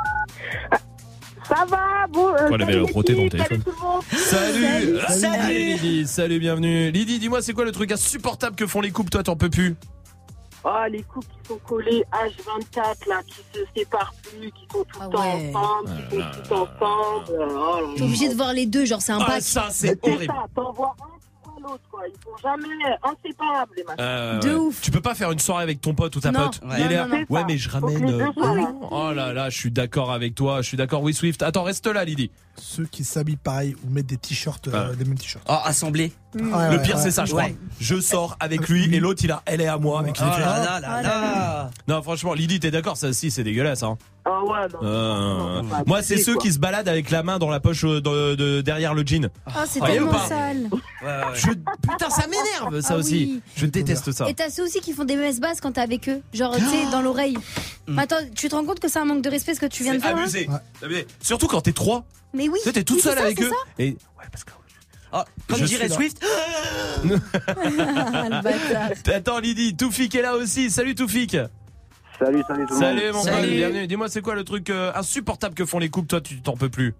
Ça 1.47 1.65
va, 1.69 2.07
bon. 2.11 2.29
Euh, 2.29 2.49
elle 2.51 2.61
avait 2.63 2.73
salut 2.73 3.15
dans 3.15 3.23
le 3.23 3.29
téléphone. 3.29 3.61
Salut, 4.11 4.65
Salut. 5.07 5.19
Salut, 5.21 5.53
Lydie, 5.53 6.07
salut, 6.07 6.39
bienvenue. 6.39 6.89
Lydie, 6.91 7.19
dis-moi, 7.19 7.43
c'est 7.43 7.53
quoi 7.53 7.63
le 7.63 7.71
truc 7.71 7.91
insupportable 7.91 8.55
que 8.55 8.65
font 8.65 8.81
les 8.81 8.91
couples 8.91 9.11
Toi, 9.11 9.21
t'en 9.23 9.35
peux 9.35 9.49
plus? 9.51 9.75
Ah, 10.69 10.89
les 10.89 11.01
couples 11.03 11.27
qui 11.27 11.47
sont 11.47 11.59
collés 11.59 12.03
H24, 12.11 13.07
là, 13.07 13.21
qui 13.25 13.35
se 13.53 13.59
séparent 13.75 14.13
plus, 14.21 14.51
qui 14.51 14.67
sont 14.69 14.83
tout 14.83 14.99
le 14.99 15.05
Ah 15.05 15.07
temps 15.07 15.21
ouais. 15.21 15.53
ensemble, 15.55 15.89
qui 16.09 16.15
sont 16.17 16.41
tout 16.43 16.53
ensemble. 16.53 17.47
oh 17.57 17.93
T'es 17.95 18.01
obligé 18.03 18.27
de 18.29 18.33
voir 18.35 18.51
les 18.53 18.65
deux, 18.65 18.83
genre 18.85 19.01
c'est 19.01 19.13
un 19.13 19.19
Ah, 19.21 19.25
pack. 19.27 19.41
ça, 19.43 19.67
c'est 19.71 19.97
horrible. 20.03 20.25
ça, 20.25 20.45
t'en 20.53 20.71
vois 20.73 20.93
un, 20.99 21.05
tu 21.43 21.49
vois 21.49 21.69
l'autre, 21.71 21.83
quoi. 21.97 22.07
Ils 22.07 22.23
sont 22.23 22.37
jamais 22.43 22.67
inséparables, 23.03 23.71
les 23.75 23.83
machins. 23.83 23.97
Euh, 23.99 24.39
De 24.39 24.53
ouf. 24.55 24.81
Tu 24.81 24.91
peux 24.91 25.01
pas 25.01 25.15
faire 25.15 25.31
une 25.31 25.39
soirée 25.39 25.63
avec 25.63 25.81
ton 25.81 25.93
pote 25.93 26.15
ou 26.15 26.19
ta 26.19 26.31
Non, 26.31 26.45
pote. 26.45 26.61
non, 26.63 26.75
Il 26.77 26.91
est 26.91 26.95
là. 26.95 27.05
non, 27.07 27.17
non. 27.17 27.25
Ouais, 27.29 27.43
mais 27.47 27.57
je 27.57 27.69
ramène. 27.69 28.09
euh. 28.09 28.25
Oh 28.91 29.11
là 29.13 29.33
là, 29.33 29.49
je 29.49 29.57
suis 29.57 29.71
d'accord 29.71 30.11
avec 30.11 30.35
toi. 30.35 30.61
Je 30.61 30.67
suis 30.67 30.77
d'accord. 30.77 31.01
Oui, 31.01 31.13
Swift. 31.13 31.41
Attends, 31.43 31.63
reste 31.63 31.87
là, 31.87 32.05
Lydie. 32.05 32.31
Ceux 32.55 32.85
qui 32.85 33.03
s'habillent 33.03 33.35
pareil 33.37 33.75
ou 33.85 33.89
mettent 33.91 34.07
des 34.07 34.17
t-shirts, 34.17 34.67
euh, 34.67 34.89
Ouais. 34.89 34.95
des 34.95 35.05
mêmes 35.05 35.17
t-shirts. 35.17 35.45
Oh 35.49 35.57
assemblé. 35.63 36.11
Ouais, 36.35 36.41
le 36.43 36.49
ouais, 36.77 36.81
pire, 36.83 36.95
ouais. 36.97 37.01
c'est 37.01 37.11
ça, 37.11 37.25
je 37.25 37.31
crois. 37.31 37.43
Ouais. 37.45 37.55
je 37.79 37.99
sors 37.99 38.35
avec 38.39 38.67
lui 38.67 38.93
et 38.93 38.99
l'autre 38.99 39.21
il 39.23 39.31
a 39.31 39.41
elle 39.45 39.61
est 39.61 39.67
à 39.67 39.77
moi 39.77 39.99
avec 39.99 40.19
les 40.19 40.25
Oh 40.27 40.31
filles. 40.33 40.43
là 40.43 40.59
là 40.63 40.79
là 40.79 41.01
là. 41.01 41.69
Non 41.87 42.01
franchement 42.03 42.33
Lydie 42.35 42.59
t'es 42.59 42.69
d'accord 42.69 42.95
ça 42.97 43.07
aussi 43.07 43.31
c'est 43.31 43.43
dégueulasse 43.43 43.81
hein. 43.81 43.97
Ah 44.25 44.43
ouais, 44.43 44.67
non. 44.73 44.79
Euh, 44.83 45.61
non, 45.63 45.69
pas 45.69 45.83
moi 45.87 46.01
c'est 46.03 46.15
abusé, 46.15 46.25
ceux 46.25 46.33
quoi. 46.33 46.41
qui 46.43 46.51
se 46.51 46.59
baladent 46.59 46.89
avec 46.89 47.09
la 47.11 47.23
main 47.23 47.39
dans 47.39 47.49
la 47.49 47.59
poche 47.59 47.85
euh, 47.85 48.01
de, 48.01 48.35
de- 48.35 48.61
derrière 48.61 48.93
le 48.93 49.03
jean. 49.05 49.29
Ah, 49.47 49.63
c'est 49.67 49.79
tellement 49.79 50.11
pas 50.11 50.27
sale. 50.27 50.69
Je- 51.33 51.47
putain 51.87 52.09
ça 52.09 52.27
m'énerve 52.27 52.81
ça 52.81 52.93
Ah 52.95 52.97
aussi. 52.97 53.13
oui. 53.15 53.41
Je 53.55 53.65
déteste 53.65 54.11
ça. 54.11 54.27
Et 54.29 54.33
t'as 54.33 54.49
ceux 54.49 54.63
aussi 54.63 54.79
qui 54.81 54.93
font 54.93 55.05
des 55.05 55.15
messes 55.15 55.39
basses 55.39 55.61
quand 55.61 55.71
t'es 55.73 55.81
avec 55.81 56.07
eux. 56.09 56.21
Genre, 56.33 56.55
tu 56.55 56.61
sais, 56.65 56.89
dans 56.91 57.01
l'oreille. 57.01 57.37
Attends, 57.97 58.17
tu 58.35 58.49
te 58.49 58.55
rends 58.55 58.65
compte 58.65 58.79
que 58.79 58.87
c'est 58.87 58.99
un 58.99 59.05
manque 59.05 59.21
de 59.23 59.29
respect 59.29 59.53
ce 59.55 59.59
que 59.59 59.65
tu 59.65 59.83
viens 59.83 59.93
de 59.95 59.99
C'est 59.99 60.07
faire 60.07 60.15
là 60.15 60.21
abusé. 60.23 60.47
Abusé. 60.83 61.07
Surtout 61.21 61.47
quand 61.47 61.61
t'es 61.61 61.73
trois. 61.73 62.05
Mais 62.33 62.49
oui. 62.49 62.59
Tu 62.61 62.65
sais, 62.65 62.73
t'es 62.73 62.83
toute 62.83 62.97
Oui, 62.97 63.01
c'est 63.03 63.09
seule 63.09 63.17
ça, 63.19 63.23
avec 63.25 63.37
c'est 63.39 63.45
eux. 63.45 63.49
ça. 63.49 63.55
Et 63.79 63.97
Ah, 65.13 65.25
comme 65.47 65.57
Je 65.59 65.63
dirait 65.65 65.87
suis 65.87 65.89
là. 65.89 65.95
Swift. 65.95 66.25
Le 67.05 68.41
bâtard. 68.41 69.15
Attends 69.15 69.39
Lydie, 69.39 69.75
Toufik 69.75 70.13
est 70.15 70.21
là 70.21 70.35
aussi. 70.35 70.69
Salut 70.69 70.95
Toufik. 70.95 71.37
Salut, 72.19 72.43
salut 72.47 72.65
tout 72.65 72.73
le 72.73 72.79
monde. 72.79 72.99
Salut 72.99 73.11
mon 73.13 73.23
pote, 73.23 73.49
bienvenue. 73.49 73.87
Dis-moi 73.87 74.09
c'est 74.09 74.21
quoi 74.21 74.35
le 74.35 74.43
truc 74.43 74.69
euh, 74.69 74.91
insupportable 74.95 75.53
que 75.55 75.65
font 75.65 75.79
les 75.79 75.89
couples? 75.89 76.07
Toi 76.07 76.19
tu 76.21 76.41
t'en 76.41 76.57
peux 76.57 76.69
plus 76.69 76.93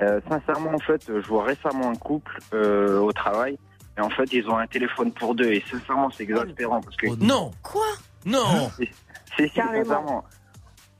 Euh, 0.00 0.20
sincèrement, 0.30 0.70
en 0.74 0.78
fait, 0.78 1.02
je 1.08 1.26
vois 1.28 1.44
récemment 1.44 1.90
un 1.90 1.96
couple 1.96 2.38
euh, 2.54 2.98
au 3.00 3.12
travail. 3.12 3.58
Et 4.00 4.02
en 4.02 4.08
fait, 4.10 4.32
ils 4.32 4.48
ont 4.48 4.56
un 4.56 4.66
téléphone 4.66 5.12
pour 5.12 5.34
deux. 5.34 5.52
Et 5.52 5.62
sincèrement, 5.70 6.08
c'est 6.16 6.22
exaspérant. 6.24 6.80
Parce 6.80 6.96
que... 6.96 7.08
Non 7.22 7.50
Quoi? 7.62 7.84
Non 8.24 8.70
C'est 8.78 8.88
c'est 9.36 9.48
sincèrement. 9.54 10.24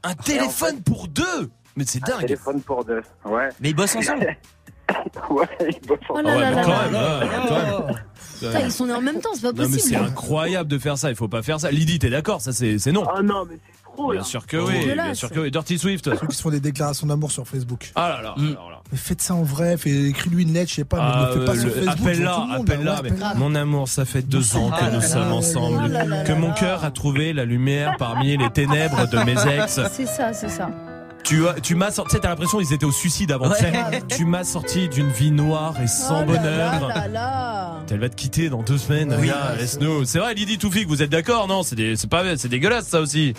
Un 0.03 0.13
téléphone 0.13 0.81
pour 0.83 1.07
deux 1.07 1.49
Mais 1.75 1.83
c'est 1.85 2.03
Un 2.03 2.11
dingue 2.11 2.21
téléphone 2.21 2.61
pour 2.61 2.85
deux. 2.85 3.01
Ouais. 3.25 3.49
Mais 3.59 3.69
ils 3.71 3.75
bossent 3.75 3.95
ensemble 3.95 4.37
Ouais, 5.29 5.47
ils 5.61 5.87
bossent 5.87 5.99
Oh 6.09 6.13
ensemble. 6.19 6.27
là 6.29 6.35
Ouais, 6.37 6.51
là 6.51 6.63
quand 7.47 7.87
même. 7.87 7.95
Putain, 8.39 8.59
ils 8.65 8.71
sont 8.71 8.85
nés 8.87 8.93
en 8.93 9.01
même 9.01 9.19
temps, 9.21 9.29
c'est 9.33 9.41
pas 9.41 9.51
Non 9.51 9.63
mais 9.69 9.77
c'est 9.79 9.95
possible. 9.95 10.03
incroyable 10.03 10.69
de 10.69 10.77
faire 10.79 10.97
ça, 10.97 11.09
il 11.09 11.15
faut 11.15 11.27
pas 11.27 11.41
faire 11.43 11.59
ça. 11.59 11.71
Lydie, 11.71 11.99
t'es 11.99 12.09
d'accord 12.09 12.41
Ça 12.41 12.51
c'est 12.51 12.77
c'est 12.79 12.91
non. 12.91 13.05
Ah 13.07 13.21
non, 13.21 13.45
mais 13.49 13.57
c'est 13.65 13.80
trop, 13.95 14.11
Bien 14.11 14.19
là. 14.21 14.25
sûr 14.25 14.45
que 14.47 14.57
oui, 14.57 14.71
bien 14.71 14.79
dégueulasse. 14.81 15.17
sûr 15.17 15.29
que 15.31 15.39
oui. 15.39 15.51
Dirty 15.51 15.77
Swift. 15.79 16.05
Ceux 16.19 16.27
qui 16.27 16.35
se 16.35 16.41
font 16.41 16.49
des 16.49 16.59
déclarations 16.59 17.07
d'amour 17.07 17.31
sur 17.31 17.47
Facebook. 17.47 17.91
Ah 17.95 18.09
là 18.09 18.21
là. 18.21 18.35
alors 18.37 18.69
là. 18.71 18.81
Mais 18.91 18.97
faites 18.97 19.21
ça 19.21 19.33
en 19.35 19.43
vrai, 19.43 19.75
écris-lui 19.85 20.43
une 20.43 20.53
lettre, 20.53 20.69
je 20.69 20.75
sais 20.75 20.83
pas, 20.83 20.97
mais 20.97 21.03
Ah, 21.13 21.21
ne 21.29 21.33
le 21.35 21.39
fais 21.39 21.45
pas 21.45 21.55
sur 21.55 21.65
le- 21.65 21.71
Facebook. 21.71 21.99
Appelle-la, 22.01 22.37
monde, 22.37 22.69
appelle-la. 22.69 23.33
Mon 23.35 23.55
amour, 23.55 23.87
ça 23.87 24.03
fait 24.05 24.21
deux 24.21 24.55
ans 24.57 24.69
que 24.69 24.75
Ah 24.81 24.89
nous 24.91 25.01
sommes 25.01 25.31
ensemble. 25.31 25.91
Que 26.25 26.33
mon 26.33 26.51
cœur 26.53 26.83
a 26.83 26.91
trouvé 26.91 27.31
la 27.33 27.45
lumière 27.45 27.95
parmi 27.97 28.35
les 28.37 28.49
ténèbres 28.49 29.07
de 29.09 29.17
mes 29.19 29.31
ex. 29.59 29.79
C'est 29.91 30.05
ça, 30.05 30.33
c'est 30.33 30.49
ça. 30.49 30.69
Tu, 31.23 31.47
as- 31.47 31.53
tu 31.61 31.75
m'as 31.75 31.91
sorti, 31.91 32.09
tu 32.09 32.15
sais, 32.15 32.21
t'as 32.23 32.29
l'impression 32.29 32.57
qu'ils 32.57 32.73
étaient 32.73 32.85
au 32.85 32.91
suicide 32.91 33.31
avant. 33.31 33.47
Ouais. 33.49 34.01
Tu 34.09 34.25
m'as 34.25 34.43
sorti 34.43 34.89
d'une 34.89 35.09
vie 35.11 35.29
noire 35.29 35.75
et 35.81 35.85
sans 35.85 36.23
Oh 36.23 36.25
bonheur. 36.25 36.87
là 36.89 36.95
là 36.95 37.07
là. 37.07 37.71
Elle 37.91 37.99
va 37.99 38.09
te 38.09 38.15
quitter 38.15 38.49
dans 38.49 38.63
deux 38.63 38.77
semaines. 38.79 39.09
Oui. 39.19 39.27
Regarde, 39.29 39.59
laisse-nous. 39.59 40.05
C'est 40.05 40.17
vrai, 40.17 40.33
Lydie 40.33 40.57
Toufik, 40.57 40.87
vous 40.87 41.03
êtes 41.03 41.09
d'accord 41.11 41.47
Non, 41.47 41.61
c'est 41.61 41.75
des- 41.75 41.95
c'est 41.95 42.09
pas, 42.09 42.23
c'est 42.37 42.47
dégueulasse 42.47 42.87
ça 42.87 42.99
aussi. 43.01 43.33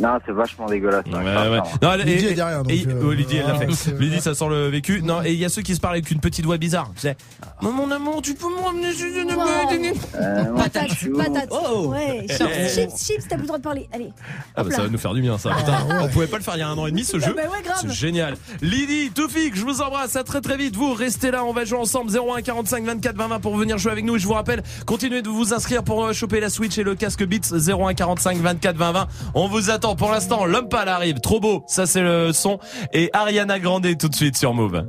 Non, 0.00 0.18
c'est 0.26 0.32
vachement 0.32 0.66
dégueulasse. 0.66 1.04
hein, 1.12 1.18
Ouais, 1.24 1.50
ouais. 1.50 1.60
Non, 1.82 1.92
elle- 1.92 2.00
Lydie 2.02 2.26
et- 2.26 2.30
est 2.30 2.34
derrière, 2.34 2.62
donc, 2.62 2.72
et- 2.72 2.86
euh, 2.86 3.02
oh, 3.04 3.12
Lydie, 3.12 3.36
elle 3.38 3.46
l'a 3.46 3.54
ah, 3.54 3.58
fait. 3.74 3.92
Lydie, 3.98 4.20
ça 4.20 4.34
sent 4.34 4.48
le 4.48 4.68
vécu. 4.68 5.02
Non, 5.02 5.22
et 5.22 5.32
il 5.32 5.38
y 5.38 5.44
a 5.44 5.48
ceux 5.48 5.62
qui 5.62 5.74
se 5.74 5.80
parlent 5.80 5.94
avec 5.94 6.10
une 6.10 6.20
petite 6.20 6.44
voix 6.44 6.58
bizarre. 6.58 6.90
Tu 6.94 7.02
sais, 7.02 7.16
Mon- 7.62 7.72
mon 7.72 7.90
amour, 7.90 8.20
tu 8.22 8.34
peux 8.34 8.46
me 8.48 8.62
ramener 8.64 8.92
chez 8.92 9.20
une 9.22 9.30
Euh, 9.30 10.44
Patate, 10.56 10.88
patate. 11.16 11.48
Oh. 11.50 11.88
Ouais, 11.88 12.24
Eh, 12.24 12.32
chips, 12.32 12.48
eh. 12.52 12.68
chips, 12.68 12.96
chips, 12.96 13.28
t'as 13.28 13.36
plus 13.36 13.42
le 13.42 13.46
droit 13.46 13.58
de 13.58 13.62
parler. 13.62 13.88
Allez. 13.92 14.10
Ah 14.56 14.62
bah 14.64 14.70
ça 14.70 14.82
va 14.82 14.88
nous 14.88 14.98
faire 14.98 15.14
du 15.14 15.20
bien 15.22 15.38
ça. 15.38 15.50
Putain, 15.50 15.78
on 16.02 16.08
pouvait 16.08 16.26
pas 16.26 16.36
le 16.38 16.42
faire 16.42 16.54
il 16.56 16.60
y 16.60 16.62
a 16.62 16.68
un 16.68 16.76
an 16.78 16.86
et 16.86 16.90
demi 16.90 17.04
ce 17.04 17.18
jeu. 17.18 17.32
Bah 17.34 17.42
ouais, 17.50 17.62
grave. 17.64 17.78
C'est 17.80 17.92
génial. 17.92 18.36
Lydie, 18.62 19.10
Toufik, 19.10 19.56
je 19.56 19.64
vous 19.64 19.80
embrasse. 19.80 20.16
À 20.16 20.24
très 20.24 20.40
très 20.40 20.56
vite. 20.56 20.76
Vous 20.76 20.92
restez 20.94 21.30
là, 21.30 21.44
on 21.44 21.52
va 21.52 21.64
jouer 21.64 21.78
ensemble 21.78 22.10
01 22.10 22.42
45 22.42 22.84
24 22.84 23.16
20 23.16 23.28
20 23.28 23.40
pour 23.40 23.56
venir 23.56 23.78
jouer 23.78 23.92
avec 23.92 24.04
nous. 24.04 24.16
Et 24.16 24.18
je 24.18 24.26
vous 24.26 24.34
rappelle, 24.34 24.62
continuez 24.86 25.22
de 25.22 25.28
vous 25.28 25.52
inscrire 25.54 25.82
pour 25.82 26.04
euh, 26.04 26.12
choper 26.12 26.40
la 26.40 26.50
Switch 26.50 26.76
et 26.78 26.82
le 26.82 26.94
casque 26.94 27.24
Beats 27.24 27.52
01 27.56 27.94
45 27.94 28.38
24 28.38 28.76
20 28.76 28.92
20. 28.92 29.08
On 29.34 29.48
vous 29.48 29.70
attend 29.70 29.77
pour 29.96 30.10
l'instant. 30.10 30.44
L'homme 30.44 30.68
pâle 30.68 30.88
arrive. 30.88 31.20
Trop 31.20 31.40
beau. 31.40 31.62
Ça 31.66 31.86
c'est 31.86 32.02
le 32.02 32.32
son 32.32 32.58
et 32.92 33.10
Ariana 33.12 33.58
Grande 33.58 33.86
tout 33.98 34.08
de 34.08 34.14
suite 34.14 34.36
sur 34.36 34.54
Move. 34.54 34.84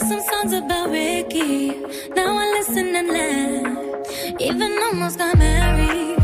Some 0.00 0.20
songs 0.20 0.52
about 0.52 0.90
Ricky, 0.90 1.72
now 2.14 2.36
I 2.36 2.58
listen 2.58 2.94
and. 2.94 3.08
Even 4.38 4.76
got 5.16 5.36
married, 5.38 6.18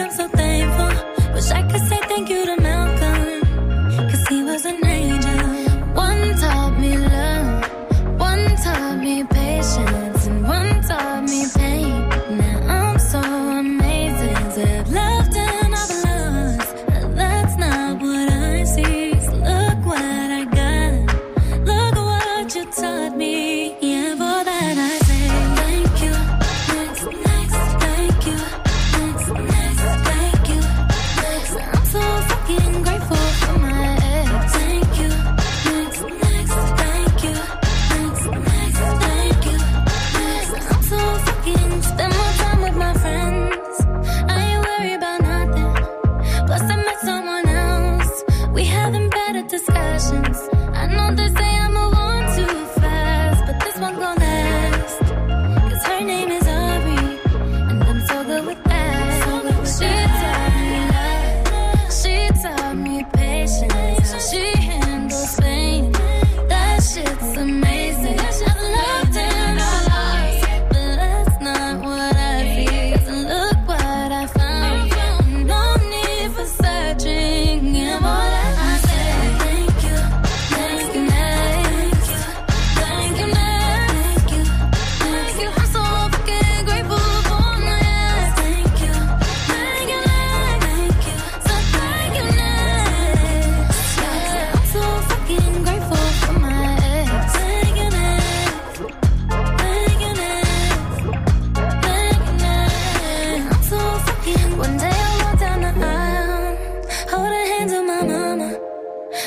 I'm 0.00 0.10
so 0.10 0.28
thankful. 0.28 1.34
Wish 1.34 1.50
I 1.50 1.62
could 1.62 1.86
say 1.88 1.98
thank 2.08 2.28
you 2.30 2.44
to 2.46 2.56
Malcolm, 2.60 3.42
cause 4.10 4.28
he 4.28 4.42
was 4.42 4.64
an 4.64 4.84
angel. 4.84 5.23
Me 9.64 10.03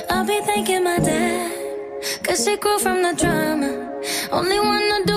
I'll 0.09 0.25
be 0.25 0.39
thanking 0.41 0.83
my 0.83 0.99
dad, 0.99 1.51
cause 2.23 2.43
she 2.45 2.57
grew 2.57 2.79
from 2.79 3.01
the 3.01 3.13
drama. 3.13 3.69
Only 4.31 4.59
wanna 4.59 5.05
do 5.05 5.16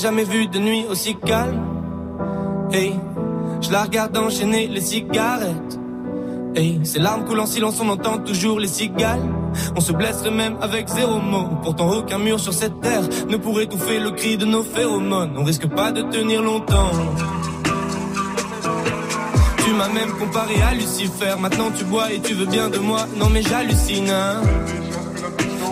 jamais 0.00 0.24
vu 0.24 0.46
de 0.46 0.58
nuit 0.58 0.86
aussi 0.88 1.14
calme. 1.14 1.60
Hey, 2.72 2.94
je 3.60 3.70
la 3.70 3.82
regarde 3.82 4.16
enchaîner 4.16 4.66
les 4.66 4.80
cigarettes. 4.80 5.78
Hey, 6.56 6.80
ses 6.84 6.98
larmes 6.98 7.24
coulent 7.24 7.40
en 7.40 7.46
silence, 7.46 7.80
on 7.82 7.88
entend 7.90 8.18
toujours 8.18 8.58
les 8.58 8.66
cigales. 8.68 9.20
On 9.76 9.80
se 9.80 9.92
blesserait 9.92 10.30
même 10.30 10.56
avec 10.62 10.88
zéro 10.88 11.18
mot. 11.18 11.48
Pourtant, 11.62 11.90
aucun 11.90 12.18
mur 12.18 12.40
sur 12.40 12.54
cette 12.54 12.80
terre 12.80 13.02
ne 13.28 13.36
pourrait 13.36 13.64
étouffer 13.64 13.98
le 14.00 14.10
cri 14.12 14.36
de 14.38 14.46
nos 14.46 14.62
phéromones. 14.62 15.34
On 15.36 15.44
risque 15.44 15.66
pas 15.68 15.92
de 15.92 16.02
tenir 16.02 16.42
longtemps. 16.42 16.90
Tu 19.64 19.70
m'as 19.74 19.88
même 19.88 20.12
comparé 20.18 20.54
à 20.62 20.74
Lucifer. 20.74 21.34
Maintenant, 21.38 21.70
tu 21.76 21.84
bois 21.84 22.10
et 22.12 22.20
tu 22.20 22.34
veux 22.34 22.46
bien 22.46 22.68
de 22.70 22.78
moi. 22.78 23.06
Non, 23.18 23.28
mais 23.30 23.42
j'hallucine. 23.42 24.08
hein. 24.10 24.40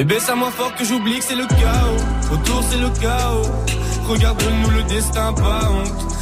Bébé, 0.00 0.18
ça 0.18 0.34
moins 0.34 0.50
fort 0.50 0.74
que 0.76 0.82
j'oublie 0.82 1.18
que 1.18 1.24
c'est 1.24 1.34
le 1.34 1.46
chaos. 1.46 2.32
Autour, 2.32 2.64
c'est 2.70 2.78
le 2.78 2.88
chaos. 2.88 3.42
Regarde-nous 4.08 4.70
le 4.70 4.82
destin, 4.84 5.30
pas. 5.34 5.70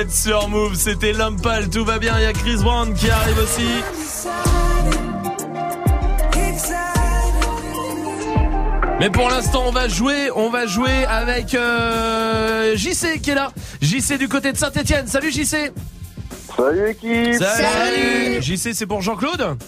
Êtes 0.00 0.12
sur 0.12 0.48
Move, 0.48 0.76
c'était 0.76 1.12
Lumpal, 1.12 1.68
tout 1.68 1.84
va 1.84 1.98
bien, 1.98 2.18
il 2.18 2.22
y 2.22 2.26
a 2.26 2.32
Chris 2.32 2.56
Brown 2.56 2.94
qui 2.94 3.10
arrive 3.10 3.38
aussi. 3.38 3.68
Mais 8.98 9.10
pour 9.10 9.28
l'instant, 9.28 9.64
on 9.66 9.72
va 9.72 9.88
jouer, 9.88 10.30
on 10.34 10.48
va 10.48 10.66
jouer 10.66 11.04
avec 11.06 11.54
euh, 11.54 12.76
JC 12.76 13.20
qui 13.20 13.30
est 13.30 13.34
là. 13.34 13.52
JC 13.82 14.16
du 14.18 14.28
côté 14.28 14.52
de 14.52 14.56
Saint-Etienne. 14.56 15.06
Salut 15.06 15.30
JC. 15.30 15.72
Salut 16.56 16.88
équipe 16.88 17.34
Salut. 17.34 18.40
JC, 18.40 18.72
c'est 18.72 18.86
pour 18.86 19.02
Jean-Claude? 19.02 19.58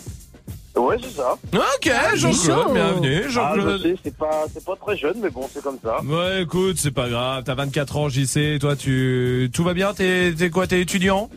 Ouais, 0.77 0.97
c'est 1.03 1.17
ça. 1.17 1.35
Ok, 1.53 1.93
Jean-Claude, 2.17 2.73
bienvenue. 2.73 3.25
Jean-Claude. 3.29 3.69
Ah, 3.69 3.77
je 3.79 3.89
sais, 3.89 3.95
c'est 4.05 4.17
pas, 4.17 4.45
c'est 4.53 4.65
pas 4.65 4.75
très 4.77 4.97
jeune, 4.97 5.17
mais 5.23 5.29
bon, 5.31 5.49
c'est 5.53 5.63
comme 5.63 5.79
ça. 5.85 6.03
Ouais, 6.03 6.43
écoute, 6.43 6.77
c'est 6.79 6.91
pas 6.91 7.09
grave. 7.11 7.43
T'as 7.45 7.55
24 7.55 7.97
ans, 7.99 8.09
JC. 8.09 8.59
Toi, 8.59 8.75
tu, 8.75 9.51
tout 9.53 9.65
va 9.65 9.75
bien? 9.75 9.93
T'es, 9.93 10.33
t'es 10.37 10.49
quoi 10.49 10.67
T'es 10.67 10.81
étudiant? 10.81 11.29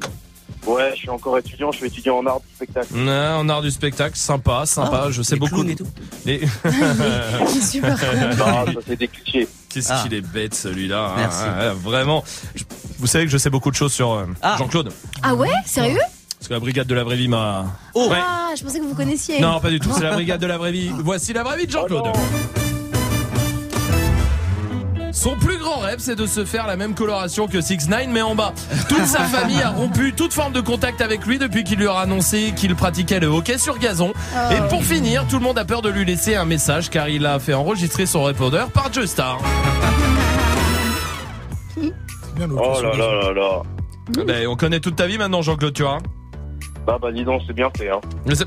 Ouais, 0.66 0.92
je 0.94 1.00
suis 1.00 1.10
encore 1.10 1.38
étudiant, 1.38 1.72
je 1.72 1.78
suis 1.78 1.88
étudiant 1.88 2.18
en 2.18 2.26
art 2.26 2.40
du 2.40 2.48
spectacle. 2.56 2.88
Ouais, 2.96 3.28
en 3.38 3.48
art 3.50 3.62
du 3.62 3.70
spectacle, 3.72 4.16
sympa, 4.18 4.66
sympa. 4.66 5.04
Ah, 5.08 5.12
je 5.12 5.22
sais 5.22 5.36
les 5.36 5.40
beaucoup. 5.40 5.64
et 5.64 5.76
tout. 5.76 5.86
Les- 6.26 6.40
Super. 7.62 7.98
Non, 8.38 8.66
ça 8.66 8.80
c'est 8.88 8.96
des 8.96 9.08
clichés. 9.08 9.48
Qu'est-ce 9.70 9.92
Ah. 9.92 10.00
qu'il 10.04 10.14
est 10.14 10.22
bête 10.22 10.56
celui-là. 10.56 11.14
hein. 11.18 11.74
Vraiment. 11.84 12.24
Je- 12.56 12.64
Vous 13.00 13.06
savez 13.08 13.26
que 13.26 13.32
je 13.32 13.38
sais 13.38 13.50
beaucoup 13.52 13.70
de 13.70 13.76
choses 13.76 13.92
sur 13.94 14.14
euh, 14.14 14.26
Jean-Claude. 14.58 14.92
Ah 15.22 15.36
ouais? 15.36 15.52
Sérieux? 15.66 16.00
Parce 16.46 16.50
que 16.50 16.54
la 16.54 16.60
brigade 16.60 16.86
de 16.86 16.94
la 16.94 17.04
vraie 17.04 17.16
vie 17.16 17.28
m'a. 17.28 17.66
Oh. 17.96 18.08
Ouais. 18.08 18.18
Ah, 18.22 18.54
je 18.56 18.64
pensais 18.64 18.78
que 18.78 18.84
vous 18.84 18.94
connaissiez. 18.94 19.40
Non, 19.40 19.60
pas 19.60 19.72
du 19.72 19.80
tout. 19.80 19.90
C'est 19.92 20.04
la 20.04 20.12
brigade 20.12 20.40
de 20.40 20.46
la 20.46 20.60
vraie 20.60 20.72
vie. 20.72 20.92
Voici 21.00 21.34
la 21.34 21.42
vraie 21.42 21.58
vie 21.58 21.66
de 21.66 21.72
Jean-Claude. 21.72 22.06
Son 25.12 25.36
plus 25.38 25.58
grand 25.58 25.80
rêve, 25.80 25.98
c'est 25.98 26.16
de 26.16 26.28
se 26.28 26.46
faire 26.46 26.68
la 26.68 26.76
même 26.76 26.94
coloration 26.94 27.48
que 27.48 27.62
6 27.62 27.90
9 27.90 28.10
mais 28.10 28.22
en 28.22 28.36
bas. 28.36 28.54
Toute 28.88 29.08
sa 29.08 29.22
famille 29.22 29.60
a 29.60 29.72
rompu 29.72 30.14
toute 30.14 30.34
forme 30.34 30.54
de 30.54 30.62
contact 30.62 31.02
avec 31.02 31.26
lui 31.26 31.40
depuis 31.40 31.64
qu'il 31.64 31.80
lui 31.80 31.88
a 31.88 31.98
annoncé 31.98 32.54
qu'il 32.56 32.76
pratiquait 32.76 33.20
le 33.20 33.26
hockey 33.26 33.58
sur 33.58 33.80
gazon. 33.80 34.14
Oh. 34.16 34.54
Et 34.54 34.70
pour 34.70 34.84
finir, 34.84 35.26
tout 35.28 35.40
le 35.40 35.44
monde 35.44 35.58
a 35.58 35.66
peur 35.66 35.82
de 35.82 35.90
lui 35.90 36.06
laisser 36.06 36.36
un 36.36 36.46
message 36.46 36.92
car 36.92 37.10
il 37.10 37.26
a 37.26 37.40
fait 37.40 37.56
enregistrer 37.56 38.06
son 38.06 38.22
répondeur 38.22 38.70
par 38.70 38.94
Joestar. 38.94 39.40
Oh 42.38 42.82
là 42.84 42.92
là 42.98 43.16
là 43.16 43.32
là. 43.32 43.62
Ben, 44.28 44.46
on 44.46 44.58
connaît 44.58 44.82
toute 44.82 44.98
ta 44.98 45.08
vie 45.08 45.18
maintenant, 45.18 45.42
Jean-Claude, 45.42 45.74
tu 45.74 45.84
vois. 45.84 46.00
Bah 46.86 47.00
bah 47.02 47.12
dis 47.12 47.24
donc, 47.24 47.42
c'est 47.48 47.54
bien 47.54 47.70
fait 47.76 47.90
hein. 47.90 48.00
Mais 48.26 48.36
Ça 48.36 48.46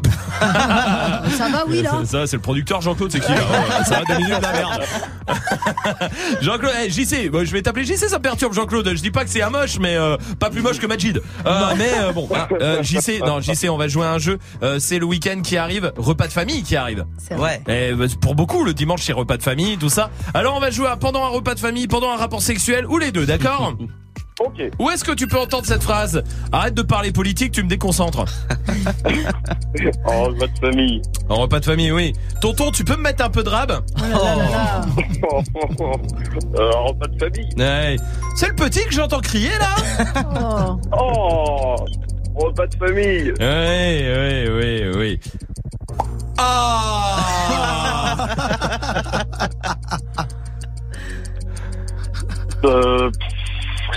va, 1.51 1.65
oui, 1.67 1.83
là 1.83 1.91
C'est 2.01 2.07
Ça, 2.07 2.27
c'est 2.27 2.37
le 2.37 2.43
producteur 2.43 2.81
Jean-Claude, 2.81 3.11
c'est 3.11 3.21
qui 3.21 3.33
là 3.33 3.39
Ouais, 3.39 3.85
Ça 3.85 4.01
va 4.01 4.05
deux 4.05 4.23
minutes 4.23 4.39
de 4.39 4.43
la 4.43 4.53
merde. 4.53 4.83
Jean-Claude, 6.41 6.73
eh, 6.85 6.91
JC, 6.91 7.31
bon, 7.31 7.45
je 7.45 7.53
vais 7.53 7.63
t'appeler 7.63 7.85
JC, 7.85 8.09
ça 8.09 8.19
me 8.19 8.23
perturbe 8.23 8.53
Jean-Claude. 8.53 8.89
Je 8.95 9.03
dis 9.03 9.11
pas 9.11 9.25
que 9.25 9.31
c'est 9.31 9.43
un 9.43 9.51
moche, 9.51 9.79
mais 9.81 9.97
euh, 9.97 10.17
pas 10.39 10.51
plus 10.51 10.63
moche 10.63 10.79
que 10.79 10.87
Majid. 10.87 11.21
Euh, 11.47 11.75
mais 11.77 11.91
euh, 11.99 12.13
bon, 12.13 12.27
voilà. 12.27 12.49
Euh, 12.61 12.83
JC, 12.83 13.21
non, 13.27 13.41
JC, 13.41 13.69
on 13.71 13.77
va 13.77 13.89
jouer 13.89 14.07
à 14.07 14.13
un 14.13 14.19
jeu. 14.19 14.39
Euh, 14.63 14.79
c'est 14.79 14.99
le 14.99 15.05
week-end 15.07 15.41
qui 15.43 15.57
arrive, 15.57 15.93
repas 15.97 16.29
de 16.29 16.33
famille 16.33 16.63
qui 16.63 16.77
arrive. 16.77 17.05
vrai. 17.33 17.63
Et, 17.69 17.93
bah, 17.93 18.05
pour 18.21 18.35
beaucoup, 18.35 18.65
le 18.65 18.75
dimanche 18.75 19.03
c'est 19.03 19.13
repas 19.13 19.37
de 19.37 19.43
famille, 19.43 19.79
tout 19.79 19.89
ça. 19.89 20.11
Alors 20.35 20.57
on 20.57 20.61
va 20.61 20.71
jouer 20.71 20.89
à 20.89 20.97
pendant 20.97 21.25
un 21.25 21.29
repas 21.29 21.55
de 21.55 21.61
famille, 21.61 21.89
pendant 21.89 22.11
un 22.11 22.17
rapport 22.17 22.43
sexuel 22.43 22.87
ou 22.87 22.99
les 22.99 23.11
deux, 23.11 23.27
d'accord? 23.27 23.75
Ok. 24.41 24.63
Où 24.79 24.91
est-ce 24.91 25.03
que 25.05 25.13
tu 25.13 25.27
peux 25.27 25.39
entendre 25.39 25.67
cette 25.67 25.83
phrase 25.83 26.23
Arrête 26.53 26.75
de 26.75 26.83
parler 26.83 27.11
politique, 27.13 27.53
tu 27.53 27.63
me 27.63 27.69
déconcentres. 27.69 28.25
En 30.05 30.25
repas 30.25 30.47
de 30.47 30.59
famille. 30.61 31.03
En 31.29 31.37
repas 31.37 31.61
de 31.61 31.65
famille, 31.65 31.93
oui. 31.93 32.13
Tonton, 32.41 32.71
tu 32.71 32.85
peux 32.85 32.97
me 32.97 33.03
mettre 33.03 33.25
un 33.25 33.31
peu 33.31 33.43
de 33.43 33.49
rab 33.49 33.73
Euh, 36.59 36.71
en 36.73 36.87
repas 36.87 37.07
de 37.09 37.19
famille. 37.19 37.49
Ouais. 37.57 37.97
C'est 38.37 38.49
le 38.49 38.55
petit 38.55 38.85
que 38.85 38.93
j'entends 38.93 39.21
crier 39.21 39.51
là 39.59 40.77
Oh 40.99 41.77
Repas 42.35 42.67
de 42.67 42.75
famille. 42.77 43.33
Oui, 43.39 44.07
oui, 44.17 44.49
oui, 44.51 44.89
oui. 44.97 45.21
Ah 46.39 47.17
Euh, 52.65 53.11
pff, 53.11 53.38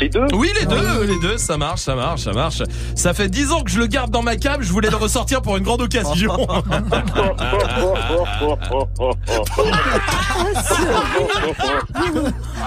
les 0.02 0.10
deux 0.10 0.26
Oui, 0.34 0.52
les 0.60 0.66
deux, 0.66 1.04
les 1.06 1.20
deux, 1.20 1.38
ça 1.38 1.58
marche, 1.58 1.82
ça 1.82 1.96
marche, 1.96 2.22
ça 2.22 2.34
marche. 2.34 2.64
Ça 2.96 3.14
fait 3.14 3.30
10 3.30 3.52
ans 3.52 3.62
que 3.62 3.70
je 3.72 3.80
le 3.80 3.88
garde 3.88 4.12
dans 4.12 4.24
ma 4.24 4.36
cave, 4.36 4.62
je 4.62 4.72
voulais 4.72 4.90
le 4.90 4.98
ressortir 4.98 5.42
pour 5.42 5.58
une 5.58 5.64
grande 5.64 5.82
occasion. 5.82 6.36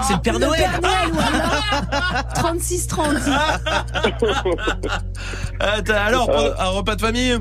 C'est 0.01 0.13
le 0.13 0.21
Père 0.21 0.39
Noël. 0.39 0.69
36 2.35 2.87
30. 2.87 3.07
Euh, 5.61 5.81
alors 5.93 6.29
euh. 6.29 6.53
un 6.57 6.69
repas 6.69 6.95
de 6.95 7.01
famille? 7.01 7.37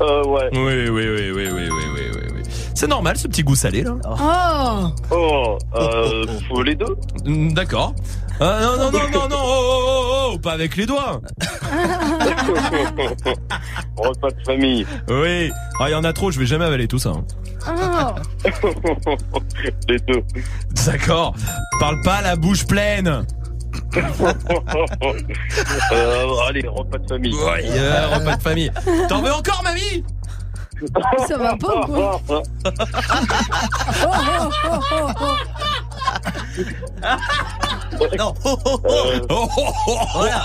Euh, 0.00 0.24
ouais. 0.24 0.48
Oui, 0.52 0.88
oui, 0.88 1.08
oui, 1.08 1.30
oui, 1.32 1.48
oui, 1.50 1.68
oui, 1.70 1.84
oui, 1.94 2.20
oui. 2.34 2.37
C'est 2.74 2.86
normal 2.86 3.16
ce 3.16 3.26
petit 3.28 3.42
goût 3.42 3.54
salé 3.56 3.82
là. 3.82 3.94
Oh 4.08 4.88
Oh, 5.10 5.58
euh, 5.76 6.24
faut 6.48 6.62
les 6.62 6.74
deux 6.74 6.96
Mm, 7.24 7.52
D'accord. 7.52 7.94
Ah, 8.40 8.58
non, 8.62 8.76
non, 8.76 8.90
non, 8.92 9.08
non, 9.12 9.28
non, 9.28 9.36
oh, 9.42 9.62
oh, 9.70 9.82
oh, 9.82 10.30
oh, 10.34 10.38
pas 10.38 10.52
avec 10.52 10.76
les 10.76 10.86
doigts. 10.86 11.20
Repas 13.96 14.30
de 14.30 14.42
famille. 14.44 14.86
Oui. 15.08 15.50
Ah, 15.80 15.88
il 15.88 15.92
y 15.92 15.94
en 15.94 16.04
a 16.04 16.12
trop, 16.12 16.30
je 16.30 16.38
vais 16.38 16.46
jamais 16.46 16.64
avaler 16.64 16.86
tout 16.86 16.98
ça. 17.00 17.10
hein. 17.10 17.24
Oh. 17.66 18.14
les 19.88 19.98
deux. 19.98 20.22
D'accord. 20.86 21.34
Parle 21.80 22.00
pas 22.02 22.22
la 22.22 22.36
bouche 22.36 22.64
pleine. 22.66 23.26
euh, 25.92 26.26
allez, 26.48 26.66
repas 26.68 26.98
de 26.98 27.06
famille. 27.08 27.34
Ouais, 27.34 27.64
euh, 27.66 28.06
repas 28.14 28.36
de 28.36 28.42
famille. 28.42 28.70
T'en 29.08 29.20
veux 29.22 29.32
encore, 29.32 29.62
mamie? 29.64 30.04
Ça 31.26 31.36
va 31.38 31.56
pas 31.56 31.80
ou 31.80 31.86
quoi? 31.86 32.20
Oh, 32.28 32.42
oh, 34.04 34.50
oh, 34.64 34.80
oh, 34.92 35.10
oh. 35.20 35.36
Non. 38.16 38.34
Oh, 38.44 38.58
oh, 38.64 38.80
oh. 38.84 38.88
Euh, 38.90 39.16
Oh, 39.30 39.48
oh, 39.48 39.48
oh, 39.64 39.88
oh. 39.88 39.98
Voilà. 40.14 40.42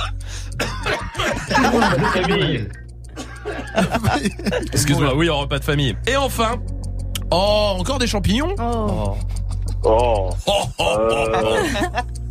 Excuse-moi, 4.71 5.15
oui, 5.15 5.29
en 5.29 5.39
repas 5.39 5.59
de 5.59 5.63
famille. 5.63 5.95
Et 6.07 6.15
enfin, 6.15 6.55
oh, 7.31 7.75
encore 7.79 7.99
des 7.99 8.07
champignons? 8.07 8.55
Oh. 8.59 9.15
Oh. 9.83 10.29
Oh, 10.47 10.63
oh, 10.79 10.97
oh, 10.99 11.27
Euh, 11.35 12.22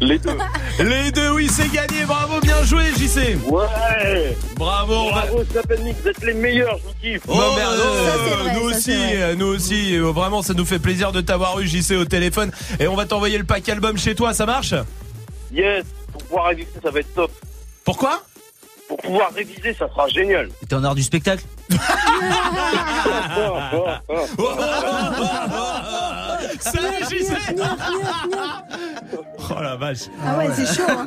les 0.00 0.18
deux. 0.18 0.30
Les 0.78 1.10
deux, 1.10 1.30
oui, 1.30 1.48
c'est 1.50 1.70
gagné. 1.72 2.04
Bravo, 2.06 2.38
bien 2.40 2.62
joué, 2.64 2.84
JC. 2.98 3.38
Ouais. 3.46 4.36
Bravo. 4.56 5.10
Bravo, 5.10 5.42
Sapenic, 5.52 5.96
vous 6.02 6.08
êtes 6.08 6.22
les 6.22 6.34
meilleurs, 6.34 6.78
je 6.78 6.82
vous 6.88 6.94
kiffe. 7.00 7.22
Oh, 7.28 7.34
merde, 7.56 7.72
euh, 7.78 8.42
vrai, 8.42 8.54
nous 8.54 8.60
aussi, 8.60 8.94
vrai. 8.94 9.22
euh, 9.22 9.34
nous 9.36 9.46
aussi, 9.46 9.96
vraiment, 9.98 10.42
ça 10.42 10.52
nous 10.52 10.66
fait 10.66 10.78
plaisir 10.78 11.12
de 11.12 11.20
t'avoir 11.22 11.58
eu, 11.60 11.66
JC, 11.66 11.92
au 11.92 12.04
téléphone. 12.04 12.50
Et 12.78 12.86
on 12.88 12.94
va 12.94 13.06
t'envoyer 13.06 13.38
le 13.38 13.44
pack 13.44 13.66
album 13.70 13.96
chez 13.96 14.14
toi, 14.14 14.34
ça 14.34 14.44
marche? 14.44 14.74
Yes, 15.52 15.84
pour 16.12 16.22
pouvoir 16.24 16.46
réviser, 16.48 16.68
ça 16.82 16.90
va 16.90 17.00
être 17.00 17.14
top. 17.14 17.30
Pourquoi? 17.84 18.22
Pour 18.88 18.98
pouvoir 18.98 19.32
réviser, 19.34 19.74
ça 19.78 19.88
sera 19.88 20.06
génial. 20.08 20.48
T'es 20.68 20.74
en 20.74 20.84
art 20.84 20.94
du 20.94 21.02
spectacle? 21.02 21.42
Salut, 26.60 27.04
JC 27.10 27.32
Oh 29.48 29.62
la 29.62 29.76
vache. 29.76 30.08
Ah 30.24 30.38
ouais, 30.38 30.48
c'est 30.54 30.66
chaud. 30.74 30.82
Hein. 30.88 31.06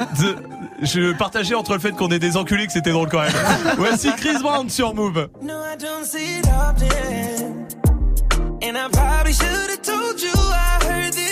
Je 0.82 1.14
partageais 1.14 1.56
entre 1.56 1.74
le 1.74 1.80
fait 1.80 1.92
qu'on 1.92 2.10
est 2.10 2.20
des 2.20 2.38
enculés 2.38 2.68
que 2.68 2.72
c'était 2.74 2.92
drôle 2.92 3.10
quand 3.10 3.22
même. 3.22 3.34
Voici 3.78 4.10
Chris 4.16 4.38
Brown 4.42 4.70
sur 4.70 4.94
Move. 4.94 5.28
No, 5.42 5.56
I 5.62 5.76
don't 5.78 6.06
see 6.06 6.40
it 6.40 6.48
often. 6.48 7.68
And 8.62 8.78
I 8.78 8.88
probably 8.92 9.34
should 9.34 9.70
have 9.70 9.82
told 9.82 10.22
you 10.22 10.32
I 10.36 10.80
heard 10.86 11.14
this 11.14 11.29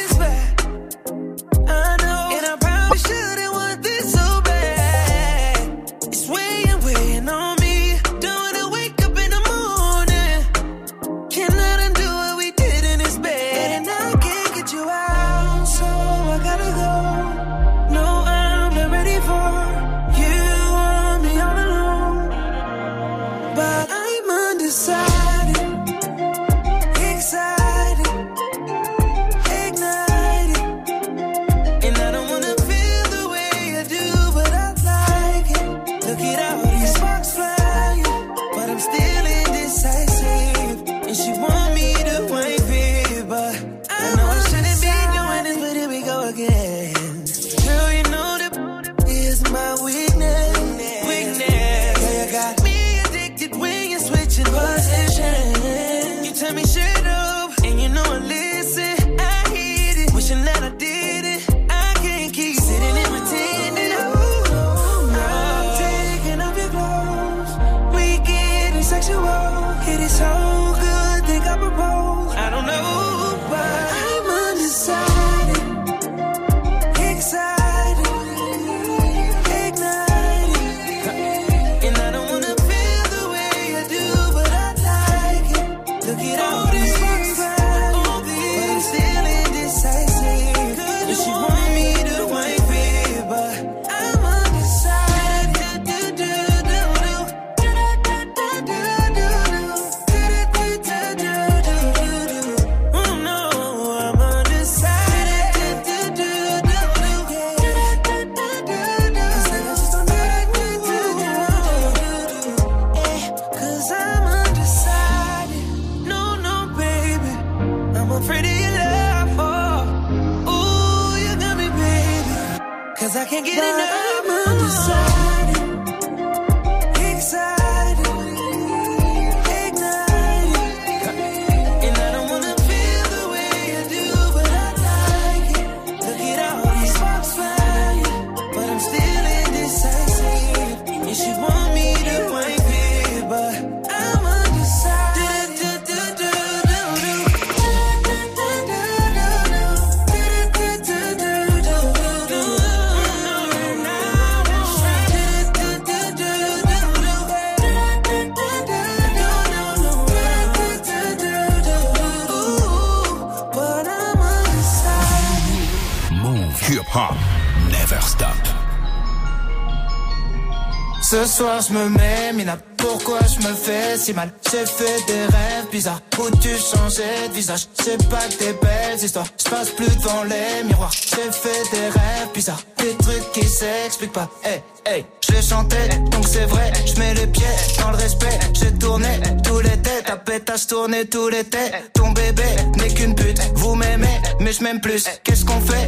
soir 171.38 171.62
je 171.62 171.74
me 171.74 171.90
mets 171.90 172.34
mina 172.34 172.58
pourquoi 172.78 173.20
je 173.28 173.48
me 173.48 173.54
fais 173.54 173.98
si 173.98 174.14
mal? 174.14 174.32
J'ai 174.50 174.66
fait 174.66 175.06
des 175.08 175.26
rêves 175.26 175.70
bizarres. 175.72 176.02
Où 176.20 176.30
tu 176.38 176.50
changeais 176.50 177.28
de 177.30 177.34
visage? 177.34 177.68
C'est 177.74 177.98
pas 178.10 178.26
que 178.30 178.40
des 178.40 178.54
belles 178.54 179.04
histoires. 179.04 179.28
Je 179.44 179.50
passe 179.50 179.70
plus 179.72 179.94
devant 179.98 180.24
les 180.24 180.64
miroirs. 180.64 180.92
J'ai 180.92 181.32
fait 181.32 181.64
des 181.72 181.88
rêves 181.90 182.32
bizarres. 182.34 182.62
Des 182.78 182.96
trucs 182.98 183.32
qui 183.34 183.44
s'expliquent 183.44 184.14
pas. 184.14 184.30
Hey 184.44 184.62
hey 184.86 185.06
Je 185.28 185.36
les 185.36 185.42
chantais 185.42 185.90
donc 186.12 186.26
c'est 186.28 186.46
vrai. 186.46 186.72
Je 186.86 187.00
mets 187.00 187.14
les 187.14 187.28
pieds 187.28 187.58
dans 187.80 187.92
le 187.92 187.98
respect. 187.98 188.40
J'ai 188.54 188.72
tourné 188.74 189.20
tous 189.44 189.60
les 189.60 189.78
têtes. 189.78 190.06
Ta 190.06 190.18
pétasse 190.18 190.68
tourné 190.68 191.06
tous 191.06 191.30
les 191.30 191.44
têtes. 191.44 191.92
Ton 191.94 192.12
bébé 192.12 192.50
n'est 192.78 192.94
qu'une 192.94 193.16
pute. 193.16 193.40
Vous 193.56 193.76
m'aimez 193.76 194.18
mais 194.40 194.54
je 194.54 194.64
m'aime 194.64 194.82
plus. 194.82 195.06
Qu'est-ce 195.24 195.46
qu'on 195.46 195.60
fait? 195.62 195.88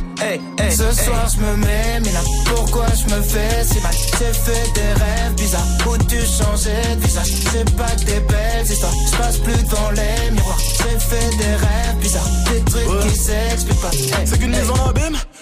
Hey, 0.21 0.39
hey, 0.59 0.71
Ce 0.71 0.91
soir 1.03 1.27
je 1.33 1.39
me 1.41 1.55
mets, 1.57 1.99
mais 2.03 2.11
là 2.11 2.19
pourquoi 2.45 2.85
je 2.89 3.13
me 3.15 3.21
fais 3.23 3.63
si 3.63 3.79
mal? 3.81 3.91
J'ai 4.19 4.31
fait 4.33 4.71
des 4.75 4.93
rêves 5.03 5.33
bizarres. 5.35 5.65
Où 5.87 5.97
tu 5.97 6.17
changeais 6.17 6.95
de 6.95 7.01
visage? 7.01 7.31
C'est 7.51 7.75
pas 7.75 7.89
que 7.89 8.05
des 8.05 8.19
belles 8.19 8.65
histoires, 8.69 8.93
je 9.11 9.17
passe 9.17 9.37
plus 9.39 9.57
devant 9.63 9.89
les 9.91 10.31
miroirs. 10.31 10.59
J'ai 10.59 10.99
fait 10.99 11.37
des 11.37 11.55
rêves 11.55 11.97
bizarres, 11.99 12.29
des 12.51 12.61
trucs 12.71 12.99
qui 13.01 13.15
s'expliquent 13.17 13.81
pas. 13.81 13.89
Hey, 13.91 14.27
C'est 14.27 14.37
qu'une 14.37 14.53
hey. 14.53 14.61
mise 14.61 14.69
en 14.69 14.89
abîme? 14.89 15.17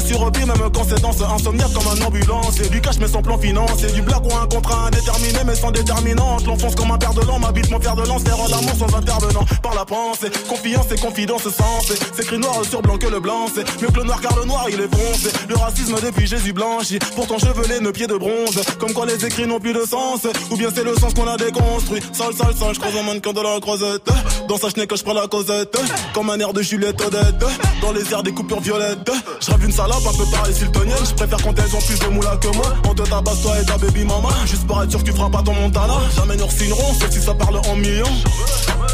sur 0.00 0.30
vie, 0.30 0.44
même 0.44 0.70
quand 0.72 0.84
c'est 0.88 1.00
dans 1.00 1.12
ce 1.12 1.22
insomniaque 1.22 1.72
comme 1.72 1.86
un 1.86 2.04
ambulance. 2.04 2.60
Et 2.60 2.68
du 2.68 2.80
cash 2.80 2.96
mais 3.00 3.08
sans 3.08 3.22
plan 3.22 3.38
financier, 3.38 3.90
du 3.92 4.02
blague 4.02 4.24
ou 4.24 4.34
un 4.34 4.46
contrat 4.46 4.86
indéterminé 4.86 5.38
mais 5.46 5.54
sans 5.54 5.70
déterminante. 5.70 6.46
L'enfonce 6.46 6.74
comme 6.74 6.90
un 6.90 6.98
père 6.98 7.14
de 7.14 7.22
l'an, 7.22 7.38
m'habite 7.38 7.70
mon 7.70 7.78
père 7.78 7.96
de 7.96 8.06
lance, 8.06 8.24
terre 8.24 8.36
l'amour 8.48 8.74
sans 8.78 8.96
intervenant. 8.96 9.44
Par 9.62 9.74
la 9.74 9.84
pensée, 9.84 10.30
confiance 10.48 10.86
et 10.92 10.98
confidence 10.98 11.42
sensée. 11.42 11.98
C'est 12.14 12.22
écrit 12.22 12.38
noir 12.38 12.56
sur 12.68 12.82
blanc 12.82 12.98
que 12.98 13.06
le 13.06 13.20
blanc, 13.20 13.46
c'est 13.52 13.64
mieux 13.80 13.88
que 13.88 13.98
le 13.98 14.04
noir 14.04 14.20
car 14.20 14.36
le 14.36 14.44
noir 14.44 14.66
il 14.68 14.80
est 14.80 14.94
foncé. 14.94 15.30
Le 15.48 15.56
racisme 15.56 15.96
depuis 16.02 16.26
Jésus 16.26 16.52
blanchi, 16.52 16.98
pourtant 17.14 17.38
chevelé, 17.38 17.80
nos 17.80 17.92
pieds 17.92 18.06
de 18.06 18.16
bronze. 18.16 18.60
Comme 18.78 18.92
quoi 18.92 19.06
les 19.06 19.24
écrits 19.24 19.46
n'ont 19.46 19.60
plus 19.60 19.72
de 19.72 19.84
sens, 19.84 20.26
ou 20.50 20.56
bien 20.56 20.68
c'est 20.74 20.84
le 20.84 20.94
sens 20.94 21.14
qu'on 21.14 21.26
a 21.26 21.36
déconstruit. 21.36 22.00
Sale, 22.12 22.34
sale, 22.34 22.54
sale, 22.56 22.74
je 22.74 22.80
croise 22.80 22.96
un 22.96 23.02
mannequin 23.02 23.32
de 23.32 23.40
la 23.40 23.60
croisette. 23.60 24.08
Dans 24.48 24.58
sa 24.58 24.70
chenille 24.70 24.86
que 24.86 24.96
je 24.96 25.02
prends 25.02 25.14
la 25.14 25.26
causette, 25.26 25.76
comme 26.14 26.30
un 26.30 26.38
air 26.38 26.52
de 26.52 26.62
Juliette 26.62 27.00
Odette. 27.00 27.44
Dans 27.82 27.92
les 27.92 28.12
airs 28.12 28.22
des 28.22 28.32
coupures 28.32 28.60
violettes, 28.60 29.10
je 29.40 29.50
rêve 29.50 29.64
une 29.64 29.72
salope 29.86 30.06
un 30.06 30.16
peu 30.16 30.30
pareil 30.30 30.54
siltonienne. 30.54 31.04
Je 31.04 31.14
préfère 31.14 31.38
quand 31.42 31.58
elles 31.58 31.76
ont 31.76 31.80
plus 31.80 31.98
de 31.98 32.06
moula 32.06 32.36
que 32.36 32.48
moi. 32.56 32.74
On 32.88 32.94
te 32.94 33.02
tabasse 33.02 33.42
toi 33.42 33.60
et 33.60 33.64
ta 33.64 33.78
baby 33.78 34.04
mama. 34.04 34.28
Juste 34.46 34.66
pour 34.66 34.82
être 34.82 34.90
sûr 34.90 35.00
que 35.00 35.04
tu 35.04 35.12
feras 35.12 35.30
pas 35.30 35.42
ton 35.42 35.54
montana. 35.54 35.94
Jamais 36.16 36.36
nous 36.36 36.50
signerons, 36.50 36.94
sauf 36.94 37.10
si 37.10 37.22
ça 37.22 37.34
parle 37.34 37.56
en 37.56 37.76
millions. 37.76 38.04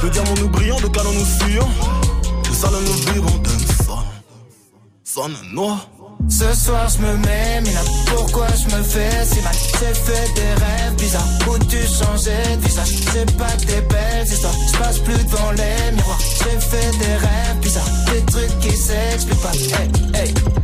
De 0.02 0.09
diamants 0.09 0.35
nous 0.39 0.48
brillons, 0.48 0.81
de 0.81 0.89
canons 0.89 1.12
nous 1.12 1.24
fuyons. 1.24 1.69
De 2.48 2.55
salon 2.55 2.81
nous 2.81 3.12
vivons, 3.12 3.39
d'un 3.39 3.85
son. 3.85 3.98
Sonne 5.05 5.36
noir. 5.52 5.89
Ce 6.28 6.55
soir 6.55 6.89
je 6.89 6.98
me 6.98 7.16
mets, 7.16 7.60
là 7.73 7.81
pourquoi 8.06 8.47
je 8.47 8.77
me 8.77 8.82
fais 8.82 9.24
si 9.24 9.40
mal? 9.43 9.52
J'ai 9.52 9.93
fait 9.93 10.35
des 10.35 10.64
rêves 10.64 10.94
bizarres 10.97 11.27
où 11.48 11.59
tu 11.59 11.78
changeais 11.78 12.56
de 12.56 12.62
visage? 12.64 12.89
C'est 13.12 13.36
pas 13.36 13.56
des 13.66 13.81
belles 13.82 14.24
histoires, 14.24 14.55
je 14.73 14.78
passe 14.78 14.98
plus 15.01 15.24
devant 15.24 15.51
les 15.51 15.93
miroirs 15.97 16.20
J'ai 16.39 16.60
fait 16.60 16.90
des 16.98 17.14
rêves 17.16 17.59
bizarres, 17.60 17.90
des 18.12 18.24
trucs 18.27 18.59
qui 18.60 18.77
s'expliquent 18.77 19.43
pas 19.43 19.51
Hey, 20.14 20.27
hey 20.27 20.61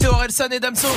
c'était 0.00 0.14
Orelsan 0.14 0.48
et 0.50 0.60
Damso. 0.60 0.88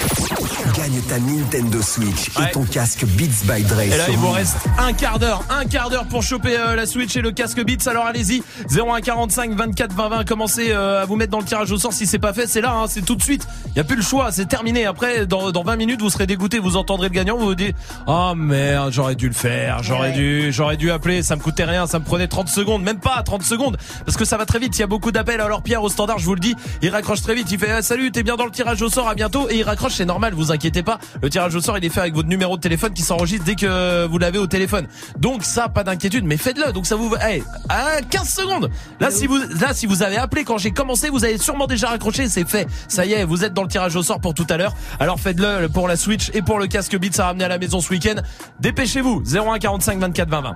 Gagne 0.76 1.02
ta 1.08 1.20
Nintendo 1.20 1.82
Switch 1.82 2.30
et 2.30 2.52
ton 2.52 2.64
casque 2.64 3.06
Beats 3.06 3.46
by 3.46 3.64
Dre. 3.64 3.82
Et 3.82 3.90
là, 3.90 4.06
il 4.10 4.18
vous 4.18 4.32
reste 4.32 4.58
un 4.78 4.92
quart 4.92 5.18
d'heure, 5.18 5.44
un 5.50 5.66
quart 5.66 5.90
d'heure 5.90 6.06
pour 6.06 6.22
choper 6.22 6.58
euh, 6.58 6.76
la 6.76 6.86
Switch 6.86 7.16
et 7.16 7.22
le 7.22 7.32
casque 7.32 7.64
Beats. 7.64 7.90
Alors 7.90 8.06
allez-y, 8.06 8.44
0145 8.70 9.54
24 9.54 9.94
20 9.94 10.10
20. 10.10 10.26
Commencez 10.26 10.72
euh, 10.72 11.04
à 11.04 11.06
vous 11.06 11.16
mettre 11.16 11.32
dans 11.32 11.40
le 11.40 11.46
tirage 11.46 11.72
au 11.72 11.78
sort 11.78 11.94
si 11.94 12.06
c'est 12.06 12.20
pas 12.20 12.34
fait. 12.34 12.48
C'est 12.48 12.62
là, 12.62 12.74
hein, 12.74 12.86
c'est 12.90 13.04
tout 13.06 13.16
de 13.16 13.24
suite. 13.24 13.48
Il 13.68 13.78
y 13.78 13.80
a 13.80 13.84
plus 13.84 13.96
le 13.96 14.02
choix, 14.02 14.32
c'est 14.32 14.46
terminé. 14.46 14.86
Après, 14.86 15.26
dans, 15.26 15.52
dans 15.52 15.64
20 15.64 15.78
minutes, 15.78 16.02
vous 16.02 16.10
serez 16.10 16.28
dégoûté, 16.28 16.60
vous 16.60 16.76
entendrez 16.76 17.08
le 17.08 17.14
gagnant, 17.14 17.38
vous 17.38 17.46
vous 17.46 17.56
dites, 17.56 17.76
oh 18.08 18.34
merde, 18.36 18.92
j'aurais 18.92 19.16
dû 19.16 19.28
le 19.28 19.34
faire, 19.34 19.82
j'aurais 19.82 20.12
dû, 20.12 20.52
j'aurais 20.52 20.78
dû 20.78 20.92
appeler. 20.92 21.24
Ça 21.24 21.36
me 21.36 21.42
coûtait 21.42 21.64
rien, 21.64 21.88
ça 21.88 22.00
me 22.00 22.04
prenait 22.04 22.28
30 22.28 22.50
secondes, 22.50 22.84
même 22.84 23.00
pas 23.00 23.22
30 23.24 23.44
secondes, 23.44 23.78
parce 24.06 24.18
que 24.18 24.26
ça 24.26 24.38
va 24.38 24.46
très 24.46 24.60
vite. 24.60 24.78
Il 24.78 24.82
y 24.82 24.84
a 24.84 24.88
beaucoup 24.88 25.12
d'appels. 25.12 25.42
Alors 25.42 25.62
Pierre 25.64 25.84
au 25.84 25.90
standard, 25.90 26.20
je 26.20 26.26
vous 26.26 26.36
le 26.36 26.42
dis, 26.42 26.56
il 26.82 26.90
raccroche 26.90 27.22
très 27.22 27.36
vite. 27.36 27.50
Il 27.52 27.60
fait, 27.60 27.72
ah, 27.72 27.82
salut, 27.82 28.12
t'es 28.12 28.24
bien 28.24 28.36
dans 28.36 28.46
le 28.46 28.52
tirage 28.52 28.82
au 28.82 28.90
sort, 28.90 29.08
à 29.08 29.16
bientôt. 29.16 29.48
Et 29.50 29.58
il 29.58 29.64
raccroche, 29.64 29.94
c'est 29.94 30.06
normal, 30.06 30.33
vous 30.34 30.52
inquiétez 30.52 30.84
pas. 30.84 31.00
Le 31.22 31.30
tirage 31.30 31.56
au 31.56 31.62
sort, 31.62 31.78
il 31.78 31.86
est 31.86 31.90
fait 31.90 32.02
avec 32.02 32.14
votre 32.14 32.30
numéro 32.30 32.56
de 32.58 32.62
téléphone 32.62 32.94
qui 32.94 33.02
s'enregistre 33.02 33.46
dès 33.46 33.56
que 33.56 34.06
vous 34.08 34.18
l'avez 34.18 34.38
au 34.40 34.48
téléphone. 34.48 34.88
Donc 35.18 35.44
ça, 35.44 35.70
pas 35.70 35.84
d'inquiétude, 35.84 36.26
mais 36.26 36.38
faites-le. 36.38 36.72
Donc 36.72 36.86
ça 36.86 36.96
vous, 36.96 37.14
hey, 37.22 37.44
à 37.70 38.02
15 38.02 38.28
secondes. 38.28 38.70
Là, 39.00 39.12
si 39.12 39.28
vous, 39.28 39.38
là, 39.60 39.74
si 39.74 39.86
vous 39.86 40.04
avez 40.04 40.18
appelé 40.18 40.44
quand 40.44 40.58
j'ai 40.58 40.72
commencé, 40.72 41.10
vous 41.10 41.24
avez 41.24 41.38
sûrement 41.38 41.68
déjà 41.68 41.88
raccroché, 41.90 42.30
c'est 42.30 42.48
fait. 42.48 42.68
Ça 42.88 43.06
y 43.06 43.14
est, 43.14 43.24
vous 43.24 43.44
êtes 43.44 43.54
dans 43.54 43.64
le 43.64 43.70
tirage 43.70 43.96
au 43.96 44.04
sort 44.04 44.20
pour 44.20 44.34
tout 44.34 44.48
à 44.50 44.58
l'heure. 44.58 44.74
Alors 45.00 45.20
faites-le 45.20 45.68
pour 45.70 45.88
la 45.88 45.96
Switch 45.96 46.32
et 46.34 46.42
pour 46.42 46.60
le 46.60 46.68
casque 46.68 46.98
Beats 46.98 47.20
à 47.20 47.26
ramener 47.26 47.46
à 47.46 47.50
la 47.50 47.58
maison 47.58 47.80
ce 47.80 47.90
week-end. 47.90 48.16
Dépêchez-vous. 48.60 49.24
01 49.26 49.60
45 49.60 50.00
24 50.00 50.30
20 50.30 50.42
20. 50.42 50.56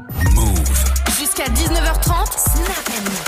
Jusqu'à 1.17 1.45
19h30, 1.45 2.37
Snap. 2.37 3.26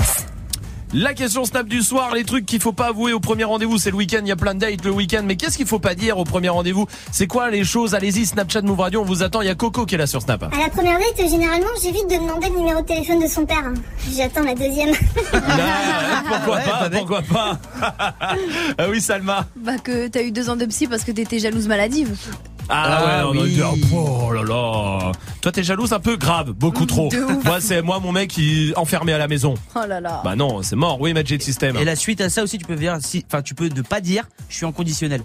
La 0.91 1.14
question 1.14 1.45
Snap 1.45 1.68
du 1.68 1.84
soir, 1.84 2.16
les 2.16 2.24
trucs 2.24 2.48
qu'il 2.48 2.60
faut 2.60 2.74
pas 2.74 2.88
avouer 2.88 3.14
au 3.14 3.20
premier 3.20 3.44
rendez-vous, 3.44 3.78
c'est 3.78 3.91
le 3.91 3.95
week-end, 3.95 4.22
il 4.24 4.28
y 4.28 4.32
a 4.32 4.36
plein 4.36 4.56
de 4.56 4.60
dates 4.60 4.84
le 4.84 4.90
week-end, 4.91 5.22
mais 5.24 5.36
qu'est-ce 5.36 5.56
qu'il 5.56 5.68
faut 5.68 5.78
pas 5.78 5.94
dire 5.94 6.18
au 6.18 6.24
premier 6.24 6.49
rendez-vous? 6.49 6.88
C'est 7.11 7.28
quoi 7.28 7.52
les 7.52 7.64
choses? 7.64 7.94
Allez-y, 7.94 8.26
Snapchat 8.26 8.64
Move 8.64 8.80
Radio, 8.80 9.02
on 9.02 9.06
vous 9.06 9.22
attend, 9.22 9.41
il 9.41 9.48
y 9.48 9.52
a 9.52 9.56
Coco 9.56 9.86
qui 9.86 9.94
est 9.94 9.98
là 9.99 10.07
sur 10.07 10.20
Snap. 10.24 10.41
À 10.44 10.49
la 10.60 10.70
première 10.70 10.98
date, 10.98 11.30
généralement, 11.30 11.68
j'évite 11.80 12.07
de 12.10 12.16
demander 12.16 12.49
le 12.49 12.57
numéro 12.57 12.82
de 12.82 12.88
téléphone 12.88 13.20
de 13.22 13.28
son 13.28 13.45
père. 13.45 13.64
hein. 13.64 13.76
J'attends 14.18 14.44
la 14.44 14.56
deuxième. 14.56 14.90
Ah, 15.32 16.24
pourquoi 16.28 16.57
pas, 16.57 16.90
pourquoi 16.90 17.22
pas? 17.22 17.60
Ah 18.80 18.86
oui, 18.90 18.99
Salma. 18.99 19.45
Bah 19.57 19.78
que 19.84 20.07
t'as 20.07 20.24
eu 20.24 20.32
deux 20.32 20.49
ans 20.49 20.56
de 20.56 20.66
psy 20.66 20.88
parce 20.88 21.03
que 21.03 21.11
t'étais 21.11 21.38
jalouse 21.40 21.68
maladive. 21.68 22.16
Ah, 22.72 23.04
ouais, 23.06 23.24
on 23.38 23.41
a 23.41 23.44
oui. 23.44 23.50
dit, 23.56 23.62
oh 23.94 24.32
là 24.32 24.44
là. 24.44 25.12
Toi 25.41 25.52
t'es 25.52 25.64
jalouse 25.64 25.91
un 25.94 26.00
peu 26.00 26.18
grave, 26.18 26.52
beaucoup 26.52 26.86
trop. 26.86 27.10
De 27.10 27.18
ouf. 27.18 27.44
Moi 27.44 27.62
c'est 27.62 27.82
moi 27.82 28.00
mon 28.00 28.12
mec 28.12 28.30
qui 28.30 28.74
enfermé 28.76 29.14
à 29.14 29.18
la 29.18 29.28
maison. 29.28 29.56
Oh 29.76 29.80
là 29.88 30.00
là. 30.00 30.22
Bah 30.24 30.36
non, 30.36 30.62
c'est 30.62 30.76
mort. 30.76 31.00
Oui, 31.02 31.14
Magic 31.14 31.41
System. 31.41 31.76
Et 31.78 31.86
la 31.86 31.96
suite 31.96 32.22
à 32.22 32.30
ça 32.30 32.44
aussi, 32.44 32.58
tu 32.58 32.66
peux 32.66 32.76
dire, 32.76 32.98
si, 33.02 33.26
enfin, 33.28 33.41
tu 33.41 33.56
peux 33.56 33.68
ne 33.70 33.82
pas 33.82 34.02
dire, 34.02 34.26
je 34.50 34.56
suis 34.58 34.66
en 34.66 34.72
conditionnel. 34.72 35.22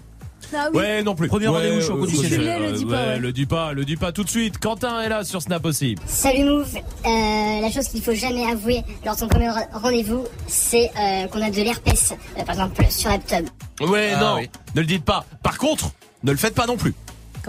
Ah 0.55 0.67
oui. 0.71 0.77
Ouais, 0.79 1.03
non 1.03 1.15
plus. 1.15 1.27
Premier 1.27 1.47
Ouais, 1.47 1.55
rendez-vous 1.57 1.81
chaud 1.81 1.95
euh, 1.97 2.01
conditionnel. 2.01 2.61
Le 2.61 2.71
dis 2.73 2.85
pas, 2.85 2.91
ouais, 2.91 3.07
ouais. 3.13 3.19
le 3.19 3.31
dis 3.31 3.45
pas, 3.45 3.73
le 3.73 3.83
dis 3.85 3.95
pas 3.95 4.11
tout 4.11 4.23
de 4.23 4.29
suite. 4.29 4.57
Quentin 4.59 5.01
est 5.01 5.09
là 5.09 5.23
sur 5.23 5.41
Snap 5.41 5.65
aussi. 5.65 5.95
Salut 6.05 6.43
Move, 6.45 6.67
Euh, 7.05 7.61
la 7.61 7.71
chose 7.71 7.87
qu'il 7.87 8.01
faut 8.03 8.13
jamais 8.13 8.45
avouer 8.51 8.83
lors 9.05 9.15
de 9.15 9.19
son 9.19 9.27
premier 9.27 9.47
re- 9.49 9.67
rendez-vous, 9.73 10.23
c'est 10.47 10.91
euh, 10.99 11.27
qu'on 11.27 11.41
a 11.41 11.49
de 11.49 11.61
l'herpès, 11.61 12.13
euh, 12.37 12.43
par 12.43 12.55
exemple 12.55 12.83
sur 12.89 13.09
la 13.09 13.17
tub. 13.17 13.47
Ouais, 13.81 14.11
Ah, 14.15 14.19
non, 14.19 14.35
oui. 14.37 14.49
ne 14.75 14.81
le 14.81 14.87
dites 14.87 15.03
pas. 15.03 15.25
Par 15.41 15.57
contre, 15.57 15.89
ne 16.23 16.31
le 16.31 16.37
faites 16.37 16.53
pas 16.55 16.67
non 16.67 16.77
plus. 16.77 16.93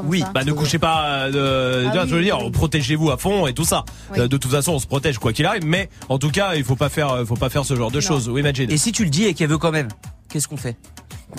Oui, 0.05 0.21
ça 0.21 0.31
bah 0.33 0.45
ne 0.45 0.53
couchez 0.53 0.79
pas. 0.79 1.27
Euh, 1.33 1.89
Ah 1.89 2.03
oui, 2.03 2.09
je 2.09 2.15
veux 2.15 2.23
dire, 2.23 2.39
oui, 2.43 2.51
protégez-vous 2.51 3.11
à 3.11 3.17
fond 3.17 3.47
et 3.47 3.55
tout 3.55 3.65
ça. 3.65 3.85
Oui. 4.13 4.21
Euh, 4.21 4.29
de 4.29 4.37
toute 4.37 4.51
façon, 4.51 4.73
on 4.73 4.79
se 4.79 4.87
protège 4.87 5.19
quoi 5.19 5.33
qu'il 5.33 5.47
arrive. 5.47 5.65
Mais 5.65 5.89
en 6.09 6.19
tout 6.19 6.31
cas, 6.31 6.55
il 6.55 6.65
faut 6.65 6.77
pas 6.77 6.89
faire, 6.89 7.11
euh, 7.11 7.25
faut 7.25 7.37
pas 7.37 7.49
faire 7.49 7.65
ce 7.65 7.75
genre 7.77 7.91
de 7.91 8.01
choses. 8.01 8.29
Oui, 8.29 8.43
Majid. 8.43 8.71
Et 8.71 8.77
si 8.77 8.93
tu 8.93 9.05
le 9.05 9.11
dis 9.11 9.25
et 9.25 9.35
qu'elle 9.35 9.49
veut 9.51 9.59
quand 9.59 9.73
même, 9.73 9.89
qu'est-ce 10.29 10.49
qu'on 10.49 10.57
fait? 10.57 10.77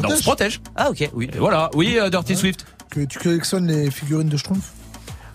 Non, 0.01 0.09
on 0.11 0.15
se 0.15 0.23
protège. 0.23 0.59
Ah 0.75 0.89
ok, 0.89 1.09
oui. 1.13 1.29
Et 1.33 1.37
voilà. 1.37 1.69
Oui, 1.73 1.97
euh, 1.99 2.09
Dirty 2.09 2.35
Swift. 2.35 2.65
Que 2.89 3.01
tu 3.05 3.19
collectionnes 3.19 3.67
les 3.67 3.91
figurines 3.91 4.29
de 4.29 4.37
Schtroumpf? 4.37 4.71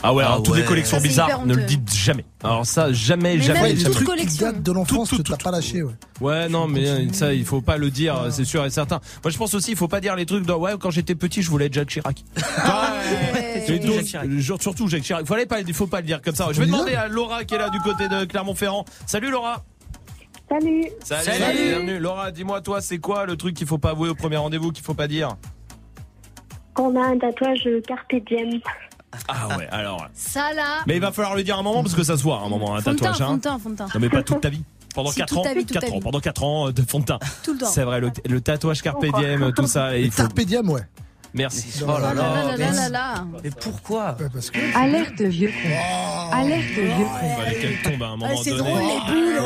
Ah 0.05 0.13
ouais, 0.13 0.25
Ah 0.25 0.29
alors 0.33 0.43
toutes 0.43 0.57
les 0.57 0.65
collections 0.65 0.97
Ça, 0.99 1.03
bizarres, 1.03 1.47
ne 1.47 1.55
le 1.55 1.63
dites 1.63 1.95
jamais. 1.95 2.25
Alors 2.43 2.67
ça, 2.67 2.93
jamais, 2.93 3.37
Mais 3.37 3.43
jamais, 3.43 3.63
même 3.63 3.77
jamais. 3.77 3.95
toute 3.95 4.05
trucs 4.07 4.27
qui 4.29 4.39
datent 4.39 4.63
de 4.63 4.73
l'enfance 4.73 5.11
que 5.11 5.23
t'as 5.23 5.37
pas 5.37 5.51
lâché, 5.53 5.83
ouais. 5.83 5.93
Ouais, 6.21 6.49
non, 6.49 6.67
mais 6.67 6.89
euh, 6.89 7.13
ça, 7.13 7.33
il 7.33 7.45
faut 7.45 7.61
pas 7.61 7.77
le 7.77 7.91
dire, 7.91 8.17
c'est 8.31 8.45
sûr 8.45 8.65
et 8.65 8.71
certain. 8.71 9.01
Moi, 9.23 9.31
je 9.31 9.39
pense 9.39 9.55
aussi, 9.55 9.71
il 9.71 9.77
faut 9.77 9.89
pas 9.89 10.01
dire 10.01 10.17
les 10.17 10.27
trucs 10.27 10.45
de 10.45 10.53
ouais, 10.53 10.73
quand 10.81 10.91
j'étais 10.91 11.15
petit, 11.15 11.41
je 11.43 11.51
voulais 11.51 11.67
être 11.67 11.75
Jacques 11.75 11.89
Chirac. 11.91 12.25
Ouais. 12.37 13.59
Et 13.63 13.67
Surtout 13.67 13.87
donc, 13.87 13.97
Jacques 13.97 14.05
Chirac. 14.07 14.27
euh, 14.27 14.57
surtout 14.61 14.89
Jacques 14.89 15.03
Chirac. 15.03 15.27
Fallait 15.27 15.47
pas, 15.47 15.61
il 15.61 15.75
faut 15.75 15.87
pas 15.87 16.01
le 16.01 16.07
dire 16.07 16.21
comme 16.21 16.35
ça. 16.35 16.49
Je 16.53 16.59
vais 16.61 16.67
demander 16.67 16.95
à 16.95 17.07
Laura 17.09 17.45
qui 17.45 17.55
est 17.55 17.59
là 17.59 17.71
du 17.71 17.79
côté 17.81 18.09
de 18.09 18.25
Clermont-Ferrand. 18.25 18.85
Salut 19.07 19.31
Laura. 19.31 19.65
Salut. 20.49 20.85
Salut. 21.05 21.25
Salut. 21.25 21.59
Bienvenue. 21.69 21.99
Laura, 21.99 22.31
dis-moi 22.31 22.61
toi, 22.61 22.81
c'est 22.81 22.99
quoi 22.99 23.25
le 23.25 23.37
truc 23.37 23.55
qu'il 23.55 23.67
faut 23.67 23.79
pas 23.79 23.91
avouer 23.91 24.09
au 24.09 24.15
premier 24.15 24.37
rendez-vous, 24.37 24.73
qu'il 24.73 24.85
faut 24.85 24.95
pas 24.95 25.07
dire? 25.09 25.29
On 26.79 26.97
a 26.97 27.07
un 27.07 27.19
tatouage 27.19 27.69
Carpe 27.87 28.15
Diem. 28.27 28.61
Ah 29.29 29.57
ouais, 29.59 29.69
alors. 29.71 30.07
Ça 30.15 30.53
là. 30.55 30.79
Mais 30.87 30.97
il 30.97 31.01
va 31.01 31.13
falloir 31.13 31.35
le 31.35 31.43
dire 31.43 31.59
un 31.59 31.63
moment 31.63 31.83
parce 31.83 31.95
que 31.95 32.03
ça 32.03 32.17
se 32.17 32.23
voit 32.23 32.41
un 32.41 32.49
moment 32.49 32.75
un 32.75 32.81
Fond 32.81 32.95
teint, 32.95 33.13
tatouage. 33.13 33.19
fond 33.19 33.25
hein. 33.33 33.37
de 33.37 33.43
teint, 33.43 33.59
fond 33.59 33.75
teint. 33.75 33.87
Non 33.95 34.01
mais 34.01 34.09
pas 34.09 34.23
toute 34.23 34.41
ta 34.41 34.49
vie. 34.49 34.63
Pendant 34.95 35.11
Si, 35.11 35.19
4 35.21 35.29
toute 35.29 35.39
ans, 35.39 35.55
vie, 35.55 35.65
toute 35.65 35.73
4 35.73 35.87
ta 35.87 35.93
ans, 35.97 36.01
pendant 36.01 36.21
4 36.21 36.43
ans 36.45 36.71
de 36.71 36.83
fond 36.83 37.01
de 37.01 37.05
teint. 37.07 37.19
Tout 37.43 37.55
le 37.55 37.59
temps. 37.61 37.67
C'est 37.67 37.85
vrai, 37.85 38.01
le, 38.01 38.11
le 38.29 38.41
tatouage 38.41 38.83
Carpe 38.83 39.05
Diem, 39.19 39.53
tout 39.55 39.67
ça, 39.67 39.97
et 39.97 40.03
il 40.03 40.11
faut. 40.11 40.23
Carpe 40.23 40.41
diem, 40.41 40.69
ouais. 40.69 40.83
Merci. 41.35 41.83
Oh 41.83 41.87
là 41.99 42.13
là 42.13 42.15
là 42.15 42.23
là. 42.23 42.45
là 42.45 42.57
là 42.57 42.73
là 42.73 42.89
là. 42.91 43.15
Mais 43.43 43.51
pourquoi 43.59 44.15
Ouais, 44.21 44.27
parce 44.33 44.51
que. 44.51 44.59
Alerte 44.79 45.23
vieux 45.23 45.49
con. 45.51 46.37
Alerte 46.37 46.63
vieux 46.75 47.07
con. 47.21 47.37
Fallait 47.43 47.55
qu'elle 47.59 47.83
tombe 47.83 48.03
à 48.03 48.07
un 48.07 48.11
moment 48.17 48.29
Ah, 48.31 48.35
c'est 48.45 48.51
drôle 48.51 48.81
les 48.81 49.01
bulles. 49.13 49.41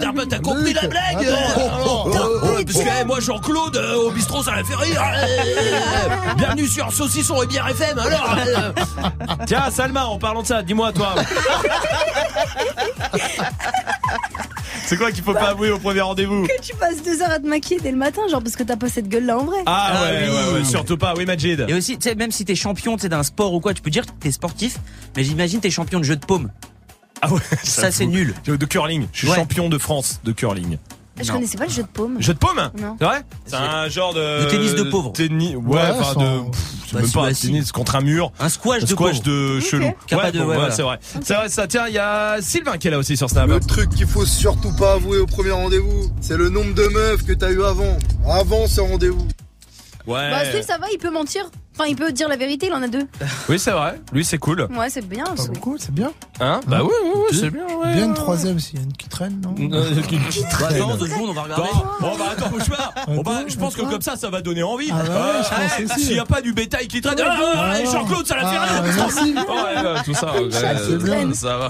T'as 0.00 0.12
pas- 0.12 0.26
t'as 0.28 0.38
compris 0.38 0.72
la 0.72 0.86
blague. 0.88 1.28
Oh, 1.86 2.10
Parce 2.64 2.78
que 2.78 3.04
moi 3.04 3.20
Jean-Claude 3.20 3.76
euh, 3.76 3.94
au 4.06 4.10
bistrot 4.10 4.42
ça 4.42 4.56
l'a 4.56 4.64
fait 4.64 4.74
rire 4.74 5.02
Euh, 5.04 6.34
Bienvenue 6.36 6.66
sur 6.66 6.90
Saucisson 6.92 7.42
et 7.42 7.46
Bière 7.46 7.68
FM 7.68 7.98
alors 7.98 8.36
euh. 8.38 8.72
Tiens 9.46 9.70
Salma 9.70 10.06
en 10.06 10.18
parlant 10.18 10.42
de 10.42 10.46
ça 10.46 10.62
dis-moi 10.62 10.92
toi 10.92 11.14
C'est 14.86 14.96
quoi 14.96 15.10
qu'il 15.10 15.22
faut 15.24 15.32
pas 15.34 15.50
avouer 15.50 15.70
au 15.70 15.78
premier 15.78 16.00
rendez-vous 16.00 16.46
Que 16.46 16.60
tu 16.62 16.74
passes 16.76 17.02
deux 17.02 17.20
heures 17.20 17.30
à 17.32 17.38
te 17.40 17.46
maquiller 17.46 17.80
dès 17.80 17.90
le 17.90 17.96
matin, 17.96 18.22
genre 18.30 18.40
parce 18.42 18.54
que 18.56 18.62
t'as 18.62 18.76
pas 18.76 18.88
cette 18.88 19.08
gueule 19.08 19.26
là 19.26 19.36
en 19.38 19.44
vrai. 19.44 19.58
Ah, 19.66 19.90
Ah 19.92 20.02
ouais, 20.04 20.28
oui. 20.28 20.34
ouais 20.34 20.52
ouais 20.60 20.64
surtout 20.64 20.96
pas 20.96 21.14
oui 21.16 21.26
Majid 21.26 21.64
Et 21.68 21.74
aussi, 21.74 21.98
tu 21.98 22.08
sais, 22.08 22.14
même 22.14 22.30
si 22.30 22.44
t'es 22.44 22.54
champion, 22.54 22.96
d'un 22.96 23.22
sport 23.22 23.52
ou 23.52 23.60
quoi, 23.60 23.74
tu 23.74 23.82
peux 23.82 23.90
dire 23.90 24.06
que 24.06 24.12
t'es 24.20 24.30
sportif, 24.30 24.76
mais 25.16 25.24
j'imagine 25.24 25.60
t'es 25.60 25.70
champion 25.70 25.98
de 25.98 26.04
jeu 26.04 26.16
de 26.16 26.24
paume. 26.24 26.50
Ah 27.20 27.32
ouais 27.32 27.40
Ça, 27.64 27.90
c'est 27.90 28.06
nul. 28.06 28.34
De 28.46 28.64
curling 28.66 29.06
je 29.12 29.18
suis 29.18 29.28
Ouais. 29.28 29.34
champion 29.36 29.68
de 29.68 29.76
France 29.78 30.20
de 30.24 30.32
curling 30.32 30.78
Je 31.20 31.28
Non. 31.28 31.34
connaissais 31.34 31.56
pas 31.56 31.64
le 31.64 31.70
jeu 31.70 31.82
de 31.82 31.88
paume. 31.88 32.16
Jeu 32.20 32.34
de 32.34 32.38
paume 32.38 32.70
Non. 32.78 32.96
C'est 32.98 33.04
vrai 33.06 33.22
C'est 33.46 33.56
un 33.56 33.88
genre 33.88 34.12
de... 34.12 34.44
De 34.44 34.50
tennis 34.50 34.74
de 34.74 34.82
pauvre. 34.82 35.12
Tennis... 35.12 35.54
Ouais, 35.56 35.62
Ouais, 35.76 35.80
enfin 35.92 36.12
sans- 36.14 36.20
de... 36.44 36.50
pff, 36.50 36.60
C'est 36.86 36.92
Bah, 36.92 36.98
même 37.00 37.06
si, 37.08 37.14
pas 37.14 37.20
bah, 37.22 37.26
un 37.28 37.32
si. 37.34 37.46
tennis 37.46 37.72
contre 37.72 37.96
un 37.96 38.00
mur 38.02 38.32
Un 38.38 38.48
squash, 38.50 38.82
Un 38.82 38.84
de 38.84 38.90
squash 38.90 39.22
pauvre. 39.22 39.24
de 39.56 39.60
chelou. 39.60 39.92
Qui 40.06 40.14
a 40.14 40.18
pas 40.18 40.30
de- 40.30 40.38
bon, 40.38 40.46
ouais, 40.46 40.54
voilà. 40.56 40.70
c'est 40.72 40.82
vrai. 40.82 40.98
C'est 41.22 41.34
vrai, 41.34 41.48
ça. 41.48 41.66
Tiens, 41.66 41.86
il 41.88 41.94
y 41.94 41.98
a 41.98 42.36
Sylvain 42.42 42.76
qui 42.78 42.88
est 42.88 42.90
là 42.90 42.98
aussi 42.98 43.16
sur 43.16 43.30
Snap. 43.30 43.48
Le 43.48 43.60
truc 43.60 43.88
qu'il 43.90 44.06
faut 44.06 44.26
surtout 44.26 44.74
pas 44.76 44.92
avouer 44.94 45.18
au 45.18 45.26
premier 45.26 45.52
rendez-vous, 45.52 46.10
c'est 46.20 46.36
le 46.36 46.48
nombre 46.50 46.74
de 46.74 46.86
meufs 46.88 47.24
que 47.24 47.32
t'as 47.32 47.50
eu 47.50 47.62
avant. 47.64 47.96
Avant 48.30 48.66
ce 48.66 48.80
rendez-vous. 48.82 49.26
Ouais. 50.06 50.30
Bah 50.30 50.44
Steve 50.44 50.62
ça 50.64 50.78
va, 50.78 50.86
il 50.92 50.98
peut 50.98 51.10
mentir. 51.10 51.50
Enfin 51.78 51.84
il 51.88 51.96
peut 51.96 52.10
dire 52.12 52.28
la 52.28 52.36
vérité, 52.36 52.66
il 52.68 52.72
en 52.72 52.82
a 52.82 52.88
deux. 52.88 53.06
Oui, 53.48 53.58
c'est 53.58 53.70
vrai. 53.70 54.00
Lui, 54.12 54.24
c'est 54.24 54.38
cool. 54.38 54.66
Ouais 54.76 54.88
c'est 54.90 55.06
bien. 55.06 55.24
Pas 55.24 55.44
beaucoup, 55.52 55.76
c'est 55.78 55.92
bien. 55.94 56.10
Hein 56.40 56.60
Bah 56.66 56.80
oui, 56.82 56.90
oui, 57.04 57.10
oui, 57.30 57.38
c'est 57.38 57.50
bien. 57.50 57.64
Ouais, 57.66 57.92
Bien 57.94 58.06
une 58.06 58.14
troisième 58.14 58.58
s'il 58.58 58.76
y 58.78 58.82
a 58.82 58.84
une 58.84 58.92
qui 58.92 59.08
traîne, 59.08 59.40
non 59.42 59.54
Euh, 59.76 60.00
qui- 60.08 60.16
Bah, 60.18 60.48
traîne. 60.50 60.76
attends, 60.82 60.96
deux 60.96 61.06
secondes, 61.06 61.30
on 61.30 61.32
va 61.32 61.42
regarder. 61.42 61.62
Bon, 62.00 62.08
bon, 62.08 62.16
bah 62.18 62.24
attends, 62.32 62.48
bouge 62.50 62.68
pas. 62.68 62.92
Bon, 63.06 63.22
bah, 63.22 63.40
je 63.46 63.56
pense 63.56 63.74
que 63.76 63.82
comme 63.82 64.00
ça, 64.02 64.16
ça 64.16 64.30
va 64.30 64.40
donner 64.42 64.62
envie. 64.62 64.90
Ah 64.92 64.96
ouais, 65.02 65.08
Euh, 65.10 65.84
aussi. 65.84 66.04
S'il 66.04 66.14
n'y 66.14 66.18
a 66.18 66.24
pas 66.26 66.40
du 66.42 66.52
bétail 66.52 66.88
qui 66.88 67.00
traîne, 67.00 67.18
Ouais. 67.18 67.24
ah, 67.26 67.52
ah, 67.54 67.72
Ah, 67.76 67.84
Jean-Claude, 67.84 68.26
ça 68.26 68.36
l'a 68.36 68.48
fait 68.50 68.56
ah, 68.58 68.64
rien. 68.82 68.82
merci. 68.96 69.34
Ouais, 69.34 69.92
ouais, 69.92 70.02
tout 70.04 70.14
ça, 70.14 70.32
ouais, 70.32 70.48
c'est 70.50 71.02
bien. 71.02 71.32
ça 71.34 71.56
va. 71.58 71.68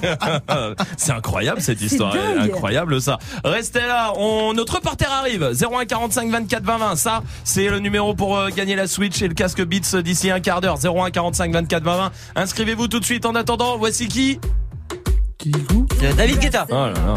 bien. 0.00 0.74
C'est 0.96 1.12
incroyable 1.12 1.60
cette 1.60 1.80
histoire, 1.82 2.14
incroyable 2.40 3.00
ça. 3.00 3.18
Restez 3.44 3.80
là, 3.80 4.12
on, 4.16 4.52
notre 4.54 4.74
reporter 4.76 5.10
arrive. 5.10 5.50
01 5.54 5.84
45 5.86 6.30
24 6.30 6.62
20 6.64 6.78
20. 6.78 6.96
Ça, 6.96 7.22
c'est 7.44 7.68
le 7.68 7.78
numéro 7.80 8.14
pour 8.14 8.36
euh, 8.36 8.48
gagner 8.54 8.76
la 8.76 8.86
Switch 8.86 9.22
et 9.24 9.28
le 9.28 9.34
casque 9.34 9.62
Beats 9.64 10.00
d'ici 10.02 10.30
un 10.30 10.40
quart 10.40 10.60
d'heure. 10.60 10.78
01 10.84 11.10
45 11.10 11.52
24 11.52 11.82
20 11.82 11.96
20. 11.96 12.12
Inscrivez-vous 12.36 12.88
tout 12.88 13.00
de 13.00 13.04
suite. 13.04 13.26
En 13.26 13.34
attendant, 13.34 13.76
voici 13.78 14.06
qui 14.08 14.38
Qui 15.38 15.52
joue 15.70 15.86
Euh, 16.02 16.12
David 16.12 16.38
Guetta. 16.38 16.66
Oh 16.70 16.74
là 16.74 16.92
là. 16.92 17.14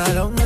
pantalón 0.00 0.39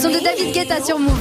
son 0.00 0.08
de 0.08 0.14
me 0.14 0.24
David 0.24 0.54
Guetta 0.54 0.82
sur 0.82 0.98
Move. 0.98 1.18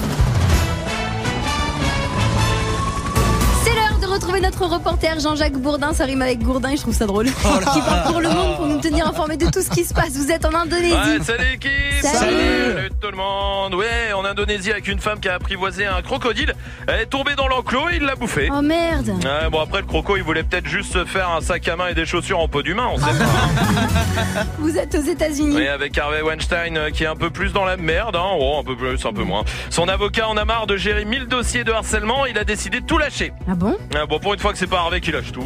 C'est 3.64 3.76
l'heure 3.76 4.00
de 4.00 4.06
retrouver 4.06 4.40
notre 4.40 4.66
reporter 4.66 5.20
Jean-Jacques 5.20 5.58
Bourdin. 5.58 5.94
Ça 5.94 6.06
rime 6.06 6.22
avec 6.22 6.40
Gourdin 6.40 6.70
et 6.70 6.78
je 6.78 6.82
trouve 6.84 6.94
ça 6.96 7.06
drôle. 7.06 7.28
Oh 7.44 7.58
qui 7.74 7.82
part 7.82 8.04
pour 8.04 8.22
le 8.22 8.30
monde 8.30 8.56
pour 8.56 8.68
nous 8.68 8.80
tenir 8.80 9.06
informés 9.06 9.36
de 9.36 9.48
tout 9.50 9.62
ce 9.62 9.70
qui 9.70 9.84
se 9.84 9.94
passe. 9.94 10.12
Vous 10.12 10.32
êtes 10.32 10.46
en 10.46 10.54
Indonésie. 10.54 10.94
Ouais, 10.94 11.24
salut 11.24 11.44
l'équipe 11.52 11.72
Salut. 12.02 12.36
Salut 12.76 12.90
tout 13.02 13.12
le 13.12 13.18
monde 13.18 13.76
Ouais, 13.76 14.14
en 14.16 14.24
Indonésie 14.24 14.72
avec 14.72 14.88
une 14.88 15.00
femme 15.00 15.20
qui 15.20 15.28
a 15.28 15.34
apprivoisé 15.34 15.86
un 15.86 16.02
crocodile. 16.02 16.54
Elle 16.92 17.02
est 17.02 17.06
tombée 17.06 17.36
dans 17.36 17.48
l'enclos 17.48 17.90
et 17.90 17.98
il 17.98 18.04
l'a 18.04 18.16
bouffé. 18.16 18.50
Oh 18.52 18.62
merde. 18.62 19.10
Ouais, 19.10 19.50
bon 19.52 19.62
après 19.62 19.82
le 19.82 19.86
croco 19.88 20.18
il 20.18 20.24
voulait 20.24 20.44
peut-être 20.44 20.68
juste 20.68 20.94
se 20.94 21.06
faire 21.06 21.30
un 21.30 21.42
sac 21.42 21.68
à 21.68 21.76
main 21.76 21.88
et 21.88 21.94
des 21.94 22.06
chaussures 22.06 22.40
en 22.40 22.48
peau 22.48 22.62
d'humain, 22.64 22.88
on 22.92 22.98
sait 22.98 23.04
pas. 23.18 24.44
Vous 24.60 24.78
êtes 24.78 24.96
aux 24.96 25.02
États-Unis. 25.02 25.56
Oui, 25.56 25.68
avec 25.68 25.98
Harvey 25.98 26.22
Weinstein 26.22 26.78
euh, 26.78 26.90
qui 26.90 27.04
est 27.04 27.08
un 27.08 27.16
peu 27.16 27.30
plus 27.30 27.54
dans 27.54 27.66
la 27.66 27.78
merde, 27.78 28.16
hein. 28.16 28.32
Oh, 28.40 28.58
un 28.60 28.64
peu 28.64 28.76
plus, 28.76 29.06
un 29.06 29.14
peu 29.14 29.24
moins. 29.24 29.44
Son 29.70 29.88
avocat 29.88 30.28
en 30.28 30.38
a 30.38 30.46
marre 30.46 30.66
de 30.68 30.78
gérer 30.78 31.06
1000 31.06 31.28
dossiers 31.28 31.64
de 31.64 31.72
harcèlement, 31.72 32.26
il 32.26 32.38
a 32.38 32.44
décidé 32.44 32.80
de 32.82 32.86
tout 32.86 32.98
lâcher. 32.98 33.34
Ah 33.50 33.56
bon? 33.56 33.78
Ah, 33.96 34.06
Bon, 34.08 34.20
pour 34.20 34.34
une 34.34 34.40
fois 34.40 34.52
que 34.52 34.58
c'est 34.58 34.68
pas 34.68 34.80
Harvey 34.80 35.02
qui 35.02 35.12
lâche 35.12 35.32
tout. 35.32 35.44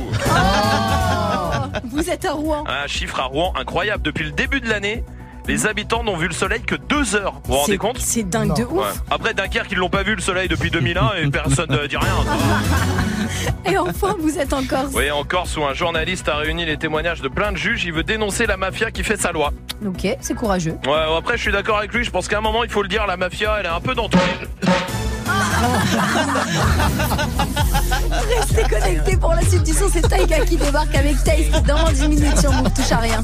Vous 1.92 2.10
êtes 2.10 2.26
à 2.26 2.32
Rouen. 2.32 2.64
Un 2.68 2.88
chiffre 2.88 3.20
à 3.20 3.24
Rouen 3.26 3.54
incroyable. 3.60 4.04
Depuis 4.04 4.24
le 4.24 4.32
début 4.32 4.62
de 4.62 4.70
l'année, 4.70 5.04
les 5.48 5.66
habitants 5.66 6.04
n'ont 6.04 6.18
vu 6.18 6.28
le 6.28 6.34
soleil 6.34 6.62
que 6.62 6.76
deux 6.76 7.16
heures. 7.16 7.42
Vous 7.46 7.54
vous 7.54 7.60
rendez 7.60 7.78
compte 7.78 7.98
C'est 8.00 8.24
dingue 8.24 8.56
de 8.56 8.64
ouf. 8.64 8.72
Ouais. 8.72 9.00
Après 9.12 9.34
Dunkerque, 9.34 9.72
ils 9.72 9.78
l'ont 9.78 9.90
pas 9.90 10.04
vu 10.04 10.16
le 10.16 10.22
soleil 10.22 10.48
depuis 10.48 10.72
2001 10.72 11.12
et 11.22 11.30
personne 11.30 11.70
ne 11.70 11.86
dit 11.88 11.98
rien. 11.98 12.14
Et 13.66 13.78
enfin, 13.78 14.16
vous 14.20 14.38
êtes 14.38 14.54
en 14.54 14.64
Corse. 14.64 14.92
Oui, 14.94 15.10
en 15.12 15.24
Corse 15.24 15.58
où 15.58 15.64
un 15.64 15.74
journaliste 15.74 16.28
a 16.30 16.36
réuni 16.36 16.66
les 16.66 16.78
témoignages 16.78 17.22
de 17.22 17.28
plein 17.28 17.52
de 17.52 17.58
juges, 17.58 17.84
il 17.86 17.94
veut 17.94 18.04
dénoncer 18.04 18.46
la 18.46 18.58
mafia 18.58 18.92
qui 18.92 19.04
fait 19.04 19.18
sa 19.18 19.32
loi. 19.32 19.52
Ok, 19.86 20.08
c'est 20.20 20.36
courageux. 20.36 20.78
Ouais, 20.86 21.18
après 21.18 21.38
je 21.38 21.42
suis 21.42 21.52
d'accord 21.52 21.78
avec 21.78 21.94
lui, 21.94 22.04
je 22.04 22.12
pense 22.12 22.28
qu'à 22.28 22.38
un 22.38 22.42
moment 22.42 22.64
il 22.64 22.70
faut 22.70 22.82
le 22.82 22.88
dire, 22.88 23.06
la 23.08 23.18
mafia 23.18 23.58
elle 23.60 23.66
est 23.66 23.70
un 23.70 23.82
peu 23.82 23.96
dans 23.96 24.08
les... 24.08 24.68
Restez 28.40 28.64
connectés 28.64 29.18
pour 29.18 29.34
la 29.34 29.42
suite 29.42 29.64
du 29.64 29.74
son. 29.74 29.90
C'est 29.92 30.08
Taïga 30.08 30.46
qui 30.46 30.56
débarque 30.58 30.94
avec 30.96 31.22
Taste 31.24 31.52
dans 31.66 31.92
10 31.92 32.08
minutes 32.08 32.40
sur 32.40 32.52
Move 32.52 32.72
Touche 32.74 32.92
à 32.92 32.98
rien. 32.98 33.24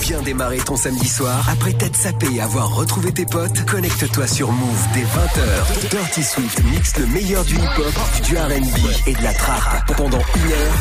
Viens 0.00 0.22
démarrer 0.22 0.58
ton 0.58 0.76
samedi 0.76 1.08
soir. 1.08 1.48
Après 1.50 1.72
t'être 1.72 1.96
sapé 1.96 2.26
et 2.34 2.40
avoir 2.40 2.74
retrouvé 2.74 3.12
tes 3.12 3.26
potes, 3.26 3.64
connecte-toi 3.66 4.26
sur 4.26 4.50
Move 4.52 4.86
dès 4.94 5.02
20h. 5.02 5.88
Dirty 5.90 6.22
Swift 6.22 6.62
mixe 6.64 6.96
le 6.98 7.06
meilleur 7.06 7.44
du 7.44 7.54
hip-hop, 7.54 7.94
du 8.24 8.36
R&B 8.36 8.78
et 9.06 9.14
de 9.14 9.22
la 9.22 9.32
trap. 9.32 9.92
Pendant 9.96 10.22
une 10.36 10.52
heure, 10.52 10.74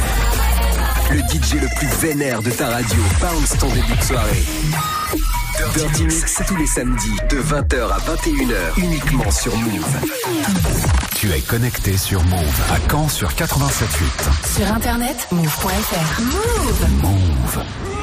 le 1.11 1.19
DJ 1.19 1.53
le 1.61 1.67
plus 1.75 1.87
vénère 2.01 2.41
de 2.41 2.51
ta 2.51 2.67
radio 2.69 2.99
bounce 3.19 3.57
ton 3.59 3.69
début 3.69 3.95
de 3.95 4.03
soirée. 4.03 4.43
Dirty 5.75 6.03
Mix, 6.05 6.23
c'est 6.25 6.45
tous 6.45 6.55
les 6.55 6.65
samedis 6.65 7.15
de 7.29 7.37
20h 7.37 7.89
à 7.89 7.97
21h 7.99 8.77
uniquement 8.77 9.29
sur 9.31 9.55
Move. 9.55 9.97
Tu 11.15 11.31
es 11.31 11.39
connecté 11.41 11.97
sur 11.97 12.23
Move 12.23 12.61
à 12.71 12.89
Caen 12.89 13.07
sur 13.09 13.29
87.8. 13.29 14.57
Sur 14.57 14.73
internet, 14.73 15.27
move.fr. 15.31 16.21
Move. 16.21 17.01
Move. 17.01 18.02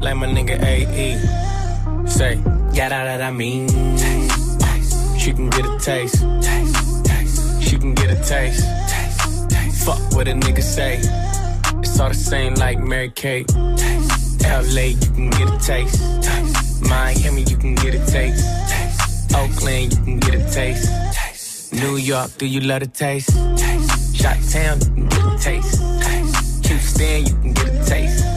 like 0.00 0.16
my 0.16 0.26
nigga 0.26 0.62
AE. 0.62 2.06
Say, 2.06 2.36
yada 2.72 3.04
that 3.04 3.22
I 3.22 3.30
mean. 3.30 3.68
Taste. 3.68 5.18
She 5.18 5.32
can 5.32 5.50
get 5.50 5.66
a 5.66 5.78
taste. 5.78 6.24
Taste. 6.42 7.62
She 7.62 7.76
can 7.78 7.94
get 7.94 8.10
a 8.10 8.16
taste. 8.24 8.64
Fuck 9.84 10.00
what 10.12 10.28
a 10.28 10.32
nigga 10.32 10.62
say. 10.62 10.98
It's 11.80 12.00
all 12.00 12.08
the 12.08 12.14
same 12.14 12.54
like 12.54 12.78
Mary 12.78 13.10
Kate. 13.10 13.50
LA, 14.42 14.94
you 14.96 15.10
can 15.14 15.30
get 15.30 15.48
a 15.48 15.58
taste. 15.58 16.82
Miami, 16.82 17.42
you 17.42 17.56
can 17.56 17.74
get 17.74 17.94
a 17.94 18.04
taste. 18.06 18.44
Oakland, 19.34 19.92
you 19.92 20.04
can 20.04 20.18
get 20.18 20.34
a 20.34 20.50
taste. 20.50 21.72
New 21.72 21.96
York, 21.96 22.30
do 22.38 22.46
you 22.46 22.60
love 22.60 22.82
a 22.82 22.86
taste? 22.86 23.30
taste. 23.56 24.16
Shot 24.16 24.36
Town, 24.50 24.80
you 24.80 24.86
can 24.86 25.08
get 25.08 25.24
a 25.24 25.38
taste. 25.38 25.80
taste. 26.02 26.66
Houston, 26.66 27.26
you 27.26 27.34
can 27.42 27.52
get 27.52 27.68
a 27.68 27.84
taste. 27.86 28.29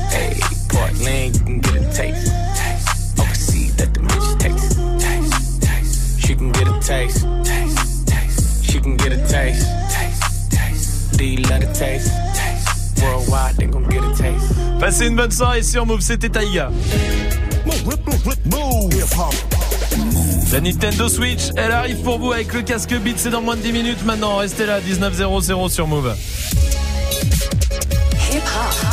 Hey, 1.05 1.31
Portland, 1.31 1.35
you 1.35 1.41
can 1.41 1.59
get 1.59 1.75
a 1.75 1.93
taste. 1.93 2.31
taste. 2.55 3.19
Overseas, 3.19 3.77
let 3.79 3.93
the 3.93 3.99
bitch 3.99 4.39
taste. 4.39 4.79
taste. 4.99 5.61
taste. 5.61 6.21
She 6.21 6.35
can 6.35 6.51
get 6.51 6.67
a 6.67 6.79
taste. 6.79 7.25
taste. 7.43 8.07
taste. 8.07 8.65
She 8.65 8.79
can 8.79 8.95
get 8.95 9.11
a 9.11 9.17
taste. 9.27 9.67
taste. 9.91 10.51
taste. 10.51 11.17
Do 11.17 11.25
you 11.25 11.41
love 11.49 11.63
a 11.63 11.73
taste? 11.73 12.11
taste. 12.33 13.03
Worldwide, 13.03 13.55
they 13.57 13.65
gon' 13.65 13.89
get 13.89 14.03
a 14.03 14.15
taste. 14.15 14.79
Passez 14.79 15.07
une 15.07 15.15
bonne 15.15 15.31
soirée 15.31 15.63
sur 15.63 15.85
Move, 15.85 16.01
c'était 16.01 16.29
Taïga. 16.29 16.71
La 20.51 20.61
Nintendo 20.61 21.09
Switch, 21.09 21.49
elle 21.57 21.71
arrive 21.71 22.01
pour 22.01 22.19
vous 22.19 22.31
avec 22.31 22.53
le 22.53 22.61
casque 22.61 22.93
Beat, 22.93 23.19
c'est 23.19 23.29
dans 23.29 23.41
moins 23.41 23.57
de 23.57 23.61
10 23.61 23.73
minutes 23.73 24.05
maintenant. 24.05 24.37
Restez 24.37 24.65
là, 24.65 24.79
19.00 24.79 25.69
sur 25.69 25.87
Move. 25.87 26.15
Hip 28.31 28.41
hop. 28.55 28.92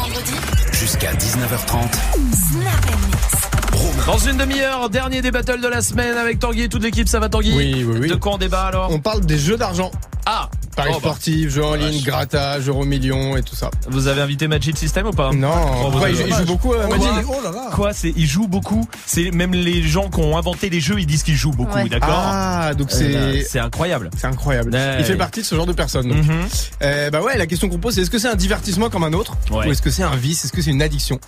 Vendredi. 0.00 0.32
Jusqu'à 0.72 1.12
19h30. 1.12 1.92
Snap 2.32 2.86
and 2.86 3.06
mix. 3.06 4.06
Dans 4.06 4.18
une 4.18 4.36
demi-heure, 4.36 4.90
dernier 4.90 5.22
des 5.22 5.30
battles 5.30 5.60
de 5.60 5.68
la 5.68 5.82
semaine 5.82 6.16
avec 6.16 6.38
Tanguy 6.38 6.62
et 6.62 6.68
toute 6.68 6.82
l'équipe, 6.82 7.08
ça 7.08 7.20
va 7.20 7.28
Tanguy 7.28 7.52
Oui, 7.54 7.84
oui, 7.86 7.98
oui. 8.02 8.08
De 8.08 8.14
quoi 8.14 8.34
on 8.34 8.38
débat 8.38 8.62
alors? 8.62 8.90
On 8.90 9.00
parle 9.00 9.20
des 9.26 9.38
jeux 9.38 9.56
d'argent. 9.56 9.90
Ah 10.30 10.50
Paris 10.76 10.90
Oh, 10.92 10.98
bah. 11.02 11.08
sportifs, 11.08 11.50
jeux 11.50 11.64
en 11.64 11.74
ligne, 11.74 12.02
grattage, 12.04 12.68
euro 12.68 12.84
million 12.84 13.36
et 13.36 13.42
tout 13.42 13.56
ça. 13.56 13.68
Vous 13.88 14.06
avez 14.06 14.20
invité 14.20 14.46
Magic 14.46 14.76
System 14.78 15.08
ou 15.08 15.10
pas? 15.10 15.32
Non. 15.32 15.50
Oh, 15.50 15.88
Pourquoi, 15.90 16.10
il, 16.10 16.16
joue- 16.16 16.22
il 16.28 16.34
joue 16.34 16.44
beaucoup, 16.44 16.72
euh, 16.74 16.86
Quoi 16.86 16.98
Magic 16.98 17.26
Oh 17.28 17.40
là 17.42 17.50
là. 17.50 17.70
Quoi 17.72 17.92
c'est 17.92 18.12
ils 18.16 18.26
jouent 18.28 18.46
beaucoup. 18.46 18.86
C'est 19.06 19.32
même 19.32 19.52
les 19.54 19.82
gens 19.82 20.08
qui 20.08 20.20
ont 20.20 20.36
inventé 20.38 20.70
les 20.70 20.78
jeux, 20.80 21.00
ils 21.00 21.06
disent 21.06 21.24
qu'ils 21.24 21.34
jouent 21.34 21.50
beaucoup, 21.50 21.74
Ouais. 21.78 21.88
d'accord? 21.88 22.10
Ah, 22.12 22.74
donc 22.74 22.92
Euh, 22.92 23.32
c'est 23.40 23.42
c'est 23.48 23.58
incroyable. 23.58 24.10
c'est 24.18 24.26
incroyable. 24.28 24.72
Ouais. 24.72 24.96
Il 25.00 25.04
fait 25.04 25.16
partie 25.16 25.40
de 25.40 25.46
ce 25.46 25.54
genre 25.56 25.66
de 25.66 25.72
personnes. 25.72 26.08
donc. 26.08 26.18
Mhm. 26.24 26.46
Euh, 26.82 27.10
bah 27.10 27.22
ouais, 27.22 27.36
la 27.38 27.46
question 27.48 27.68
qu'on 27.68 27.78
pose, 27.78 27.94
c'est 27.96 28.02
est-ce 28.02 28.10
que 28.10 28.18
c'est 28.20 28.28
un 28.28 28.36
divertissement 28.36 28.88
comme 28.90 29.02
un 29.02 29.14
autre 29.14 29.32
Ouais. 29.50 29.66
ou 29.66 29.72
est-ce 29.72 29.82
que 29.82 29.90
c'est 29.90 30.04
un 30.04 30.14
vice, 30.14 30.44
est-ce 30.44 30.52
que 30.52 30.62
c'est 30.62 30.70
une 30.70 30.82
addiction? 30.82 31.18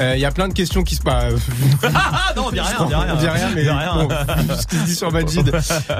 Euh, 0.00 0.14
Il 0.16 0.20
y 0.20 0.24
a 0.24 0.30
plein 0.30 0.48
de 0.48 0.54
questions 0.54 0.84
qui 0.84 0.94
se 0.94 1.02
passent. 1.02 1.34
Ah 1.94 2.32
non, 2.36 2.44
on 2.46 2.50
dit 2.50 2.60
rien, 2.60 2.76
on 2.80 2.84
dit 2.86 2.94
rien. 2.94 3.06
On 3.14 3.16
dit 3.20 3.28
rien, 3.28 3.48
mais 3.54 3.68
On 3.68 3.74
dit 3.74 3.78
rien. 3.78 4.04
bon, 4.06 4.56
ce 4.58 4.66
qu'il 4.66 4.82
dit 4.84 4.94
sur 4.94 5.12
Majid, 5.12 5.52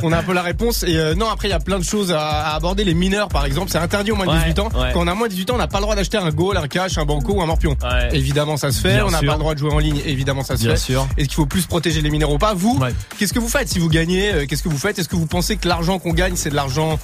on 0.03 0.13
a 0.13 0.19
un 0.19 0.23
peu 0.23 0.33
la 0.33 0.43
réponse. 0.43 0.83
Et 0.85 1.15
non, 1.15 1.29
après, 1.29 1.49
il 1.49 1.51
y 1.51 1.55
a 1.55 1.61
plein 1.61 1.79
de 1.79 1.85
choses 1.85 2.11
à, 2.13 2.36
à 2.41 2.55
aborder. 2.55 2.85
Les 2.85 2.95
mineurs, 2.95 3.29
par 3.29 3.45
exemple, 3.47 3.71
c'est 3.71 3.79
interdit 3.79 4.13
au 4.13 4.17
moins 4.17 4.27
de 4.27 4.31
Ouais, 4.31 4.39
18 4.39 4.59
ans. 4.61 4.69
ouais. 4.75 4.91
Quand 4.93 5.01
on 5.03 5.07
a 5.07 5.15
moins 5.15 5.27
de 5.29 5.33
18 5.33 5.51
ans, 5.51 5.55
on 5.55 5.59
n'a 5.59 5.67
pas 5.69 5.79
le 5.79 5.83
droit 5.83 5.95
d'acheter 5.97 6.19
un 6.19 6.31
goal, 6.31 6.57
un 6.57 6.69
cash, 6.69 6.99
un 6.99 7.05
banco 7.05 7.35
ou 7.35 7.43
un 7.43 7.47
morpion. 7.47 7.77
Ouais. 7.83 8.09
Évidemment, 8.17 8.57
ça 8.57 8.71
se 8.73 8.81
fait. 8.81 8.95
Bien 8.95 9.07
on 9.07 9.11
n'a 9.11 9.21
pas 9.21 9.33
le 9.33 9.39
droit 9.39 9.55
de 9.55 9.59
jouer 9.59 9.73
en 9.73 9.79
ligne. 9.79 10.01
Évidemment, 10.07 10.43
ça 10.43 10.57
se 10.57 10.63
Bien 10.63 10.71
fait. 10.73 10.77
sûr. 10.77 11.07
Est-ce 11.17 11.27
qu'il 11.29 11.35
faut 11.37 11.47
plus 11.47 11.67
protéger 11.67 12.01
les 12.03 12.11
mineurs 12.11 12.31
ou 12.33 12.39
pas? 12.39 12.55
Vous, 12.55 12.79
qu'est-ce 13.19 13.33
que 13.33 13.39
vous 13.39 13.49
faites 13.49 13.69
si 13.69 13.79
vous 13.79 13.89
gagnez 13.89 14.33
euh, 14.33 14.47
Qu'est-ce 14.47 14.63
que 14.63 14.69
vous 14.69 14.79
faites? 14.79 14.99
Est-ce 14.99 15.09
que 15.09 15.17
vous 15.17 15.27
pensez 15.27 15.57
que 15.57 15.69
l'argent 15.69 15.99
qu'on 15.99 16.13
gagne, 16.13 16.37
c'est 16.37 16.51
de 16.51 16.55
l'argent 16.57 16.99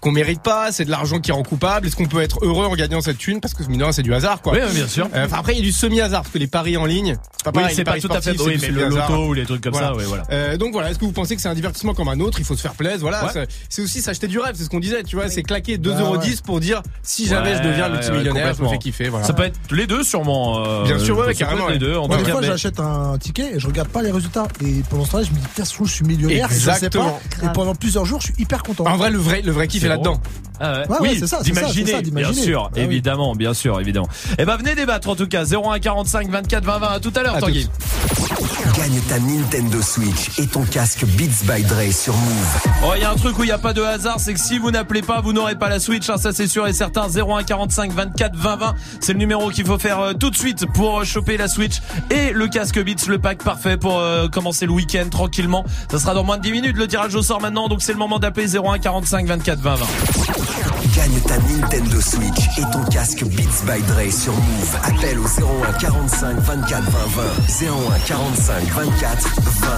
qu'on 0.00 0.12
mérite 0.12 0.42
pas, 0.42 0.72
c'est 0.72 0.84
de 0.84 0.90
l'argent 0.90 1.18
qui 1.20 1.30
rend 1.32 1.42
coupable. 1.42 1.86
Est-ce 1.86 1.96
qu'on 1.96 2.06
peut 2.06 2.22
être 2.22 2.38
heureux 2.42 2.66
en 2.66 2.74
gagnant 2.74 3.00
cette 3.00 3.18
thune? 3.18 3.40
Parce 3.40 3.54
que 3.54 3.62
mine 3.64 3.78
de 3.78 3.84
rien, 3.84 3.92
c'est 3.92 4.02
du 4.02 4.14
hasard, 4.14 4.40
quoi. 4.42 4.54
Oui, 4.54 4.60
bien 4.74 4.86
sûr. 4.88 5.08
Euh, 5.14 5.26
enfin, 5.26 5.36
après, 5.38 5.52
il 5.52 5.58
y 5.58 5.60
a 5.60 5.64
du 5.64 5.72
semi-hasard 5.72 6.22
parce 6.22 6.32
que 6.32 6.38
les 6.38 6.46
paris 6.46 6.76
en 6.76 6.86
ligne, 6.86 7.16
c'est 7.36 7.44
pas 7.44 7.50
Oui, 7.50 7.60
pareil. 7.62 7.74
c'est 7.76 7.84
pas 7.84 7.98
tout 8.00 8.08
à 8.12 8.20
fait. 8.20 8.30
Oui, 8.40 8.56
c'est 8.58 8.68
mais 8.70 8.80
le 8.80 8.88
loto 8.88 9.26
ou 9.28 9.32
les 9.34 9.44
trucs 9.44 9.60
comme 9.62 9.72
Voilà. 9.72 9.88
ça, 9.88 9.96
oui, 9.96 10.04
voilà. 10.06 10.22
Euh, 10.30 10.56
donc 10.56 10.72
voilà, 10.72 10.90
est-ce 10.90 10.98
que 10.98 11.04
vous 11.04 11.12
pensez 11.12 11.36
que 11.36 11.42
c'est 11.42 11.48
un 11.48 11.54
divertissement 11.54 11.94
comme 11.94 12.08
un 12.08 12.18
autre? 12.20 12.38
Il 12.40 12.44
faut 12.44 12.56
se 12.56 12.62
faire 12.62 12.74
plaisir, 12.74 12.98
voilà. 13.00 13.24
Ouais. 13.24 13.30
c'est- 13.32 13.48
C'est 13.68 13.82
aussi 13.82 14.00
s'acheter 14.00 14.26
du 14.28 14.38
rêve, 14.38 14.54
c'est 14.56 14.64
ce 14.64 14.70
qu'on 14.70 14.80
disait, 14.80 15.02
tu 15.02 15.16
vois. 15.16 15.28
C'est 15.28 15.42
claquer 15.42 15.76
2,10€ 15.78 16.02
Ouais, 16.02 16.18
ouais. 16.28 16.34
pour 16.44 16.60
dire 16.60 16.82
si 17.02 17.26
jamais 17.26 17.56
je 17.56 17.62
deviens 17.62 17.86
Ouais, 17.90 17.96
multimillionnaire, 17.96 18.46
ouais, 18.46 18.54
je 18.58 18.62
me 18.62 18.68
fais 18.68 18.78
kiffer. 18.78 19.08
Voilà. 19.08 19.26
Ça 19.26 19.32
peut 19.34 19.44
être 19.44 19.58
les 19.70 19.86
deux 19.86 20.02
sûrement. 20.02 20.64
euh, 20.66 20.84
Bien 20.84 20.98
sûr, 20.98 21.16
ouais, 21.18 21.26
ouais, 21.26 21.34
carrément, 21.34 21.66
Les 21.68 21.74
ouais. 21.74 21.78
deux. 21.78 21.96
En 21.96 22.08
tout 22.08 22.16
des 22.16 22.22
cas, 22.24 22.40
j'achète 22.42 22.80
un 22.80 23.18
ticket 23.18 23.56
et 23.56 23.60
je 23.60 23.66
regarde 23.66 23.88
pas 23.88 24.02
les 24.02 24.10
résultats. 24.10 24.46
Et 24.64 24.82
pendant 24.88 25.04
ce 25.04 25.10
temps-là, 25.12 25.24
je 25.24 25.30
me 25.30 25.36
dis, 25.36 25.70
coup, 25.76 25.84
je 25.86 25.92
suis 25.94 26.04
millionnaire. 26.04 26.48
Je 26.50 26.54
sais 26.54 26.70
Exactement. 26.70 27.20
pas. 27.40 27.46
Et 27.46 27.52
pendant 27.52 27.74
plusieurs 27.74 28.04
jours, 28.04 28.20
je 28.20 28.26
suis 28.26 28.34
hyper 28.38 28.62
content. 28.62 28.84
En 28.86 28.96
vrai, 28.96 29.10
le 29.10 29.18
vrai, 29.18 29.42
le 29.42 29.52
vrai 29.52 29.66
kiff 29.68 29.82
là-dedans. 29.90 30.18
Ah 30.60 30.80
ouais. 30.80 30.96
Oui, 31.00 31.16
c'est 31.18 31.26
ça, 31.26 31.38
c'est 31.42 31.54
ça, 31.54 31.62
d'imaginer, 31.72 32.02
bien 32.12 32.32
sûr, 32.32 32.64
Ah 32.66 32.70
oui. 32.76 32.82
évidemment, 32.82 33.34
bien 33.34 33.54
sûr, 33.54 33.80
évidemment. 33.80 34.08
Eh 34.38 34.44
ben 34.44 34.56
venez 34.56 34.74
débattre 34.74 35.08
en 35.08 35.16
tout 35.16 35.26
cas 35.26 35.44
01 35.44 35.78
45 35.80 36.28
24 36.30 36.64
20 36.64 36.78
20 36.78 36.86
à 36.86 37.00
tout 37.00 37.12
à 37.16 37.22
l'heure 37.22 37.38
Tanguy. 37.38 37.68
Gagne 38.76 39.00
ta 39.08 39.18
Nintendo 39.18 39.80
Switch 39.82 40.38
et 40.38 40.46
ton 40.46 40.62
casque 40.64 41.04
Beats 41.04 41.44
by 41.44 41.62
Dre 41.62 41.92
sur 41.92 42.14
Move. 42.14 42.60
Oh, 42.84 42.92
il 42.94 43.02
y 43.02 43.04
a 43.04 43.10
un 43.10 43.14
truc 43.16 43.38
où 43.38 43.42
il 43.42 43.46
n'y 43.46 43.52
a 43.52 43.58
pas 43.58 43.72
de 43.72 43.82
hasard, 43.82 44.20
c'est 44.20 44.34
que 44.34 44.40
si 44.40 44.58
vous 44.58 44.70
n'appelez 44.70 45.02
pas, 45.02 45.20
vous 45.20 45.32
n'aurez 45.32 45.56
pas 45.56 45.68
la 45.68 45.80
Switch, 45.80 46.08
hein, 46.10 46.18
ça 46.18 46.32
c'est 46.32 46.46
sûr 46.46 46.66
et 46.66 46.72
certain. 46.72 47.08
01 47.08 47.42
45 47.42 47.92
24 47.92 48.36
20 48.36 48.56
20, 48.56 48.74
c'est 49.00 49.12
le 49.14 49.18
numéro 49.18 49.48
qu'il 49.50 49.64
faut 49.66 49.78
faire 49.78 49.98
euh, 50.00 50.12
tout 50.12 50.30
de 50.30 50.36
suite 50.36 50.66
pour 50.74 51.00
euh, 51.00 51.04
choper 51.04 51.36
la 51.36 51.48
Switch 51.48 51.76
et 52.10 52.32
le 52.32 52.46
casque 52.48 52.82
Beats, 52.82 53.06
le 53.08 53.18
pack 53.18 53.42
parfait 53.42 53.76
pour 53.76 53.98
euh, 53.98 54.28
commencer 54.28 54.66
le 54.66 54.72
week-end 54.72 55.06
tranquillement. 55.10 55.64
Ça 55.90 55.98
sera 55.98 56.14
dans 56.14 56.24
moins 56.24 56.36
de 56.36 56.42
10 56.42 56.52
minutes, 56.52 56.76
le 56.76 56.86
tirage 56.86 57.14
au 57.14 57.22
sort 57.22 57.40
maintenant, 57.40 57.68
donc 57.68 57.80
c'est 57.82 57.92
le 57.92 57.98
moment 57.98 58.18
d'appeler 58.18 58.56
01 58.56 58.78
45 58.78 59.26
24 59.26 59.58
20 59.60 59.74
20. 59.74 59.86
Gagne 60.94 61.20
ta 61.26 61.38
Nintendo 61.38 62.00
Switch 62.00 62.58
et 62.58 62.62
ton 62.72 62.84
casque 62.90 63.24
Beats 63.24 63.64
by 63.64 63.82
Dre 63.82 64.12
sur 64.12 64.32
Move. 64.32 64.76
Appelle 64.82 65.18
au 65.18 65.24
01 65.24 65.72
45 65.78 66.38
24 66.38 66.82
20 66.82 66.98
20. 67.60 67.68
01 67.94 67.98
45 68.06 68.64
24 68.64 69.40
20 69.40 69.68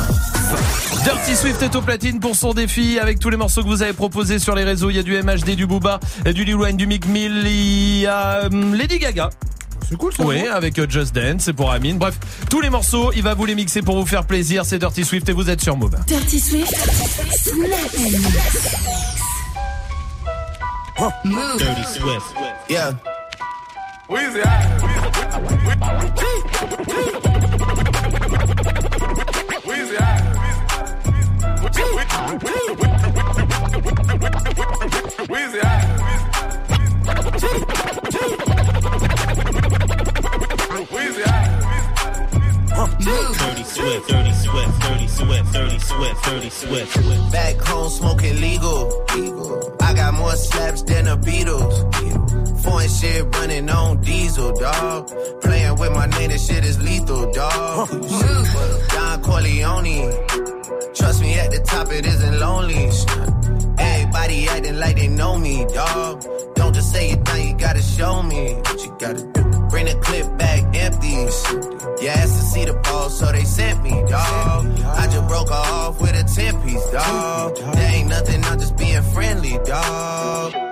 20. 0.50 1.04
Dirty 1.04 1.36
Swift 1.36 1.62
est 1.62 1.76
au 1.76 1.82
platine 1.82 2.20
pour 2.20 2.36
son 2.36 2.54
défi 2.54 2.98
avec 2.98 3.18
tous 3.18 3.30
les 3.30 3.36
morceaux 3.36 3.62
que 3.62 3.68
vous 3.68 3.82
avez 3.82 3.92
proposés 3.92 4.38
sur 4.38 4.54
les 4.54 4.64
réseaux. 4.64 4.90
Il 4.90 4.96
y 4.96 4.98
a 4.98 5.02
du 5.02 5.20
MHD, 5.20 5.50
du 5.56 5.66
Booba, 5.66 6.00
du 6.24 6.44
Lil 6.44 6.56
Wayne, 6.56 6.76
du 6.76 6.86
Mick 6.86 7.06
Mill, 7.06 7.42
il 7.46 7.98
y 8.00 8.06
a 8.06 8.46
hum, 8.46 8.74
Lady 8.74 8.98
Gaga. 8.98 9.30
C'est 9.88 9.96
cool, 9.96 10.12
ça. 10.14 10.24
Oui, 10.24 10.46
avec 10.46 10.78
euh, 10.78 10.86
Just 10.88 11.14
Dance, 11.14 11.42
c'est 11.42 11.52
pour 11.52 11.70
Amine. 11.70 11.98
Bref, 11.98 12.18
tous 12.48 12.60
les 12.60 12.70
morceaux, 12.70 13.12
il 13.14 13.22
va 13.22 13.34
vous 13.34 13.44
les 13.44 13.54
mixer 13.54 13.82
pour 13.82 14.00
vous 14.00 14.06
faire 14.06 14.24
plaisir. 14.24 14.64
C'est 14.64 14.78
Dirty 14.78 15.04
Swift 15.04 15.28
et 15.28 15.32
vous 15.32 15.50
êtes 15.50 15.60
sur 15.60 15.76
Move. 15.76 15.96
Dirty 16.06 16.40
Swift. 16.40 16.74
Move. 21.24 21.58
Dirty 21.58 21.82
Swift. 21.84 22.34
Yeah. 22.68 22.92
Weezy, 24.08 24.42
Weezy, 29.64 29.96
Weezy, 35.28 35.60
Weezy, 40.90 41.61
Dirty 42.86 43.62
Swift, 43.62 44.08
Dirty 44.08 44.32
Swift, 44.32 44.80
Dirty 44.80 45.06
Swift, 45.06 45.52
Dirty 45.52 45.78
Swift, 45.78 46.24
Dirty 46.24 46.50
Swift. 46.50 47.32
Back 47.32 47.56
home 47.60 47.88
smoking 47.90 48.40
legal. 48.40 49.04
I 49.80 49.94
got 49.94 50.14
more 50.14 50.32
slaps 50.32 50.82
than 50.82 51.04
the 51.04 51.16
Beatles. 51.16 52.62
Foreign 52.62 52.88
shit 52.88 53.24
running 53.36 53.70
on 53.70 54.00
diesel, 54.00 54.52
dog. 54.58 55.08
Playing 55.42 55.76
with 55.78 55.92
my 55.92 56.06
name, 56.06 56.30
this 56.30 56.46
shit 56.48 56.64
is 56.64 56.82
lethal, 56.82 57.32
dog. 57.32 57.88
Don 57.88 59.22
Corleone. 59.22 60.12
Trust 60.94 61.20
me, 61.22 61.38
at 61.38 61.50
the 61.52 61.62
top 61.64 61.92
it 61.92 62.04
isn't 62.04 62.38
lonely. 62.40 62.90
Everybody 63.78 64.48
acting 64.48 64.78
like 64.78 64.96
they 64.96 65.08
know 65.08 65.38
me, 65.38 65.64
dog. 65.72 66.24
Don't 66.54 66.74
just 66.74 66.90
say 66.90 67.10
it 67.12 67.22
now, 67.22 67.36
you 67.36 67.54
gotta 67.54 67.82
show 67.82 68.22
me 68.22 68.54
what 68.54 68.84
you 68.84 68.96
gotta 68.98 69.24
do. 69.32 69.51
Bring 69.72 69.86
the 69.86 69.94
clip 69.94 70.36
back 70.36 70.76
empty. 70.76 71.08
You 71.08 72.08
asked 72.08 72.36
to 72.38 72.44
see 72.44 72.66
the 72.66 72.74
ball, 72.84 73.08
so 73.08 73.32
they 73.32 73.44
sent 73.44 73.82
me, 73.82 73.92
dog. 74.06 74.66
I 74.84 75.08
just 75.10 75.26
broke 75.26 75.50
off 75.50 75.98
with 75.98 76.10
a 76.10 76.24
10 76.24 76.62
piece, 76.62 76.90
dog. 76.90 77.56
There 77.56 77.94
ain't 77.94 78.10
nothing, 78.10 78.44
I'm 78.44 78.60
just 78.60 78.76
being 78.76 79.00
friendly, 79.00 79.58
dog. 79.64 80.71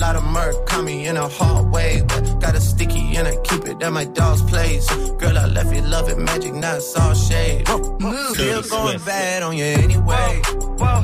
lot 0.00 0.16
of 0.16 0.24
murk 0.24 0.66
caught 0.66 0.84
me 0.84 1.06
in 1.06 1.16
a 1.16 1.28
hard 1.28 1.70
way. 1.70 2.02
But 2.08 2.40
got 2.40 2.54
a 2.56 2.60
sticky 2.60 3.16
and 3.16 3.28
I 3.28 3.36
keep 3.44 3.66
it 3.68 3.82
at 3.82 3.92
my 3.92 4.06
dog's 4.06 4.42
place. 4.42 4.88
Girl, 5.20 5.36
I 5.36 5.46
left 5.46 5.74
you 5.74 5.82
love 5.82 6.08
it 6.08 6.18
magic, 6.18 6.54
not 6.54 6.76
it's 6.76 6.96
all 6.96 7.14
shade. 7.14 7.68
Still 7.68 8.62
going 8.62 8.98
bad 9.04 9.42
on 9.42 9.56
you 9.56 9.64
anyway. 9.64 10.42
Whoa, 10.80 11.02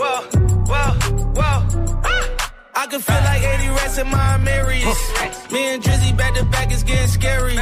whoa, 0.00 0.20
whoa, 0.70 0.92
whoa. 1.38 1.58
Ah. 2.04 2.52
I 2.74 2.86
can 2.86 3.00
feel 3.00 3.22
like 3.30 3.42
80 3.42 3.68
rats 3.68 3.98
in 3.98 4.08
my 4.08 4.36
Marys. 4.36 4.84
Me 5.50 5.74
and 5.74 5.82
Drizzy 5.82 6.16
back 6.16 6.34
to 6.34 6.44
back 6.44 6.70
is 6.72 6.82
getting 6.82 7.08
scary. 7.08 7.56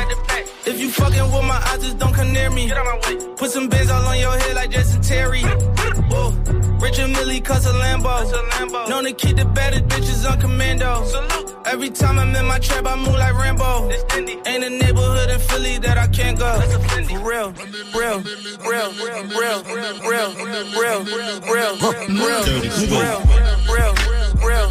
If 0.66 0.80
you 0.80 0.90
fucking 0.90 1.32
with 1.32 1.44
my 1.44 1.60
eyes, 1.68 1.80
just 1.82 1.98
don't 1.98 2.12
come 2.12 2.32
near 2.32 2.50
me. 2.50 2.70
Put 3.36 3.50
some 3.50 3.68
bins 3.68 3.88
all 3.90 4.04
on 4.04 4.18
your 4.18 4.36
head 4.36 4.54
like 4.56 4.70
Jason 4.70 5.00
Terry. 5.00 5.42
Whoa. 5.42 6.67
Richard 6.80 7.10
Millie 7.10 7.40
cuss 7.40 7.66
a 7.66 7.72
Lambo. 7.72 8.88
Known 8.88 9.04
to 9.04 9.12
keep 9.12 9.36
the 9.36 9.44
baddest 9.44 9.84
bitches 9.86 10.30
on 10.30 10.40
commando. 10.40 11.04
Salute. 11.04 11.56
Every 11.66 11.90
time 11.90 12.18
I'm 12.18 12.34
in 12.34 12.46
my 12.46 12.58
trap, 12.58 12.86
I 12.86 12.96
move 12.96 13.14
like 13.14 13.34
Rambo. 13.34 13.90
Ain't 14.46 14.64
a 14.64 14.70
neighborhood 14.70 15.30
in 15.30 15.40
Philly 15.40 15.78
that 15.78 15.98
I 15.98 16.06
can't 16.08 16.38
go. 16.38 16.60
For 16.60 17.18
real, 17.18 17.52
real, 17.94 18.22
real, 18.64 18.92
real, 18.94 19.22
real, 19.26 19.62
real, 19.64 20.34
real, 20.34 21.04
real, 21.48 21.74
real, 22.16 22.44
Dirty 22.44 22.70
Swift. 22.70 22.92
real, 22.92 23.20
real, 23.68 23.94
real, 24.42 24.68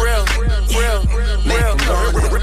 real, 0.00 0.24
real, 0.70 1.00
real, 1.00 1.06
real, 1.44 1.76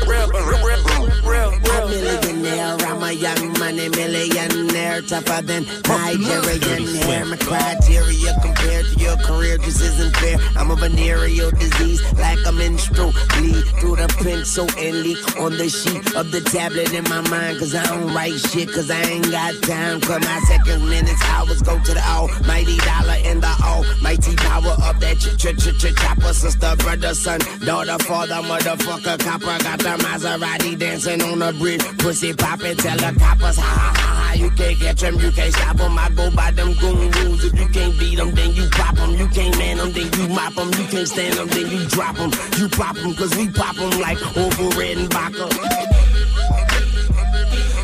real, 0.07 0.27
real, 0.27 0.84
real, 1.26 1.52
real. 1.64 1.88
millionaire, 1.89 2.77
I'm 2.88 3.03
a 3.03 3.11
young 3.11 3.60
money 3.60 3.89
millionaire. 3.89 4.18
Nigerian 4.18 4.69
hair 4.69 5.02
tougher 5.02 5.41
than 5.41 5.65
Nigerian 5.88 6.88
hair. 7.02 7.26
My 7.26 7.38
criteria 7.38 8.34
compared 8.41 8.85
to 8.85 8.99
your 8.99 9.07
career 9.18 9.58
just 9.58 9.82
isn't 9.82 10.16
fair. 10.18 10.38
I'm 10.58 10.72
a 10.72 10.76
venereal 10.76 11.52
disease, 11.52 12.02
like 12.14 12.40
a 12.46 12.52
menstrual 12.52 13.14
bleed 13.38 13.64
through 13.80 13.98
the 13.98 14.08
pencil 14.20 14.68
and 14.78 15.02
leak 15.02 15.40
on 15.40 15.58
the 15.58 15.70
sheet 15.70 16.16
of 16.16 16.32
the 16.32 16.42
tablet 16.42 16.92
in 16.94 17.04
my 17.06 17.22
mind. 17.30 17.60
Cause 17.60 17.76
I 17.76 17.86
don't 17.86 18.14
write 18.14 18.40
shit, 18.40 18.72
cause 18.74 18.92
I 18.92 19.02
ain't 19.02 19.32
got 19.32 19.54
time. 19.64 20.02
Cause 20.02 20.20
my 20.22 20.40
seconds, 20.48 20.84
minutes, 20.84 21.24
hours 21.26 21.62
go 21.62 21.80
to 21.80 21.94
the 21.94 22.04
almighty 22.08 22.78
dollar 22.78 23.18
and 23.24 23.42
the 23.42 23.54
almighty 23.64 24.36
power 24.36 24.76
of 24.84 25.00
that 25.00 25.18
ch 25.18 25.38
ch 25.38 25.78
ch 25.80 25.96
chopper. 25.96 26.34
Sister, 26.34 26.76
brother, 26.78 27.14
son, 27.14 27.40
daughter, 27.66 27.98
father, 28.04 28.42
motherfucker, 28.44 29.18
copper. 29.20 29.58
Got 29.64 29.80
the 29.80 29.96
Maserati 30.04 30.78
dancing 30.78 31.22
on 31.22 31.40
the 31.40 31.54
bridge. 31.54 31.84
Pussy 32.00 32.34
poppin', 32.34 32.78
tell 32.78 32.98
the 32.98 33.18
coppers, 33.20 33.58
ha 33.58 33.64
ha 33.64 33.94
ha 33.96 34.28
ha. 34.28 34.34
You 34.34 34.50
can't 34.52 34.78
catch 34.80 35.02
them, 35.02 35.16
you 35.20 35.32
can't 35.32 35.54
stop 35.54 35.78
them. 35.78 35.98
I 35.98 36.10
go 36.10 36.30
by 36.32 36.52
them 36.52 36.74
goon 36.74 37.12
rules. 37.12 37.44
If 37.44 37.58
you 37.60 37.68
can't 37.68 37.98
beat 38.00 38.18
them, 38.18 38.32
then 38.36 38.54
you 38.54 38.68
pop 38.72 38.97
them. 38.98 39.11
You 39.15 39.28
can't 39.28 39.57
man 39.57 39.78
them, 39.78 39.91
then 39.94 40.11
you 40.14 40.28
mop 40.30 40.53
them. 40.56 40.68
You 40.74 40.86
can't 40.88 41.07
stand 41.07 41.36
them, 41.36 41.48
then 41.48 41.69
you 41.72 41.88
drop 41.88 42.15
them. 42.15 42.32
You 42.57 42.69
pop 42.69 42.95
them, 42.95 43.14
cause 43.15 43.36
we 43.36 43.49
pop 43.49 43.76
them 43.76 43.99
like 43.99 44.19
over 44.38 44.69
red 44.78 44.98
and 44.98 45.11
vodka. 45.14 45.48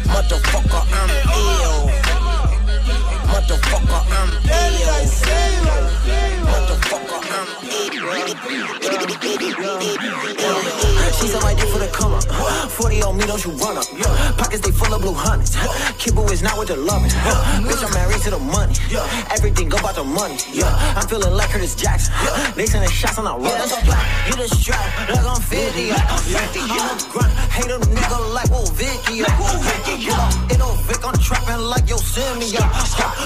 Motherfucker, 0.09 0.83
I'm 0.91 1.09
ill. 1.87 1.92
Motherfucker, 3.43 3.99
I'm 4.07 4.29
ill. 4.47 4.73
Motherfucker, 6.47 7.23
She's 11.19 11.35
on 11.35 11.41
my 11.43 11.53
dick 11.53 11.67
for 11.67 11.79
the 11.79 11.87
come 11.91 12.13
up. 12.13 12.23
40 12.71 13.01
on 13.03 13.17
me, 13.17 13.25
don't 13.25 13.43
you 13.43 13.51
run 13.51 13.77
up. 13.77 13.85
Pockets 14.37 14.61
they 14.61 14.71
full 14.71 14.93
of 14.93 15.01
blue 15.01 15.13
hundreds. 15.13 15.57
Kibble 15.97 16.31
is 16.31 16.41
not 16.41 16.55
what 16.55 16.67
they're 16.67 16.77
loving. 16.77 17.09
Bitch, 17.09 17.83
I'm 17.83 17.93
married 17.93 18.21
to 18.23 18.29
the 18.31 18.39
money. 18.39 18.75
Everything 19.31 19.67
go 19.67 19.77
about 19.77 19.95
the 19.95 20.03
money. 20.05 20.37
I'm 20.95 21.07
feeling 21.07 21.33
like 21.33 21.49
Curtis 21.49 21.75
Jackson. 21.75 22.13
They 22.55 22.65
sending 22.65 22.89
shots 22.89 23.17
on 23.17 23.27
our 23.27 23.39
run. 23.39 23.51
You 24.27 24.35
the 24.35 24.47
strap, 24.47 25.09
like 25.09 25.25
I'm 25.25 25.41
50. 25.41 25.91
I'm 25.91 25.99
a 25.99 27.11
grunt. 27.11 27.33
Hate 27.51 27.71
a 27.71 27.79
nigga 27.79 28.33
like 28.33 28.49
Will 28.49 28.71
Vicky. 28.71 29.19
It 29.19 30.57
don't 30.57 30.73
Vic, 30.83 30.99
I'm 31.05 31.15
trapping 31.15 31.63
like 31.63 31.87
Yosemite. 31.89 32.57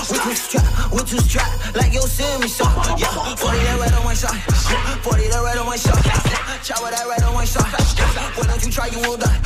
We 0.10 0.18
too 0.20 0.36
strapped, 0.36 0.92
we 0.94 1.00
too 1.04 1.20
strapped 1.20 1.76
like 1.76 1.94
Yosemite. 1.94 2.48
So, 2.48 2.64
yeah, 2.96 3.36
40 3.36 3.58
that 3.58 3.80
red 3.80 3.94
on 3.94 4.06
my 4.06 4.14
shot. 4.14 4.36
40 5.04 5.28
that 5.28 5.44
red 5.44 5.58
on 5.58 5.66
my 5.66 5.76
shot. 5.76 6.00
With 6.68 6.92
that 6.92 7.08
red 7.08 7.24
on 7.24 7.34
my 7.34 7.46
shot. 7.46 7.64
Why 7.64 8.44
don't 8.44 8.64
you 8.66 8.72
try, 8.72 8.88
you 8.88 9.00
will 9.00 9.16
die. 9.16 9.40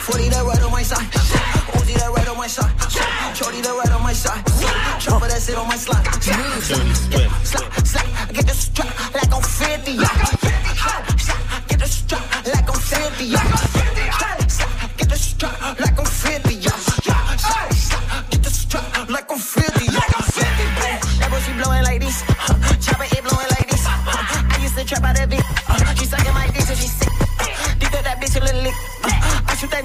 40 0.00 0.28
that 0.30 0.44
red 0.44 0.62
on 0.62 0.72
my 0.72 0.82
side. 0.82 1.04
Uzi 1.76 1.94
that 2.00 2.10
red 2.16 2.28
on 2.28 2.36
my 2.36 2.46
shot. 2.46 2.70
Shorty 3.36 3.60
that 3.60 3.76
red 3.76 3.92
on 3.92 4.02
my 4.02 4.12
side. 4.14 4.42
Chopper 5.00 5.28
that 5.28 5.40
sit 5.40 5.56
on 5.56 5.68
my 5.68 5.76
slide. 5.76 6.04
Slap, 6.22 7.44
slap, 7.44 7.86
slap. 7.86 8.32
Get 8.32 8.46
the 8.46 8.54
strap 8.54 9.14
like 9.14 9.32
I'm 9.32 9.42
50. 9.42 9.96
Get 11.68 11.78
the 11.78 11.86
strap 11.86 12.46
like 12.46 12.68
I'm 12.68 12.80
50. 12.80 13.28
Get 14.96 15.08
the 15.08 15.16
strap 15.16 15.80
like 15.80 15.98
I'm 15.98 16.06
50. 16.06 16.61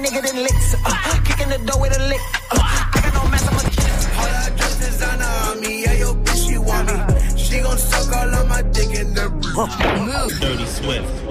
Nigga 0.08 0.22
then 0.24 0.44
licks. 0.44 0.76
Uh, 0.86 1.20
kicking 1.24 1.50
the 1.50 1.58
door 1.66 1.82
with 1.82 1.98
a 1.98 2.04
lick. 2.08 2.22
Uh, 2.52 2.60
I 2.60 3.00
got 3.02 3.14
no 3.14 3.30
mess, 3.30 3.48
I'm 3.48 3.56
a 3.56 3.60
All 4.20 4.28
I 4.28 4.50
dress 4.56 4.76
designer 4.80 5.26
on 5.26 5.60
me, 5.62 5.84
yeah, 5.84 5.94
yo, 5.94 6.14
bitch, 6.14 6.48
she 6.48 6.58
want 6.58 6.88
me. 6.88 7.38
She 7.38 7.60
gon' 7.62 7.78
suck 7.78 8.16
all 8.16 8.36
on 8.36 8.48
my 8.48 8.62
dick 8.62 8.94
in 9.00 9.14
the 9.14 9.30
Move. 9.58 10.40
Dirty 10.40 10.66
Swift. 10.66 11.24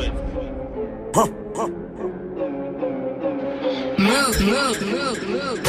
Move, 3.98 4.40
move, 4.40 4.82
move, 4.82 5.28
move. 5.28 5.61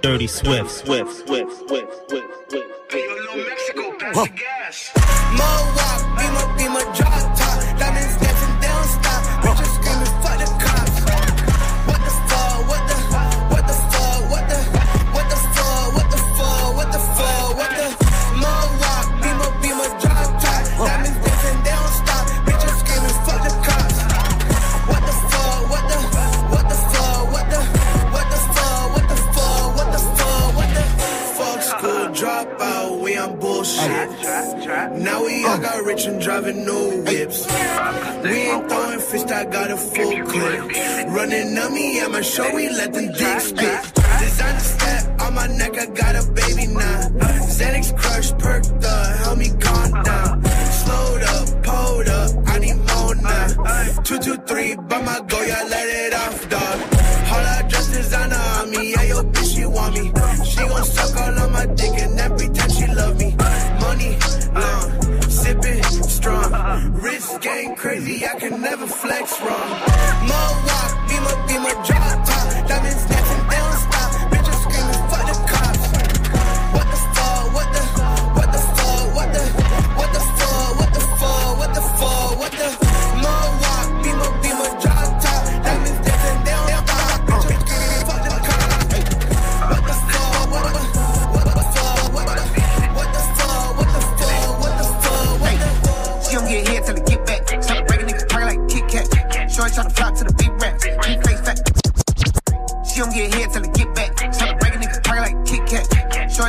Dirty 0.00 0.26
Swift. 0.26 0.70
Swift. 0.70 1.26
Swift. 1.26 1.68
Swift. 1.68 2.10
Swift. 2.10 2.28
Mohawk, 5.36 6.02
beamer, 6.16 6.46
beamer, 6.56 6.84
drop 6.94 7.22
top. 7.22 7.31
Diamonds 7.31 7.31
Now 35.02 35.24
we 35.24 35.44
all 35.44 35.58
got 35.58 35.84
rich 35.84 36.06
and 36.06 36.20
driving 36.20 36.64
new 36.64 37.02
whips. 37.02 37.46
We 38.22 38.30
ain't 38.30 38.68
throwing 38.68 39.00
fists, 39.00 39.32
I 39.32 39.44
got 39.46 39.70
a 39.72 39.76
full 39.76 40.26
clip. 40.26 40.60
Running 41.08 41.58
on 41.58 41.74
me, 41.74 42.00
I'ma 42.00 42.20
show 42.20 42.54
we 42.54 42.68
let 42.68 42.92
them 42.92 43.08
dicks 43.12 43.48
spit. 43.48 43.94
Designer 44.20 44.60
step 44.60 45.20
on 45.22 45.34
my 45.34 45.48
neck, 45.48 45.76
I 45.76 45.86
got 45.86 46.14
a 46.14 46.30
baby 46.30 46.66
now. 46.68 47.00
Xanax 47.58 47.98
crush, 47.98 48.30
perk 48.38 48.62
the, 48.62 48.96
help 49.24 49.38
me 49.38 49.48
calm 49.58 49.90
down. 50.04 50.44
Slowed 50.80 51.22
up, 51.34 51.48
pulled 51.64 52.08
up, 52.08 52.30
I 52.46 52.58
need 52.60 52.76
more 52.76 53.14
now. 53.16 54.02
Two, 54.04 54.18
two, 54.20 54.36
three, 54.46 54.76
by 54.76 55.02
my 55.02 55.20
go, 55.26 55.42
yeah, 55.42 55.64
let 55.68 55.88
it 55.88 56.14
off, 56.14 56.48
dog. 56.48 56.78
All 57.32 57.44
I 57.56 57.66
dress 57.68 57.88
designer 57.88 58.36
on 58.36 58.70
me, 58.70 58.92
yeah, 58.92 59.02
yo, 59.02 59.22
bitch, 59.24 59.56
she 59.56 59.64
want 59.66 59.94
me. 59.94 60.12
She 60.44 60.58
gon' 60.58 60.84
suck 60.84 61.16
all 61.16 61.41
I 68.24 68.38
can 68.38 68.60
never 68.60 68.86
flex 68.86 69.40
wrong. 69.40 70.11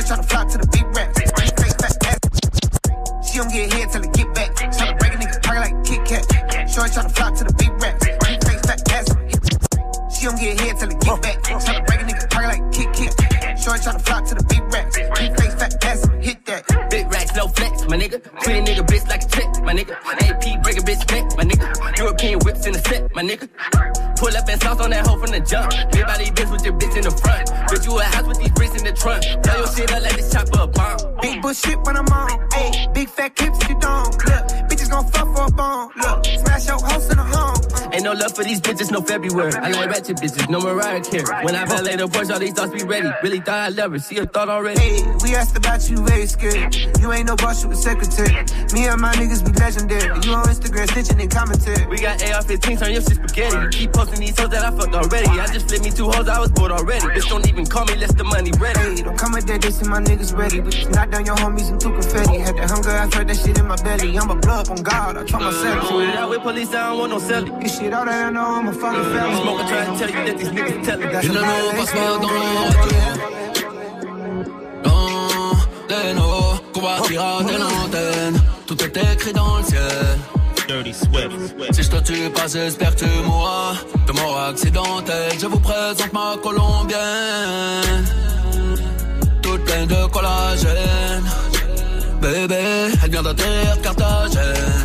Shorty 0.04 0.20
tryna 0.20 0.28
flock 0.28 0.48
to 0.48 0.58
the 0.58 0.66
big. 0.68 0.84
Keep 0.84 1.56
face 1.56 1.74
fat. 1.80 1.96
ass. 2.04 2.20
She 3.24 3.38
don't 3.38 3.50
get 3.50 3.72
hit 3.72 3.90
till 3.90 4.04
it 4.04 4.12
get 4.12 4.34
back. 4.34 4.74
Celebrate 4.74 5.14
a 5.14 5.16
nigga 5.16 5.42
party 5.42 5.60
like 5.64 5.84
Kit 5.84 6.04
Kat. 6.04 6.70
Shorty 6.70 6.90
tryna 6.92 7.10
flock 7.16 7.34
to 7.36 7.44
the 7.44 7.54
big. 7.56 7.72
Keep 7.72 8.40
face 8.44 8.64
fat. 8.68 8.80
ass. 8.92 9.08
She 10.12 10.26
don't 10.26 10.38
get 10.38 10.60
hit 10.60 10.76
till 10.76 10.90
it 10.90 11.00
get 11.00 11.22
back. 11.22 11.60
Celebrate 11.60 12.00
a 12.00 12.04
nigga 12.04 12.30
party 12.30 12.48
like 12.52 12.64
Kit 12.72 12.88
Kat. 12.92 13.58
Shorty 13.58 13.80
tryna 13.80 14.00
flock 14.04 14.24
to 14.28 14.34
the 14.34 14.44
big. 14.44 14.60
Keep 15.16 15.32
face 15.40 15.54
fat. 15.56 15.84
ass. 15.84 16.00
Hit 16.20 16.44
that. 16.46 16.62
Big 16.90 17.10
racks, 17.10 17.34
no 17.34 17.48
flex, 17.48 17.88
my 17.88 17.96
nigga. 17.96 18.20
Treat 18.44 18.64
nigga 18.64 18.84
bitch 18.84 19.08
like 19.08 19.24
a 19.24 19.28
check, 19.28 19.48
my 19.64 19.72
nigga. 19.72 19.96
AP 20.28 20.62
break 20.62 20.78
a 20.78 20.84
bitch 20.84 21.02
neck, 21.10 21.24
my 21.36 21.44
nigga. 21.44 21.66
European 21.98 22.38
whips 22.44 22.66
in 22.66 22.72
the 22.72 22.78
set, 22.78 23.02
my 23.14 23.22
nigga. 23.22 23.48
Pull 24.16 24.36
up 24.36 24.48
and 24.48 24.62
sauce 24.62 24.80
on 24.80 24.90
that 24.90 25.06
hoe 25.06 25.18
from 25.18 25.32
the 25.32 25.40
jump. 25.40 25.72
Big 25.90 26.06
body 26.06 26.26
bitch 26.26 26.50
with 26.52 26.64
your 26.64 26.74
bitch 26.74 26.96
in 26.96 27.02
the 27.02 27.10
front. 27.10 27.48
Bitch, 27.68 27.84
you 27.84 27.98
a 27.98 28.04
house 28.04 28.28
with 28.28 28.38
these 28.38 28.53
trunk. 28.94 29.22
Blow 29.42 29.56
your 29.56 29.66
shit 29.68 29.92
up 29.92 30.02
like 30.02 30.16
this 30.16 30.34
a 30.34 30.66
bomb. 30.66 30.98
Big 31.20 31.42
bullshit 31.42 31.78
when 31.84 31.96
I'm 31.96 32.06
on. 32.06 32.30
Ayy, 32.50 32.94
big 32.94 33.08
fat 33.08 33.36
clips 33.36 33.68
you 33.68 33.78
don't. 33.80 34.06
Look, 34.06 34.44
bitches 34.68 34.90
gon' 34.90 35.06
fuck 35.08 35.36
for 35.36 35.46
a 35.46 35.50
bone. 35.50 35.90
Look, 35.96 36.24
smash 36.24 36.66
your 36.66 36.80
house 36.80 37.10
in. 37.10 37.18
Ain't 37.18 37.33
no 38.04 38.12
love 38.12 38.36
for 38.36 38.44
these 38.44 38.60
bitches, 38.60 38.92
no 38.92 39.00
February. 39.00 39.52
I 39.54 39.70
like 39.70 39.88
ratchet 39.90 40.18
bitches, 40.18 40.48
no 40.50 40.60
Mariah 40.60 41.00
Carey. 41.00 41.24
When 41.44 41.56
I 41.56 41.64
valet 41.64 41.96
the 41.96 42.06
Porsche, 42.06 42.32
all 42.32 42.38
these 42.38 42.52
thoughts 42.52 42.72
be 42.72 42.84
ready. 42.84 43.10
Really 43.22 43.40
thought 43.40 43.58
I'd 43.66 43.76
love 43.76 43.92
her, 43.92 43.98
see 43.98 44.16
her 44.16 44.26
thought 44.26 44.50
already. 44.50 44.78
Hey, 44.78 45.02
we 45.22 45.34
asked 45.34 45.56
about 45.56 45.88
you, 45.88 46.04
very 46.04 46.26
scared. 46.26 46.76
You 47.00 47.12
ain't 47.12 47.26
no 47.26 47.36
boss, 47.36 47.64
you 47.64 47.70
a 47.70 47.74
secretary. 47.74 48.44
Me 48.74 48.86
and 48.86 49.00
my 49.00 49.14
niggas 49.14 49.42
be 49.44 49.52
legendary. 49.58 50.04
You 50.22 50.36
on 50.36 50.44
Instagram 50.44 50.86
snitching 50.92 51.20
and 51.20 51.30
commentary. 51.30 51.86
We 51.86 51.96
got 51.98 52.22
AR-15, 52.22 52.78
turn 52.78 52.92
your 52.92 53.00
shit 53.02 53.16
spaghetti. 53.16 53.78
Keep 53.78 53.92
posting 53.94 54.20
these 54.20 54.38
hoes 54.38 54.50
that 54.50 54.62
I 54.62 54.70
fucked 54.76 54.94
already. 54.94 55.28
I 55.40 55.46
just 55.46 55.68
flipped 55.68 55.84
me 55.84 55.90
two 55.90 56.10
hoes, 56.10 56.28
I 56.28 56.38
was 56.38 56.50
bored 56.52 56.72
already. 56.72 57.06
Bitch, 57.06 57.28
don't 57.28 57.48
even 57.48 57.64
call 57.64 57.86
me, 57.86 57.96
less 57.96 58.12
the 58.12 58.24
money 58.24 58.52
ready. 58.60 58.78
Hey, 58.80 59.02
don't 59.02 59.18
come 59.18 59.32
with 59.32 59.46
that, 59.46 59.62
this 59.62 59.80
and 59.80 59.88
my 59.88 60.00
niggas 60.02 60.36
ready. 60.36 60.60
We 60.60 60.70
just 60.70 60.90
knock 60.90 61.10
down 61.10 61.24
your 61.24 61.36
homies 61.36 61.70
and 61.70 61.80
threw 61.80 61.92
confetti. 61.92 62.38
Had 62.38 62.56
the 62.56 62.66
hunger, 62.68 62.90
I 62.90 63.08
felt 63.08 63.28
that 63.28 63.36
shit 63.36 63.58
in 63.58 63.66
my 63.66 63.76
belly. 63.76 64.18
I'm 64.18 64.28
a 64.30 64.36
blood 64.36 64.68
on 64.68 64.82
God, 64.82 65.16
I 65.16 65.24
try 65.24 65.40
myself. 65.40 65.84
Uh, 65.84 65.88
Shoot 65.88 66.08
it 66.10 66.16
out 66.16 66.28
with 66.28 66.42
police, 66.42 66.68
I 66.74 66.90
don't 66.90 66.98
want 66.98 67.12
no 67.12 67.18
selling. 67.18 67.58
This 67.60 67.78
shit, 67.78 67.93
all 67.94 68.04
that 68.04 68.26
I 68.26 68.30
know, 68.30 68.58
I'm 68.58 68.68
a 68.68 68.72
fucking 68.72 69.04
felon. 69.12 69.36
Smoking, 69.42 69.66
trying 69.68 69.92
to 69.92 69.98
tell 69.98 70.10
you 70.10 70.22
that 70.26 70.38
these 70.38 70.50
niggas 70.50 70.84
tell 70.84 71.00
it. 71.02 71.12
That's 71.12 71.24
Il 71.26 71.32
ne 71.32 71.40
nous 71.40 71.72
passe 71.78 71.92
pas 71.92 72.18
dans 72.24 72.32
la 72.36 72.50
Non, 74.84 75.54
des 75.88 76.14
nos 76.14 76.46
combattira 76.72 77.42
dès 77.46 77.58
l'antenne. 77.58 78.36
Tout 78.66 78.82
est 78.84 78.96
écrit 79.12 79.32
dans 79.32 79.58
le 79.58 79.64
ciel. 79.64 80.18
Si 81.72 81.82
je 81.82 81.90
te 81.90 82.02
tue 82.02 82.30
pas, 82.30 82.46
j'espère 82.48 82.94
que 82.96 83.00
tu 83.04 83.10
mourras 83.26 83.74
de 84.06 84.12
mort 84.12 84.38
accidentelle. 84.48 85.32
Je 85.38 85.46
vous 85.46 85.60
présente 85.60 86.12
ma 86.12 86.36
colombienne, 86.42 88.04
toute 89.42 89.62
pleine 89.64 89.86
de 89.86 90.06
collagène. 90.06 91.24
Bébé, 92.22 92.64
elle 93.02 93.10
vient 93.10 93.22
d'atterrir 93.22 93.80
Carthagène. 93.82 94.83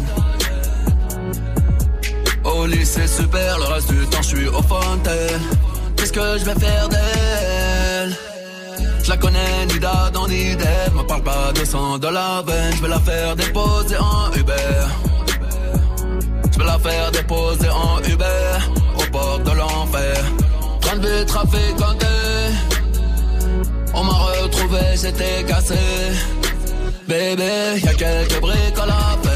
Au 2.59 2.67
super, 2.67 3.57
le 3.57 3.73
reste 3.73 3.89
du 3.89 4.05
temps 4.07 4.21
je 4.21 4.35
suis 4.35 4.47
au 4.47 4.61
fontaine. 4.61 5.41
Qu'est-ce 5.95 6.11
que 6.11 6.37
je 6.39 6.43
vais 6.43 6.59
faire 6.59 6.89
d'elle? 6.89 8.17
Je 9.01 9.09
la 9.09 9.15
connais 9.15 9.65
ni 9.67 9.79
d'Adam 9.79 10.27
ni 10.27 10.57
d'Ève. 10.57 10.93
Me 10.93 11.03
parle 11.03 11.23
pas 11.23 11.53
de 11.53 11.63
sang 11.63 11.97
de 11.97 12.07
la 12.07 12.43
veine. 12.45 12.73
Je 12.75 12.81
vais 12.81 12.89
la 12.89 12.99
faire 12.99 13.35
déposer 13.37 13.95
en 13.97 14.33
Uber. 14.37 14.75
Je 16.51 16.59
vais 16.59 16.65
la 16.65 16.79
faire 16.79 17.11
déposer 17.11 17.69
en 17.69 17.99
Uber 18.03 18.51
au 18.97 19.11
bord 19.11 19.39
de 19.39 19.51
l'enfer. 19.51 20.17
Train 20.81 20.97
de 20.97 21.23
trafiquanté. 21.23 22.05
On 23.93 24.03
m'a 24.03 24.11
retrouvé, 24.11 24.81
j'étais 25.01 25.45
cassé. 25.47 25.79
Bébé, 27.07 27.79
y 27.81 27.87
a 27.87 27.93
quelques 27.93 28.41
briques 28.41 28.79
à. 28.79 28.85
La 28.85 29.28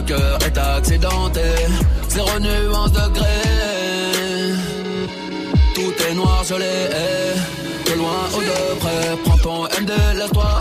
le 0.00 0.06
cœur 0.06 0.38
est 0.46 0.58
accidenté. 0.58 1.40
Zéro 2.08 2.38
nuance 2.38 2.92
de 2.92 3.08
gré. 3.12 3.38
Tout 5.74 5.92
est 6.08 6.14
noir, 6.14 6.42
je 6.44 6.54
l'ai. 6.54 6.88
De 7.86 7.98
loin 7.98 8.22
ou 8.34 8.40
de 8.40 8.78
près, 8.78 9.16
prends 9.24 9.38
ton 9.38 9.64
MD, 9.80 9.92
laisse-toi 10.16 10.59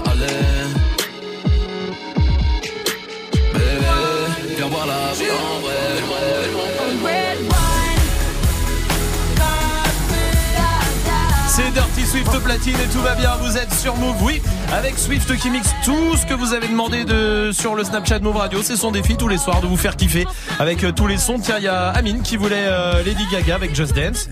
Swift 12.10 12.40
platine 12.40 12.76
et 12.84 12.92
tout 12.92 13.02
va 13.02 13.14
bien. 13.14 13.36
Vous 13.40 13.56
êtes 13.56 13.72
sur 13.72 13.96
Move, 13.96 14.16
oui, 14.24 14.42
avec 14.74 14.98
Swift 14.98 15.38
qui 15.38 15.52
mixe 15.52 15.76
tout 15.86 16.18
ce 16.18 16.26
que 16.26 16.34
vous 16.34 16.54
avez 16.54 16.68
demandé 16.68 17.04
de 17.04 17.52
sur 17.52 17.76
le 17.76 17.84
Snapchat 17.84 18.18
Move 18.20 18.38
Radio. 18.38 18.64
C'est 18.64 18.78
son 18.78 18.90
défi 18.90 19.16
tous 19.16 19.28
les 19.28 19.38
soirs 19.38 19.62
de 19.62 19.68
vous 19.68 19.78
faire 19.78 19.96
kiffer 19.96 20.26
avec 20.58 20.84
euh, 20.84 20.92
tous 20.92 21.06
les 21.06 21.18
sons. 21.18 21.38
Tiens, 21.40 21.58
il 21.60 21.66
y 21.66 21.68
a 21.68 21.90
Amine 21.90 22.24
qui 22.24 22.36
voulait 22.36 22.66
euh, 22.68 23.04
Lady 23.04 23.24
Gaga 23.32 23.54
avec 23.54 23.76
Just 23.76 23.96
Dance. 23.96 24.28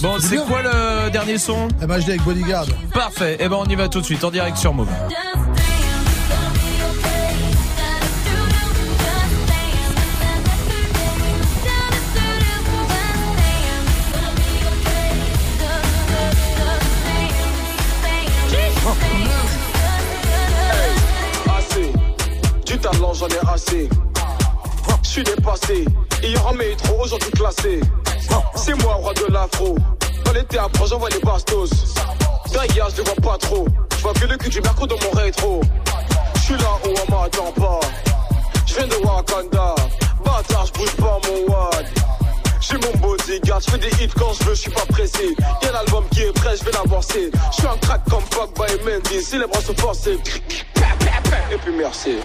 Bon, 0.00 0.16
c'est 0.18 0.38
quoi 0.38 0.62
le 0.62 1.10
dernier 1.10 1.36
son? 1.36 1.68
MHD 1.82 2.08
avec 2.08 2.22
Bodyguard. 2.22 2.66
Parfait. 2.94 3.36
Et 3.40 3.48
ben 3.50 3.56
on 3.58 3.66
y 3.66 3.74
va 3.74 3.88
tout 3.88 4.00
de 4.00 4.06
suite 4.06 4.24
en 4.24 4.30
direct 4.30 4.56
sur 4.56 4.72
Move. 4.72 4.88
Je 23.68 25.08
suis 25.08 25.24
dépassé. 25.24 25.84
Hier 26.22 26.46
en 26.46 26.54
métro, 26.54 27.02
aujourd'hui 27.02 27.30
classé. 27.32 27.80
C'est 28.54 28.74
moi, 28.82 28.94
roi 28.94 29.12
de 29.14 29.32
l'afro. 29.32 29.76
Dans 30.24 30.32
les 30.32 30.44
théâtres, 30.44 30.86
j'envoie 30.86 31.08
les 31.08 31.20
bastos. 31.20 31.70
Derrière, 32.52 32.88
je 32.90 33.02
vois 33.02 33.14
pas 33.16 33.38
trop. 33.38 33.66
Je 33.96 34.02
vois 34.02 34.12
que 34.12 34.26
le 34.26 34.36
cul 34.36 34.50
du 34.50 34.60
merco 34.60 34.86
dans 34.86 34.96
mon 35.02 35.10
rétro. 35.20 35.60
Je 36.36 36.40
suis 36.40 36.56
là 36.56 36.78
où 36.84 36.88
on 36.88 37.10
m'attend 37.12 37.52
pas. 37.52 37.80
Je 38.66 38.74
viens 38.74 38.86
de 38.86 39.04
Wakanda. 39.04 39.74
Bâtard, 40.24 40.66
je 40.66 40.72
bouge 40.72 40.96
pas 40.96 41.18
mon 41.26 41.52
wad. 41.52 41.86
J'ai 42.60 42.76
mon 42.78 42.96
bodyguard, 42.98 43.60
je 43.60 43.70
fais 43.70 43.78
des 43.78 44.04
hits 44.04 44.12
quand 44.16 44.32
je 44.32 44.44
veux, 44.44 44.54
je 44.54 44.60
suis 44.60 44.70
pas 44.70 44.86
pressé. 44.86 45.34
Y'a 45.62 45.72
l'album 45.72 46.04
qui 46.10 46.22
est 46.22 46.32
prêt, 46.32 46.56
je 46.56 46.64
vais 46.64 46.72
l'avancer. 46.72 47.30
Je 47.50 47.56
suis 47.56 47.66
un 47.66 47.76
crack 47.78 48.02
comme 48.08 48.24
Pogba 48.24 48.66
et 48.68 48.84
Mendy, 48.84 49.22
si 49.22 49.38
les 49.38 49.46
bras 49.46 49.60
sont 49.60 49.74
forcés. 49.74 50.18
Et 51.52 51.56
puis 51.58 51.72
merci. 51.76 52.18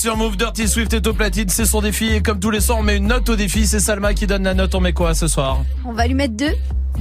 Sur 0.00 0.16
Move 0.16 0.38
Dirty 0.38 0.66
Swift 0.66 0.94
et 0.94 1.06
au 1.06 1.12
platine, 1.12 1.50
c'est 1.50 1.66
son 1.66 1.82
défi 1.82 2.06
et 2.06 2.22
comme 2.22 2.40
tous 2.40 2.50
les 2.50 2.60
soirs 2.60 2.78
on 2.78 2.82
met 2.82 2.96
une 2.96 3.08
note 3.08 3.28
au 3.28 3.36
défi, 3.36 3.66
c'est 3.66 3.80
Salma 3.80 4.14
qui 4.14 4.26
donne 4.26 4.44
la 4.44 4.54
note, 4.54 4.74
on 4.74 4.80
met 4.80 4.94
quoi 4.94 5.14
ce 5.14 5.28
soir? 5.28 5.62
On 5.84 5.92
va 5.92 6.06
lui 6.06 6.14
mettre 6.14 6.34
deux. 6.36 6.54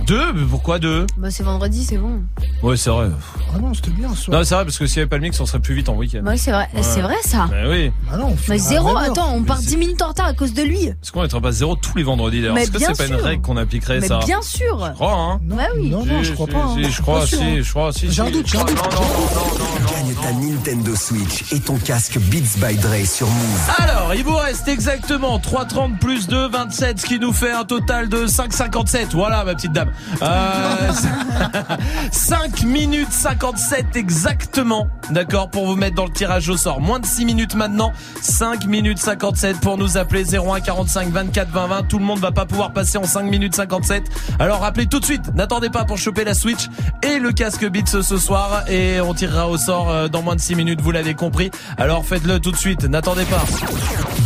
Deux 0.10 0.34
Mais 0.34 0.46
pourquoi 0.50 0.80
deux? 0.80 1.06
Bah, 1.18 1.30
c'est 1.30 1.44
vendredi, 1.44 1.84
c'est 1.84 1.98
bon. 1.98 2.24
Ouais 2.64 2.76
c'est 2.78 2.90
vrai. 2.90 3.10
Ah 3.54 3.60
non, 3.60 3.74
c'était 3.76 3.92
bien 3.92 4.10
ce 4.16 4.24
soir. 4.24 4.38
Non 4.40 4.44
c'est 4.44 4.56
vrai 4.56 4.66
parce 4.66 4.78
que 4.80 4.88
s'il 4.88 4.98
n'y 4.98 5.02
avait 5.04 5.10
pas 5.10 5.18
le 5.18 5.22
mix 5.22 5.40
on 5.40 5.46
serait 5.46 5.60
plus 5.60 5.76
vite 5.76 5.88
en 5.88 5.94
week-end. 5.96 6.22
Bah 6.24 6.32
oui, 6.32 6.38
c'est 6.40 6.52
vrai. 6.52 6.68
Ouais. 6.74 6.82
C'est 6.82 7.02
vrai, 7.02 7.16
ça. 7.24 7.48
Bah 7.50 7.58
oui. 7.70 7.92
Ah 8.12 8.18
non, 8.18 8.36
Mais 8.48 8.58
zéro, 8.58 8.98
attends, 8.98 9.34
on 9.36 9.44
part 9.44 9.60
10 9.60 9.78
minutes 9.78 10.02
en 10.02 10.08
retard 10.08 10.26
à 10.28 10.34
cause 10.34 10.54
de 10.54 10.64
lui. 10.64 10.84
Est-ce 10.86 11.12
qu'on 11.12 11.22
mettrait 11.22 11.40
pas 11.42 11.52
zéro 11.52 11.76
tous 11.76 11.96
les 11.96 12.04
vendredis 12.04 12.42
d'ailleurs 12.42 12.56
Mais 12.56 12.64
Est-ce 12.64 12.72
que 12.72 12.80
bien 12.80 12.88
c'est 12.94 12.98
pas 12.98 13.06
une 13.14 13.18
sûr. 13.20 13.24
règle 13.26 13.42
qu'on 13.44 13.56
appliquerait 13.58 14.00
Mais 14.00 14.08
ça? 14.08 14.20
bien 14.26 14.42
sûr. 14.42 14.84
Je 14.88 14.94
crois 14.94 15.14
hein. 15.14 15.40
Ouais, 15.50 15.68
oui. 15.78 15.90
Non, 15.92 16.04
non, 16.06 16.24
je 16.24 16.34
crois 16.34 16.48
Si, 16.48 16.54
pas. 16.54 16.74
si, 16.74 16.86
hein. 16.86 16.90
je 16.92 17.02
crois, 17.02 17.20
Pas 17.20 17.26
sûr, 17.28 17.38
si, 17.38 17.44
hein. 17.44 17.60
je 17.62 17.70
crois, 17.70 17.94
si. 17.94 18.12
J'ai 18.12 18.22
un 18.22 18.26
si. 18.26 18.32
doute, 18.32 18.48
j'ai 18.48 18.58
un 18.58 18.64
doute. 18.66 18.78
Gagne 18.78 20.14
ta 20.22 20.32
Nintendo 20.34 20.96
Switch 20.96 21.54
et 21.54 21.60
ton 21.60 21.78
casque 21.78 22.18
Beats 22.20 22.58
by 22.68 22.76
Dre 22.78 23.06
sur 23.06 23.28
Move. 23.28 23.70
Alors, 23.78 24.14
il 24.16 24.24
vous 24.24 24.36
reste 24.36 24.68
exactement 24.68 25.38
3,30 25.40 25.98
plus 26.00 26.28
2, 26.28 26.50
27, 26.50 27.00
ce 27.00 27.06
qui 27.06 27.20
nous 27.20 27.32
fait 27.34 27.52
un 27.52 27.64
total 27.64 28.10
de 28.10 28.26
5,57. 28.26 29.10
Voilà, 29.14 29.44
ma 29.44 29.54
petite 29.56 29.72
dame. 29.72 29.92
Euh, 30.22 30.92
5 32.12 32.64
minutes 32.64 33.12
57 33.12 33.96
exactement, 33.96 34.88
d'accord, 35.12 35.50
pour 35.50 35.66
vous 35.66 35.76
mettre 35.76 35.96
dans 35.96 36.06
le 36.06 36.12
tirage 36.12 36.50
au 36.50 36.58
sort. 36.58 36.82
Moins 36.82 37.00
de 37.00 37.06
6 37.06 37.26
minutes 37.26 37.56
maintenant, 37.56 37.92
5 38.22 38.66
minutes 38.66 39.00
57 39.00 39.60
pour 39.60 39.78
nous 39.78 39.98
appeler 39.98 40.24
01 40.36 40.62
45 40.62 41.10
24 41.10 41.50
20 41.50 41.68
20. 41.68 41.84
Tout 41.84 42.00
le 42.00 42.06
monde 42.06 42.20
va 42.20 42.32
pas 42.32 42.46
pouvoir 42.46 42.72
passer 42.72 42.98
en 42.98 43.04
5 43.04 43.24
minutes 43.24 43.56
57. 43.56 44.04
Alors 44.40 44.62
rappelez 44.62 44.88
tout 44.88 45.00
de 45.00 45.06
suite, 45.06 45.34
n'attendez 45.36 45.70
pas 45.70 45.86
pour 45.86 45.98
choper 45.98 46.24
la 46.24 46.34
Switch 46.34 46.68
et 47.04 47.20
le 47.20 47.32
casque 47.32 47.68
Beats 47.70 48.02
ce 48.02 48.18
soir 48.18 48.64
et 48.68 49.02
on 49.02 49.14
tirera 49.14 49.48
au 49.48 49.58
sort 49.58 49.90
euh, 49.90 50.08
dans 50.08 50.22
moins 50.22 50.36
de 50.36 50.42
6 50.42 50.56
minutes, 50.56 50.82
vous 50.82 50.92
l'avez 50.92 51.14
compris. 51.14 51.52
Alors 51.78 52.06
faites-le 52.06 52.40
tout 52.40 52.52
de 52.52 52.58
suite, 52.58 52.84
n'attendez 52.84 53.26
pas. 53.26 53.44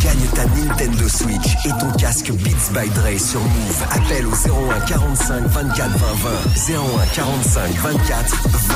Gagne 0.04 0.28
ta 0.36 0.46
Nintendo 0.46 1.08
Switch 1.08 1.66
et 1.66 1.70
ton 1.80 1.92
casque 1.98 2.32
Beats 2.32 2.72
by 2.74 2.90
Dre 2.90 3.20
sur 3.20 3.40
Move. 3.42 3.84
Appelle 3.92 4.26
au 4.28 4.32
01 4.32 4.80
45 4.82 5.53
24 5.54 5.92
20 5.92 6.14
20. 6.16 6.74
01 6.74 7.06
45 7.14 7.72
24 7.76 8.48
20 8.48 8.76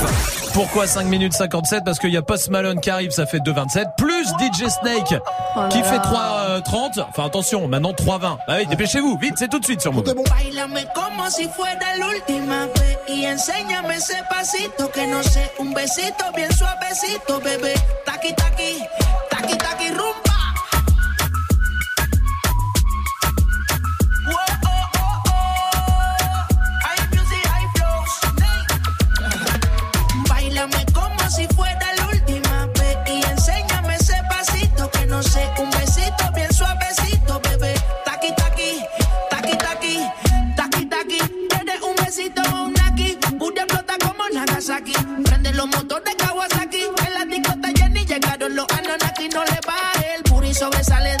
20. 0.00 0.38
Pourquoi 0.52 0.86
5 0.88 1.04
minutes 1.06 1.34
57 1.34 1.84
Parce 1.84 1.98
qu'il 2.00 2.10
y 2.10 2.16
a 2.16 2.22
Post 2.22 2.50
Malone 2.50 2.80
qui 2.80 2.90
arrive, 2.90 3.12
ça 3.12 3.26
fait 3.26 3.38
2,27. 3.38 3.94
Plus 3.96 4.26
DJ 4.40 4.68
Snake 4.68 5.14
Oh 5.56 5.60
qui 5.70 5.80
fait 5.82 5.98
3,30. 5.98 7.04
Enfin 7.08 7.26
attention, 7.26 7.68
maintenant 7.68 7.92
3,20. 7.92 8.38
Ah 8.48 8.56
oui, 8.58 8.66
dépêchez-vous, 8.66 9.16
vite, 9.18 9.34
c'est 9.36 9.48
tout 9.48 9.60
de 9.60 9.64
suite 9.64 9.80
sur 9.80 9.92
Move. 9.92 10.04
Bailame 10.04 10.84
como 10.94 11.30
si 11.30 11.48
fuera 11.48 11.96
la 11.98 12.06
última 12.08 12.66
vez 12.66 12.98
y 13.08 13.26
enséñame 13.26 13.94
ese 13.96 14.16
pasito 14.28 14.90
que 14.90 15.06
no 15.06 15.22
sé, 15.22 15.50
un 15.60 15.72
besito 15.72 16.24
bien 16.34 16.50
suavecito, 16.50 17.38
bebé. 17.40 17.74
Taqui 18.04 18.34
taqui, 18.34 18.82
taqui 19.30 19.56
taqui 19.56 19.88
rumba. 19.90 20.37
un 35.18 35.70
besito 35.70 36.30
bien 36.32 36.52
suavecito, 36.52 37.40
bebé. 37.40 37.74
Taqui, 38.04 38.32
taqui, 38.36 38.80
taqui, 39.28 39.56
taqui, 39.58 40.08
taqui, 40.56 40.86
taqui. 40.86 41.18
Tienes 41.48 41.82
un 41.82 41.96
besito 41.96 42.40
o 42.52 42.66
un 42.66 42.74
aquí, 42.80 43.18
pude 43.36 43.66
como 43.98 44.28
Nagasaki. 44.32 44.92
Prende 45.24 45.52
los 45.54 45.66
motores 45.66 46.04
de 46.04 46.24
Kawasaki, 46.24 46.82
en 47.04 47.14
la 47.14 47.24
discota 47.24 47.68
Jenny 47.76 48.04
llegaron 48.06 48.54
los 48.54 48.66
Ananaki, 48.70 49.28
no 49.30 49.44
le 49.44 49.58
va 49.66 49.78
el 50.14 50.22
puri 50.22 50.54
sobresale 50.54 51.17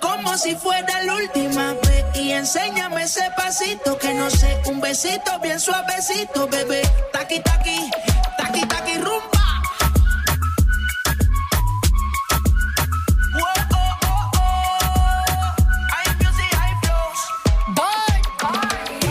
como 0.00 0.36
si 0.36 0.54
fuera 0.56 1.02
la 1.02 1.14
última 1.14 1.74
vez. 1.74 2.04
Y 2.14 2.32
enséñame 2.32 3.02
ese 3.02 3.30
pasito 3.36 3.98
que 3.98 4.14
no 4.14 4.30
sé, 4.30 4.62
un 4.66 4.80
besito 4.80 5.38
bien 5.42 5.60
suavecito, 5.60 6.46
bebé. 6.48 6.82
Taqui, 7.12 7.40
taqui, 7.40 7.90
taqui, 8.38 8.60
taqui. 8.66 8.92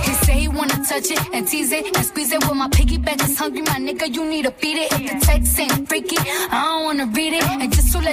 He 0.03 0.13
say 0.25 0.39
he 0.41 0.47
wanna 0.47 0.77
touch 0.87 1.11
it 1.11 1.19
and 1.33 1.47
tease 1.47 1.71
it 1.71 1.95
and 1.95 2.05
squeeze 2.05 2.31
it. 2.31 2.43
When 2.47 2.57
my 2.57 2.67
piggyback 2.69 3.23
is 3.23 3.37
hungry, 3.37 3.61
my 3.61 3.79
nigga, 3.79 4.13
you 4.13 4.25
need 4.25 4.43
to 4.45 4.51
feed 4.51 4.77
it. 4.77 4.91
If 4.93 5.19
the 5.19 5.25
text 5.25 5.59
ain't 5.59 5.87
freaky, 5.87 6.17
I 6.51 6.61
don't 6.63 6.83
wanna 6.85 7.05
read 7.07 7.33
it. 7.33 7.43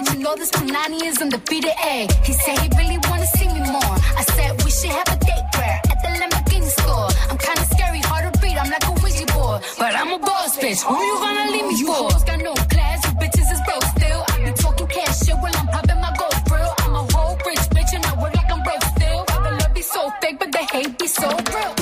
Let 0.05 0.17
you 0.17 0.23
know, 0.23 0.35
this 0.37 0.51
Punani 0.51 1.03
is 1.05 1.21
undefeated. 1.21 1.71
Ayy, 1.71 2.11
he 2.25 2.33
said 2.33 2.59
he 2.59 2.69
really 2.77 2.99
wanna 3.09 3.27
see 3.27 3.47
me 3.49 3.61
more. 3.71 3.95
I 4.19 4.23
said 4.35 4.63
we 4.65 4.71
should 4.71 4.91
have 4.91 5.09
a 5.09 5.19
date 5.25 5.47
where 5.57 5.81
at 5.91 5.99
the 6.03 6.09
Lamborghini 6.21 6.71
store. 6.81 7.09
I'm 7.31 7.39
kinda 7.39 7.65
scary, 7.75 8.01
hard 8.01 8.33
to 8.33 8.41
read. 8.41 8.57
I'm 8.57 8.71
like 8.71 8.87
a 8.87 8.93
Ouija 9.03 9.27
board, 9.35 9.63
but 9.79 9.95
I'm 9.95 10.13
a 10.13 10.19
boss 10.19 10.57
bitch. 10.59 10.83
Who 10.83 10.97
you 11.09 11.17
gonna 11.19 11.51
leave 11.51 11.67
me 11.67 11.77
for? 11.85 12.11
You 12.11 12.27
got 12.27 12.41
no 12.43 12.55
class, 12.73 12.99
you 13.07 13.13
bitches 13.21 13.49
is 13.55 13.61
broke 13.67 13.85
still. 13.97 14.25
I 14.29 14.35
be 14.45 14.53
talking 14.53 14.87
cash 14.89 15.19
shit 15.25 15.37
while 15.43 15.57
I'm 15.57 15.69
popping 15.69 16.01
my 16.01 16.13
gold 16.19 16.39
grill. 16.49 16.73
I'm 16.79 16.95
a 16.95 17.03
whole 17.13 17.37
rich 17.47 17.65
bitch 17.75 17.93
and 17.95 18.05
I 18.07 18.13
work 18.21 18.35
like 18.35 18.51
I'm 18.51 18.63
broke 18.63 18.85
still. 18.97 19.25
The 19.27 19.51
love 19.61 19.75
be 19.75 19.83
so 19.83 20.11
fake, 20.21 20.39
but 20.39 20.51
the 20.53 20.63
hate 20.73 20.99
be 20.99 21.07
so 21.07 21.29
real. 21.29 21.82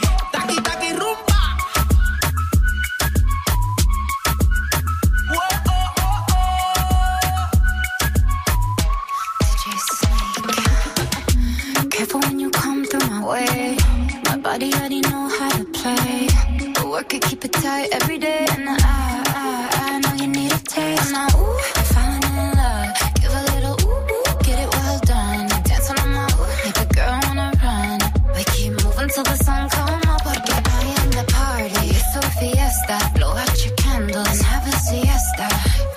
my 13.31 14.37
body 14.43 14.73
already 14.73 14.99
know 14.99 15.29
how 15.29 15.49
to 15.51 15.63
play. 15.63 16.27
But 16.73 16.85
work 16.89 17.13
it, 17.13 17.21
keep 17.21 17.45
it 17.45 17.53
tight 17.53 17.87
every 17.93 18.17
day. 18.17 18.45
And 18.51 18.67
I, 18.67 18.75
I, 18.83 19.69
I 19.83 19.99
know 19.99 20.13
you 20.21 20.27
need 20.27 20.51
a 20.51 20.57
taste. 20.57 21.13
Now, 21.13 21.27
ooh, 21.39 21.57
I'm 21.77 21.85
falling 21.95 22.23
in 22.23 22.51
love. 22.59 22.89
Give 23.21 23.31
a 23.31 23.43
little 23.55 23.77
ooh, 23.87 24.03
ooh, 24.11 24.43
get 24.43 24.59
it 24.59 24.69
well 24.75 24.99
done. 24.99 25.47
Dance 25.63 25.89
on 25.91 26.11
my 26.11 26.27
ooh, 26.27 26.65
make 26.65 26.77
a 26.77 26.85
girl 26.93 27.19
wanna 27.23 27.53
run. 27.63 27.99
We 28.35 28.43
keep 28.51 28.71
moving 28.83 29.07
till 29.07 29.23
the 29.23 29.37
sun 29.37 29.69
come 29.69 30.01
up. 30.11 30.21
Porque 30.23 30.51
I 30.51 30.83
am 30.99 31.09
the 31.11 31.23
party. 31.31 31.87
It's 31.95 32.15
a 32.17 32.21
fiesta. 32.35 32.97
Blow 33.15 33.31
out 33.31 33.65
your 33.65 33.75
candles 33.75 34.27
and 34.27 34.41
have 34.43 34.67
a 34.67 34.75
siesta. 34.75 35.47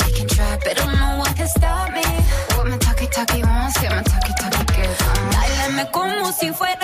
We 0.07 0.13
can 0.19 0.29
try, 0.29 0.57
but 0.63 0.77
don't 0.77 0.93
know 1.01 1.19
what 1.19 1.35
can 1.35 1.49
stop 1.49 1.93
me. 1.93 2.07
What 2.55 2.69
my 2.69 2.79
talkie 2.79 3.09
talkie 3.09 3.43
wants, 3.43 3.81
get 3.81 3.91
my 3.91 4.03
talkie 4.05 4.35
talkie 4.39 4.67
gives. 4.77 5.03
Báilame 5.35 5.91
como 5.91 6.31
si 6.33 6.53
fuera 6.53 6.84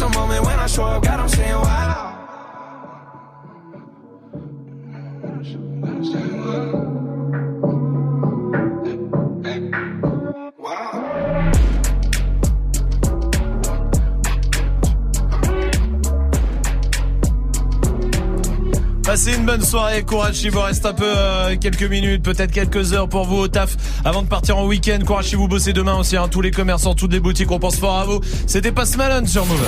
It's 0.00 0.06
a 0.06 0.08
moment 0.16 0.44
when 0.44 0.60
I 0.60 0.68
show 0.68 0.84
up, 0.84 1.02
God, 1.02 1.18
I'm 1.18 1.28
saying 1.28 1.54
wow. 1.54 2.08
Passez 19.18 19.34
une 19.34 19.46
bonne 19.46 19.64
soirée, 19.64 20.04
courage, 20.04 20.44
il 20.44 20.52
vous 20.52 20.60
reste 20.60 20.86
un 20.86 20.92
peu 20.92 21.02
euh, 21.04 21.56
quelques 21.60 21.82
minutes, 21.82 22.22
peut-être 22.22 22.52
quelques 22.52 22.92
heures 22.92 23.08
pour 23.08 23.24
vous 23.24 23.38
au 23.38 23.48
taf 23.48 23.76
avant 24.04 24.22
de 24.22 24.28
partir 24.28 24.58
en 24.58 24.64
week-end. 24.64 25.00
Courage 25.04 25.24
si 25.24 25.34
vous 25.34 25.48
bossez 25.48 25.72
demain 25.72 25.96
aussi, 25.96 26.16
hein, 26.16 26.28
tous 26.30 26.40
les 26.40 26.52
commerçants, 26.52 26.94
toutes 26.94 27.10
les 27.10 27.18
boutiques, 27.18 27.50
on 27.50 27.58
pense 27.58 27.78
fort 27.78 27.98
à 27.98 28.04
vous. 28.04 28.20
C'était 28.46 28.70
pas 28.70 28.84
Malone 28.96 29.26
sur 29.26 29.44
Move. 29.44 29.58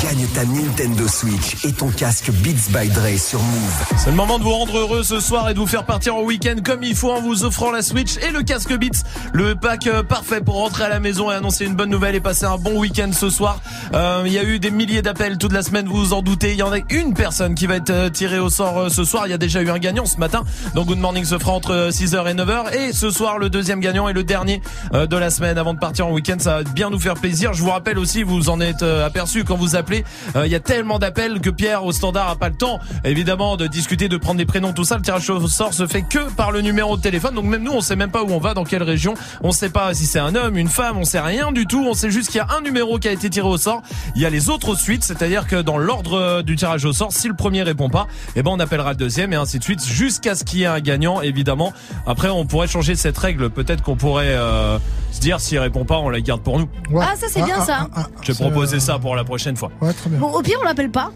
Gagne 0.00 0.26
ta 0.28 0.42
Nintendo 0.46 1.06
Switch 1.06 1.66
et 1.66 1.72
ton 1.72 1.88
casque 1.88 2.30
Beats 2.30 2.70
by 2.70 2.88
Dre 2.88 3.18
sur 3.18 3.42
Move. 3.42 3.84
C'est 3.98 4.08
le 4.08 4.16
moment 4.16 4.38
de 4.38 4.44
vous 4.44 4.52
rendre 4.52 4.78
heureux 4.78 5.02
ce 5.02 5.20
soir 5.20 5.50
et 5.50 5.52
de 5.52 5.58
vous 5.58 5.66
faire 5.66 5.84
partir 5.84 6.16
en 6.16 6.22
week-end 6.22 6.56
comme 6.64 6.82
il 6.82 6.94
faut 6.94 7.12
en 7.12 7.20
vous 7.20 7.44
offrant 7.44 7.70
la 7.70 7.82
Switch 7.82 8.16
et 8.26 8.30
le 8.30 8.42
casque 8.42 8.72
Beats. 8.72 9.04
Le 9.34 9.54
pack 9.54 9.86
euh, 9.86 10.02
parfait 10.02 10.40
pour 10.40 10.54
rentrer 10.54 10.84
à 10.84 10.88
la 10.88 10.98
maison 10.98 11.30
et 11.30 11.34
annoncer 11.34 11.66
une 11.66 11.74
bonne 11.74 11.90
nouvelle 11.90 12.14
et 12.14 12.20
passer 12.20 12.46
un 12.46 12.56
bon 12.56 12.78
week-end 12.78 13.10
ce 13.12 13.28
soir. 13.28 13.60
Euh, 13.92 14.22
Il 14.24 14.32
y 14.32 14.38
a 14.38 14.44
eu 14.44 14.58
des 14.58 14.70
milliers 14.70 15.02
d'appels 15.02 15.36
toute 15.36 15.52
la 15.52 15.62
semaine, 15.62 15.86
vous 15.86 16.06
vous 16.06 16.12
en 16.14 16.22
doutez. 16.22 16.52
Il 16.52 16.58
y 16.58 16.62
en 16.62 16.72
a 16.72 16.78
une 16.88 17.12
personne 17.12 17.54
qui 17.54 17.66
va 17.66 17.76
être 17.76 18.08
tirée 18.12 18.38
au 18.38 18.48
sort 18.48 18.77
euh, 18.78 18.88
ce 18.88 19.04
soir, 19.04 19.26
il 19.26 19.30
y 19.30 19.32
a 19.34 19.38
déjà 19.38 19.60
eu 19.62 19.70
un 19.70 19.78
gagnant 19.78 20.06
ce 20.06 20.16
matin. 20.18 20.44
Donc 20.74 20.86
Good 20.86 20.98
Morning 20.98 21.24
se 21.24 21.38
fera 21.38 21.52
entre 21.52 21.90
6h 21.90 22.30
et 22.30 22.34
9h. 22.34 22.74
Et 22.74 22.92
ce 22.92 23.10
soir, 23.10 23.38
le 23.38 23.50
deuxième 23.50 23.80
gagnant 23.80 24.08
et 24.08 24.12
le 24.12 24.24
dernier 24.24 24.60
euh, 24.94 25.06
de 25.06 25.16
la 25.16 25.30
semaine 25.30 25.58
avant 25.58 25.74
de 25.74 25.78
partir 25.78 26.06
en 26.06 26.12
week-end. 26.12 26.36
Ça 26.38 26.58
va 26.58 26.62
bien 26.64 26.90
nous 26.90 26.98
faire 26.98 27.14
plaisir. 27.14 27.52
Je 27.52 27.62
vous 27.62 27.70
rappelle 27.70 27.98
aussi, 27.98 28.22
vous 28.22 28.48
en 28.50 28.60
êtes 28.60 28.82
euh, 28.82 29.06
aperçu 29.06 29.44
quand 29.44 29.56
vous 29.56 29.76
appelez. 29.76 30.04
euh, 30.36 30.46
Il 30.46 30.52
y 30.52 30.54
a 30.54 30.60
tellement 30.60 30.98
d'appels 30.98 31.40
que 31.40 31.50
Pierre 31.50 31.84
au 31.84 31.92
standard 31.92 32.28
a 32.28 32.36
pas 32.36 32.48
le 32.48 32.56
temps, 32.56 32.78
évidemment, 33.04 33.56
de 33.56 33.66
discuter, 33.66 34.08
de 34.08 34.16
prendre 34.16 34.38
des 34.38 34.46
prénoms, 34.46 34.72
tout 34.72 34.84
ça. 34.84 34.96
Le 34.96 35.02
tirage 35.02 35.28
au 35.30 35.46
sort 35.48 35.74
se 35.74 35.86
fait 35.86 36.02
que 36.02 36.30
par 36.32 36.52
le 36.52 36.60
numéro 36.60 36.96
de 36.96 37.02
téléphone. 37.02 37.34
Donc 37.34 37.44
même 37.44 37.62
nous, 37.62 37.72
on 37.72 37.80
sait 37.80 37.96
même 37.96 38.10
pas 38.10 38.22
où 38.22 38.30
on 38.30 38.38
va, 38.38 38.54
dans 38.54 38.64
quelle 38.64 38.82
région. 38.82 39.14
On 39.42 39.52
sait 39.52 39.70
pas 39.70 39.92
si 39.94 40.06
c'est 40.06 40.18
un 40.18 40.34
homme, 40.34 40.56
une 40.56 40.68
femme, 40.68 40.96
on 40.98 41.04
sait 41.04 41.20
rien 41.20 41.52
du 41.52 41.66
tout. 41.66 41.84
On 41.88 41.94
sait 41.94 42.10
juste 42.10 42.28
qu'il 42.30 42.38
y 42.38 42.40
a 42.40 42.48
un 42.56 42.60
numéro 42.60 42.98
qui 42.98 43.08
a 43.08 43.12
été 43.12 43.28
tiré 43.30 43.46
au 43.46 43.56
sort. 43.58 43.82
Il 44.14 44.22
y 44.22 44.26
a 44.26 44.30
les 44.30 44.48
autres 44.50 44.74
suites, 44.74 45.04
c'est-à-dire 45.04 45.46
que 45.46 45.56
dans 45.56 45.78
l'ordre 45.78 46.14
euh, 46.18 46.42
du 46.42 46.56
tirage 46.56 46.84
au 46.84 46.92
sort, 46.92 47.12
si 47.12 47.28
le 47.28 47.34
premier 47.34 47.62
répond 47.62 47.88
pas, 47.88 48.06
eh 48.36 48.42
ben 48.42 48.50
on 48.50 48.57
appellera 48.60 48.90
le 48.90 48.96
deuxième 48.96 49.32
et 49.32 49.36
ainsi 49.36 49.58
de 49.58 49.64
suite 49.64 49.84
jusqu'à 49.84 50.34
ce 50.34 50.44
qu'il 50.44 50.60
y 50.60 50.62
ait 50.62 50.66
un 50.66 50.80
gagnant, 50.80 51.20
évidemment. 51.20 51.72
Après, 52.06 52.28
on 52.28 52.44
pourrait 52.46 52.66
changer 52.68 52.94
cette 52.94 53.16
règle. 53.18 53.50
Peut-être 53.50 53.82
qu'on 53.82 53.96
pourrait 53.96 54.28
euh, 54.36 54.78
se 55.12 55.20
dire 55.20 55.40
s'il 55.40 55.58
répond 55.58 55.84
pas, 55.84 55.98
on 55.98 56.08
la 56.08 56.20
garde 56.20 56.42
pour 56.42 56.58
nous. 56.58 56.68
Ah, 57.00 57.14
ça, 57.16 57.26
c'est 57.28 57.42
bien, 57.42 57.60
ça. 57.60 57.88
Je 58.22 58.32
vais 58.32 58.38
proposer 58.44 58.80
ça 58.80 58.98
pour 58.98 59.16
la 59.16 59.24
prochaine 59.24 59.56
fois. 59.56 59.70
Ouais, 59.80 59.92
très 59.92 60.10
bien. 60.10 60.18
Bon, 60.18 60.30
au 60.32 60.42
pire, 60.42 60.58
on 60.60 60.64
l'appelle 60.64 60.90
pas. 60.90 61.10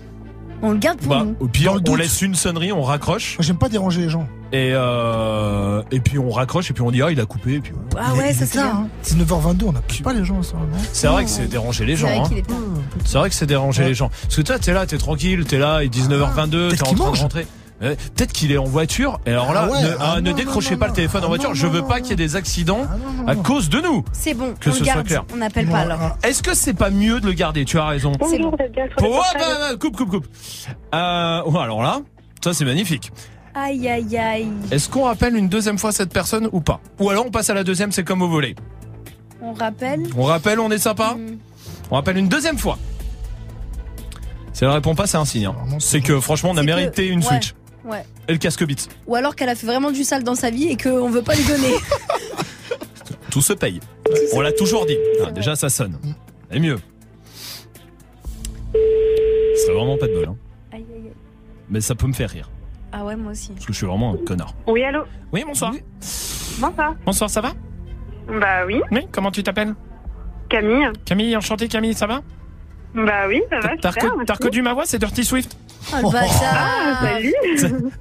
On 0.62 0.70
le 0.70 0.78
garde 0.78 0.98
pour 0.98 1.08
Bah, 1.08 1.24
nous. 1.24 1.36
au 1.40 1.48
pire, 1.48 1.72
on 1.72 1.78
doute. 1.78 1.98
laisse 1.98 2.22
une 2.22 2.34
sonnerie, 2.36 2.70
on 2.72 2.82
raccroche 2.82 3.36
J'aime 3.40 3.58
pas 3.58 3.68
déranger 3.68 4.02
les 4.02 4.08
gens. 4.10 4.26
Et 4.52 4.72
euh, 4.74 5.82
et 5.90 6.00
puis 6.00 6.18
on 6.18 6.30
raccroche 6.30 6.70
et 6.70 6.74
puis 6.74 6.82
on 6.82 6.90
dit 6.90 7.00
ah 7.02 7.10
il 7.10 7.18
a 7.20 7.24
coupé 7.24 7.54
et 7.54 7.60
puis. 7.60 7.72
Ah 7.98 8.14
ouais, 8.14 8.32
ça 8.32 8.46
c'est 8.46 8.58
tard, 8.58 8.72
bien. 8.72 8.80
hein. 8.84 8.88
19h22, 9.24 9.64
on 9.64 9.72
n'appelle 9.72 10.02
pas 10.02 10.12
les 10.12 10.24
gens, 10.24 10.42
ça, 10.42 10.54
non 10.56 10.78
C'est 10.92 11.06
vrai 11.08 11.24
que 11.24 11.30
c'est 11.30 11.46
déranger 11.48 11.84
les 11.86 11.96
gens. 11.96 12.08
hein. 12.08 12.28
qu'il 12.28 12.38
est 12.38 12.42
tard. 12.46 12.56
C'est 13.04 13.18
vrai 13.18 13.28
que 13.30 13.34
c'est 13.34 13.46
déranger 13.46 13.84
les 13.84 13.94
gens. 13.94 14.08
Parce 14.22 14.36
que 14.36 14.42
toi, 14.42 14.58
t'es 14.58 14.72
là, 14.72 14.86
t'es 14.86 14.98
tranquille, 14.98 15.44
t'es 15.46 15.58
là, 15.58 15.82
il 15.82 15.86
est 15.86 15.88
19h22, 15.90 16.50
t'es 16.50 16.76
peut-être 16.76 16.82
en 16.82 16.86
qu'il 16.88 16.96
train 16.96 17.04
de 17.06 17.10
mange. 17.10 17.20
rentrer. 17.22 17.46
Euh, 17.82 17.96
Peut-être 18.14 18.32
qu'il 18.32 18.52
est 18.52 18.58
en 18.58 18.64
voiture. 18.64 19.18
Et 19.26 19.30
alors 19.30 19.52
là, 19.52 19.66
Ah 19.68 19.72
ouais, 19.72 19.82
ne, 19.82 19.88
ah 19.98 20.12
ah, 20.16 20.20
ne 20.20 20.30
non, 20.30 20.36
décrochez 20.36 20.74
non, 20.74 20.78
pas 20.78 20.86
non, 20.86 20.92
le 20.92 20.96
téléphone 20.96 21.20
ah 21.24 21.26
en 21.26 21.28
voiture. 21.30 21.48
non, 21.48 21.54
Je 21.56 21.66
veux 21.66 21.80
non, 21.80 21.88
pas 21.88 21.98
qu'il 22.00 22.10
y 22.10 22.12
ait 22.12 22.16
des 22.16 22.36
accidents 22.36 22.82
Ah 22.84 22.96
non, 22.96 23.22
non, 23.24 23.28
à 23.28 23.34
non. 23.34 23.42
cause 23.42 23.68
de 23.70 23.80
nous. 23.80 24.04
C'est 24.12 24.34
bon, 24.34 24.54
Que 24.60 24.70
on 24.70 24.72
ce 24.74 24.78
le 24.78 24.84
soit 24.84 24.94
garde. 24.94 25.06
clair. 25.08 25.24
On 25.34 25.38
n'appelle 25.38 25.66
pas 25.66 25.78
alors. 25.78 25.98
Ah, 26.00 26.28
Est-ce 26.28 26.44
que 26.44 26.54
c'est 26.54 26.74
pas 26.74 26.90
mieux 26.90 27.18
de 27.20 27.26
le 27.26 27.32
garder? 27.32 27.64
Tu 27.64 27.78
as 27.80 27.86
raison. 27.86 28.12
Bonjour, 28.20 28.50
vous 28.56 28.64
êtes 28.64 28.70
bien 28.72 28.84
sur 28.96 29.04
le 29.08 29.12
Oh, 29.12 29.16
portable. 29.16 29.40
bah, 29.40 29.56
bah, 29.72 29.76
coupe, 29.80 29.96
coupe, 29.96 30.10
coupe. 30.10 30.26
Euh, 30.94 31.42
oh, 31.44 31.58
alors 31.58 31.82
là, 31.82 31.98
ça 32.44 32.54
c'est 32.54 32.64
magnifique. 32.64 33.10
Aïe, 33.54 33.88
aïe, 33.88 34.16
aïe. 34.16 34.48
Est-ce 34.70 34.88
qu'on 34.88 35.04
rappelle 35.04 35.36
une 35.36 35.48
deuxième 35.48 35.78
fois 35.78 35.92
cette 35.92 36.12
personne 36.12 36.48
ou 36.52 36.60
pas 36.60 36.80
Ou 36.98 37.10
alors 37.10 37.26
on 37.26 37.30
passe 37.30 37.50
à 37.50 37.54
la 37.54 37.64
deuxième, 37.64 37.92
c'est 37.92 38.04
comme 38.04 38.20
vous 38.20 38.30
voulez. 38.30 38.54
On 39.42 39.52
rappelle. 39.52 40.02
On 40.16 40.22
rappelle, 40.24 40.58
on 40.60 40.70
est 40.70 40.78
sympa 40.78 41.14
Hmm. 41.14 41.36
On 41.90 41.96
rappelle 41.96 42.16
une 42.16 42.28
deuxième 42.28 42.56
fois. 42.58 42.78
Si 44.54 44.64
elle 44.64 44.70
répond 44.70 44.94
pas, 44.94 45.06
c'est 45.06 45.16
un 45.18 45.24
signe. 45.24 45.46
hein. 45.46 45.54
C'est 45.78 46.00
que 46.00 46.18
franchement, 46.20 46.50
on 46.50 46.56
a 46.56 46.60
que- 46.60 46.66
mérité 46.66 47.06
une 47.08 47.18
ouais. 47.20 47.24
Switch. 47.26 47.54
Ouais. 47.84 48.04
Et 48.28 48.32
le 48.32 48.38
casque 48.38 48.64
Beats. 48.64 48.88
Ou 49.06 49.14
alors 49.16 49.34
qu'elle 49.36 49.48
a 49.48 49.54
fait 49.54 49.66
vraiment 49.66 49.90
du 49.90 50.04
sale 50.04 50.22
dans 50.22 50.34
sa 50.36 50.50
vie 50.50 50.68
et 50.68 50.76
qu'on 50.76 51.10
veut 51.10 51.22
pas 51.22 51.34
lui 51.34 51.44
donner. 51.44 51.74
Tout 53.30 53.42
se 53.42 53.52
paye. 53.52 53.80
On 54.34 54.40
l'a 54.40 54.52
toujours 54.52 54.86
dit. 54.86 54.96
Ah, 55.26 55.30
déjà, 55.32 55.56
ça 55.56 55.68
sonne. 55.68 55.98
Et 56.50 56.60
mieux. 56.60 56.78
C'est 58.72 59.72
vraiment 59.72 59.96
pas 59.98 60.06
de 60.06 60.14
bol. 60.14 60.28
Hein. 60.28 60.36
Aïe, 60.72 60.84
aïe, 60.94 61.02
aïe. 61.06 61.12
Mais 61.68 61.80
ça 61.80 61.94
peut 61.94 62.06
me 62.06 62.12
faire 62.12 62.30
rire. 62.30 62.50
Ah 62.92 63.04
ouais, 63.04 63.16
moi 63.16 63.32
aussi. 63.32 63.52
Parce 63.52 63.66
que 63.66 63.72
je 63.72 63.78
suis 63.78 63.86
vraiment 63.86 64.14
un 64.14 64.24
connard. 64.24 64.54
Oui, 64.66 64.82
allô 64.84 65.02
Oui, 65.32 65.44
bonsoir. 65.46 65.72
Bonsoir. 66.60 66.94
Bonsoir, 67.06 67.30
ça 67.30 67.40
va 67.40 67.52
Bah 68.28 68.66
oui, 68.66 68.80
Oui, 68.90 69.06
comment 69.10 69.30
tu 69.30 69.42
t'appelles 69.42 69.74
Camille. 70.48 70.86
Camille, 71.06 71.36
enchanté 71.36 71.68
Camille, 71.68 71.94
ça 71.94 72.06
va 72.06 72.20
Bah 72.94 73.26
oui, 73.28 73.40
ça 73.48 73.60
va, 73.60 73.70
T'as 73.80 73.90
reco- 73.90 74.32
reconnu 74.32 74.60
ma 74.62 74.74
voix, 74.74 74.84
c'est 74.84 74.98
Dirty 74.98 75.24
Swift 75.24 75.56
Oh 75.94 76.10
le. 76.12 76.18
Ah, 76.44 76.98
salut 77.02 77.34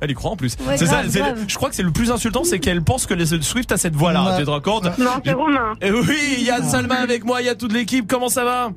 Elle 0.02 0.12
y 0.12 0.14
croit 0.14 0.32
en 0.32 0.36
plus. 0.36 0.56
Ouais, 0.68 0.78
c'est 0.78 0.86
ça, 0.86 1.02
je 1.04 1.56
crois 1.56 1.70
que 1.70 1.76
c'est 1.76 1.82
le 1.84 1.92
plus 1.92 2.12
insultant, 2.12 2.44
c'est 2.44 2.60
qu'elle 2.60 2.84
pense 2.84 3.08
que 3.08 3.14
les 3.14 3.26
Swift 3.42 3.72
a 3.72 3.78
cette 3.78 3.96
voix-là. 3.96 4.32
Ouais. 4.34 4.38
Tu 4.40 4.44
te 4.46 4.50
rends 4.50 4.62
compte 4.62 4.84
Non, 5.00 5.12
c'est 5.26 5.32
Romain. 5.34 5.74
Et 5.82 5.92
oui, 5.92 6.36
il 6.38 6.44
y 6.44 6.52
a 6.52 6.62
Salma 6.62 6.96
avec 6.96 7.24
moi, 7.26 7.42
il 7.42 7.46
y 7.46 7.50
a 7.50 7.56
toute 7.56 7.72
l'équipe. 7.74 8.06
Comment 8.08 8.30
ça 8.30 8.44
va 8.44 8.72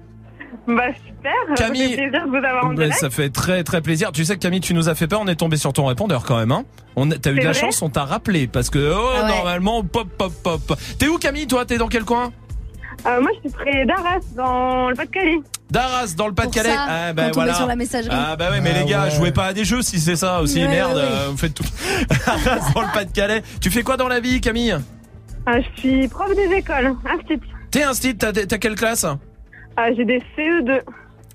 Bah 0.66 0.82
super, 1.06 1.32
Camille. 1.56 1.82
ça 1.82 1.88
fait 1.88 1.96
plaisir 1.96 2.24
de 2.26 2.30
vous 2.30 2.36
avoir 2.36 2.64
en 2.66 2.72
direct. 2.72 2.94
Ça 2.94 3.10
fait 3.10 3.30
très 3.30 3.64
très 3.64 3.80
plaisir. 3.80 4.12
Tu 4.12 4.24
sais 4.24 4.34
que 4.34 4.40
Camille, 4.40 4.60
tu 4.60 4.74
nous 4.74 4.88
as 4.88 4.94
fait 4.94 5.06
peur. 5.06 5.20
On 5.22 5.26
est 5.26 5.34
tombé 5.36 5.56
sur 5.56 5.72
ton 5.72 5.86
répondeur 5.86 6.24
quand 6.24 6.36
même. 6.36 6.52
Hein 6.52 6.64
on, 6.96 7.08
t'as 7.08 7.32
eu 7.32 7.38
de 7.38 7.44
la 7.44 7.52
chance, 7.52 7.82
on 7.82 7.90
t'a 7.90 8.04
rappelé 8.04 8.46
parce 8.46 8.70
que 8.70 8.92
oh, 8.96 9.08
Ah 9.16 9.22
ouais. 9.22 9.28
normalement 9.28 9.82
pop 9.82 10.08
pop 10.16 10.32
pop. 10.42 10.78
T'es 10.98 11.08
où 11.08 11.18
Camille 11.18 11.46
Toi, 11.46 11.64
t'es 11.64 11.78
dans 11.78 11.88
quel 11.88 12.04
coin? 12.04 12.32
Euh, 13.06 13.20
moi, 13.20 13.30
je 13.34 13.48
suis 13.50 13.58
près 13.58 13.84
d'Arras, 13.84 14.20
dans 14.34 14.88
le 14.88 14.94
Pas-de-Calais. 14.94 15.38
D'Arras, 15.70 16.14
dans 16.16 16.26
le 16.28 16.32
Pas-de-Calais. 16.32 16.74
Ah 16.74 17.12
ben 17.12 17.28
est 17.28 17.32
voilà. 17.32 17.52
sur 17.54 17.66
la 17.66 17.76
messagerie. 17.76 18.16
Ah 18.18 18.36
bah 18.36 18.50
ouais, 18.50 18.60
mais 18.62 18.72
Ah 18.74 18.78
les 18.78 18.84
gars, 18.86 19.04
ouais. 19.04 19.10
jouez 19.10 19.32
pas 19.32 19.46
à 19.46 19.52
des 19.52 19.64
jeux 19.64 19.82
si 19.82 19.98
c'est 19.98 20.16
ça 20.16 20.40
aussi. 20.40 20.62
Ouais, 20.62 20.68
Merde, 20.68 20.96
euh, 20.96 21.26
vous 21.30 21.36
faites 21.36 21.52
tout. 21.52 21.64
Arras, 22.26 22.72
dans 22.74 22.80
le 22.82 22.92
Pas-de-Calais. 22.94 23.42
Tu 23.60 23.70
fais 23.70 23.82
quoi 23.82 23.96
dans 23.98 24.08
la 24.08 24.20
vie, 24.20 24.40
Camille? 24.40 24.72
Euh, 24.72 25.60
je 25.76 25.80
suis 25.80 26.08
prof 26.08 26.34
des 26.34 26.54
écoles, 26.54 26.94
institut. 27.04 27.48
T'es 27.70 27.82
un 27.82 27.92
style. 27.92 28.16
T'as 28.16 28.32
t'as 28.32 28.58
quelle 28.58 28.76
classe? 28.76 29.04
Euh, 29.78 29.92
J'ai 29.96 30.04
des 30.04 30.22
CE2. 30.36 30.80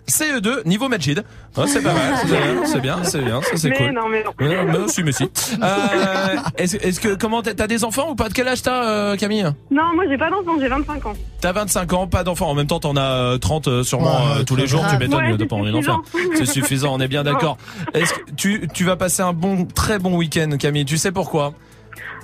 CE2, 0.08 0.66
niveau 0.66 0.90
Majid. 0.90 1.24
Ah, 1.56 1.66
c'est 1.68 1.84
pas 1.84 1.94
mal, 1.94 2.16
c'est 2.18 2.28
bien, 2.28 2.66
c'est 2.66 2.80
bien, 2.82 3.04
c'est 3.04 3.22
bien, 3.22 3.42
ça 3.44 3.50
c'est 3.56 3.70
mais 3.70 3.76
cool. 3.76 3.92
non, 3.92 4.10
mais 4.10 4.24
non. 4.24 4.32
Ouais, 4.40 4.66
mais 4.66 4.88
si, 4.88 5.04
mais 5.04 5.12
si. 5.12 5.30
Euh, 5.62 6.36
est-ce, 6.58 6.78
est-ce 6.78 7.00
que 7.00 7.14
comment 7.14 7.44
t'as, 7.44 7.68
des 7.68 7.84
enfants 7.84 8.10
ou 8.10 8.16
pas? 8.16 8.28
De 8.28 8.34
quel 8.34 8.48
âge 8.48 8.64
t'as, 8.64 8.86
euh, 8.90 9.18
Camille? 9.18 9.44
Non, 9.70 9.94
moi, 9.94 10.06
j'ai 10.10 10.18
pas 10.18 10.32
d'enfant, 10.32 10.54
j'ai 10.60 10.68
25 10.68 11.06
ans. 11.06 11.14
T'as 11.42 11.52
25 11.52 11.94
ans, 11.94 12.08
pas 12.08 12.24
d'enfants. 12.24 12.50
En 12.50 12.56
même 12.56 12.66
temps, 12.66 12.80
t'en 12.80 12.96
as 12.96 13.02
euh, 13.02 13.38
30 13.38 13.68
euh, 13.68 13.84
sûrement 13.84 14.06
Ouais, 14.34 14.40
euh, 14.40 14.44
tous 14.44 14.56
les 14.56 14.66
jours. 14.66 14.82
grave. 14.82 14.94
Tu 14.94 14.98
m'étonnes 15.00 15.26
Ouais, 15.32 15.38
de 15.38 15.46
pas 15.46 15.56
en 15.56 15.64
d'enfants. 15.72 16.02
C'est 16.36 16.46
suffisant, 16.48 16.96
on 16.96 17.00
est 17.00 17.08
bien 17.08 17.24
d'accord. 17.26 17.58
Est-ce 17.94 18.14
que 18.14 18.32
tu, 18.36 18.68
tu 18.74 18.86
vas 18.86 18.96
passer 18.96 19.22
un 19.22 19.34
bon, 19.34 19.66
très 19.66 20.00
bon 20.00 20.16
week-end, 20.18 20.50
Camille? 20.58 20.86
Tu 20.86 20.98
sais 20.98 21.12
pourquoi? 21.12 21.54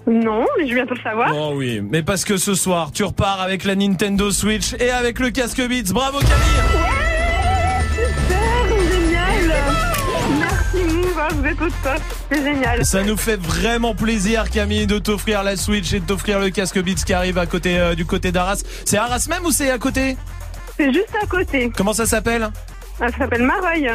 Non, 0.08 0.46
mais 0.58 0.68
je 0.68 0.76
viens 0.76 0.86
de 0.86 0.94
le 0.94 1.02
savoir. 1.02 1.32
Oh 1.34 1.54
oui, 1.56 1.82
mais 1.82 2.04
parce 2.04 2.24
que 2.26 2.38
ce 2.38 2.54
soir, 2.54 2.92
tu 2.92 3.04
repars 3.04 3.42
avec 3.42 3.64
la 3.64 3.76
Nintendo 3.76 4.30
Switch 4.30 4.74
et 4.80 4.92
avec 4.92 5.20
le 5.20 5.32
casque 5.32 5.62
Beats. 5.68 5.92
Bravo, 5.92 6.20
Camille 6.20 6.36
Super, 7.96 8.68
génial 8.92 9.54
Merci, 10.40 10.94
Mouva, 10.96 11.28
vous 11.30 11.46
êtes 11.46 11.62
au 11.62 11.70
top. 11.84 12.02
C'est 12.32 12.44
génial. 12.44 12.86
Ça 12.86 13.04
nous 13.04 13.18
fait 13.18 13.38
vraiment 13.40 13.96
plaisir, 13.96 14.50
Camille, 14.52 14.86
de 14.86 15.00
t'offrir 15.00 15.42
la 15.44 15.56
Switch 15.56 15.92
et 15.94 16.00
de 16.00 16.06
t'offrir 16.06 16.40
le 16.40 16.52
casque 16.52 16.80
Beats 16.80 17.04
qui 17.06 17.14
arrive 17.14 17.40
à 17.40 17.48
côté 17.48 17.80
euh, 17.80 17.96
du 17.96 18.06
côté 18.06 18.32
d'Arras. 18.32 18.64
C'est 18.86 18.98
Arras 18.98 19.26
même 19.28 19.46
ou 19.46 19.52
c'est 19.52 19.72
à 19.72 19.80
côté? 19.80 20.18
C'est 20.78 20.94
juste 20.94 21.16
à 21.22 21.26
côté. 21.26 21.72
Comment 21.76 21.94
ça 21.94 22.06
s'appelle? 22.06 22.50
Ça 22.98 23.08
s'appelle 23.18 23.44
Mareuil. 23.44 23.92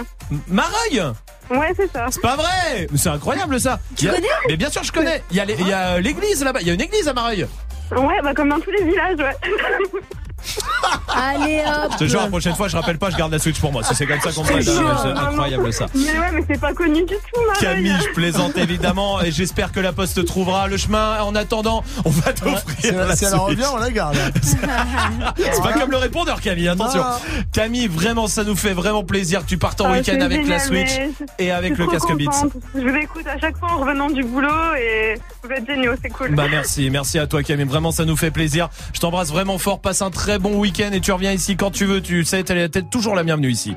Mareuil 0.48 1.02
Ouais, 1.50 1.72
c'est 1.76 1.90
ça. 1.90 2.06
C'est 2.10 2.20
pas 2.20 2.36
vrai 2.36 2.86
Mais 2.90 2.98
C'est 2.98 3.08
incroyable 3.08 3.58
ça 3.58 3.80
Tu 3.96 4.04
Il 4.04 4.06
y 4.06 4.10
a- 4.10 4.14
connais 4.14 4.28
Mais 4.48 4.56
bien 4.56 4.70
sûr 4.70 4.84
je 4.84 4.92
connais 4.92 5.22
Il 5.30 5.36
y 5.36 5.40
a 5.40 5.44
les- 5.44 5.54
il 5.58 5.66
y 5.66 5.72
a 5.72 5.98
l'église 6.00 6.44
là-bas, 6.44 6.60
il 6.60 6.68
y 6.68 6.70
a 6.70 6.74
une 6.74 6.80
église 6.80 7.08
à 7.08 7.12
Mareuil 7.12 7.46
Ouais, 7.90 8.20
bah 8.22 8.32
comme 8.34 8.50
dans 8.50 8.60
tous 8.60 8.70
les 8.70 8.84
villages, 8.84 9.18
ouais. 9.18 9.36
Allez 11.14 11.60
hop. 11.66 11.90
Je 11.92 11.96
te 11.98 12.04
jure, 12.04 12.20
la 12.20 12.28
prochaine 12.28 12.54
fois 12.54 12.68
je 12.68 12.76
rappelle 12.76 12.98
pas, 12.98 13.10
je 13.10 13.16
garde 13.16 13.32
la 13.32 13.38
Switch 13.38 13.58
pour 13.60 13.72
moi. 13.72 13.82
Si 13.82 13.94
c'est 13.94 14.06
comme 14.06 14.20
ça 14.20 14.30
qu'on 14.32 14.42
me 14.44 14.60
c'est 14.62 14.70
incroyable 15.18 15.72
ça 15.72 15.86
Mais 15.94 16.02
ouais, 16.18 16.30
mais 16.32 16.44
c'est 16.48 16.60
pas 16.60 16.72
connu 16.72 17.00
du 17.04 17.14
tout, 17.14 17.40
Mareuil. 17.46 17.60
Camille, 17.60 17.96
je 18.00 18.14
plaisante 18.14 18.56
évidemment 18.56 19.20
et 19.20 19.30
j'espère 19.30 19.72
que 19.72 19.80
la 19.80 19.92
poste 19.92 20.16
te 20.16 20.20
trouvera 20.20 20.68
le 20.68 20.76
chemin. 20.76 21.20
En 21.22 21.34
attendant, 21.34 21.82
on 22.04 22.10
va 22.10 22.32
t'offrir 22.32 22.64
Si 22.80 22.90
la 22.92 23.04
elle 23.10 23.16
si 23.16 23.24
elle 23.24 23.34
revient, 23.34 23.66
on 23.72 23.76
la 23.78 23.90
garde. 23.90 24.16
C'est 24.42 25.62
pas 25.62 25.72
comme 25.72 25.90
le 25.90 25.96
répondeur, 25.96 26.40
Camille, 26.40 26.68
attention. 26.68 27.00
Non. 27.00 27.42
Camille, 27.52 27.88
vraiment, 27.88 28.26
ça 28.28 28.44
nous 28.44 28.56
fait 28.56 28.72
vraiment 28.72 29.04
plaisir 29.04 29.40
que 29.42 29.46
tu 29.46 29.58
partes 29.58 29.80
en 29.80 29.86
Ah, 29.86 29.92
week-end 29.92 30.12
c'est 30.18 30.22
avec 30.22 30.46
la 30.46 30.58
Switch 30.58 30.90
et 31.38 31.50
avec 31.50 31.76
le 31.78 31.86
casque 31.86 32.06
trop 32.06 32.16
Beats. 32.16 32.26
contente. 32.30 32.52
Je 32.74 32.80
vous 32.80 32.96
écoute 32.96 33.26
à 33.26 33.38
chaque 33.38 33.56
fois 33.58 33.72
en 33.72 33.78
revenant 33.80 34.10
du 34.10 34.22
boulot 34.22 34.74
et 34.78 35.14
vous 35.42 35.50
êtes 35.50 35.66
géniaux, 35.66 35.92
c'est 36.02 36.10
cool. 36.10 36.34
Bah 36.34 36.46
merci, 36.50 36.88
merci 36.90 37.18
à 37.18 37.26
toi 37.26 37.42
Camille, 37.42 37.66
vraiment 37.66 37.90
ça 37.92 38.04
nous 38.04 38.16
fait 38.16 38.30
plaisir. 38.30 38.68
Je 38.92 39.00
t'embrasse 39.00 39.30
vraiment 39.30 39.58
fort, 39.58 39.80
passe 39.80 40.02
un 40.02 40.10
très 40.10 40.29
bon 40.38 40.58
week-end 40.58 40.90
et 40.92 41.00
tu 41.00 41.12
reviens 41.12 41.32
ici 41.32 41.56
quand 41.56 41.70
tu 41.70 41.84
veux, 41.86 42.00
tu 42.00 42.24
sais, 42.24 42.42
t'es 42.42 42.68
t'es 42.68 42.82
toujours 42.82 43.14
la 43.14 43.22
bienvenue 43.22 43.50
ici. 43.50 43.74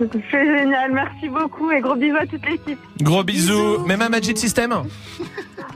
C'est 0.00 0.30
génial, 0.32 0.90
merci 0.92 1.28
beaucoup 1.28 1.70
et 1.70 1.80
gros 1.80 1.94
bisous 1.94 2.16
à 2.20 2.26
toute 2.26 2.44
l'équipe. 2.48 2.78
Gros 3.02 3.22
bisous, 3.22 3.78
même 3.86 4.02
à 4.02 4.08
Magic 4.08 4.36
System 4.38 4.74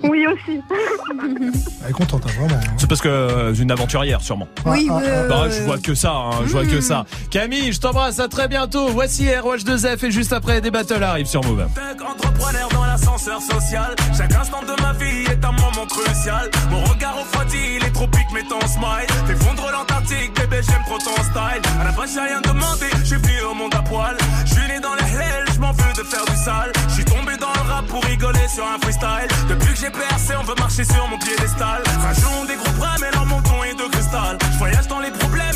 Oui 0.03 0.27
aussi. 0.27 0.61
Elle 1.85 1.91
est 1.91 1.93
contente, 1.93 2.25
hein, 2.27 2.31
vraiment. 2.41 2.55
hein. 2.61 2.75
C'est 2.77 2.89
parce 2.89 3.01
que 3.01 3.09
euh, 3.09 3.55
une 3.55 3.71
aventurière 3.71 4.21
sûrement. 4.23 4.49
Oui, 4.65 4.89
Ah, 4.91 4.97
oui, 4.97 5.05
ah, 5.07 5.23
oui, 5.23 5.29
Bah, 5.29 5.49
je 5.51 5.63
vois 5.63 5.79
que 5.79 5.95
ça, 5.95 6.13
hein, 6.13 6.31
je 6.47 6.51
vois 6.53 6.65
que 6.65 6.81
ça. 6.81 7.05
Camille, 7.31 7.73
je 7.73 7.81
t'embrasse, 7.81 8.19
à 8.19 8.27
très 8.29 8.49
bientôt. 8.49 8.89
Voici 8.89 9.27
ROH2F 9.27 10.07
et 10.07 10.11
juste 10.11 10.33
après 10.33 10.61
des 10.61 10.71
battles 10.71 11.03
arrivent 11.03 11.27
sur 11.27 11.45
Move. 11.45 11.67
Entrepreneur 12.05 12.69
dans 12.73 12.85
l'ascenseur 12.85 13.41
social. 13.41 13.95
Chaque 14.17 14.35
instant 14.35 14.63
de 14.63 14.83
ma 14.83 14.93
vie 14.95 15.25
est 15.31 15.45
un 15.45 15.53
moment 15.53 15.87
crucial. 15.89 16.51
Mon 16.71 16.83
regard 16.85 17.17
refroidi, 17.19 17.79
les 17.85 17.93
tropiques 17.93 18.33
met 18.35 18.43
ton 18.49 18.61
smile. 18.67 19.07
T'effondres 19.29 19.71
bébé, 20.15 20.61
j'aime 20.63 20.83
trop 20.87 20.99
ton 20.99 21.15
style. 21.23 21.63
À 21.81 21.85
la 21.85 21.93
base, 21.93 22.15
j'ai 22.15 22.21
rien 22.21 22.41
demandé, 22.41 22.87
je 23.01 23.05
suis 23.05 23.17
venu 23.17 23.41
au 23.51 23.55
monde 23.55 23.75
à 23.75 23.83
poil. 23.83 24.17
Je 24.45 24.55
suis 24.55 24.69
né 24.69 24.81
dans 24.81 24.95
les 24.95 25.03
hells, 25.03 25.47
je 25.55 25.61
m'en 25.61 25.73
veux 25.73 25.93
de 25.93 26.05
faire 26.05 26.25
du 26.25 26.37
sale. 26.37 26.73
Je 26.89 26.95
suis 26.95 27.05
tombé 27.05 27.37
dans 27.37 27.53
le 27.53 27.71
rap 27.71 27.87
pour 27.87 28.03
rigoler 28.05 28.47
sur 28.49 28.65
un 28.65 28.79
freestyle. 28.81 29.29
Depuis 29.49 29.73
que 29.75 29.81
j'ai 29.81 29.91
percé, 29.91 30.35
on 30.39 30.45
veut 30.45 30.55
marcher 30.59 30.85
sur 30.85 31.07
mon 31.09 31.19
piédestal. 31.19 31.83
Rajon 32.03 32.43
ont 32.43 32.45
des 32.45 32.57
gros 32.57 32.73
bras, 32.79 32.97
mais 33.01 33.11
leur 33.13 33.27
menton 33.27 33.65
est 33.65 33.75
de 33.75 33.89
cristal. 33.91 34.39
Je 34.53 34.59
voyage 34.59 34.87
dans 34.87 35.01
les 35.01 35.11
problèmes 35.11 35.56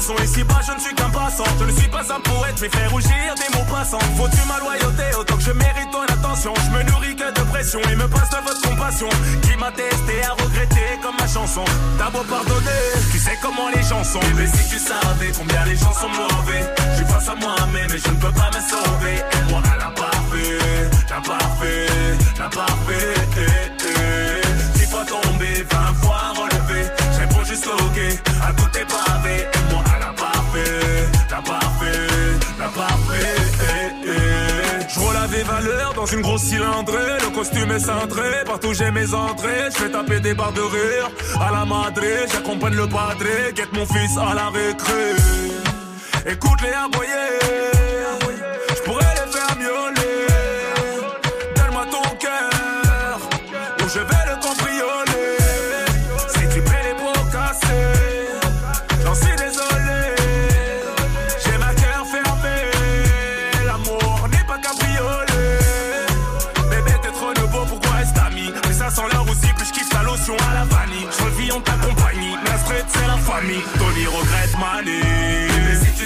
Ici 0.00 0.42
bas, 0.44 0.60
je 0.66 0.72
ne 0.72 0.80
suis 0.80 0.94
qu'un 0.94 1.10
passant. 1.10 1.44
Je 1.58 1.64
ne 1.64 1.72
suis 1.72 1.88
pas 1.88 2.00
un 2.00 2.20
poète, 2.20 2.58
mais 2.60 2.68
fais 2.68 2.86
rougir 2.88 3.34
des 3.36 3.56
mots 3.56 3.64
passants. 3.70 3.98
Faut-tu 4.16 4.38
ma 4.48 4.58
loyauté 4.58 5.04
autant 5.18 5.36
que 5.36 5.42
je 5.42 5.52
mérite 5.52 5.90
ton 5.92 6.02
attention? 6.02 6.52
Je 6.64 6.70
me 6.76 6.82
nourris 6.90 7.14
que 7.14 7.30
de 7.32 7.40
pression 7.48 7.80
et 7.90 7.96
me 7.96 8.08
passe 8.08 8.30
de 8.30 8.36
votre 8.44 8.60
compassion. 8.62 9.08
Qui 9.42 9.56
m'a 9.56 9.70
testé 9.70 10.24
à 10.24 10.32
regretter 10.32 10.98
comme 11.02 11.16
ma 11.18 11.28
chanson? 11.28 11.64
T'as 11.98 12.10
beau 12.10 12.24
pardonner, 12.28 12.82
tu 13.12 13.18
sais 13.18 13.38
comment 13.40 13.68
les 13.74 13.82
gens 13.82 14.02
sont. 14.02 14.20
Mais 14.36 14.46
si 14.46 14.68
tu 14.68 14.78
savais 14.78 15.32
combien 15.36 15.64
les 15.64 15.76
gens 15.76 15.92
sont 15.92 16.08
mauvais, 16.08 16.64
je 16.90 16.96
suis 16.96 17.06
face 17.06 17.28
à 17.28 17.34
moi-même 17.34 17.88
mais 17.90 17.98
je 17.98 18.08
ne 18.08 18.16
peux 18.16 18.32
pas 18.32 18.50
me 18.50 18.60
sauver. 18.60 19.16
Et 19.16 19.50
moi, 19.50 19.62
elle 19.72 19.82
a 19.82 19.90
parfait, 19.90 20.90
t'as 21.08 21.20
parfait, 21.20 21.86
t'as 22.36 22.48
parfait. 22.48 23.14
Eh. 23.36 24.78
Six 24.78 24.90
fois 24.90 25.04
tombé, 25.04 25.64
vingt 25.70 25.94
fois 26.02 26.32
relevé. 26.34 26.88
Je 27.12 27.20
réponds 27.20 27.44
juste 27.44 27.66
ok 27.66 27.98
à 28.42 28.52
tout 28.52 28.68
tes 28.72 28.84
pavés. 28.84 29.46
Et 29.54 29.72
moi, 29.72 29.82
dans 36.00 36.06
une 36.06 36.22
grosse 36.22 36.44
cylindrée. 36.44 37.18
Le 37.20 37.30
costume 37.34 37.70
est 37.72 37.80
cintré, 37.80 38.42
partout 38.46 38.72
j'ai 38.72 38.90
mes 38.90 39.12
entrées. 39.12 39.68
Je 39.70 39.76
fais 39.82 39.90
taper 39.90 40.18
des 40.20 40.32
barres 40.32 40.52
de 40.52 40.62
rire 40.62 41.10
à 41.38 41.52
la 41.52 41.66
madré. 41.66 42.26
J'accompagne 42.32 42.74
le 42.74 42.86
padré, 42.88 43.52
guette 43.54 43.72
mon 43.74 43.84
fils 43.84 44.16
à 44.16 44.34
la 44.34 44.48
récré. 44.48 45.12
Écoute-les 46.26 46.72
aboyer, 46.72 47.79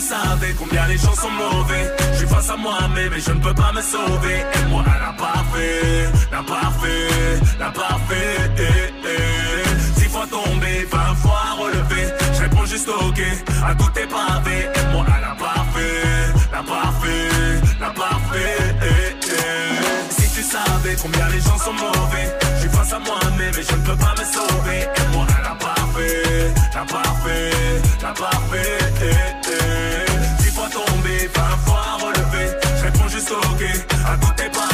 Mais 0.04 0.10
savais 0.10 0.54
combien 0.58 0.86
les 0.86 0.98
gens 0.98 1.14
sont 1.14 1.30
mauvais, 1.30 1.90
je 2.12 2.18
suis 2.18 2.26
face 2.26 2.50
à 2.50 2.56
moi-même 2.56 3.12
et 3.12 3.20
je 3.20 3.30
ne 3.30 3.40
peux 3.40 3.54
pas 3.54 3.72
me 3.72 3.80
sauver. 3.80 4.36
Et 4.54 4.68
moi, 4.68 4.84
elle 4.86 5.02
a 5.02 5.12
parfait, 5.12 6.08
la 6.30 6.42
parfait, 6.42 7.40
la 7.58 7.70
parfait. 7.70 8.52
Six 9.96 10.08
fois 10.08 10.26
tombé, 10.26 10.86
vingt 10.90 11.14
fois 11.16 11.56
relevé. 11.58 12.12
Je 12.34 12.40
réponds 12.42 12.66
juste 12.66 12.88
ok 12.88 13.20
à 13.66 13.74
tous 13.74 13.90
tes 13.90 14.06
pavés. 14.06 14.68
Et 14.74 14.92
moi, 14.92 15.06
elle 15.16 15.24
a 15.24 15.34
parfait, 15.36 16.02
la 16.52 16.62
parfait, 16.62 17.60
la 17.80 17.90
parfait. 17.90 18.73
Combien 21.02 21.28
les 21.28 21.40
gens 21.40 21.58
sont 21.58 21.72
mauvais, 21.72 22.38
je 22.62 22.68
face 22.68 22.92
à 22.92 22.98
moi-même 22.98 23.52
et 23.58 23.62
je 23.62 23.76
ne 23.76 23.82
peux 23.82 23.96
pas 23.96 24.14
me 24.16 24.24
sauver. 24.24 24.80
Et 24.82 25.12
moi, 25.12 25.26
elle 25.38 25.46
a 25.46 25.54
parfait, 25.54 26.54
la 26.74 26.84
parfait, 26.84 27.50
la 28.00 28.12
parfait. 28.12 28.78
Eh, 29.02 29.50
eh. 29.50 30.42
Six 30.42 30.50
fois 30.54 30.68
tombé, 30.70 31.28
vingt 31.34 31.58
fois 31.66 31.98
relevé. 32.00 32.56
Je 32.78 32.84
réponds 32.84 33.08
juste 33.08 33.32
ok 33.32 33.62
à 34.06 34.32
tes 34.34 34.48
pavés. 34.50 34.73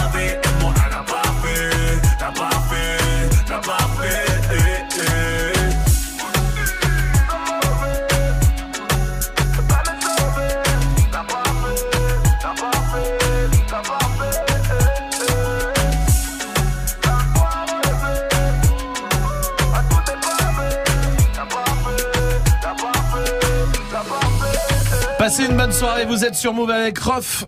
Passez 25.30 25.44
une 25.44 25.56
bonne 25.56 25.70
soirée, 25.70 26.06
vous 26.06 26.24
êtes 26.24 26.34
sur 26.34 26.52
Move 26.52 26.70
avec 26.70 26.98
Rof. 26.98 27.44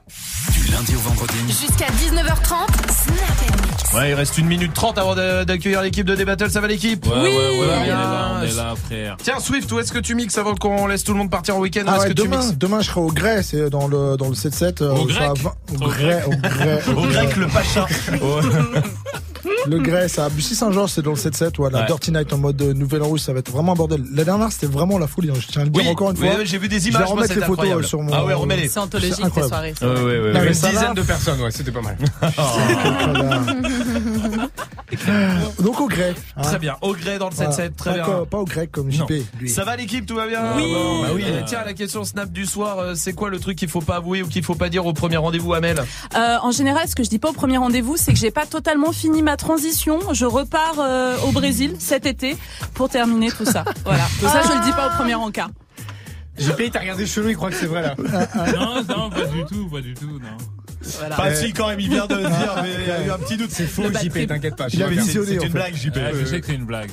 Du 0.53 0.71
lundi 0.71 0.95
au 0.95 1.01
vendredi. 1.01 1.35
Jusqu'à 1.49 1.87
19h30, 1.87 2.69
Snap 2.93 3.95
Ouais, 3.97 4.11
il 4.11 4.15
reste 4.15 4.39
une 4.39 4.47
minute 4.47 4.73
trente 4.73 4.99
avant 4.99 5.17
de- 5.17 5.43
d'accueillir 5.43 5.83
l'équipe 5.83 6.07
de 6.07 6.15
D-Battle, 6.15 6.49
ça 6.49 6.61
va 6.61 6.69
l'équipe 6.69 7.05
Ouais, 7.05 7.13
ouais, 7.13 7.29
ouais, 7.59 7.67
va 7.67 7.73
on 7.81 7.83
est 7.83 7.89
là, 7.89 8.33
on 8.39 8.43
est 8.45 8.55
là, 8.57 8.75
frère. 8.87 9.17
Tiens, 9.21 9.41
Swift, 9.41 9.73
où 9.73 9.81
est-ce 9.81 9.91
que 9.91 9.99
tu 9.99 10.15
mixes 10.15 10.39
avant 10.39 10.55
qu'on 10.55 10.87
laisse 10.87 11.03
tout 11.03 11.11
le 11.11 11.19
monde 11.19 11.31
partir 11.33 11.57
en 11.57 11.59
week-end? 11.59 11.83
Ah 11.89 11.99
ouais, 11.99 12.07
que 12.07 12.13
demain, 12.13 12.53
demain, 12.57 12.81
je 12.83 12.87
serai 12.87 13.01
au 13.01 13.09
Grès, 13.09 13.43
c'est 13.43 13.69
dans 13.69 13.89
le, 13.89 14.17
dans 14.17 14.29
le 14.29 14.37
7-7. 14.37 14.81
euh, 14.83 14.93
Au 14.95 15.05
grec 15.05 15.31
20 15.39 15.53
Au 15.85 15.89
Grès, 15.89 16.23
au 16.25 16.31
Grès. 16.37 16.83
Au 16.97 17.03
grec, 17.03 17.37
le 17.37 17.49
pacha. 17.49 17.89
Le 19.67 19.79
Grès, 19.79 20.09
c'est 20.09 20.21
à 20.21 20.29
Bussy-Saint-Georges, 20.29 20.91
c'est 20.93 21.03
dans 21.03 21.11
le 21.13 21.17
7-7. 21.17 21.53
Voilà, 21.59 21.81
Ouais. 21.81 21.87
Dirty 21.87 22.13
Night 22.13 22.33
en 22.33 22.39
mode 22.39 22.61
euh, 22.63 22.73
Nouvelle 22.75 23.03
Rouge, 23.03 23.21
ça 23.21 23.33
va 23.33 23.41
être 23.41 23.51
vraiment 23.51 23.73
un 23.73 23.77
bordel. 23.77 24.03
La 24.15 24.25
dernière, 24.25 24.51
c'était 24.53 24.67
vraiment 24.67 24.99
la 24.99 25.07
folie. 25.07 25.31
hein, 25.31 25.35
Je 25.39 25.47
tiens 25.47 25.63
à 25.63 25.65
le 25.65 25.71
dire 25.71 25.83
Oui, 25.83 25.89
encore 25.91 26.11
une 26.11 26.19
oui, 26.19 26.27
fois. 26.29 26.37
oui, 26.39 26.47
j'ai 26.47 26.59
vu 26.59 26.69
des 26.69 26.79
Je 26.79 26.85
vais 26.85 26.91
images, 26.91 27.03
moi, 27.03 27.11
remettre 27.17 27.35
les 27.35 27.41
photos 27.41 27.51
incroyable. 27.53 27.85
euh, 27.85 27.87
sur 27.87 28.03
mon. 28.03 28.13
Ah 28.13 28.25
ouais, 28.25 28.35
remets-les. 28.35 28.69
C'est 28.69 28.81
anthologique, 28.81 29.25
incroyable. 29.25 29.49
soirées. 29.49 29.75
Ouais, 29.83 30.03
ouais, 30.03 30.21
ouais. 30.21 30.33
Non, 30.33 30.43
Une 30.45 30.55
ça 30.55 30.71
dizaine 30.71 30.95
de 30.95 31.03
personnes, 31.03 31.41
ouais, 31.41 31.51
c'était 31.51 31.73
pas 31.73 31.81
mal. 31.83 31.97
Donc 35.63 35.81
au 35.81 35.89
Grès. 35.89 36.15
hein. 36.37 36.43
Très 36.43 36.59
bien, 36.59 36.77
au 36.83 36.93
gré 36.95 37.19
dans 37.19 37.29
le 37.31 37.35
7-7, 37.35 37.75
très 37.75 37.99
Pas 37.99 38.05
bien. 38.05 38.25
Pas 38.31 38.39
au 38.39 38.45
grec 38.45 38.71
comme. 38.71 38.91
JP. 38.91 39.11
lui. 39.41 39.49
Ça 39.49 39.65
va 39.65 39.77
l'équipe, 39.77 40.05
tout 40.07 40.17
va 40.17 40.27
bien 40.27 40.43
Oui. 40.57 40.73
Bah 41.03 41.09
oui. 41.15 41.23
Et 41.23 41.45
tiens, 41.47 41.61
la 41.65 41.73
question 41.73 42.05
Snap 42.05 42.31
du 42.31 42.45
soir, 42.47 42.79
euh, 42.79 42.93
c'est 42.95 43.13
quoi 43.15 43.31
le 43.31 43.39
truc 43.39 43.57
qu'il 43.57 43.69
faut 43.69 43.81
pas 43.81 43.97
avouer 43.97 44.23
ou 44.23 44.27
qu'il 44.29 44.43
faut 44.43 44.55
pas 44.55 44.69
dire 44.69 44.85
au 44.87 44.93
premier 44.93 45.17
rendez-vous, 45.17 45.55
Amel? 45.55 45.83
Euh, 46.15 46.37
en 46.43 46.51
général, 46.51 46.87
ce 46.89 46.95
que 46.95 47.03
je 47.05 47.09
dis 47.09 47.19
pas 47.19 47.31
au 47.31 47.33
premier 47.33 47.57
rendez-vous, 47.57 47.97
c'est 47.97 48.13
que 48.13 48.19
j'ai 48.19 48.31
pas 48.31 48.45
totalement 48.47 48.93
fini 48.93 49.23
ma 49.23 49.32
transition. 49.37 49.99
Je 50.13 50.25
repars 50.25 50.77
euh, 50.79 51.17
au 51.27 51.33
Brésil 51.33 51.75
cet 51.79 52.07
été 52.07 52.37
pour 52.75 52.89
terminer 52.89 53.31
tout 53.31 53.45
ça. 53.45 53.65
Voilà. 53.85 54.05
Donc 54.21 54.31
ça, 54.31 54.43
je 54.43 54.59
le 54.59 54.65
dis 54.65 54.73
pas 54.73 54.89
au 54.89 54.91
premier 54.97 55.15
encart. 55.15 55.51
JP, 56.39 56.71
t'as 56.73 56.81
regardé 56.81 57.07
chelou, 57.07 57.29
il 57.29 57.37
croit 57.37 57.51
que 57.51 57.57
c'est 57.57 57.67
vrai 57.67 57.83
là. 57.83 57.95
Non, 57.99 58.83
non, 58.89 59.11
pas 59.11 59.27
du 59.27 59.45
tout, 59.45 59.69
pas 59.69 59.83
du 59.83 59.93
tout, 59.93 60.07
non. 60.19 60.37
Voilà. 60.99 61.15
Pas 61.15 61.35
si 61.35 61.53
quand 61.53 61.69
même, 61.69 61.79
il 61.79 61.91
vient 61.91 62.07
de 62.07 62.15
le 62.15 62.23
dire, 62.23 62.55
mais 62.63 62.71
il 62.81 62.89
y 62.89 62.91
a 62.91 63.07
eu 63.07 63.11
un 63.11 63.19
petit 63.19 63.37
doute. 63.37 63.51
C'est 63.53 63.67
faux, 63.67 63.83
JP, 63.85 64.27
t'inquiète 64.27 64.57
pas. 64.57 64.67
visionné, 64.69 65.03
C'est 65.03 65.35
une 65.35 65.41
fait. 65.43 65.49
blague, 65.51 65.75
JP. 65.77 65.95
Ouais, 65.95 66.13
je 66.19 66.25
sais 66.25 66.41
que 66.41 66.47
c'est 66.47 66.55
une 66.55 66.65
blague. 66.65 66.91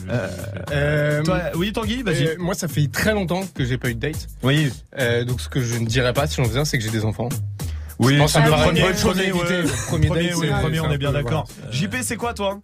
Euh, 0.72 1.24
Toi, 1.24 1.40
oui, 1.56 1.72
Tanguy, 1.72 2.04
vas-y. 2.04 2.28
euh, 2.28 2.36
moi, 2.38 2.54
ça 2.54 2.68
fait 2.68 2.88
très 2.92 3.14
longtemps 3.14 3.42
que 3.56 3.64
j'ai 3.66 3.78
pas 3.78 3.90
eu 3.90 3.96
de 3.96 4.00
date. 4.00 4.28
Oui. 4.44 4.72
Euh, 5.00 5.24
donc, 5.24 5.40
ce 5.42 5.48
que 5.50 5.62
je 5.62 5.78
ne 5.78 5.86
dirais 5.86 6.14
pas 6.14 6.28
si 6.28 6.36
j'en 6.36 6.44
faisais 6.46 6.60
un, 6.60 6.66
c'est 6.66 6.78
que 6.78 6.84
j'ai 6.84 6.90
des 6.92 7.06
enfants. 7.06 7.30
Oui, 8.00 8.18
premier, 8.18 8.50
premier. 8.52 8.82
Le 8.82 9.86
premier 9.86 10.08
Premier, 10.08 10.08
premier, 10.08 10.34
c'est 10.34 10.80
on 10.80 10.92
est 10.92 10.98
bien 10.98 11.12
d'accord. 11.12 11.46
JP, 11.72 11.96
c'est 12.02 12.16
quoi, 12.16 12.34
toi? 12.34 12.60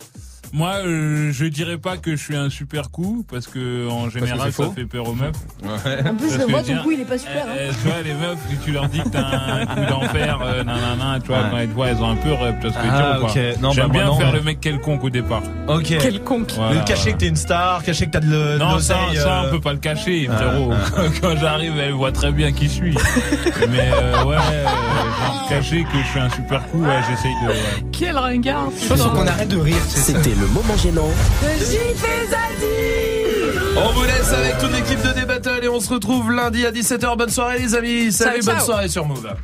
Moi, 0.55 0.71
euh, 0.85 1.31
je 1.33 1.45
dirais 1.47 1.77
pas 1.77 1.97
que 1.97 2.11
je 2.11 2.15
suis 2.23 2.35
un 2.37 2.49
super 2.49 2.89
coup 2.89 3.25
parce 3.29 3.45
que 3.45 3.89
en 3.89 4.09
général, 4.09 4.53
ça 4.53 4.69
fait 4.73 4.85
peur 4.85 5.09
aux 5.09 5.13
meufs. 5.13 5.35
En 5.65 6.15
plus, 6.15 6.31
je 6.31 6.49
Parce 6.49 6.63
dire, 6.63 6.77
ton 6.77 6.83
coup, 6.83 6.91
il 6.91 7.01
est 7.01 7.05
pas 7.05 7.17
super. 7.17 7.45
euh, 7.45 7.51
hein. 7.51 7.55
euh, 7.59 7.71
tu 7.81 7.87
vois, 7.89 8.01
les 8.01 8.13
meufs, 8.13 8.37
si 8.49 8.57
tu 8.63 8.71
leur 8.71 8.87
dis 8.87 8.99
que 8.99 9.09
t'as 9.09 9.19
un 9.25 9.65
coup 9.65 9.85
d'enfer, 9.89 10.39
euh, 10.41 10.63
nanana, 10.63 11.19
tu 11.19 11.27
vois, 11.27 11.37
Ouais. 11.39 11.43
quand 11.51 11.57
elles 11.57 11.67
te 11.67 11.73
voient, 11.73 11.87
elles 11.89 11.97
ont 11.97 12.09
un 12.09 12.15
peu 12.15 12.31
rep, 12.31 12.55
tu 12.61 12.67
vois 12.67 12.71
ce 12.71 12.77
que 12.77 12.83
je 12.85 12.89
veux 12.89 12.93
Ah, 12.95 13.13
dire 13.17 13.17
ou 13.17 13.25
pas 13.25 13.31
ok. 13.33 13.61
Non, 13.61 13.71
J'aime 13.71 13.87
bah, 13.87 13.93
moi, 13.93 14.01
bien 14.03 14.05
non, 14.05 14.17
faire 14.17 14.27
ouais. 14.31 14.37
le 14.37 14.41
mec 14.43 14.59
quelconque 14.61 15.03
au 15.03 15.09
départ. 15.09 15.41
Ok. 15.67 15.83
Quelconque. 15.97 16.51
Voilà, 16.55 16.81
cacher 16.83 17.01
voilà. 17.01 17.11
que 17.11 17.17
t'es 17.17 17.27
une 17.27 17.35
star, 17.35 17.83
cacher 17.83 18.05
que 18.05 18.11
t'as 18.11 18.19
de 18.21 18.29
le- 18.29 18.57
Non, 18.57 18.79
ça, 18.79 18.95
ça, 19.13 19.41
euh, 19.41 19.47
on 19.47 19.51
peut 19.51 19.59
pas 19.61 19.73
le 19.73 19.79
cacher, 19.79 20.29
Ah, 20.31 20.37
frérot. 20.37 20.71
Quand 21.21 21.35
j'arrive, 21.37 21.73
elle 21.79 21.91
voit 21.91 22.13
très 22.13 22.31
bien 22.31 22.53
qui 22.53 22.65
je 22.65 22.71
suis. 22.71 22.95
Mais 23.69 23.89
euh, 23.93 24.23
ouais, 24.23 24.37
euh, 24.53 24.65
cacher 25.49 25.83
que 25.83 25.97
je 26.01 26.07
suis 26.11 26.19
un 26.21 26.29
super 26.29 26.65
coup, 26.69 26.81
ouais, 26.81 26.99
j'essaye 27.09 27.33
de. 27.45 27.51
Quel 27.91 28.17
ringard. 28.17 28.69
Faut 28.71 28.95
qu'on 29.09 29.27
arrête 29.27 29.49
de 29.49 29.57
rire. 29.57 29.75
C'était 29.87 30.29
le 30.29 30.44
moment 30.47 30.77
gênant. 30.77 31.09
On 33.77 33.91
vous 33.91 34.03
laisse 34.03 34.31
avec 34.31 34.57
toute 34.59 34.71
l'équipe 34.71 35.01
de 35.01 35.11
D-Battle 35.11 35.63
et 35.63 35.67
on 35.67 35.79
se 35.79 35.93
retrouve 35.93 36.31
lundi 36.31 36.65
à 36.65 36.71
17h. 36.71 37.17
Bonne 37.17 37.29
soirée 37.29 37.59
les 37.59 37.75
amis. 37.75 38.11
Salut, 38.11 38.41
bonne 38.43 38.59
soirée 38.59 38.87
sur 38.87 39.05
Move. 39.05 39.29